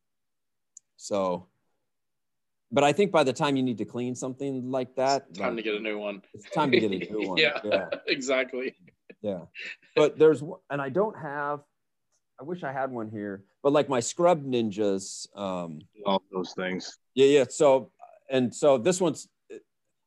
so, 0.96 1.46
but 2.72 2.82
I 2.82 2.92
think 2.92 3.12
by 3.12 3.22
the 3.22 3.32
time 3.32 3.56
you 3.56 3.62
need 3.62 3.78
to 3.78 3.84
clean 3.84 4.14
something 4.16 4.70
like 4.70 4.96
that, 4.96 5.32
Time 5.34 5.56
to 5.56 5.62
get 5.62 5.74
a 5.74 5.80
new 5.80 5.98
one. 5.98 6.22
it's 6.34 6.50
time 6.50 6.72
to 6.72 6.80
get 6.80 6.90
a 6.90 6.98
new 7.12 7.28
one. 7.28 7.38
yeah, 7.38 7.60
yeah, 7.64 7.86
exactly. 8.08 8.74
yeah. 9.22 9.42
But 9.94 10.18
there's, 10.18 10.42
and 10.70 10.82
I 10.82 10.88
don't 10.88 11.16
have. 11.16 11.60
I 12.40 12.44
wish 12.44 12.62
I 12.62 12.72
had 12.72 12.90
one 12.90 13.08
here, 13.10 13.44
but 13.62 13.72
like 13.72 13.88
my 13.88 14.00
Scrub 14.00 14.44
Ninjas. 14.44 15.26
Um, 15.36 15.80
All 16.06 16.22
those 16.32 16.52
things. 16.54 16.98
yeah, 17.14 17.26
yeah. 17.26 17.44
So, 17.48 17.90
and 18.28 18.54
so 18.54 18.78
this 18.78 19.00
one's. 19.00 19.28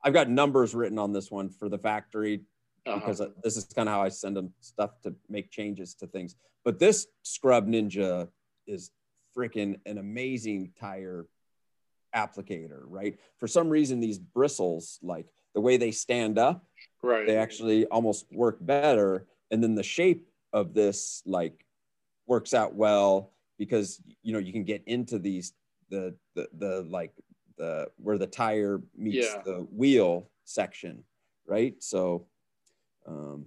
I've 0.04 0.14
got 0.14 0.30
numbers 0.30 0.74
written 0.74 0.98
on 0.98 1.14
this 1.14 1.30
one 1.30 1.50
for 1.50 1.70
the 1.70 1.78
factory 1.78 2.42
Uh-huh. 2.88 2.98
because 2.98 3.22
this 3.44 3.56
is 3.58 3.66
kind 3.66 3.88
of 3.88 3.94
how 3.94 4.02
I 4.02 4.10
send 4.10 4.36
them 4.36 4.52
stuff 4.60 5.00
to 5.04 5.14
make 5.30 5.52
changes 5.52 5.94
to 5.96 6.08
things. 6.08 6.36
But 6.66 6.80
this 6.80 7.06
Scrub 7.22 7.68
Ninja 7.68 8.28
is 8.66 8.90
freaking 9.38 9.80
an 9.86 10.00
amazing 10.00 10.74
tire 10.80 11.28
applicator, 12.16 12.82
right? 12.86 13.20
For 13.38 13.48
some 13.48 13.70
reason, 13.70 14.00
these 14.00 14.18
bristles, 14.18 15.00
like 15.04 15.28
the 15.54 15.62
way 15.62 15.78
they 15.78 15.92
stand 15.92 16.40
up, 16.40 16.66
right. 17.04 17.28
they 17.28 17.38
actually 17.38 17.86
almost 17.86 18.26
work 18.32 18.58
better. 18.60 19.28
And 19.52 19.62
then 19.64 19.76
the 19.76 19.84
shape 19.84 20.28
of 20.52 20.74
this, 20.74 21.22
like, 21.26 21.66
works 22.28 22.54
out 22.54 22.74
well 22.76 23.34
because 23.58 24.02
you 24.24 24.32
know 24.34 24.40
you 24.40 24.54
can 24.54 24.64
get 24.64 24.82
into 24.88 25.20
these 25.20 25.54
the 25.90 26.16
the 26.36 26.48
the 26.58 26.82
like 26.90 27.12
the 27.58 27.88
where 27.98 28.18
the 28.18 28.28
tire 28.28 28.82
meets 28.98 29.28
Yeah. 29.28 29.42
the 29.44 29.68
wheel 29.72 30.30
section, 30.46 31.04
right? 31.46 31.76
So. 31.82 32.26
Um, 33.08 33.46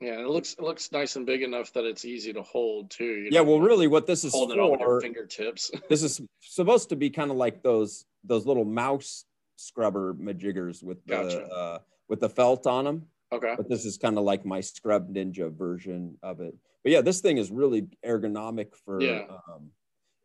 Yeah, 0.00 0.12
and 0.14 0.22
it 0.22 0.28
looks 0.28 0.54
it 0.54 0.62
looks 0.62 0.92
nice 0.92 1.16
and 1.16 1.26
big 1.26 1.42
enough 1.42 1.72
that 1.74 1.84
it's 1.84 2.04
easy 2.04 2.32
to 2.32 2.42
hold 2.42 2.90
too. 2.90 3.04
you 3.04 3.28
yeah, 3.30 3.40
know, 3.40 3.44
well, 3.44 3.60
really, 3.60 3.86
what 3.86 4.06
this 4.06 4.24
is 4.24 4.32
holding 4.32 4.56
it 4.58 4.60
all 4.60 4.70
with 4.70 4.80
your 4.80 4.88
for, 4.98 5.00
fingertips. 5.02 5.70
this 5.90 6.02
is 6.02 6.20
supposed 6.40 6.88
to 6.88 6.96
be 6.96 7.10
kind 7.10 7.30
of 7.30 7.36
like 7.36 7.62
those 7.62 8.06
those 8.24 8.46
little 8.46 8.64
mouse 8.64 9.24
scrubber 9.56 10.14
majiggers 10.14 10.82
with 10.82 11.04
the 11.04 11.10
Gotcha. 11.16 11.42
uh, 11.48 11.78
with 12.08 12.20
the 12.20 12.28
felt 12.30 12.66
on 12.66 12.84
them. 12.84 13.06
okay. 13.32 13.54
But 13.56 13.68
this 13.68 13.84
is 13.84 13.98
kind 13.98 14.16
of 14.16 14.24
like 14.24 14.44
my 14.46 14.60
Scrub 14.60 15.12
Ninja 15.12 15.52
version 15.52 16.16
of 16.22 16.40
it. 16.40 16.54
But 16.82 16.92
yeah, 16.92 17.02
this 17.02 17.20
thing 17.20 17.36
is 17.36 17.50
really 17.50 17.82
ergonomic 18.04 18.74
for. 18.84 19.02
Yeah. 19.02 19.24
Um, 19.48 19.70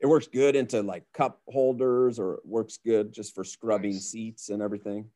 it 0.05 0.07
works 0.07 0.27
good 0.27 0.55
into 0.55 0.83
like 0.83 1.03
cup 1.13 1.41
holders, 1.47 2.19
or 2.19 2.35
it 2.35 2.45
works 2.45 2.77
good 2.77 3.11
just 3.11 3.33
for 3.33 3.43
scrubbing 3.43 3.93
Nice. 3.93 4.11
seats 4.11 4.49
and 4.49 4.61
everything. 4.61 5.09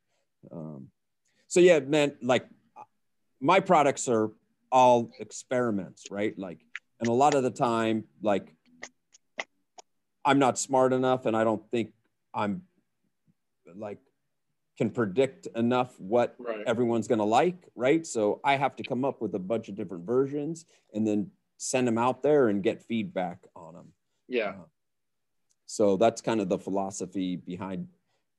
Um, 0.51 0.87
so 1.47 1.59
yeah, 1.59 1.77
man, 1.77 2.15
like 2.23 2.47
my 3.39 3.59
products 3.59 4.07
are 4.07 4.31
all 4.71 5.11
experiments, 5.19 6.09
right? 6.09 6.33
Like, 6.39 6.65
and 6.99 7.07
a 7.07 7.13
lot 7.13 7.35
of 7.35 7.43
the 7.43 7.51
time, 7.51 8.05
like, 8.23 8.55
I'm 10.25 10.39
not 10.39 10.57
smart 10.57 10.91
enough, 10.91 11.27
and 11.27 11.37
I 11.37 11.43
don't 11.43 11.61
think 11.69 11.93
I'm 12.33 12.63
like 13.75 13.99
can 14.75 14.89
predict 14.89 15.45
enough 15.55 15.99
what 15.99 16.33
Right. 16.39 16.63
everyone's 16.65 17.07
going 17.07 17.19
to 17.19 17.25
like, 17.25 17.67
right? 17.75 18.07
So 18.07 18.39
I 18.43 18.55
have 18.55 18.75
to 18.77 18.83
come 18.83 19.05
up 19.05 19.21
with 19.21 19.35
a 19.35 19.39
bunch 19.39 19.69
of 19.69 19.75
different 19.75 20.07
versions 20.07 20.65
and 20.95 21.05
then 21.05 21.29
send 21.57 21.87
them 21.87 21.99
out 21.99 22.23
there 22.23 22.47
and 22.47 22.63
get 22.63 22.81
feedback 22.81 23.45
on 23.55 23.75
them. 23.75 23.93
Yeah. 24.29 24.53
So 25.71 25.97
that's 25.97 26.19
kind 26.19 26.41
of 26.41 26.49
the 26.49 26.57
philosophy 26.57 27.35
behind 27.35 27.87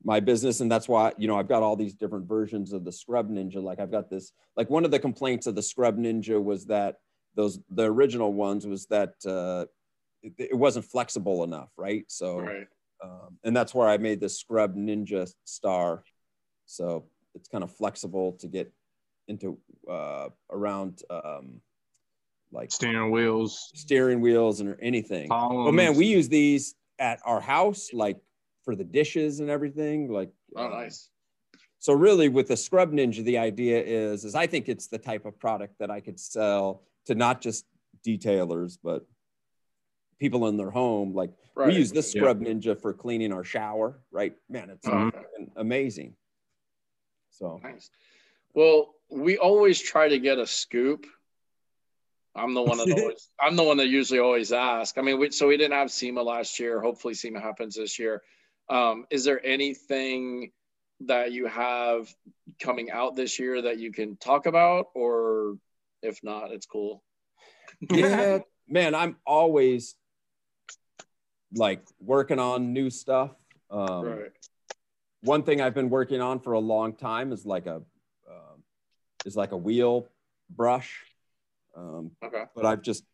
my 0.02 0.18
business. 0.18 0.58
And 0.58 0.68
that's 0.70 0.88
why, 0.88 1.12
you 1.16 1.28
know, 1.28 1.38
I've 1.38 1.46
got 1.46 1.62
all 1.62 1.76
these 1.76 1.94
different 1.94 2.26
versions 2.26 2.72
of 2.72 2.84
the 2.84 2.90
Scrub 2.90 3.30
Ninja. 3.30 3.62
Like 3.62 3.78
I've 3.78 3.92
got 3.92 4.10
this, 4.10 4.32
like 4.56 4.68
one 4.68 4.84
of 4.84 4.90
the 4.90 4.98
complaints 4.98 5.46
of 5.46 5.54
the 5.54 5.62
Scrub 5.62 5.96
Ninja 5.96 6.42
was 6.42 6.66
that 6.66 6.96
those, 7.36 7.60
the 7.70 7.84
original 7.84 8.32
ones 8.32 8.66
was 8.66 8.86
that 8.86 9.14
uh, 9.24 9.66
it, 10.24 10.32
it 10.50 10.58
wasn't 10.58 10.86
flexible 10.86 11.44
enough, 11.44 11.68
right? 11.76 12.02
So, 12.08 12.40
Right. 12.40 12.66
um, 13.04 13.38
and 13.44 13.56
that's 13.56 13.72
where 13.76 13.86
I 13.86 13.96
made 13.96 14.18
the 14.18 14.28
Scrub 14.28 14.74
Ninja 14.74 15.32
Star. 15.44 16.02
So 16.66 17.04
it's 17.36 17.48
kind 17.48 17.62
of 17.62 17.70
flexible 17.70 18.32
to 18.40 18.48
get 18.48 18.72
into 19.28 19.56
uh, 19.88 20.30
around 20.50 21.04
um, 21.08 21.60
like 22.50 22.72
Steering 22.72 23.12
wheels. 23.12 23.70
steering 23.76 24.20
wheels 24.20 24.58
and 24.58 24.68
or 24.70 24.78
anything. 24.82 25.28
Columns. 25.28 25.68
Oh 25.68 25.70
man, 25.70 25.94
we 25.94 26.06
use 26.06 26.28
these 26.28 26.74
at 27.00 27.18
our 27.24 27.40
house, 27.40 27.90
like 27.92 28.18
for 28.64 28.76
the 28.76 28.84
dishes 28.84 29.40
and 29.40 29.50
everything. 29.50 30.08
Like, 30.12 30.30
Oh, 30.54 30.66
um, 30.66 30.70
nice. 30.72 31.08
So 31.78 31.94
really, 31.94 32.28
with 32.28 32.48
the 32.48 32.56
Scrub 32.56 32.92
Ninja, 32.92 33.24
the 33.24 33.38
idea 33.38 33.82
is, 33.82 34.24
is 34.24 34.34
I 34.34 34.46
think 34.46 34.68
it's 34.68 34.86
the 34.88 34.98
type 34.98 35.24
of 35.24 35.38
product 35.40 35.78
that 35.78 35.90
I 35.90 36.00
could 36.00 36.20
sell 36.20 36.82
to 37.06 37.14
not 37.14 37.40
just 37.40 37.64
detailers, 38.06 38.76
but 38.82 39.06
people 40.18 40.46
in 40.48 40.58
their 40.58 40.70
home. 40.70 41.14
Like 41.14 41.32
Right. 41.54 41.68
we 41.68 41.76
use 41.76 41.90
this 41.90 42.14
Yeah. 42.14 42.20
Scrub 42.22 42.40
Ninja 42.42 42.78
for 42.80 42.92
cleaning 42.92 43.32
our 43.32 43.44
shower, 43.44 44.02
right? 44.10 44.34
Man, 44.50 44.68
it's 44.70 44.86
fucking 44.86 45.52
amazing. 45.56 46.14
So 47.30 47.58
Nice. 47.62 47.90
Well, 48.52 48.94
we 49.10 49.38
always 49.38 49.80
try 49.80 50.08
to 50.08 50.18
get 50.18 50.38
a 50.38 50.46
scoop. 50.46 51.06
I'm 52.34 52.54
the 52.54 52.62
one 52.62 52.78
that 52.78 52.92
always, 52.98 53.28
I'm 53.40 53.56
the 53.56 53.62
one 53.62 53.76
that 53.78 53.88
usually 53.88 54.20
always 54.20 54.52
ask. 54.52 54.98
I 54.98 55.02
mean, 55.02 55.18
we, 55.18 55.30
so 55.30 55.48
we 55.48 55.56
didn't 55.56 55.74
have 55.74 55.90
SEMA 55.90 56.22
last 56.22 56.58
year. 56.58 56.80
Hopefully, 56.80 57.14
SEMA 57.14 57.40
happens 57.40 57.76
this 57.76 57.98
year. 57.98 58.22
Um, 58.68 59.06
is 59.10 59.24
there 59.24 59.44
anything 59.44 60.52
that 61.06 61.32
you 61.32 61.46
have 61.46 62.12
coming 62.60 62.90
out 62.90 63.16
this 63.16 63.38
year 63.38 63.62
that 63.62 63.78
you 63.78 63.92
can 63.92 64.16
talk 64.16 64.46
about, 64.46 64.86
or 64.94 65.56
if 66.02 66.22
not, 66.22 66.50
it's 66.50 66.66
cool. 66.66 67.02
yeah, 67.90 68.38
man, 68.68 68.94
I'm 68.94 69.16
always 69.26 69.96
like 71.54 71.82
working 71.98 72.38
on 72.38 72.72
new 72.72 72.90
stuff. 72.90 73.30
Um, 73.70 74.04
right. 74.04 74.32
One 75.22 75.42
thing 75.42 75.60
I've 75.60 75.74
been 75.74 75.90
working 75.90 76.20
on 76.20 76.40
for 76.40 76.52
a 76.52 76.58
long 76.58 76.94
time 76.94 77.32
is 77.32 77.44
like 77.44 77.66
a 77.66 77.76
um, 77.76 78.62
is 79.24 79.36
like 79.36 79.52
a 79.52 79.56
wheel 79.56 80.08
brush. 80.48 81.04
Um, 81.80 82.10
Okay. 82.22 82.44
but 82.54 82.66
I've 82.66 82.82
just, 82.82 83.04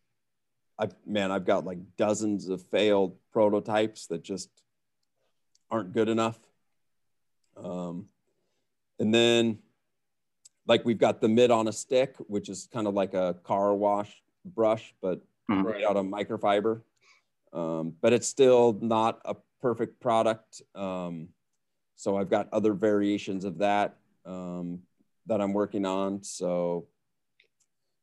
I 0.79 0.89
man, 1.05 1.31
I've 1.31 1.45
got 1.45 1.65
like 1.65 1.79
dozens 1.95 2.49
of 2.49 2.61
failed 2.63 3.15
prototypes 3.31 4.07
that 4.07 4.23
just 4.23 4.49
aren't 5.71 5.93
good 5.93 6.09
enough. 6.09 6.39
Um, 7.55 8.07
and 8.99 9.13
then, 9.13 9.59
like 10.67 10.83
we've 10.83 10.97
got 10.97 11.21
the 11.21 11.29
mitt 11.29 11.49
on 11.49 11.67
a 11.67 11.71
stick, 11.71 12.15
which 12.27 12.49
is 12.49 12.67
kind 12.73 12.87
of 12.87 12.93
like 12.93 13.13
a 13.13 13.35
car 13.43 13.73
wash 13.73 14.21
brush, 14.45 14.93
but 15.01 15.21
Mhm. 15.49 15.73
made 15.73 15.83
out 15.83 15.97
of 15.97 16.05
microfiber. 16.05 16.81
Um, 17.53 17.95
but 18.01 18.11
it's 18.13 18.27
still 18.27 18.73
not 18.81 19.21
a 19.25 19.35
perfect 19.61 19.99
product. 19.99 20.61
Um, 20.75 21.29
so 21.95 22.17
I've 22.17 22.29
got 22.29 22.49
other 22.51 22.73
variations 22.73 23.45
of 23.45 23.57
that 23.59 23.97
um, 24.25 24.83
that 25.25 25.41
I'm 25.41 25.53
working 25.53 25.85
on. 25.85 26.21
So, 26.21 26.87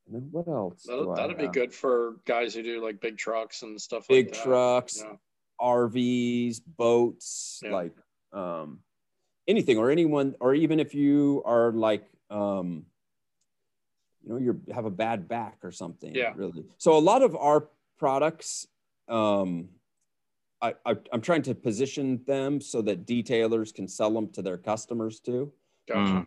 and 0.06 0.14
then 0.14 0.28
what 0.30 0.48
else? 0.48 0.84
That'll, 0.86 1.12
I 1.12 1.16
that'd 1.16 1.38
be 1.38 1.48
good 1.48 1.72
for 1.72 2.16
guys 2.26 2.54
who 2.54 2.62
do 2.62 2.82
like 2.84 3.00
big 3.00 3.16
trucks 3.16 3.62
and 3.62 3.80
stuff 3.80 4.06
Big 4.08 4.26
like 4.26 4.34
that. 4.34 4.42
trucks, 4.44 5.02
Yeah. 5.04 5.16
RVs, 5.60 6.60
boats, 6.76 7.60
Yeah. 7.62 7.72
like 7.72 7.92
um, 8.32 8.80
anything, 9.46 9.78
or 9.78 9.90
anyone, 9.90 10.34
or 10.40 10.54
even 10.54 10.80
if 10.80 10.94
you 10.94 11.42
are 11.46 11.72
like, 11.72 12.04
um, 12.30 12.84
you 14.22 14.30
know, 14.32 14.38
you 14.38 14.60
have 14.74 14.84
a 14.86 14.90
bad 14.90 15.28
back 15.28 15.58
or 15.62 15.70
something. 15.70 16.14
Yeah. 16.14 16.32
Really. 16.34 16.64
So 16.78 16.96
a 16.96 16.98
lot 16.98 17.22
of 17.22 17.36
our 17.36 17.68
products, 17.98 18.66
um, 19.08 19.68
I, 20.60 20.74
I, 20.84 20.96
I'm 21.12 21.20
trying 21.20 21.42
to 21.42 21.54
position 21.54 22.22
them 22.26 22.60
so 22.60 22.82
that 22.82 23.06
detailers 23.06 23.72
can 23.74 23.86
sell 23.86 24.10
them 24.10 24.28
to 24.32 24.42
their 24.42 24.56
customers 24.58 25.20
too. 25.20 25.52
Gotcha. 25.86 26.26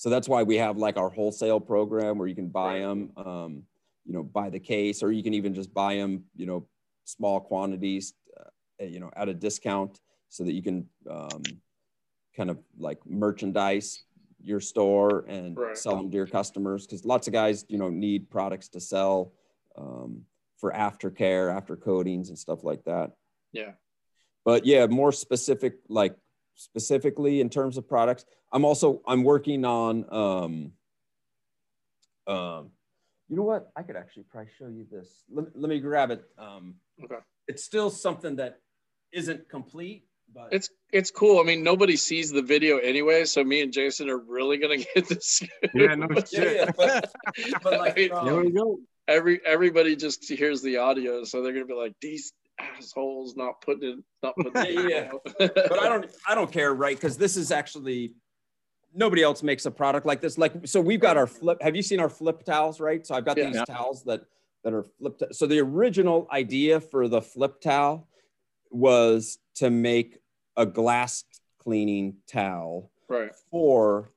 So 0.00 0.08
that's 0.08 0.30
why 0.30 0.42
we 0.44 0.56
have 0.56 0.78
like 0.78 0.96
our 0.96 1.10
wholesale 1.10 1.60
program 1.60 2.16
where 2.16 2.26
you 2.26 2.34
can 2.34 2.48
buy 2.48 2.78
them, 2.78 3.10
um, 3.18 3.64
you 4.06 4.14
know, 4.14 4.22
buy 4.22 4.48
the 4.48 4.58
case, 4.58 5.02
or 5.02 5.12
you 5.12 5.22
can 5.22 5.34
even 5.34 5.52
just 5.52 5.74
buy 5.74 5.96
them, 5.96 6.24
you 6.34 6.46
know, 6.46 6.66
small 7.04 7.38
quantities, 7.38 8.14
uh, 8.34 8.84
you 8.86 8.98
know, 8.98 9.10
at 9.14 9.28
a 9.28 9.34
discount 9.34 10.00
so 10.30 10.42
that 10.42 10.54
you 10.54 10.62
can 10.62 10.86
um, 11.10 11.42
kind 12.34 12.48
of 12.48 12.56
like 12.78 12.98
merchandise 13.04 14.04
your 14.42 14.58
store 14.58 15.26
and 15.28 15.58
Right. 15.58 15.76
sell 15.76 15.96
them 15.96 16.10
to 16.10 16.16
your 16.16 16.26
customers. 16.26 16.86
Cause 16.86 17.04
lots 17.04 17.26
of 17.26 17.34
guys, 17.34 17.66
you 17.68 17.76
know, 17.76 17.90
need 17.90 18.30
products 18.30 18.68
to 18.70 18.80
sell 18.80 19.34
um, 19.76 20.22
for 20.56 20.72
aftercare, 20.72 21.54
after 21.54 21.76
coatings 21.76 22.30
and 22.30 22.38
stuff 22.38 22.64
like 22.64 22.82
that 22.84 23.10
Yeah. 23.52 23.72
but 24.46 24.64
yeah 24.64 24.86
more 24.86 25.12
specific 25.12 25.74
like 25.90 26.16
specifically 26.54 27.40
in 27.40 27.48
terms 27.48 27.76
of 27.76 27.88
products 27.88 28.24
i'm 28.52 28.64
also 28.64 29.00
i'm 29.06 29.22
working 29.24 29.64
on 29.64 30.04
um 30.12 30.72
um 32.26 32.70
you 33.28 33.36
know 33.36 33.42
what 33.42 33.70
i 33.76 33.82
could 33.82 33.96
actually 33.96 34.24
probably 34.30 34.50
show 34.58 34.66
you 34.66 34.86
this 34.90 35.24
let, 35.30 35.46
let 35.54 35.68
me 35.68 35.80
grab 35.80 36.10
it 36.10 36.24
um 36.38 36.74
Okay. 37.02 37.16
it's 37.48 37.64
still 37.64 37.88
something 37.88 38.36
that 38.36 38.60
isn't 39.12 39.48
complete 39.48 40.04
but 40.32 40.48
It's 40.52 40.68
it's 40.92 41.10
cool. 41.10 41.40
I 41.40 41.42
mean, 41.42 41.64
nobody 41.64 41.96
sees 41.96 42.30
the 42.30 42.42
video 42.42 42.78
anyway, 42.78 43.24
so 43.24 43.42
me 43.42 43.62
and 43.62 43.72
Jason 43.72 44.08
are 44.08 44.18
really 44.18 44.58
gonna 44.58 44.76
get 44.94 45.08
this. 45.08 45.42
Yeah, 45.74 45.96
no 45.96 46.06
shit. 46.32 46.56
yeah, 46.56 46.70
but, 46.76 47.12
but 47.64 47.72
like, 47.80 48.12
um, 48.12 48.26
There 48.26 48.36
we 48.36 48.52
go. 48.52 48.78
Every 49.08 49.40
everybody 49.44 49.96
just 49.96 50.28
hears 50.28 50.62
the 50.62 50.76
audio, 50.76 51.24
so 51.24 51.42
they're 51.42 51.52
gonna 51.52 51.64
be 51.66 51.74
like, 51.74 51.94
"These 52.00 52.32
assholes 52.76 53.36
not 53.36 53.60
putting 53.60 53.98
it, 53.98 54.04
not 54.22 54.34
putting 54.36 54.52
it." 54.56 54.90
Yeah, 54.90 55.10
yeah. 55.38 55.48
but 55.68 55.78
I 55.78 55.88
don't 55.88 56.10
I 56.26 56.34
don't 56.34 56.50
care, 56.52 56.74
right? 56.74 56.96
Because 56.96 57.16
this 57.16 57.36
is 57.36 57.50
actually 57.52 58.14
nobody 58.94 59.22
else 59.22 59.42
makes 59.42 59.66
a 59.66 59.70
product 59.70 60.06
like 60.06 60.20
this. 60.20 60.36
Like 60.38 60.52
so, 60.66 60.80
we've 60.80 61.00
got 61.00 61.16
our 61.16 61.26
flip. 61.26 61.58
Have 61.62 61.76
you 61.76 61.82
seen 61.82 62.00
our 62.00 62.08
flip 62.08 62.44
towels, 62.44 62.80
right? 62.80 63.06
So 63.06 63.14
I've 63.14 63.24
got 63.24 63.36
Yeah. 63.38 63.46
these 63.46 63.56
Yeah. 63.56 63.64
towels 63.64 64.04
that 64.04 64.22
that 64.64 64.72
are 64.74 64.82
flipped. 64.82 65.22
So 65.34 65.46
the 65.46 65.58
original 65.60 66.28
idea 66.30 66.80
for 66.80 67.08
the 67.08 67.22
flip 67.22 67.60
towel 67.60 68.08
was 68.70 69.38
to 69.56 69.70
make 69.70 70.18
a 70.56 70.66
glass 70.66 71.24
cleaning 71.58 72.16
towel 72.26 72.90
right. 73.08 73.30
for 73.50 74.10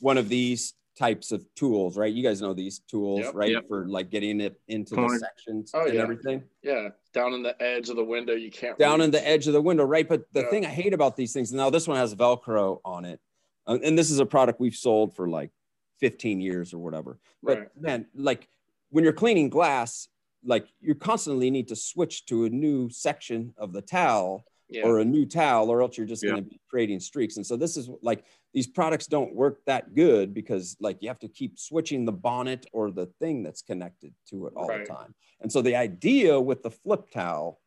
one 0.00 0.18
of 0.18 0.28
these 0.28 0.74
types 0.98 1.32
of 1.32 1.46
tools, 1.54 1.96
right? 1.96 2.12
You 2.12 2.22
guys 2.22 2.40
know 2.42 2.52
these 2.54 2.80
tools, 2.80 3.20
Yep. 3.20 3.34
right? 3.34 3.50
Yep. 3.52 3.68
For 3.68 3.86
like 3.86 4.10
getting 4.10 4.40
it 4.40 4.60
into 4.68 4.94
Corner. 4.96 5.14
the 5.14 5.18
sections 5.20 5.70
Oh, 5.74 5.84
and 5.86 5.94
yeah. 5.94 6.00
everything 6.02 6.42
Yeah, 6.62 6.88
down 7.12 7.34
in 7.34 7.42
the 7.42 7.60
edge 7.62 7.88
of 7.88 7.96
the 7.96 8.04
window, 8.04 8.34
you 8.34 8.50
can't. 8.50 8.78
down 8.78 9.00
in 9.00 9.10
the 9.10 9.26
edge 9.26 9.46
of 9.46 9.52
the 9.52 9.60
window, 9.62 9.84
right? 9.84 10.08
But 10.08 10.32
the 10.32 10.40
Yeah. 10.42 10.50
thing 10.50 10.66
I 10.66 10.70
hate 10.70 10.94
about 10.94 11.16
these 11.16 11.32
things, 11.32 11.52
now 11.52 11.70
this 11.70 11.86
one 11.86 11.96
has 11.96 12.14
Velcro 12.14 12.80
on 12.84 13.04
it, 13.04 13.20
uh, 13.66 13.78
and 13.82 13.98
this 13.98 14.10
is 14.10 14.18
a 14.18 14.26
product 14.26 14.60
we've 14.60 14.74
sold 14.74 15.14
for 15.14 15.28
like 15.28 15.50
15 15.98 16.40
years 16.40 16.72
or 16.74 16.78
whatever. 16.78 17.18
But 17.42 17.58
Right. 17.58 17.68
man, 17.76 18.08
like 18.14 18.48
when 18.90 19.04
you're 19.04 19.12
cleaning 19.12 19.48
glass, 19.50 20.08
like 20.44 20.66
you 20.80 20.94
constantly 20.94 21.50
need 21.50 21.68
to 21.68 21.76
switch 21.76 22.24
to 22.26 22.44
a 22.44 22.50
new 22.50 22.88
section 22.90 23.54
of 23.56 23.72
the 23.72 23.82
towel 23.82 24.44
Yeah. 24.72 24.86
or 24.86 25.00
a 25.00 25.04
new 25.04 25.26
towel, 25.26 25.70
or 25.70 25.82
else 25.82 25.96
you're 25.96 26.06
just 26.06 26.22
Yeah. 26.22 26.30
going 26.32 26.44
to 26.44 26.48
be 26.50 26.60
creating 26.68 27.00
streaks. 27.00 27.36
And 27.36 27.46
so 27.46 27.56
this 27.56 27.76
is 27.76 27.90
like 28.02 28.24
these 28.54 28.66
products 28.66 29.06
don't 29.06 29.34
work 29.34 29.64
that 29.66 29.94
good 29.94 30.32
because 30.34 30.76
like 30.80 30.98
you 31.02 31.08
have 31.08 31.18
to 31.20 31.28
keep 31.28 31.58
switching 31.58 32.04
the 32.04 32.12
bonnet 32.12 32.66
or 32.72 32.90
the 32.90 33.06
thing 33.20 33.42
that's 33.42 33.62
connected 33.62 34.14
to 34.30 34.46
it 34.46 34.54
all 34.56 34.68
Right. 34.68 34.86
the 34.86 34.92
time. 34.92 35.14
And 35.40 35.50
so 35.52 35.62
the 35.62 35.76
idea 35.76 36.40
with 36.40 36.62
the 36.62 36.70
flip 36.70 37.10
towel 37.10 37.60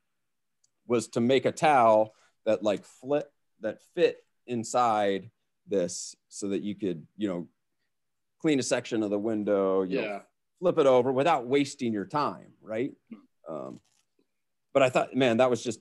was 0.87 1.07
to 1.09 1.21
make 1.21 1.45
a 1.45 1.51
towel 1.51 2.13
that 2.45 2.63
like 2.63 2.83
flip 2.83 3.31
that 3.61 3.81
fit 3.95 4.23
inside 4.47 5.31
this 5.67 6.15
so 6.29 6.49
that 6.49 6.61
you 6.61 6.75
could, 6.75 7.07
you 7.17 7.27
know, 7.27 7.47
clean 8.39 8.59
a 8.59 8.63
section 8.63 9.01
of 9.01 9.09
the 9.09 9.17
window, 9.17 9.81
you 9.81 9.95
know, 10.01 10.03
yeah. 10.03 10.19
flip 10.59 10.77
it 10.77 10.85
over 10.85 11.11
without 11.11 11.47
wasting 11.47 11.91
your 11.93 12.05
time, 12.05 12.53
right? 12.61 12.93
Um, 13.49 13.79
but 14.73 14.83
I 14.83 14.89
thought, 14.89 15.15
man, 15.15 15.37
that 15.37 15.49
was 15.49 15.63
just, 15.63 15.79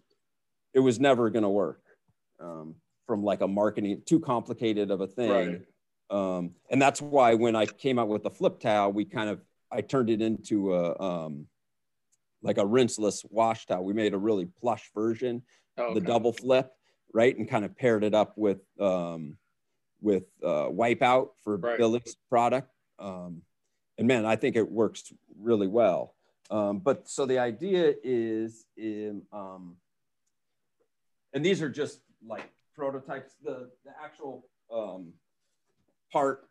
it 0.75 0.81
was 0.81 0.99
never 1.01 1.31
going 1.31 1.45
to 1.45 1.49
work 1.49 1.81
um, 2.41 2.75
from 3.07 3.23
like 3.23 3.41
a 3.41 3.49
marketing, 3.49 4.03
too 4.05 4.21
complicated 4.21 4.91
of 4.91 5.01
a 5.01 5.07
thing. 5.07 5.31
Right. 5.31 5.61
Um, 6.11 6.51
and 6.71 6.83
that's 6.83 7.01
why 7.01 7.35
when 7.35 7.57
I 7.57 7.67
came 7.67 7.99
out 7.99 8.09
with 8.09 8.25
the 8.25 8.31
flip 8.31 8.61
towel, 8.61 8.93
we 8.93 9.05
kind 9.05 9.31
of, 9.31 9.41
I 9.73 9.81
turned 9.81 10.11
it 10.11 10.21
into 10.21 10.75
a, 10.75 11.01
um, 11.01 11.47
like 12.43 12.59
a 12.59 12.65
rinseless 12.65 13.25
wash 13.31 13.67
towel. 13.67 13.85
We 13.85 13.95
made 13.95 14.13
a 14.13 14.19
really 14.19 14.47
plush 14.47 14.91
version, 14.95 15.43
Oh, 15.77 15.95
the 15.95 16.01
double 16.01 16.33
flip, 16.33 16.71
right? 17.13 17.37
And 17.37 17.49
kind 17.49 17.65
of 17.65 17.77
paired 17.77 18.05
it 18.05 18.15
up 18.15 18.35
with, 18.37 18.61
um, 18.79 19.39
with 20.01 20.25
uh, 20.43 20.69
Wipeout 20.69 21.31
for 21.43 21.57
Right. 21.57 21.79
Billy's 21.79 22.17
product. 22.29 22.69
Um, 22.99 23.43
and 23.99 24.07
man, 24.07 24.25
I 24.25 24.37
think 24.37 24.57
it 24.57 24.71
works 24.71 25.13
really 25.41 25.67
well. 25.67 26.15
Um, 26.51 26.79
but 26.79 27.09
so 27.09 27.27
the 27.27 27.39
idea 27.39 27.95
is, 28.05 28.67
in, 28.77 29.23
um, 29.33 29.77
and 31.35 31.45
these 31.45 31.61
are 31.61 31.69
just 31.69 32.01
like 32.27 32.49
prototypes. 32.75 33.35
The 33.45 33.71
the 33.85 33.91
actual 34.03 34.47
um, 34.73 35.13
part 36.13 36.47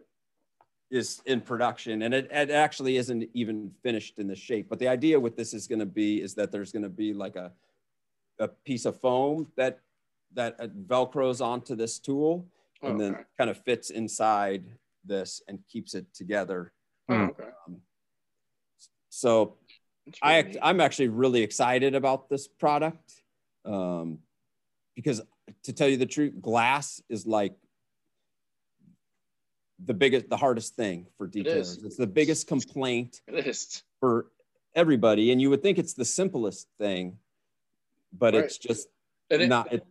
is 0.92 1.22
in 1.26 1.42
production, 1.42 2.04
and 2.04 2.14
it, 2.14 2.28
it 2.32 2.52
actually 2.52 2.98
isn't 2.98 3.28
even 3.34 3.72
finished 3.82 4.20
in 4.20 4.28
the 4.28 4.36
shape. 4.36 4.68
But 4.70 4.78
the 4.80 4.88
idea 4.88 5.20
with 5.20 5.36
this 5.36 5.54
is 5.54 5.66
going 5.68 5.80
to 5.80 5.86
be 5.88 6.22
is 6.22 6.36
that 6.36 6.52
there's 6.52 6.72
going 6.72 6.84
to 6.84 6.90
be 6.90 7.14
like 7.14 7.36
a 7.36 7.52
a 8.40 8.48
piece 8.48 8.86
of 8.86 9.00
foam 9.00 9.48
that 9.58 9.80
that 10.34 10.58
velcros 10.88 11.42
onto 11.44 11.76
this 11.76 12.00
tool, 12.00 12.46
and 12.82 13.00
then 13.00 13.26
kind 13.38 13.50
of 13.50 13.58
fits 13.64 13.90
inside 13.90 14.66
this 15.06 15.42
and 15.48 15.60
keeps 15.70 15.94
it 15.96 16.06
together. 16.14 16.72
Oh, 17.10 17.16
Hmm. 17.16 17.24
okay. 17.30 17.50
So 19.10 19.58
That's 20.06 20.20
I 20.22 20.42
neat. 20.42 20.58
I'm 20.62 20.82
actually 20.82 21.10
really 21.10 21.44
excited 21.44 21.94
about 21.96 22.30
this 22.30 22.48
product 22.48 23.22
um, 23.66 24.20
because 24.96 25.22
to 25.64 25.74
tell 25.74 25.88
you 25.88 25.98
the 25.98 26.06
truth, 26.06 26.34
glass 26.42 27.02
is 27.10 27.26
like 27.26 27.54
the 29.84 29.94
biggest, 29.94 30.30
the 30.30 30.38
hardest 30.38 30.76
thing 30.76 31.08
for 31.18 31.28
detailers. 31.28 31.84
It's 31.84 31.98
the 31.98 32.08
biggest 32.08 32.48
complaint 32.48 33.22
It 33.28 33.84
for 34.00 34.28
everybody, 34.76 35.32
and 35.32 35.42
you 35.42 35.50
would 35.50 35.62
think 35.62 35.78
it's 35.78 35.94
the 35.94 36.06
simplest 36.06 36.68
thing, 36.78 37.18
but 38.12 38.34
Right. 38.34 38.46
it's 38.46 38.58
just 38.58 38.88
it, 39.30 39.48
not. 39.48 39.72
It, 39.74 39.86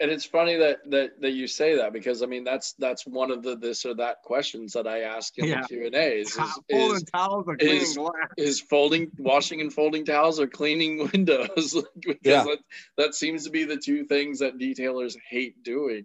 and 0.00 0.10
it's 0.10 0.24
funny 0.24 0.56
that 0.56 0.78
that 0.90 1.20
that 1.20 1.30
you 1.32 1.46
say 1.46 1.76
that 1.76 1.92
because 1.92 2.22
I 2.22 2.26
mean 2.26 2.44
that's 2.44 2.72
that's 2.74 3.06
one 3.06 3.30
of 3.30 3.42
the 3.42 3.56
this 3.56 3.84
or 3.84 3.94
that 3.94 4.22
questions 4.22 4.72
that 4.72 4.86
I 4.86 5.00
ask 5.00 5.36
in 5.38 5.44
Yeah. 5.46 5.60
the 5.62 5.68
Q 5.68 5.86
and 5.86 5.94
A's 5.94 6.28
is, 6.28 6.36
Folding 6.70 6.96
is, 6.96 7.02
towels 7.04 7.44
or 7.46 7.56
cleaning 7.56 7.82
is- 7.82 7.98
is 8.36 8.60
folding, 8.60 9.10
washing 9.18 9.60
and 9.60 9.72
folding 9.72 10.04
towels 10.04 10.40
or 10.40 10.46
cleaning 10.46 11.08
windows 11.12 11.76
because 12.00 12.16
Yeah. 12.24 12.44
that, 12.44 12.58
that 12.96 13.14
seems 13.14 13.44
to 13.44 13.50
be 13.50 13.64
the 13.64 13.76
two 13.76 14.04
things 14.04 14.38
that 14.40 14.58
detailers 14.58 15.16
hate 15.28 15.62
doing. 15.62 16.04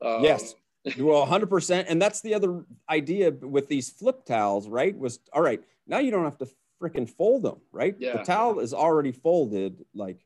Um, 0.00 0.22
Yes. 0.22 0.54
well 0.98 1.26
100% 1.26 1.86
and 1.88 2.00
that's 2.00 2.20
the 2.20 2.34
other 2.34 2.64
idea 2.90 3.30
with 3.30 3.68
these 3.68 3.88
flip 3.90 4.24
towels 4.26 4.68
right 4.68 4.94
was 4.98 5.18
all 5.32 5.40
right 5.40 5.62
now 5.86 5.98
you 5.98 6.10
don't 6.10 6.24
have 6.24 6.36
to 6.36 6.46
freaking 6.80 7.08
fold 7.08 7.42
them 7.42 7.56
right 7.72 7.96
Yeah. 7.98 8.18
the 8.18 8.22
towel 8.22 8.58
is 8.60 8.74
already 8.74 9.10
folded 9.12 9.82
like 9.94 10.18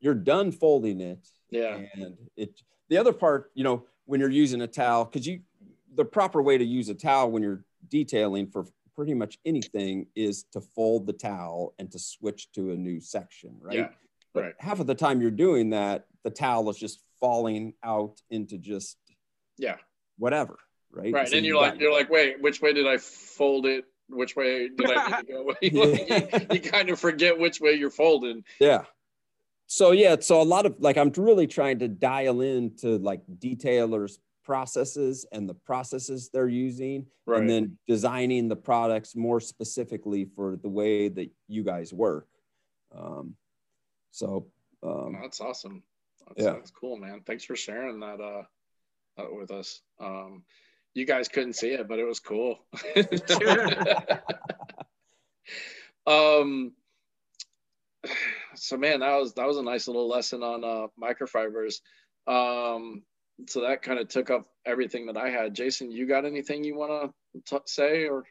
you're 0.00 0.12
done 0.14 0.52
folding 0.52 1.00
it 1.00 1.26
Yeah. 1.54 1.80
and 1.94 2.16
it 2.36 2.60
the 2.88 2.98
other 2.98 3.12
part 3.12 3.50
you 3.54 3.64
know 3.64 3.84
when 4.06 4.20
you're 4.20 4.28
using 4.30 4.60
a 4.62 4.66
towel 4.66 5.04
because 5.06 5.26
you 5.26 5.40
the 5.94 6.04
proper 6.04 6.42
way 6.42 6.58
to 6.58 6.64
use 6.64 6.88
a 6.88 6.94
towel 6.94 7.30
when 7.30 7.42
you're 7.42 7.64
detailing 7.88 8.46
for 8.48 8.66
pretty 8.96 9.14
much 9.14 9.38
anything 9.44 10.06
is 10.14 10.44
to 10.52 10.60
fold 10.60 11.06
the 11.06 11.12
towel 11.12 11.74
and 11.78 11.90
to 11.92 11.98
switch 11.98 12.50
to 12.52 12.72
a 12.72 12.76
new 12.76 13.00
section 13.00 13.56
right 13.60 13.78
Yeah. 13.78 13.88
but 14.32 14.42
Right. 14.44 14.54
half 14.58 14.80
of 14.80 14.86
the 14.86 14.94
time 14.94 15.20
you're 15.20 15.30
doing 15.30 15.70
that 15.70 16.06
the 16.24 16.30
towel 16.30 16.68
is 16.70 16.76
just 16.78 17.00
falling 17.20 17.74
out 17.82 18.20
into 18.30 18.58
just 18.58 18.98
Yeah. 19.58 19.76
whatever 20.18 20.58
right 20.90 21.12
Right. 21.12 21.28
So 21.28 21.36
and 21.36 21.46
you 21.46 21.52
you're 21.54 21.62
like, 21.62 21.80
you're 21.80 21.92
like, 21.92 22.08
wait, 22.10 22.40
which 22.40 22.60
way 22.62 22.72
did 22.72 22.86
I 22.86 22.98
fold 22.98 23.66
it? 23.66 23.84
Which 24.08 24.36
way 24.36 24.68
did 24.68 24.90
I 24.90 25.22
need 25.22 25.26
to 25.26 25.32
go? 25.32 25.54
you, 25.62 26.46
you 26.52 26.60
kind 26.60 26.88
of 26.90 27.00
forget 27.00 27.38
which 27.38 27.60
way 27.60 27.72
you're 27.72 27.90
folding. 27.90 28.44
yeah 28.60 28.84
so 29.74 29.90
yeah 29.90 30.14
so 30.20 30.40
a 30.40 30.42
lot 30.42 30.66
of 30.66 30.76
like 30.78 30.96
i'm 30.96 31.10
really 31.16 31.48
trying 31.48 31.80
to 31.80 31.88
dial 31.88 32.42
into 32.42 32.98
like 32.98 33.20
detailers 33.38 34.18
processes 34.44 35.26
and 35.32 35.48
the 35.48 35.54
processes 35.54 36.30
they're 36.32 36.48
using 36.48 37.06
Right. 37.26 37.40
and 37.40 37.50
then 37.50 37.78
designing 37.88 38.48
the 38.48 38.56
products 38.56 39.16
more 39.16 39.40
specifically 39.40 40.26
for 40.36 40.56
the 40.62 40.68
way 40.68 41.08
that 41.08 41.30
you 41.48 41.64
guys 41.64 41.92
work 41.92 42.28
um, 42.96 43.34
so 44.12 44.46
um, 44.84 45.18
That's 45.20 45.40
awesome. 45.40 45.82
That's, 46.28 46.44
Yeah. 46.44 46.52
that's 46.52 46.70
cool, 46.70 46.96
man. 46.96 47.22
Thanks 47.26 47.44
for 47.44 47.56
sharing 47.56 47.98
that 48.00 48.20
uh, 48.20 48.42
uh 49.20 49.26
with 49.32 49.50
us. 49.50 49.80
Um, 49.98 50.44
you 50.92 51.06
guys 51.06 51.28
couldn't 51.28 51.54
see 51.54 51.70
it, 51.70 51.88
but 51.88 51.98
it 51.98 52.04
was 52.04 52.20
cool. 52.20 52.58
um, 56.06 56.72
so 58.54 58.76
man, 58.76 59.00
that 59.00 59.16
was 59.16 59.34
that 59.34 59.46
was 59.46 59.56
a 59.58 59.62
nice 59.62 59.86
little 59.86 60.08
lesson 60.08 60.42
on 60.42 60.64
uh, 60.64 60.86
microfibers. 61.00 61.80
Um, 62.26 63.02
so 63.48 63.62
that 63.62 63.82
kind 63.82 63.98
of 63.98 64.08
took 64.08 64.30
up 64.30 64.46
everything 64.64 65.06
that 65.06 65.16
I 65.16 65.30
had. 65.30 65.54
Jason, 65.54 65.90
you 65.90 66.06
got 66.06 66.24
anything 66.24 66.64
you 66.64 66.76
want 66.76 67.12
to 67.46 67.60
say 67.66 68.06
or 68.06 68.24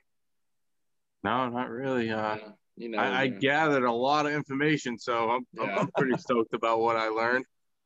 No, 1.24 1.50
not 1.50 1.70
really. 1.70 2.10
Uh, 2.10 2.18
uh, 2.18 2.38
you 2.76 2.90
know? 2.90 3.00
I, 3.00 3.22
I 3.22 3.24
yeah. 3.24 3.40
gathered 3.40 3.84
a 3.84 3.92
lot 3.92 4.26
of 4.26 4.34
information, 4.34 4.98
so 4.98 5.30
I'm, 5.30 5.46
I'm, 5.60 5.70
Yeah. 5.70 5.80
I'm 5.80 5.92
pretty 5.98 6.18
stoked 6.18 6.54
about 6.54 6.80
what 6.80 6.96
I 6.96 7.10
learned. 7.10 7.46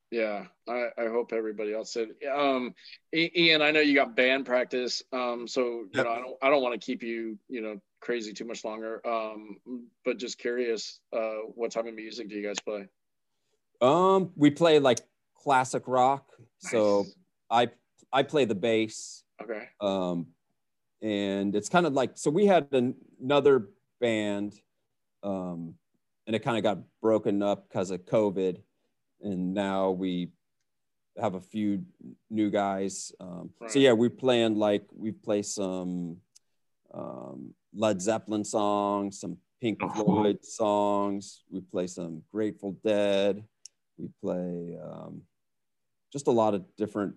Yeah, 0.09 0.45
I, 0.69 0.85
I 0.97 1.07
hope 1.07 1.33
everybody 1.33 1.73
else 1.73 1.91
did. 1.93 2.11
Um, 2.33 2.73
Ian, 3.13 3.61
I 3.61 3.71
know 3.71 3.81
you 3.81 3.93
got 3.93 4.15
band 4.15 4.45
practice. 4.45 5.03
Um, 5.11 5.47
so 5.47 5.61
you 5.63 5.89
Yep. 5.93 6.05
know, 6.05 6.11
I 6.11 6.19
don't, 6.19 6.37
I 6.43 6.49
don't 6.49 6.61
want 6.63 6.79
to 6.79 6.85
keep 6.85 7.03
you, 7.03 7.37
you 7.49 7.61
know, 7.61 7.81
crazy 7.99 8.33
too 8.33 8.45
much 8.45 8.63
longer. 8.63 9.01
Um, 9.07 9.57
but 10.05 10.17
just 10.17 10.37
curious, 10.37 10.99
uh, 11.13 11.39
what 11.55 11.71
type 11.71 11.85
of 11.87 11.93
music 11.95 12.29
do 12.29 12.35
you 12.35 12.43
guys 12.47 12.59
play? 12.59 12.87
um 13.79 14.31
we 14.35 14.49
play 14.49 14.79
like 14.79 14.97
classic 15.35 15.83
rock 15.85 16.31
so 16.57 17.05
i 17.51 17.69
i 18.11 18.23
play 18.23 18.43
the 18.43 18.55
bass 18.55 19.23
Okay. 19.39 19.67
um, 19.81 20.25
and 21.03 21.55
it's 21.55 21.69
kind 21.69 21.85
of 21.85 21.93
like 21.93 22.17
so 22.17 22.31
we 22.31 22.47
had 22.47 22.67
an, 22.71 22.95
another 23.21 23.69
band 24.01 24.55
um, 25.21 25.75
and 26.25 26.35
it 26.35 26.39
kind 26.39 26.57
of 26.57 26.63
got 26.63 26.79
broken 27.03 27.43
up 27.43 27.67
because 27.69 27.91
of 27.91 28.03
covid 28.05 28.59
and 29.21 29.53
now 29.53 29.91
we 29.91 30.31
have 31.21 31.35
a 31.35 31.41
few 31.41 31.83
new 32.31 32.49
guys 32.49 33.11
um, 33.19 33.51
Right. 33.61 33.69
so 33.69 33.77
yeah 33.77 33.93
we 33.93 34.09
playing 34.09 34.55
like 34.55 34.85
we 34.91 35.11
play 35.11 35.43
some 35.43 36.17
um, 36.93 37.53
led 37.73 38.01
zeppelin 38.01 38.43
songs 38.43 39.19
some 39.19 39.37
pink 39.61 39.79
Oh. 39.81 39.89
floyd 39.89 40.43
songs 40.45 41.43
we 41.51 41.61
play 41.61 41.87
some 41.87 42.21
grateful 42.31 42.77
dead 42.85 43.43
we 43.97 44.07
play 44.21 44.77
um, 44.83 45.21
just 46.13 46.27
a 46.27 46.31
lot 46.31 46.53
of 46.53 46.63
different 46.77 47.15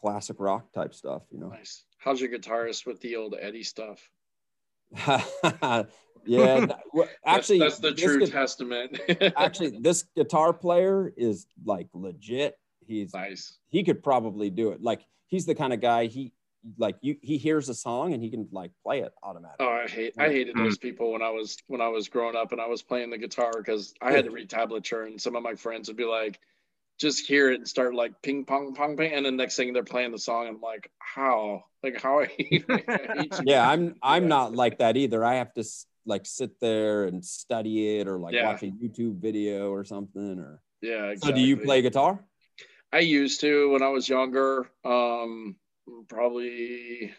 classic 0.00 0.36
rock 0.40 0.72
type 0.72 0.94
stuff 0.94 1.22
you 1.30 1.38
know 1.38 1.48
Nice. 1.48 1.84
How's 1.98 2.20
your 2.20 2.30
guitarist 2.30 2.86
with 2.86 2.98
the 3.00 3.16
old 3.16 3.34
Eddie 3.38 3.62
stuff? 3.62 4.00
yeah 4.96 5.84
th- 6.26 6.70
well, 6.92 7.08
actually 7.24 7.58
that's, 7.58 7.78
that's 7.78 7.78
the 7.78 7.92
true 7.92 8.18
gu- 8.20 8.26
testament. 8.26 8.98
actually 9.36 9.78
this 9.80 10.04
guitar 10.16 10.52
player 10.52 11.12
is 11.16 11.46
like 11.64 11.88
legit 11.94 12.56
he's 12.86 13.12
nice. 13.14 13.58
he 13.68 13.82
could 13.82 14.02
probably 14.02 14.50
do 14.50 14.70
it 14.70 14.82
like 14.82 15.02
he's 15.26 15.46
the 15.46 15.54
kind 15.54 15.72
of 15.72 15.80
guy 15.80 16.06
he 16.06 16.32
like 16.78 16.96
you 17.00 17.16
he 17.22 17.38
hears 17.38 17.68
a 17.68 17.74
song 17.74 18.12
and 18.12 18.22
he 18.22 18.30
can 18.30 18.48
like 18.52 18.70
play 18.82 19.00
it 19.00 19.12
automatically 19.22 19.66
Oh, 19.66 19.72
I 19.84 19.88
hate 19.88 20.14
I 20.18 20.28
hated 20.28 20.56
those 20.56 20.78
people 20.78 21.12
when 21.12 21.22
I 21.22 21.30
was 21.30 21.56
when 21.66 21.80
I 21.80 21.88
was 21.88 22.08
growing 22.08 22.36
up 22.36 22.52
and 22.52 22.60
I 22.60 22.66
was 22.66 22.82
playing 22.82 23.10
the 23.10 23.18
guitar 23.18 23.52
because 23.56 23.94
I 24.00 24.12
had 24.12 24.24
to 24.24 24.30
read 24.30 24.48
tablature 24.48 25.06
and 25.06 25.20
some 25.20 25.36
of 25.36 25.42
my 25.42 25.54
friends 25.54 25.88
would 25.88 25.96
be 25.96 26.04
like, 26.04 26.38
just 26.98 27.26
hear 27.26 27.50
it 27.50 27.56
and 27.56 27.68
start 27.68 27.94
like 27.94 28.20
ping 28.22 28.44
pong 28.44 28.74
pong 28.74 28.96
ping 28.96 29.12
and 29.12 29.26
then 29.26 29.36
next 29.36 29.56
thing 29.56 29.72
they're 29.72 29.84
playing 29.84 30.12
the 30.12 30.18
song 30.18 30.46
I'm 30.48 30.60
like, 30.60 30.90
how? 30.98 31.64
Like 31.82 32.00
how 32.00 32.20
I 32.20 32.26
hate, 32.38 32.64
I 32.70 32.82
hate 33.12 33.38
you. 33.40 33.46
yeah 33.46 33.68
i'm 33.70 33.94
i'm 34.02 34.24
Yeah. 34.24 34.28
not 34.28 34.54
like 34.54 34.78
that 34.78 34.96
either 34.96 35.24
i 35.24 35.34
have 35.34 35.52
to 35.54 35.64
like 36.06 36.24
sit 36.26 36.58
there 36.60 37.04
and 37.04 37.24
study 37.24 37.98
it 37.98 38.08
or 38.08 38.18
like 38.18 38.34
Yeah. 38.34 38.52
watch 38.52 38.62
a 38.62 38.66
youtube 38.66 39.20
video 39.20 39.70
or 39.70 39.84
something 39.84 40.38
or 40.38 40.62
Yeah, 40.80 41.14
so 41.16 41.32
do 41.32 41.40
you 41.40 41.56
play 41.56 41.82
guitar 41.82 42.24
I 42.92 43.00
used 43.00 43.40
to 43.42 43.70
when 43.70 43.82
I 43.82 43.88
was 43.88 44.08
younger. 44.08 44.68
Um, 44.84 45.56
probably 46.08 47.12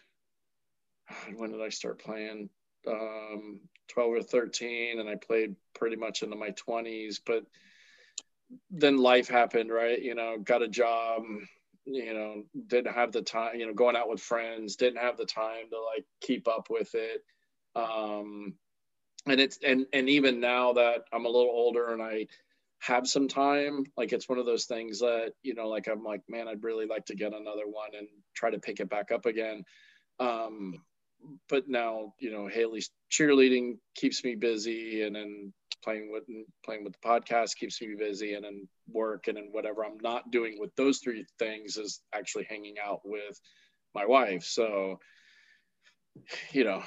when 1.36 1.52
did 1.52 1.62
I 1.62 1.70
start 1.70 2.00
playing? 2.04 2.50
Um, 2.88 3.60
12 3.90 4.12
or 4.12 4.22
13, 4.22 5.00
and 5.00 5.10
I 5.10 5.16
played 5.16 5.56
pretty 5.74 5.96
much 5.96 6.24
into 6.24 6.36
my 6.36 6.52
20s. 6.52 7.20
But 7.26 7.44
then 8.70 8.98
life 8.98 9.28
happened, 9.28 9.72
right? 9.72 10.02
You 10.02 10.16
know, 10.16 10.38
got 10.44 10.62
a 10.62 10.68
job, 10.68 11.24
you 11.86 12.14
know, 12.14 12.44
didn't 12.68 12.94
have 12.94 13.12
the 13.12 13.22
time, 13.22 13.60
you 13.60 13.68
know, 13.68 13.74
going 13.74 13.96
out 13.96 14.10
with 14.10 14.22
friends, 14.22 14.76
didn't 14.76 15.02
have 15.02 15.18
the 15.18 15.26
time 15.26 15.70
to 15.72 15.78
like 15.80 16.06
keep 16.22 16.48
up 16.48 16.68
with 16.70 16.94
it. 16.96 17.24
Um, 17.76 18.54
and 19.28 19.40
it's 19.40 19.60
and 19.64 19.86
and 19.94 20.10
even 20.10 20.40
now 20.40 20.74
that 20.74 21.04
I'm 21.14 21.26
a 21.26 21.30
little 21.30 21.52
older 21.52 21.94
and 21.94 22.02
I 22.02 22.28
have 22.82 23.08
some 23.08 23.28
time. 23.28 23.86
Like 23.98 24.14
it's 24.14 24.30
one 24.30 24.38
of 24.38 24.46
those 24.46 24.66
things 24.66 25.00
that 25.00 25.32
you 25.44 25.54
know 25.54 25.68
like 25.68 25.88
i'm 25.88 26.04
like 26.04 26.22
man 26.28 26.48
i'd 26.48 26.64
really 26.64 26.86
like 26.86 27.06
to 27.06 27.16
get 27.16 27.34
another 27.34 27.66
one 27.66 27.90
and 27.98 28.08
try 28.36 28.50
to 28.50 28.60
pick 28.60 28.80
it 28.80 28.90
back 28.90 29.12
up 29.12 29.26
again. 29.26 29.64
Um 30.20 30.76
but 31.50 31.70
now 31.70 32.14
you 32.20 32.32
know 32.32 32.48
haley's 32.48 32.90
cheerleading 33.12 33.78
keeps 33.96 34.24
me 34.24 34.36
busy 34.36 35.04
and 35.04 35.16
then 35.16 35.54
playing 35.84 36.12
with 36.12 36.24
playing 36.66 36.84
with 36.84 36.94
the 36.94 37.08
podcast 37.08 37.56
keeps 37.56 37.80
me 37.82 37.96
busy 37.98 38.34
and 38.34 38.44
then 38.44 38.68
work 38.92 39.28
and 39.28 39.38
then 39.38 39.50
whatever 39.52 39.86
i'm 39.86 39.98
not 40.02 40.32
doing 40.32 40.58
with 40.60 40.76
those 40.76 40.98
three 41.00 41.26
things 41.38 41.78
is 41.78 42.02
actually 42.14 42.46
hanging 42.50 42.76
out 42.84 43.02
with 43.04 43.40
my 43.94 44.06
wife. 44.06 44.44
So 44.44 45.00
you 46.52 46.64
know 46.64 46.84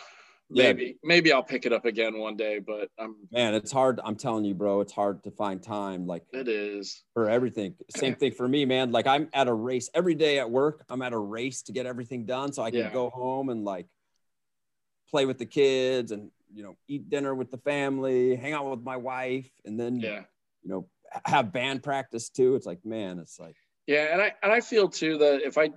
Yeah. 0.51 0.73
maybe 0.73 0.99
maybe 1.03 1.33
i'll 1.33 1.43
pick 1.43 1.65
it 1.67 1.73
up 1.73 1.85
again 1.87 2.19
one 2.19 2.37
day 2.37 2.59
but 2.59 2.91
i'm 2.99 3.17
man 3.33 3.55
it's 3.55 3.73
hard 3.73 3.99
i'm 4.05 4.15
telling 4.15 4.45
you 4.45 4.55
bro 4.55 4.81
it's 4.83 4.93
hard 4.93 5.25
to 5.25 5.31
find 5.31 5.63
time 5.63 6.07
like 6.07 6.23
it 6.33 6.49
is 6.49 7.03
for 7.15 7.31
everything. 7.31 7.75
Same 7.91 8.15
thing 8.17 8.33
for 8.33 8.49
me, 8.49 8.65
man. 8.65 8.91
Like 8.91 9.07
I'm 9.07 9.29
at 9.33 9.47
a 9.47 9.53
race 9.55 9.89
every 9.95 10.17
day 10.17 10.41
at 10.41 10.51
work. 10.51 10.85
I'm 10.89 11.01
at 11.01 11.13
a 11.13 11.19
race 11.19 11.63
to 11.63 11.73
get 11.73 11.87
everything 11.87 12.27
done 12.27 12.53
so 12.53 12.63
I 12.63 12.71
can 12.73 12.81
Yeah. 12.81 12.93
go 12.93 13.09
home 13.09 13.51
and 13.51 13.65
like 13.65 13.87
play 15.11 15.25
with 15.27 15.39
the 15.39 15.47
kids 15.47 16.11
and 16.11 16.31
you 16.53 16.63
know 16.65 16.77
eat 16.89 17.09
dinner 17.09 17.35
with 17.35 17.51
the 17.53 17.59
family, 17.59 18.35
hang 18.37 18.53
out 18.53 18.69
with 18.69 18.83
my 18.83 18.97
wife, 18.97 19.49
and 19.65 19.79
then 19.79 20.01
yeah 20.01 20.25
you 20.63 20.71
know 20.71 20.89
have 21.25 21.53
band 21.53 21.83
practice 21.85 22.29
too. 22.29 22.57
It's 22.57 22.67
like 22.67 22.85
man, 22.85 23.19
it's 23.21 23.39
like 23.39 23.57
Yeah, 23.87 24.13
and 24.13 24.21
I 24.21 24.33
and 24.43 24.53
I 24.53 24.61
feel 24.61 24.89
too 24.89 25.19
that 25.19 25.43
if 25.43 25.57
I 25.57 25.71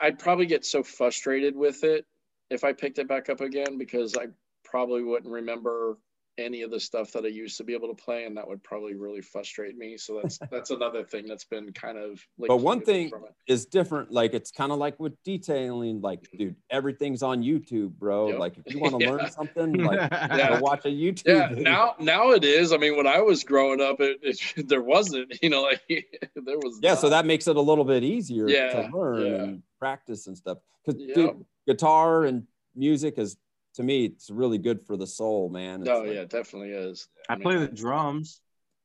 I'd 0.00 0.18
probably 0.18 0.46
get 0.46 0.64
so 0.64 0.82
frustrated 0.84 1.56
with 1.56 1.82
it 1.82 2.06
if 2.50 2.64
I 2.64 2.72
picked 2.72 2.98
it 2.98 3.08
back 3.08 3.28
up 3.28 3.40
again 3.40 3.78
because 3.78 4.16
I 4.16 4.26
probably 4.64 5.02
wouldn't 5.02 5.32
remember 5.32 5.98
any 6.38 6.62
of 6.62 6.70
the 6.70 6.78
stuff 6.80 7.12
that 7.12 7.24
I 7.24 7.28
used 7.28 7.56
to 7.58 7.64
be 7.64 7.74
able 7.74 7.88
to 7.88 7.94
play, 7.94 8.24
and 8.24 8.36
that 8.36 8.46
would 8.46 8.62
probably 8.62 8.94
really 8.94 9.20
frustrate 9.20 9.76
me. 9.76 9.96
So 9.96 10.20
that's 10.22 10.38
that's 10.50 10.70
another 10.70 11.02
thing 11.04 11.26
that's 11.26 11.44
been 11.44 11.72
kind 11.72 11.98
of. 11.98 12.20
Like, 12.38 12.48
But 12.48 12.58
one 12.58 12.80
thing- 12.80 13.10
is 13.46 13.66
different. 13.66 14.10
Like 14.10 14.34
it's 14.34 14.50
kind 14.50 14.72
of 14.72 14.78
like 14.78 14.98
with 15.00 15.14
detailing. 15.24 16.00
Like, 16.00 16.22
mm-hmm. 16.22 16.36
dude, 16.38 16.56
everything's 16.70 17.22
on 17.22 17.42
YouTube, 17.42 17.92
bro. 17.92 18.28
Yep. 18.30 18.38
Like 18.38 18.58
if 18.64 18.74
you 18.74 18.80
want 18.86 18.98
to 18.98 19.04
Yeah. 19.04 19.12
learn 19.12 19.30
something, 19.30 19.72
like 19.84 20.10
Yeah. 20.10 20.48
go 20.50 20.60
watch 20.60 20.84
a 20.84 20.88
YouTube. 20.88 21.22
yeah 21.26 21.48
video. 21.48 21.64
now 21.64 21.94
now 21.98 22.30
it 22.30 22.44
is 22.44 22.72
i 22.72 22.76
mean 22.76 22.96
when 22.96 23.06
i 23.06 23.20
was 23.20 23.44
growing 23.44 23.80
up 23.80 24.00
it, 24.00 24.18
it 24.22 24.68
there 24.68 24.82
wasn't 24.82 25.32
you 25.42 25.50
know 25.50 25.62
like 25.62 25.80
there 25.88 26.58
was 26.58 26.78
yeah, 26.82 26.94
so 26.94 27.08
that 27.08 27.26
makes 27.26 27.46
it 27.46 27.56
a 27.56 27.60
little 27.60 27.84
bit 27.84 28.02
easier 28.02 28.48
Yeah, 28.48 28.82
to 28.82 28.96
learn 28.96 29.26
yeah. 29.26 29.42
and 29.42 29.62
practice 29.78 30.26
and 30.26 30.36
stuff. 30.36 30.58
Because 30.84 31.00
Yeah. 31.00 31.14
dude, 31.14 31.44
guitar 31.66 32.24
and 32.24 32.46
music 32.74 33.18
is 33.18 33.36
to 33.76 33.82
me, 33.82 34.06
it's 34.06 34.30
really 34.30 34.58
good 34.58 34.82
for 34.86 34.96
the 34.96 35.06
soul, 35.06 35.48
man. 35.48 35.80
It's 35.82 35.90
oh 35.90 36.00
like- 36.00 36.08
yeah 36.14 36.20
it 36.22 36.30
definitely 36.30 36.70
is 36.72 37.08
I 37.28 37.36
play 37.36 37.56
the 37.56 37.68
drums. 37.68 38.40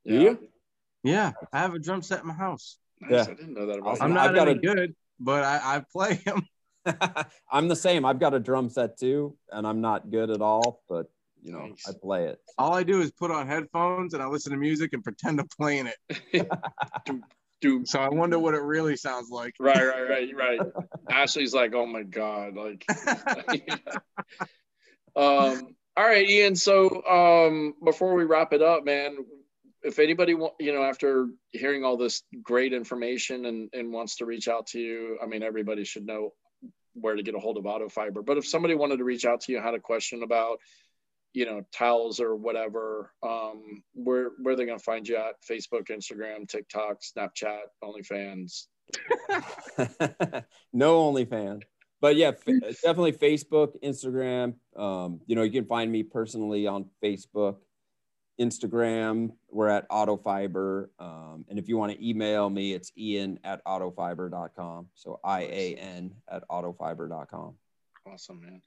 Do 0.05 0.19
you? 0.19 0.39
Yeah, 1.03 1.31
I 1.51 1.59
have 1.59 1.73
a 1.73 1.79
drum 1.79 2.01
set 2.01 2.21
in 2.21 2.27
my 2.27 2.33
house. 2.33 2.77
nice. 2.99 3.11
Yeah. 3.11 3.21
I 3.23 3.35
didn't 3.35 3.53
know 3.53 3.65
that 3.67 3.79
about 3.79 4.01
I'm 4.01 4.09
you. 4.09 4.13
not 4.15 4.29
I've 4.29 4.35
got 4.35 4.47
any 4.47 4.57
a- 4.59 4.61
good, 4.61 4.95
but 5.19 5.43
I, 5.43 5.77
I 5.77 5.83
play 5.91 6.15
them. 6.25 6.45
I'm 7.51 7.67
the 7.67 7.75
same. 7.75 8.05
I've 8.05 8.19
got 8.19 8.33
a 8.33 8.39
drum 8.39 8.69
set 8.69 8.97
too, 8.97 9.35
and 9.51 9.67
I'm 9.67 9.81
not 9.81 10.09
good 10.09 10.29
at 10.31 10.41
all, 10.41 10.81
but 10.89 11.07
you 11.43 11.51
know, 11.51 11.65
Nice. 11.67 11.87
I 11.87 11.93
play 11.99 12.25
it. 12.27 12.39
All 12.59 12.73
I 12.73 12.83
do 12.83 13.01
is 13.01 13.11
put 13.11 13.31
on 13.31 13.47
headphones 13.47 14.13
and 14.13 14.21
I 14.21 14.27
listen 14.27 14.51
to 14.51 14.57
music 14.59 14.93
and 14.93 15.03
pretend 15.03 15.39
I'm 15.39 15.47
playing 15.47 15.87
it. 15.87 16.47
Dude, 17.61 17.87
So 17.87 17.99
I 17.99 18.09
wonder 18.09 18.39
what 18.39 18.53
it 18.55 18.61
really 18.63 18.95
sounds 18.95 19.29
like. 19.29 19.53
right 19.59 19.75
right 19.77 20.09
right 20.09 20.35
right 20.35 20.59
ashley's 21.11 21.53
like 21.53 21.73
oh 21.75 21.85
my 21.85 22.01
god 22.03 22.55
like 22.55 22.83
um 25.15 25.75
all 25.97 26.05
right 26.05 26.29
ian 26.29 26.55
so 26.55 27.03
um 27.05 27.73
before 27.83 28.15
we 28.15 28.23
wrap 28.23 28.53
it 28.53 28.61
up 28.61 28.85
man 28.85 29.17
if 29.83 29.99
anybody 29.99 30.33
want 30.33 30.53
you 30.59 30.73
know 30.73 30.83
after 30.83 31.27
hearing 31.51 31.83
all 31.83 31.97
this 31.97 32.23
great 32.43 32.73
information 32.73 33.45
and 33.45 33.69
and 33.73 33.91
wants 33.91 34.17
to 34.17 34.25
reach 34.25 34.47
out 34.47 34.67
to 34.67 34.79
you 34.79 35.17
i 35.21 35.25
mean 35.25 35.43
everybody 35.43 35.83
should 35.83 36.05
know 36.05 36.33
where 36.93 37.15
to 37.15 37.23
get 37.23 37.35
a 37.35 37.39
hold 37.39 37.57
of 37.57 37.63
Autofiber 37.63 38.25
but 38.25 38.37
if 38.37 38.45
somebody 38.45 38.75
wanted 38.75 38.97
to 38.97 39.03
reach 39.03 39.25
out 39.25 39.41
to 39.41 39.51
you 39.51 39.61
had 39.61 39.73
a 39.73 39.79
question 39.79 40.23
about 40.23 40.59
you 41.33 41.45
know 41.45 41.61
towels 41.71 42.19
or 42.19 42.35
whatever 42.35 43.13
um 43.23 43.83
where 43.93 44.31
where 44.41 44.53
are 44.53 44.57
they 44.57 44.65
going 44.65 44.77
to 44.77 44.83
find 44.83 45.07
you 45.07 45.15
at? 45.15 45.35
Facebook 45.49 45.87
instagram 45.89 46.47
tiktok 46.47 46.99
snapchat 47.01 47.61
onlyfans. 47.83 48.67
No 50.73 51.11
OnlyFans, 51.11 51.63
but 52.01 52.15
yeah, 52.15 52.31
definitely 52.83 53.13
Facebook, 53.13 53.79
Instagram. 53.83 54.55
Um, 54.75 55.21
you 55.27 55.35
know, 55.35 55.43
you 55.43 55.51
can 55.51 55.65
find 55.65 55.91
me 55.91 56.01
personally 56.03 56.65
on 56.65 56.85
Facebook, 57.01 57.57
Instagram. 58.39 59.31
We're 59.49 59.69
at 59.69 59.87
Autofiber, 59.89 60.87
um, 60.99 61.45
and 61.47 61.59
if 61.59 61.69
you 61.69 61.77
want 61.77 61.93
to 61.93 62.07
email 62.07 62.49
me, 62.49 62.73
it's 62.73 62.91
Ian 62.97 63.39
at 63.43 63.63
autofiber.com. 63.65 64.87
So 64.95 65.19
I 65.23 65.41
A 65.41 65.75
N 65.75 66.15
at 66.27 66.47
autofiber.com. 66.49 67.53
awesome 68.07 68.41
man 68.41 68.61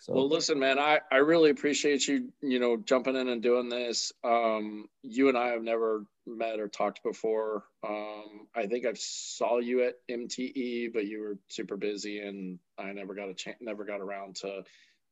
So 0.00 0.14
Well, 0.14 0.28
listen, 0.28 0.58
man, 0.58 0.80
I, 0.80 0.98
I 1.10 1.18
really 1.18 1.50
appreciate 1.50 2.08
you, 2.08 2.32
you 2.40 2.58
know, 2.58 2.76
jumping 2.76 3.14
in 3.14 3.28
and 3.28 3.40
doing 3.40 3.68
this. 3.68 4.12
Um, 4.24 4.88
you 5.02 5.28
and 5.28 5.38
I 5.38 5.48
have 5.48 5.62
never 5.62 6.04
met 6.26 6.60
or 6.60 6.68
talked 6.68 7.02
before. 7.02 7.64
Um, 7.86 8.46
I 8.54 8.66
think 8.66 8.86
I 8.86 8.92
saw 8.94 9.58
you 9.58 9.84
at 9.84 9.94
MTE, 10.10 10.92
but 10.92 11.06
you 11.06 11.20
were 11.20 11.38
super 11.48 11.76
busy 11.76 12.20
and 12.20 12.58
I 12.78 12.92
never 12.92 13.14
got 13.14 13.28
a 13.28 13.34
chance, 13.34 13.58
never 13.60 13.84
got 13.84 14.00
around 14.00 14.36
to 14.36 14.62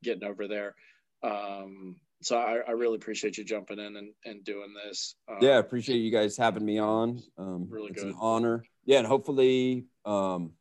getting 0.03 0.25
over 0.25 0.47
there. 0.49 0.75
Um, 1.23 1.97
so 2.23 2.39
I, 2.39 2.59
I 2.67 2.73
really 2.73 2.97
appreciate 2.97 3.39
you 3.39 3.45
jumping 3.45 3.79
in 3.79 3.97
and, 3.97 4.13
and 4.25 4.45
doing 4.45 4.75
this. 4.85 5.15
Um, 5.29 5.39
yeah, 5.41 5.59
appreciate 5.59 5.99
you 5.99 6.11
guys 6.11 6.37
having 6.37 6.65
me 6.65 6.79
on. 6.79 7.21
Um, 7.39 7.67
Really 7.71 7.91
it's 7.91 8.03
good. 8.03 8.13
an 8.13 8.17
honor. 8.21 8.65
Yeah, 8.85 8.99
and 8.99 9.07
hopefully, 9.07 9.87
um, 10.05 10.53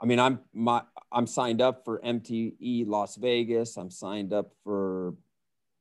I 0.00 0.06
mean, 0.06 0.18
I'm 0.18 0.40
my 0.52 0.82
I'm 1.10 1.26
signed 1.26 1.62
up 1.62 1.84
for 1.84 2.00
MTE 2.00 2.86
Las 2.86 3.16
Vegas. 3.16 3.76
I'm 3.76 3.90
signed 3.90 4.32
up 4.32 4.50
for 4.62 5.14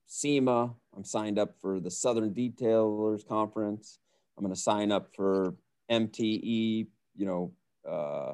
SEMA. 0.08 0.74
I'm 0.96 1.04
signed 1.04 1.40
up 1.40 1.56
for 1.60 1.80
the 1.80 1.92
Southern 1.92 2.34
Detailers 2.34 3.28
Conference. 3.28 4.00
I'm 4.38 4.44
going 4.44 4.54
to 4.54 4.60
sign 4.60 4.92
up 4.92 5.10
for 5.16 5.56
MTE. 5.92 6.88
You 7.18 7.26
know, 7.26 7.52
uh, 7.90 8.34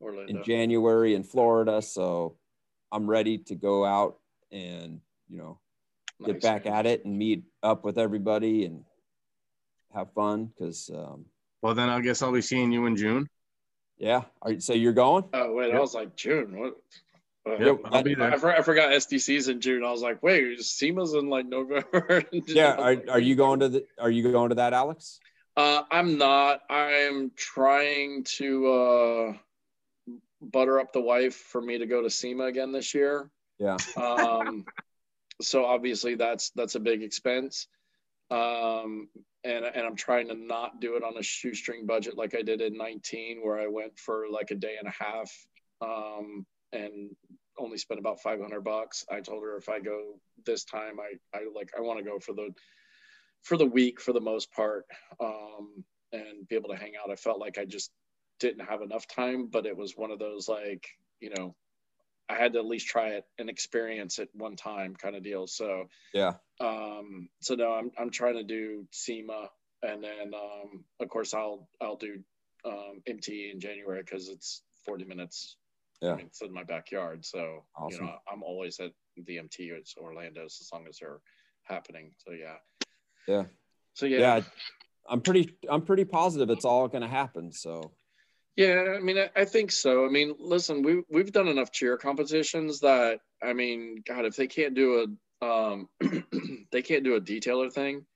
Orlando. 0.00 0.32
in 0.32 0.42
January 0.42 1.14
in 1.14 1.22
Florida. 1.22 1.82
So 1.82 2.36
I'm 2.90 3.08
ready 3.08 3.38
to 3.38 3.54
go 3.54 3.84
out 3.84 4.18
and 4.50 5.00
you 5.28 5.38
know 5.38 5.58
get 6.24 6.34
Nice, 6.34 6.42
back 6.42 6.66
at 6.66 6.86
it 6.86 7.04
and 7.04 7.18
meet 7.18 7.44
up 7.62 7.84
with 7.84 7.98
everybody 7.98 8.64
and 8.64 8.84
have 9.94 10.12
fun 10.12 10.46
because 10.46 10.90
um, 10.94 11.26
Well, 11.62 11.74
then 11.74 11.88
I 11.88 12.00
guess 12.00 12.22
I'll 12.22 12.32
be 12.32 12.40
seeing 12.42 12.72
you 12.72 12.86
in 12.86 12.96
June. 12.96 13.28
yeah. 13.98 14.22
Are, 14.40 14.58
so 14.60 14.72
you're 14.72 14.92
going? 14.92 15.24
Oh, 15.32 15.52
wait, 15.52 15.74
I 15.74 15.78
was 15.80 15.94
like, 15.94 16.16
June. 16.16 16.58
What? 16.58 16.76
Uh, 17.44 17.56
Yep, 17.58 17.80
I'll 17.86 18.02
be 18.02 18.14
I, 18.14 18.30
there. 18.30 18.38
for- 18.38 18.52
I 18.52 18.62
forgot 18.62 18.90
SDC's 18.90 19.48
in 19.48 19.60
June. 19.60 19.84
I 19.84 19.90
was 19.90 20.02
like, 20.02 20.22
wait, 20.22 20.60
SEMA's 20.60 21.14
in 21.14 21.28
like 21.28 21.46
November. 21.46 22.22
Yeah. 22.32 22.74
Are, 22.74 22.96
are 23.10 23.20
you 23.20 23.34
going 23.34 23.60
to 23.60 23.68
the? 23.68 23.86
Are 23.98 24.10
you 24.10 24.30
going 24.30 24.50
to 24.50 24.54
that, 24.56 24.72
Alex? 24.72 25.18
Uh, 25.56 25.82
I'm 25.90 26.18
not. 26.18 26.60
I'm 26.70 27.32
trying 27.36 28.24
to 28.36 28.72
uh, 28.72 29.32
butter 30.40 30.80
up 30.80 30.92
the 30.92 31.00
wife 31.00 31.34
for 31.34 31.60
me 31.60 31.78
to 31.78 31.86
go 31.86 32.02
to 32.02 32.10
SEMA 32.10 32.44
again 32.44 32.72
this 32.72 32.94
year. 32.94 33.30
Yeah. 33.58 33.76
Um, 33.96 34.64
so 35.42 35.64
obviously 35.64 36.14
that's 36.14 36.50
that's 36.50 36.74
a 36.76 36.80
big 36.80 37.02
expense. 37.02 37.66
Um, 38.30 39.08
and 39.44 39.64
and 39.64 39.84
I'm 39.86 39.96
trying 39.96 40.28
to 40.28 40.34
not 40.34 40.80
do 40.80 40.96
it 40.96 41.02
on 41.02 41.16
a 41.18 41.22
shoestring 41.22 41.86
budget 41.86 42.16
like 42.16 42.34
I 42.34 42.42
did 42.42 42.60
in 42.60 42.76
19, 42.76 43.40
where 43.42 43.58
I 43.58 43.66
went 43.66 43.98
for 43.98 44.26
like 44.30 44.52
a 44.52 44.54
day 44.54 44.76
and 44.78 44.88
a 44.88 45.04
half 45.04 45.30
um, 45.80 46.46
and 46.72 47.14
only 47.58 47.78
spent 47.78 48.00
about 48.00 48.20
500 48.20 48.62
bucks. 48.62 49.04
I 49.10 49.20
told 49.20 49.42
her 49.42 49.56
if 49.56 49.68
I 49.68 49.80
go 49.80 50.18
this 50.44 50.64
time, 50.64 50.98
I 50.98 51.36
I 51.36 51.42
like 51.54 51.70
I 51.76 51.80
want 51.80 51.98
to 51.98 52.04
go 52.04 52.18
for 52.18 52.32
the 52.32 52.54
for 53.42 53.56
the 53.56 53.66
week 53.66 54.00
for 54.00 54.12
the 54.12 54.20
most 54.20 54.52
part 54.52 54.86
um, 55.20 55.84
and 56.12 56.46
be 56.48 56.54
able 56.56 56.70
to 56.70 56.76
hang 56.76 56.92
out. 57.02 57.10
I 57.10 57.16
felt 57.16 57.40
like 57.40 57.58
I 57.58 57.64
just 57.64 57.90
didn't 58.40 58.66
have 58.66 58.82
enough 58.82 59.06
time, 59.06 59.48
but 59.50 59.66
it 59.66 59.76
was 59.76 59.96
one 59.96 60.10
of 60.10 60.18
those 60.18 60.48
like, 60.48 60.86
you 61.20 61.30
know, 61.36 61.54
I 62.28 62.36
had 62.36 62.52
to 62.52 62.60
at 62.60 62.66
least 62.66 62.86
try 62.86 63.10
it 63.10 63.24
and 63.38 63.50
experience 63.50 64.18
it 64.18 64.30
one 64.32 64.56
time 64.56 64.94
kind 64.94 65.16
of 65.16 65.22
deal. 65.22 65.46
So, 65.46 65.88
Yeah. 66.14 66.34
um, 66.60 67.28
so 67.40 67.54
no, 67.54 67.72
I'm, 67.72 67.90
I'm 67.98 68.10
trying 68.10 68.34
to 68.34 68.44
do 68.44 68.86
SEMA 68.90 69.48
and 69.82 70.02
then, 70.02 70.32
um, 70.34 70.84
of 71.00 71.08
course 71.08 71.34
I'll, 71.34 71.68
I'll 71.80 71.96
do, 71.96 72.22
um, 72.64 73.02
MTE 73.08 73.52
in 73.52 73.60
January 73.60 74.04
cause 74.04 74.28
it's 74.28 74.62
40 74.86 75.04
minutes. 75.04 75.56
Yeah. 76.02 76.12
I 76.12 76.16
mean, 76.16 76.26
it's 76.26 76.42
in 76.42 76.52
my 76.52 76.64
backyard. 76.64 77.24
So, 77.24 77.64
Awesome. 77.76 78.00
you 78.04 78.10
know, 78.10 78.16
I'm 78.30 78.42
always 78.42 78.80
at 78.80 78.92
the 79.16 79.38
MT 79.38 79.70
or 79.70 79.76
it's 79.76 79.94
Orlando's 79.96 80.58
as 80.60 80.68
long 80.72 80.86
as 80.88 80.98
they're 80.98 81.20
happening. 81.62 82.12
So 82.18 82.32
yeah. 82.32 82.56
Yeah. 83.28 83.44
So 83.94 84.06
Yeah. 84.06 84.18
yeah, 84.36 84.40
I'm 85.08 85.20
pretty. 85.20 85.56
I'm 85.68 85.82
pretty 85.82 86.04
positive 86.04 86.50
it's 86.50 86.64
all 86.64 86.88
going 86.88 87.02
to 87.02 87.08
happen. 87.08 87.52
So 87.52 87.92
Yeah, 88.56 88.96
I 88.96 89.00
mean, 89.00 89.16
I, 89.18 89.30
I 89.36 89.44
think 89.44 89.70
so. 89.70 90.04
I 90.04 90.08
mean, 90.08 90.34
listen, 90.38 90.82
we 90.82 91.02
we've 91.08 91.30
done 91.32 91.46
enough 91.48 91.70
cheer 91.70 91.96
competitions 91.96 92.80
that 92.80 93.20
I 93.42 93.52
mean, 93.52 94.02
God, 94.06 94.24
if 94.24 94.34
they 94.36 94.48
can't 94.48 94.74
do 94.74 95.06
a 95.40 95.46
um, 95.46 95.88
they 96.72 96.82
can't 96.82 97.04
do 97.04 97.14
a 97.14 97.20
detailer 97.20 97.72
thing, 97.72 98.06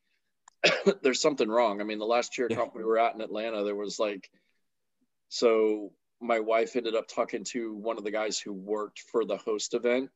there's 1.03 1.21
something 1.21 1.49
wrong. 1.49 1.81
I 1.81 1.85
mean, 1.85 1.99
the 1.99 2.05
last 2.07 2.33
cheer 2.33 2.49
Yeah. 2.51 2.57
comp 2.57 2.75
we 2.75 2.85
were 2.85 2.99
at 2.99 3.15
in 3.15 3.21
Atlanta, 3.21 3.63
there 3.65 3.75
was 3.77 3.99
like, 3.99 4.29
so 5.29 5.93
my 6.21 6.41
wife 6.41 6.77
ended 6.77 6.95
up 6.95 7.09
talking 7.09 7.45
to 7.45 7.75
one 7.75 7.99
of 7.99 8.05
the 8.05 8.11
guys 8.11 8.39
who 8.39 8.53
worked 8.53 9.01
for 9.01 9.25
the 9.25 9.37
host 9.37 9.75
event, 9.75 10.11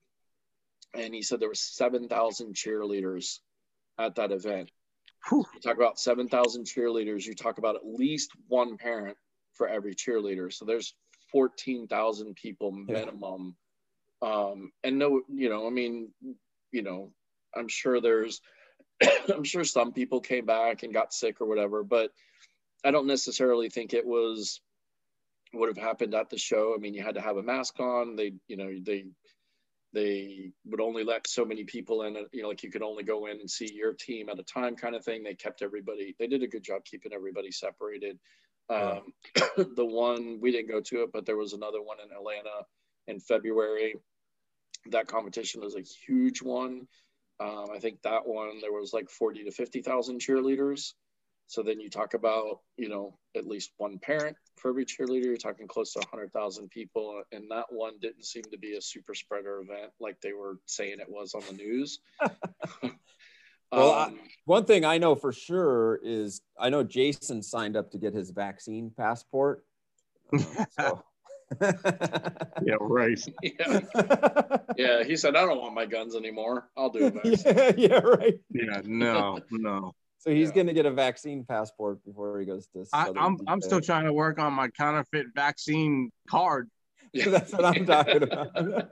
and 0.95 1.15
he 1.15 1.23
said 1.23 1.41
there 1.41 1.53
seven 1.55 2.09
thousand 2.09 2.55
cheerleaders 2.55 3.39
at 3.99 4.15
that 4.17 4.33
event. 4.33 4.71
Whew. 5.29 5.45
You 5.55 5.61
talk 5.61 5.77
about 5.77 5.99
7,000 5.99 6.65
cheerleaders, 6.65 7.27
you 7.27 7.35
talk 7.35 7.59
about 7.59 7.77
at 7.77 7.83
least 7.85 8.31
one 8.49 8.79
parent 8.79 9.19
for 9.53 9.69
every 9.69 9.95
cheerleader. 9.95 10.51
So 10.51 10.65
there's 10.65 10.95
14,000 11.33 12.35
people 12.35 12.73
Yeah. 12.89 12.95
minimum. 13.05 13.55
Um, 14.23 14.73
and 14.83 14.99
no, 14.99 15.23
you 15.29 15.51
know, 15.51 15.67
I 15.67 15.71
mean, 15.71 16.13
you 16.73 16.83
know, 16.83 17.13
I'm 17.55 17.69
sure 17.69 18.01
there's, 18.01 18.41
I'm 19.35 19.45
sure 19.45 19.65
some 19.65 19.93
people 19.93 20.21
came 20.21 20.47
back 20.47 20.83
and 20.83 20.95
got 20.95 21.13
sick 21.13 21.41
or 21.43 21.47
whatever, 21.47 21.85
but 21.85 22.13
I 22.83 22.91
don't 22.91 23.07
necessarily 23.07 23.69
think 23.69 23.93
it 23.93 24.07
was 24.07 24.63
would 25.53 25.69
have 25.69 25.77
happened 25.85 26.15
at 26.15 26.31
the 26.31 26.39
show. 26.39 26.75
I 26.75 26.79
mean, 26.79 26.95
you 26.95 27.03
had 27.03 27.17
to 27.17 27.21
have 27.21 27.37
a 27.37 27.43
mask 27.43 27.81
on. 27.81 28.17
They, 28.17 28.35
you 28.49 28.57
know, 28.57 28.71
they 28.83 29.07
they 29.93 30.53
would 30.65 30.81
only 30.81 31.05
let 31.05 31.27
so 31.27 31.45
many 31.45 31.65
people 31.65 32.03
in 32.05 32.17
you 32.33 32.43
know 32.43 32.49
like 32.49 32.63
you 32.63 32.71
could 32.71 32.83
only 32.83 33.03
go 33.03 33.27
in 33.27 33.41
and 33.41 33.51
see 33.51 33.73
your 33.75 33.93
team 33.93 34.29
at 34.29 34.39
a 34.39 34.45
time 34.45 34.77
kind 34.77 34.95
of 34.95 35.05
thing 35.05 35.23
they 35.23 35.35
kept 35.35 35.63
everybody 35.63 36.15
they 36.19 36.29
did 36.29 36.43
a 36.43 36.47
good 36.47 36.63
job 36.63 36.85
keeping 36.85 37.13
everybody 37.13 37.51
separated 37.51 38.19
um, 38.69 39.01
the 39.57 39.85
one 39.85 40.39
we 40.41 40.53
didn't 40.53 40.71
go 40.71 40.81
to 40.81 41.03
it 41.03 41.11
but 41.13 41.27
there 41.27 41.37
was 41.37 41.55
another 41.55 41.83
one 41.83 41.99
in 42.05 42.17
atlanta 42.17 42.65
in 43.09 43.19
february 43.19 43.97
that 44.91 45.09
competition 45.09 45.61
was 45.61 45.75
a 45.75 45.83
huge 45.83 46.41
one 46.41 46.87
Um, 47.41 47.67
I 47.75 47.79
think 47.79 48.03
that 48.03 48.27
one 48.27 48.61
there 48.61 48.73
was 48.73 48.93
like 48.93 49.11
forty 49.11 49.45
to 49.45 49.51
fifty 49.51 49.83
thousand 49.83 50.21
cheerleaders. 50.21 50.93
So 51.51 51.65
then 51.65 51.81
you 51.81 51.91
talk 51.91 52.15
about, 52.15 52.61
you 52.77 52.89
know, 52.89 53.19
at 53.37 53.45
least 53.45 53.73
one 53.77 53.99
parent 53.99 54.37
for 54.57 54.69
every 54.69 54.85
cheerleader. 54.87 55.25
You're 55.25 55.37
talking 55.37 55.67
close 55.67 55.93
to 55.95 55.99
100,000 55.99 56.71
people. 56.71 57.25
And 57.33 57.51
that 57.51 57.65
one 57.71 57.95
didn't 58.01 58.25
seem 58.25 58.45
to 58.53 58.57
be 58.59 58.77
a 58.77 58.81
super 58.81 59.17
spreader 59.17 59.61
event 59.61 59.91
like 59.99 60.21
they 60.21 60.33
were 60.33 60.61
saying 60.67 61.01
it 61.01 61.11
was 61.11 61.35
on 61.35 61.43
the 61.49 61.55
news. 61.55 61.99
Well, 63.73 63.91
I- 63.93 64.07
Um, 64.07 64.21
One 64.47 64.65
thing 64.65 64.85
I 64.85 64.99
know 64.99 65.15
for 65.17 65.33
sure 65.33 65.99
is 66.05 66.41
I 66.59 66.71
know 66.71 66.83
Jason 66.85 67.43
signed 67.43 67.77
up 67.77 67.91
to 67.93 67.99
get 67.99 68.15
his 68.15 68.31
vaccine 68.31 68.91
passport. 68.97 69.65
Uh, 70.33 70.39
so. 70.79 71.03
Yeah, 72.63 72.77
right. 72.81 73.19
yeah, 73.43 73.81
yeah, 74.77 75.03
he 75.03 75.17
said, 75.17 75.35
I 75.35 75.41
don't 75.47 75.61
want 75.61 75.75
my 75.75 75.87
guns 75.87 76.15
anymore. 76.15 76.69
I'll 76.77 76.91
do 76.91 77.11
it. 77.13 77.41
yeah, 77.45 77.73
yeah, 77.77 77.99
right. 77.99 78.39
Yeah, 78.53 78.83
no, 78.85 79.39
no. 79.51 79.93
So 80.21 80.31
he's 80.31 80.51
Yeah. 80.51 80.57
going 80.57 80.67
to 80.67 80.75
get 80.75 80.85
a 80.87 80.91
vaccine 80.91 81.45
passport 81.45 82.05
before 82.05 82.39
he 82.39 82.47
goes 82.47 82.67
to. 82.69 82.85
I, 82.93 83.07
Southern 83.07 83.23
I'm 83.23 83.39
I'm 83.49 83.61
still 83.63 83.81
trying 83.81 84.05
to 84.05 84.13
work 84.13 84.39
on 84.39 84.53
my 84.53 84.69
counterfeit 84.69 85.27
vaccine 85.35 86.13
card. 86.29 86.71
That's 87.15 87.53
what 87.53 87.65
I'm 87.65 87.87
talking 87.87 88.23
about. 88.23 88.89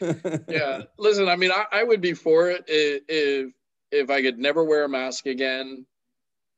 yeah 0.48 0.82
listen 0.98 1.28
i 1.28 1.36
mean 1.36 1.52
I, 1.52 1.64
I 1.70 1.84
would 1.84 2.00
be 2.00 2.14
for 2.14 2.50
it 2.50 2.64
if 2.66 3.52
if 3.90 4.10
i 4.10 4.20
could 4.22 4.38
never 4.38 4.64
wear 4.64 4.84
a 4.84 4.88
mask 4.88 5.26
again 5.26 5.86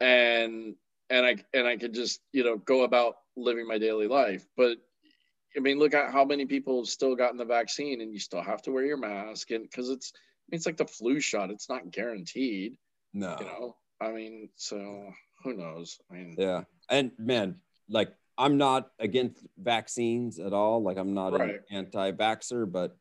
and 0.01 0.75
and 1.11 1.27
i 1.27 1.37
and 1.53 1.67
i 1.67 1.77
could 1.77 1.93
just 1.93 2.21
you 2.33 2.45
know 2.45 2.57
go 2.57 2.83
about 2.83 3.17
living 3.37 3.69
my 3.69 3.79
daily 3.79 4.07
life 4.07 4.47
but 4.57 4.79
i 5.57 5.61
mean 5.61 5.79
look 5.79 5.95
at 5.95 6.13
how 6.13 6.25
many 6.25 6.47
people 6.47 6.79
have 6.81 6.89
still 6.89 7.15
gotten 7.15 7.37
the 7.37 7.45
vaccine 7.45 8.01
and 8.01 8.13
you 8.13 8.19
still 8.19 8.43
have 8.43 8.63
to 8.63 8.71
wear 8.73 8.85
your 8.85 8.97
mask 8.97 9.51
and 9.51 9.65
because 9.65 9.91
it's 9.91 10.13
I 10.15 10.19
mean, 10.51 10.57
it's 10.57 10.67
like 10.67 10.77
the 10.77 10.87
flu 10.87 11.21
shot 11.21 11.51
it's 11.51 11.69
not 11.69 11.91
guaranteed 11.91 12.79
no. 13.15 13.37
you 13.41 13.47
know 13.47 13.77
i 14.01 14.11
mean 14.13 14.51
so 14.57 15.09
who 15.43 15.55
knows 15.55 15.99
i 16.11 16.15
mean 16.15 16.35
Yeah. 16.39 16.65
And 16.91 17.13
man, 17.19 17.61
like 17.89 18.13
I'm 18.37 18.59
not 18.59 18.91
against 18.99 19.47
vaccines 19.57 20.39
at 20.39 20.53
all. 20.53 20.83
Like 20.83 20.99
I'm 20.99 21.15
not 21.15 21.33
Right. 21.33 21.55
an 21.55 21.61
anti-vaxxer, 21.71 22.71
but 22.71 22.97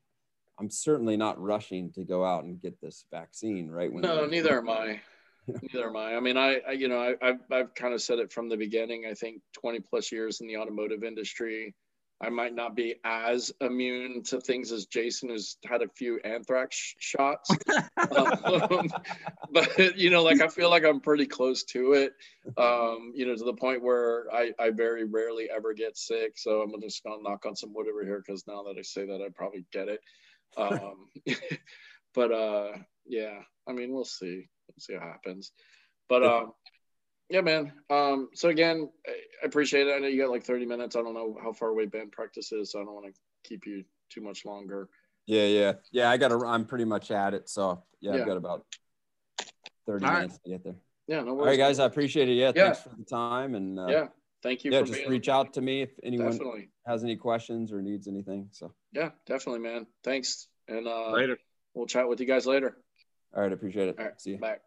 I'm 0.60 0.70
certainly 0.70 1.18
not 1.18 1.42
rushing 1.42 1.92
to 1.94 2.04
go 2.06 2.24
out 2.24 2.44
and 2.46 2.62
get 2.62 2.80
this 2.80 3.06
vaccine 3.12 3.70
right 3.70 3.92
when 3.92 4.04
No, 4.04 4.26
neither 4.26 4.58
am 4.60 4.70
I. 4.70 5.02
Neither 5.62 5.90
am 5.90 5.98
I. 5.98 6.16
I 6.16 6.20
mean, 6.22 6.38
I, 6.38 6.62
I 6.68 6.72
you 6.72 6.88
know, 6.88 7.00
I, 7.00 7.16
I've, 7.22 7.40
I've 7.52 7.76
kind 7.76 7.94
of 7.94 8.02
said 8.02 8.20
it 8.20 8.32
from 8.32 8.48
the 8.48 8.56
beginning. 8.56 9.06
I 9.10 9.14
think 9.14 9.42
20 9.60 9.82
plus 9.82 10.10
years 10.12 10.40
in 10.40 10.48
the 10.48 10.56
automotive 10.56 11.04
industry, 11.04 11.76
I 12.24 12.30
might 12.30 12.56
not 12.56 12.74
be 12.76 12.96
as 13.04 13.52
immune 13.60 14.24
to 14.24 14.40
things 14.40 14.72
as 14.72 14.86
Jason, 14.86 15.30
who's 15.30 15.58
had 15.66 15.82
a 15.82 15.90
few 15.90 16.20
anthrax 16.24 16.76
sh- 16.78 16.94
shots. 17.00 17.50
um, 18.16 18.88
but 19.52 19.98
you 19.98 20.10
know, 20.10 20.24
like 20.24 20.42
I 20.42 20.48
feel 20.48 20.70
like 20.70 20.86
I'm 20.86 21.02
pretty 21.02 21.26
close 21.26 21.64
to 21.66 21.94
it. 21.94 22.14
Um, 22.58 23.12
you 23.14 23.26
know, 23.26 23.36
to 23.36 23.44
the 23.44 23.54
point 23.54 23.84
where 23.84 24.26
I, 24.34 24.54
I 24.58 24.70
very 24.70 25.04
rarely 25.04 25.50
ever 25.54 25.74
get 25.74 25.98
sick. 25.98 26.34
So 26.38 26.62
I'm 26.62 26.72
just 26.82 27.04
gonna 27.04 27.22
knock 27.22 27.46
on 27.46 27.56
some 27.56 27.74
wood 27.74 27.88
over 27.88 28.06
here 28.06 28.24
because 28.26 28.48
now 28.48 28.64
that 28.64 28.78
I 28.80 28.84
say 28.84 29.06
that, 29.06 29.22
I 29.22 29.28
probably 29.36 29.66
get 29.74 29.90
it. 29.90 30.00
Um, 30.56 31.10
but 32.14 32.32
uh, 32.32 32.70
yeah, 33.06 33.40
I 33.68 33.74
mean, 33.74 33.94
we'll 33.94 34.06
see. 34.06 34.48
We'll 34.68 34.80
see 34.80 34.94
what 34.94 35.04
happens. 35.04 35.52
But 36.08 36.24
um, 36.24 36.54
yeah, 37.34 37.42
man. 37.42 37.74
Um, 37.90 38.30
so 38.36 38.50
again, 38.50 38.90
I 39.08 39.12
I 39.44 39.46
appreciate 39.48 39.88
it. 39.88 39.92
I 39.94 39.98
know 40.00 40.08
you 40.08 40.22
got 40.22 40.30
like 40.32 40.44
30 40.46 40.66
minutes. 40.68 40.96
I 40.96 41.02
don't 41.02 41.16
know 41.16 41.36
how 41.42 41.52
far 41.52 41.70
away 41.70 41.88
band 41.88 42.12
practice 42.14 42.52
is, 42.54 42.72
so 42.72 42.80
I 42.80 42.86
don't 42.86 42.94
want 42.94 43.08
to 43.08 43.14
keep 43.44 43.66
you 43.66 43.84
too 44.10 44.22
much 44.22 44.46
longer. 44.46 44.88
Yeah, 45.26 45.46
yeah. 45.48 45.74
Yeah, 45.92 46.10
I 46.12 46.18
got 46.18 46.28
to 46.30 46.46
I'm 46.46 46.64
pretty 46.66 46.86
much 46.86 47.10
at 47.12 47.34
it. 47.34 47.50
So, 47.50 47.84
yeah, 48.00 48.14
Yeah. 48.14 48.22
I've 48.22 48.28
got 48.28 48.38
about 48.38 48.66
30 49.88 50.06
All 50.06 50.12
right. 50.12 50.18
minutes 50.20 50.40
to 50.46 50.50
get 50.52 50.64
there. 50.64 50.76
Yeah, 51.08 51.24
no 51.24 51.34
worries. 51.34 51.48
right, 51.48 51.58
guys, 51.58 51.80
I 51.80 51.86
appreciate 51.86 52.30
it. 52.30 52.34
Yeah, 52.36 52.52
Yeah. 52.56 52.66
thanks 52.66 52.80
for 52.82 52.90
the 52.96 53.04
time 53.04 53.56
and 53.56 53.80
uh, 53.80 53.88
Yeah, 53.90 54.08
thank 54.44 54.64
you. 54.64 54.72
yeah, 54.72 54.80
for 54.82 54.86
just 54.86 55.00
being, 55.00 55.10
reach 55.10 55.28
out 55.28 55.54
to 55.54 55.62
me 55.62 55.82
if 55.82 55.90
anyone 56.04 56.32
Definitely. 56.32 56.70
has 56.88 57.04
any 57.04 57.16
questions 57.18 57.74
or 57.74 57.82
needs 57.82 58.08
anything. 58.08 58.48
So, 58.52 58.74
Yeah, 58.94 59.10
definitely, 59.26 59.62
man. 59.62 59.88
Thanks, 60.04 60.48
and 60.68 60.88
uh, 60.88 61.12
Later. 61.12 61.38
we'll 61.74 61.88
chat 61.88 62.08
with 62.08 62.20
you 62.22 62.28
guys 62.28 62.46
later. 62.46 62.78
all 63.36 63.42
right, 63.42 63.52
appreciate 63.52 63.90
it. 63.90 63.96
All 64.00 64.06
right, 64.06 64.22
See 64.22 64.32
you. 64.32 64.38
bye. 64.38 64.60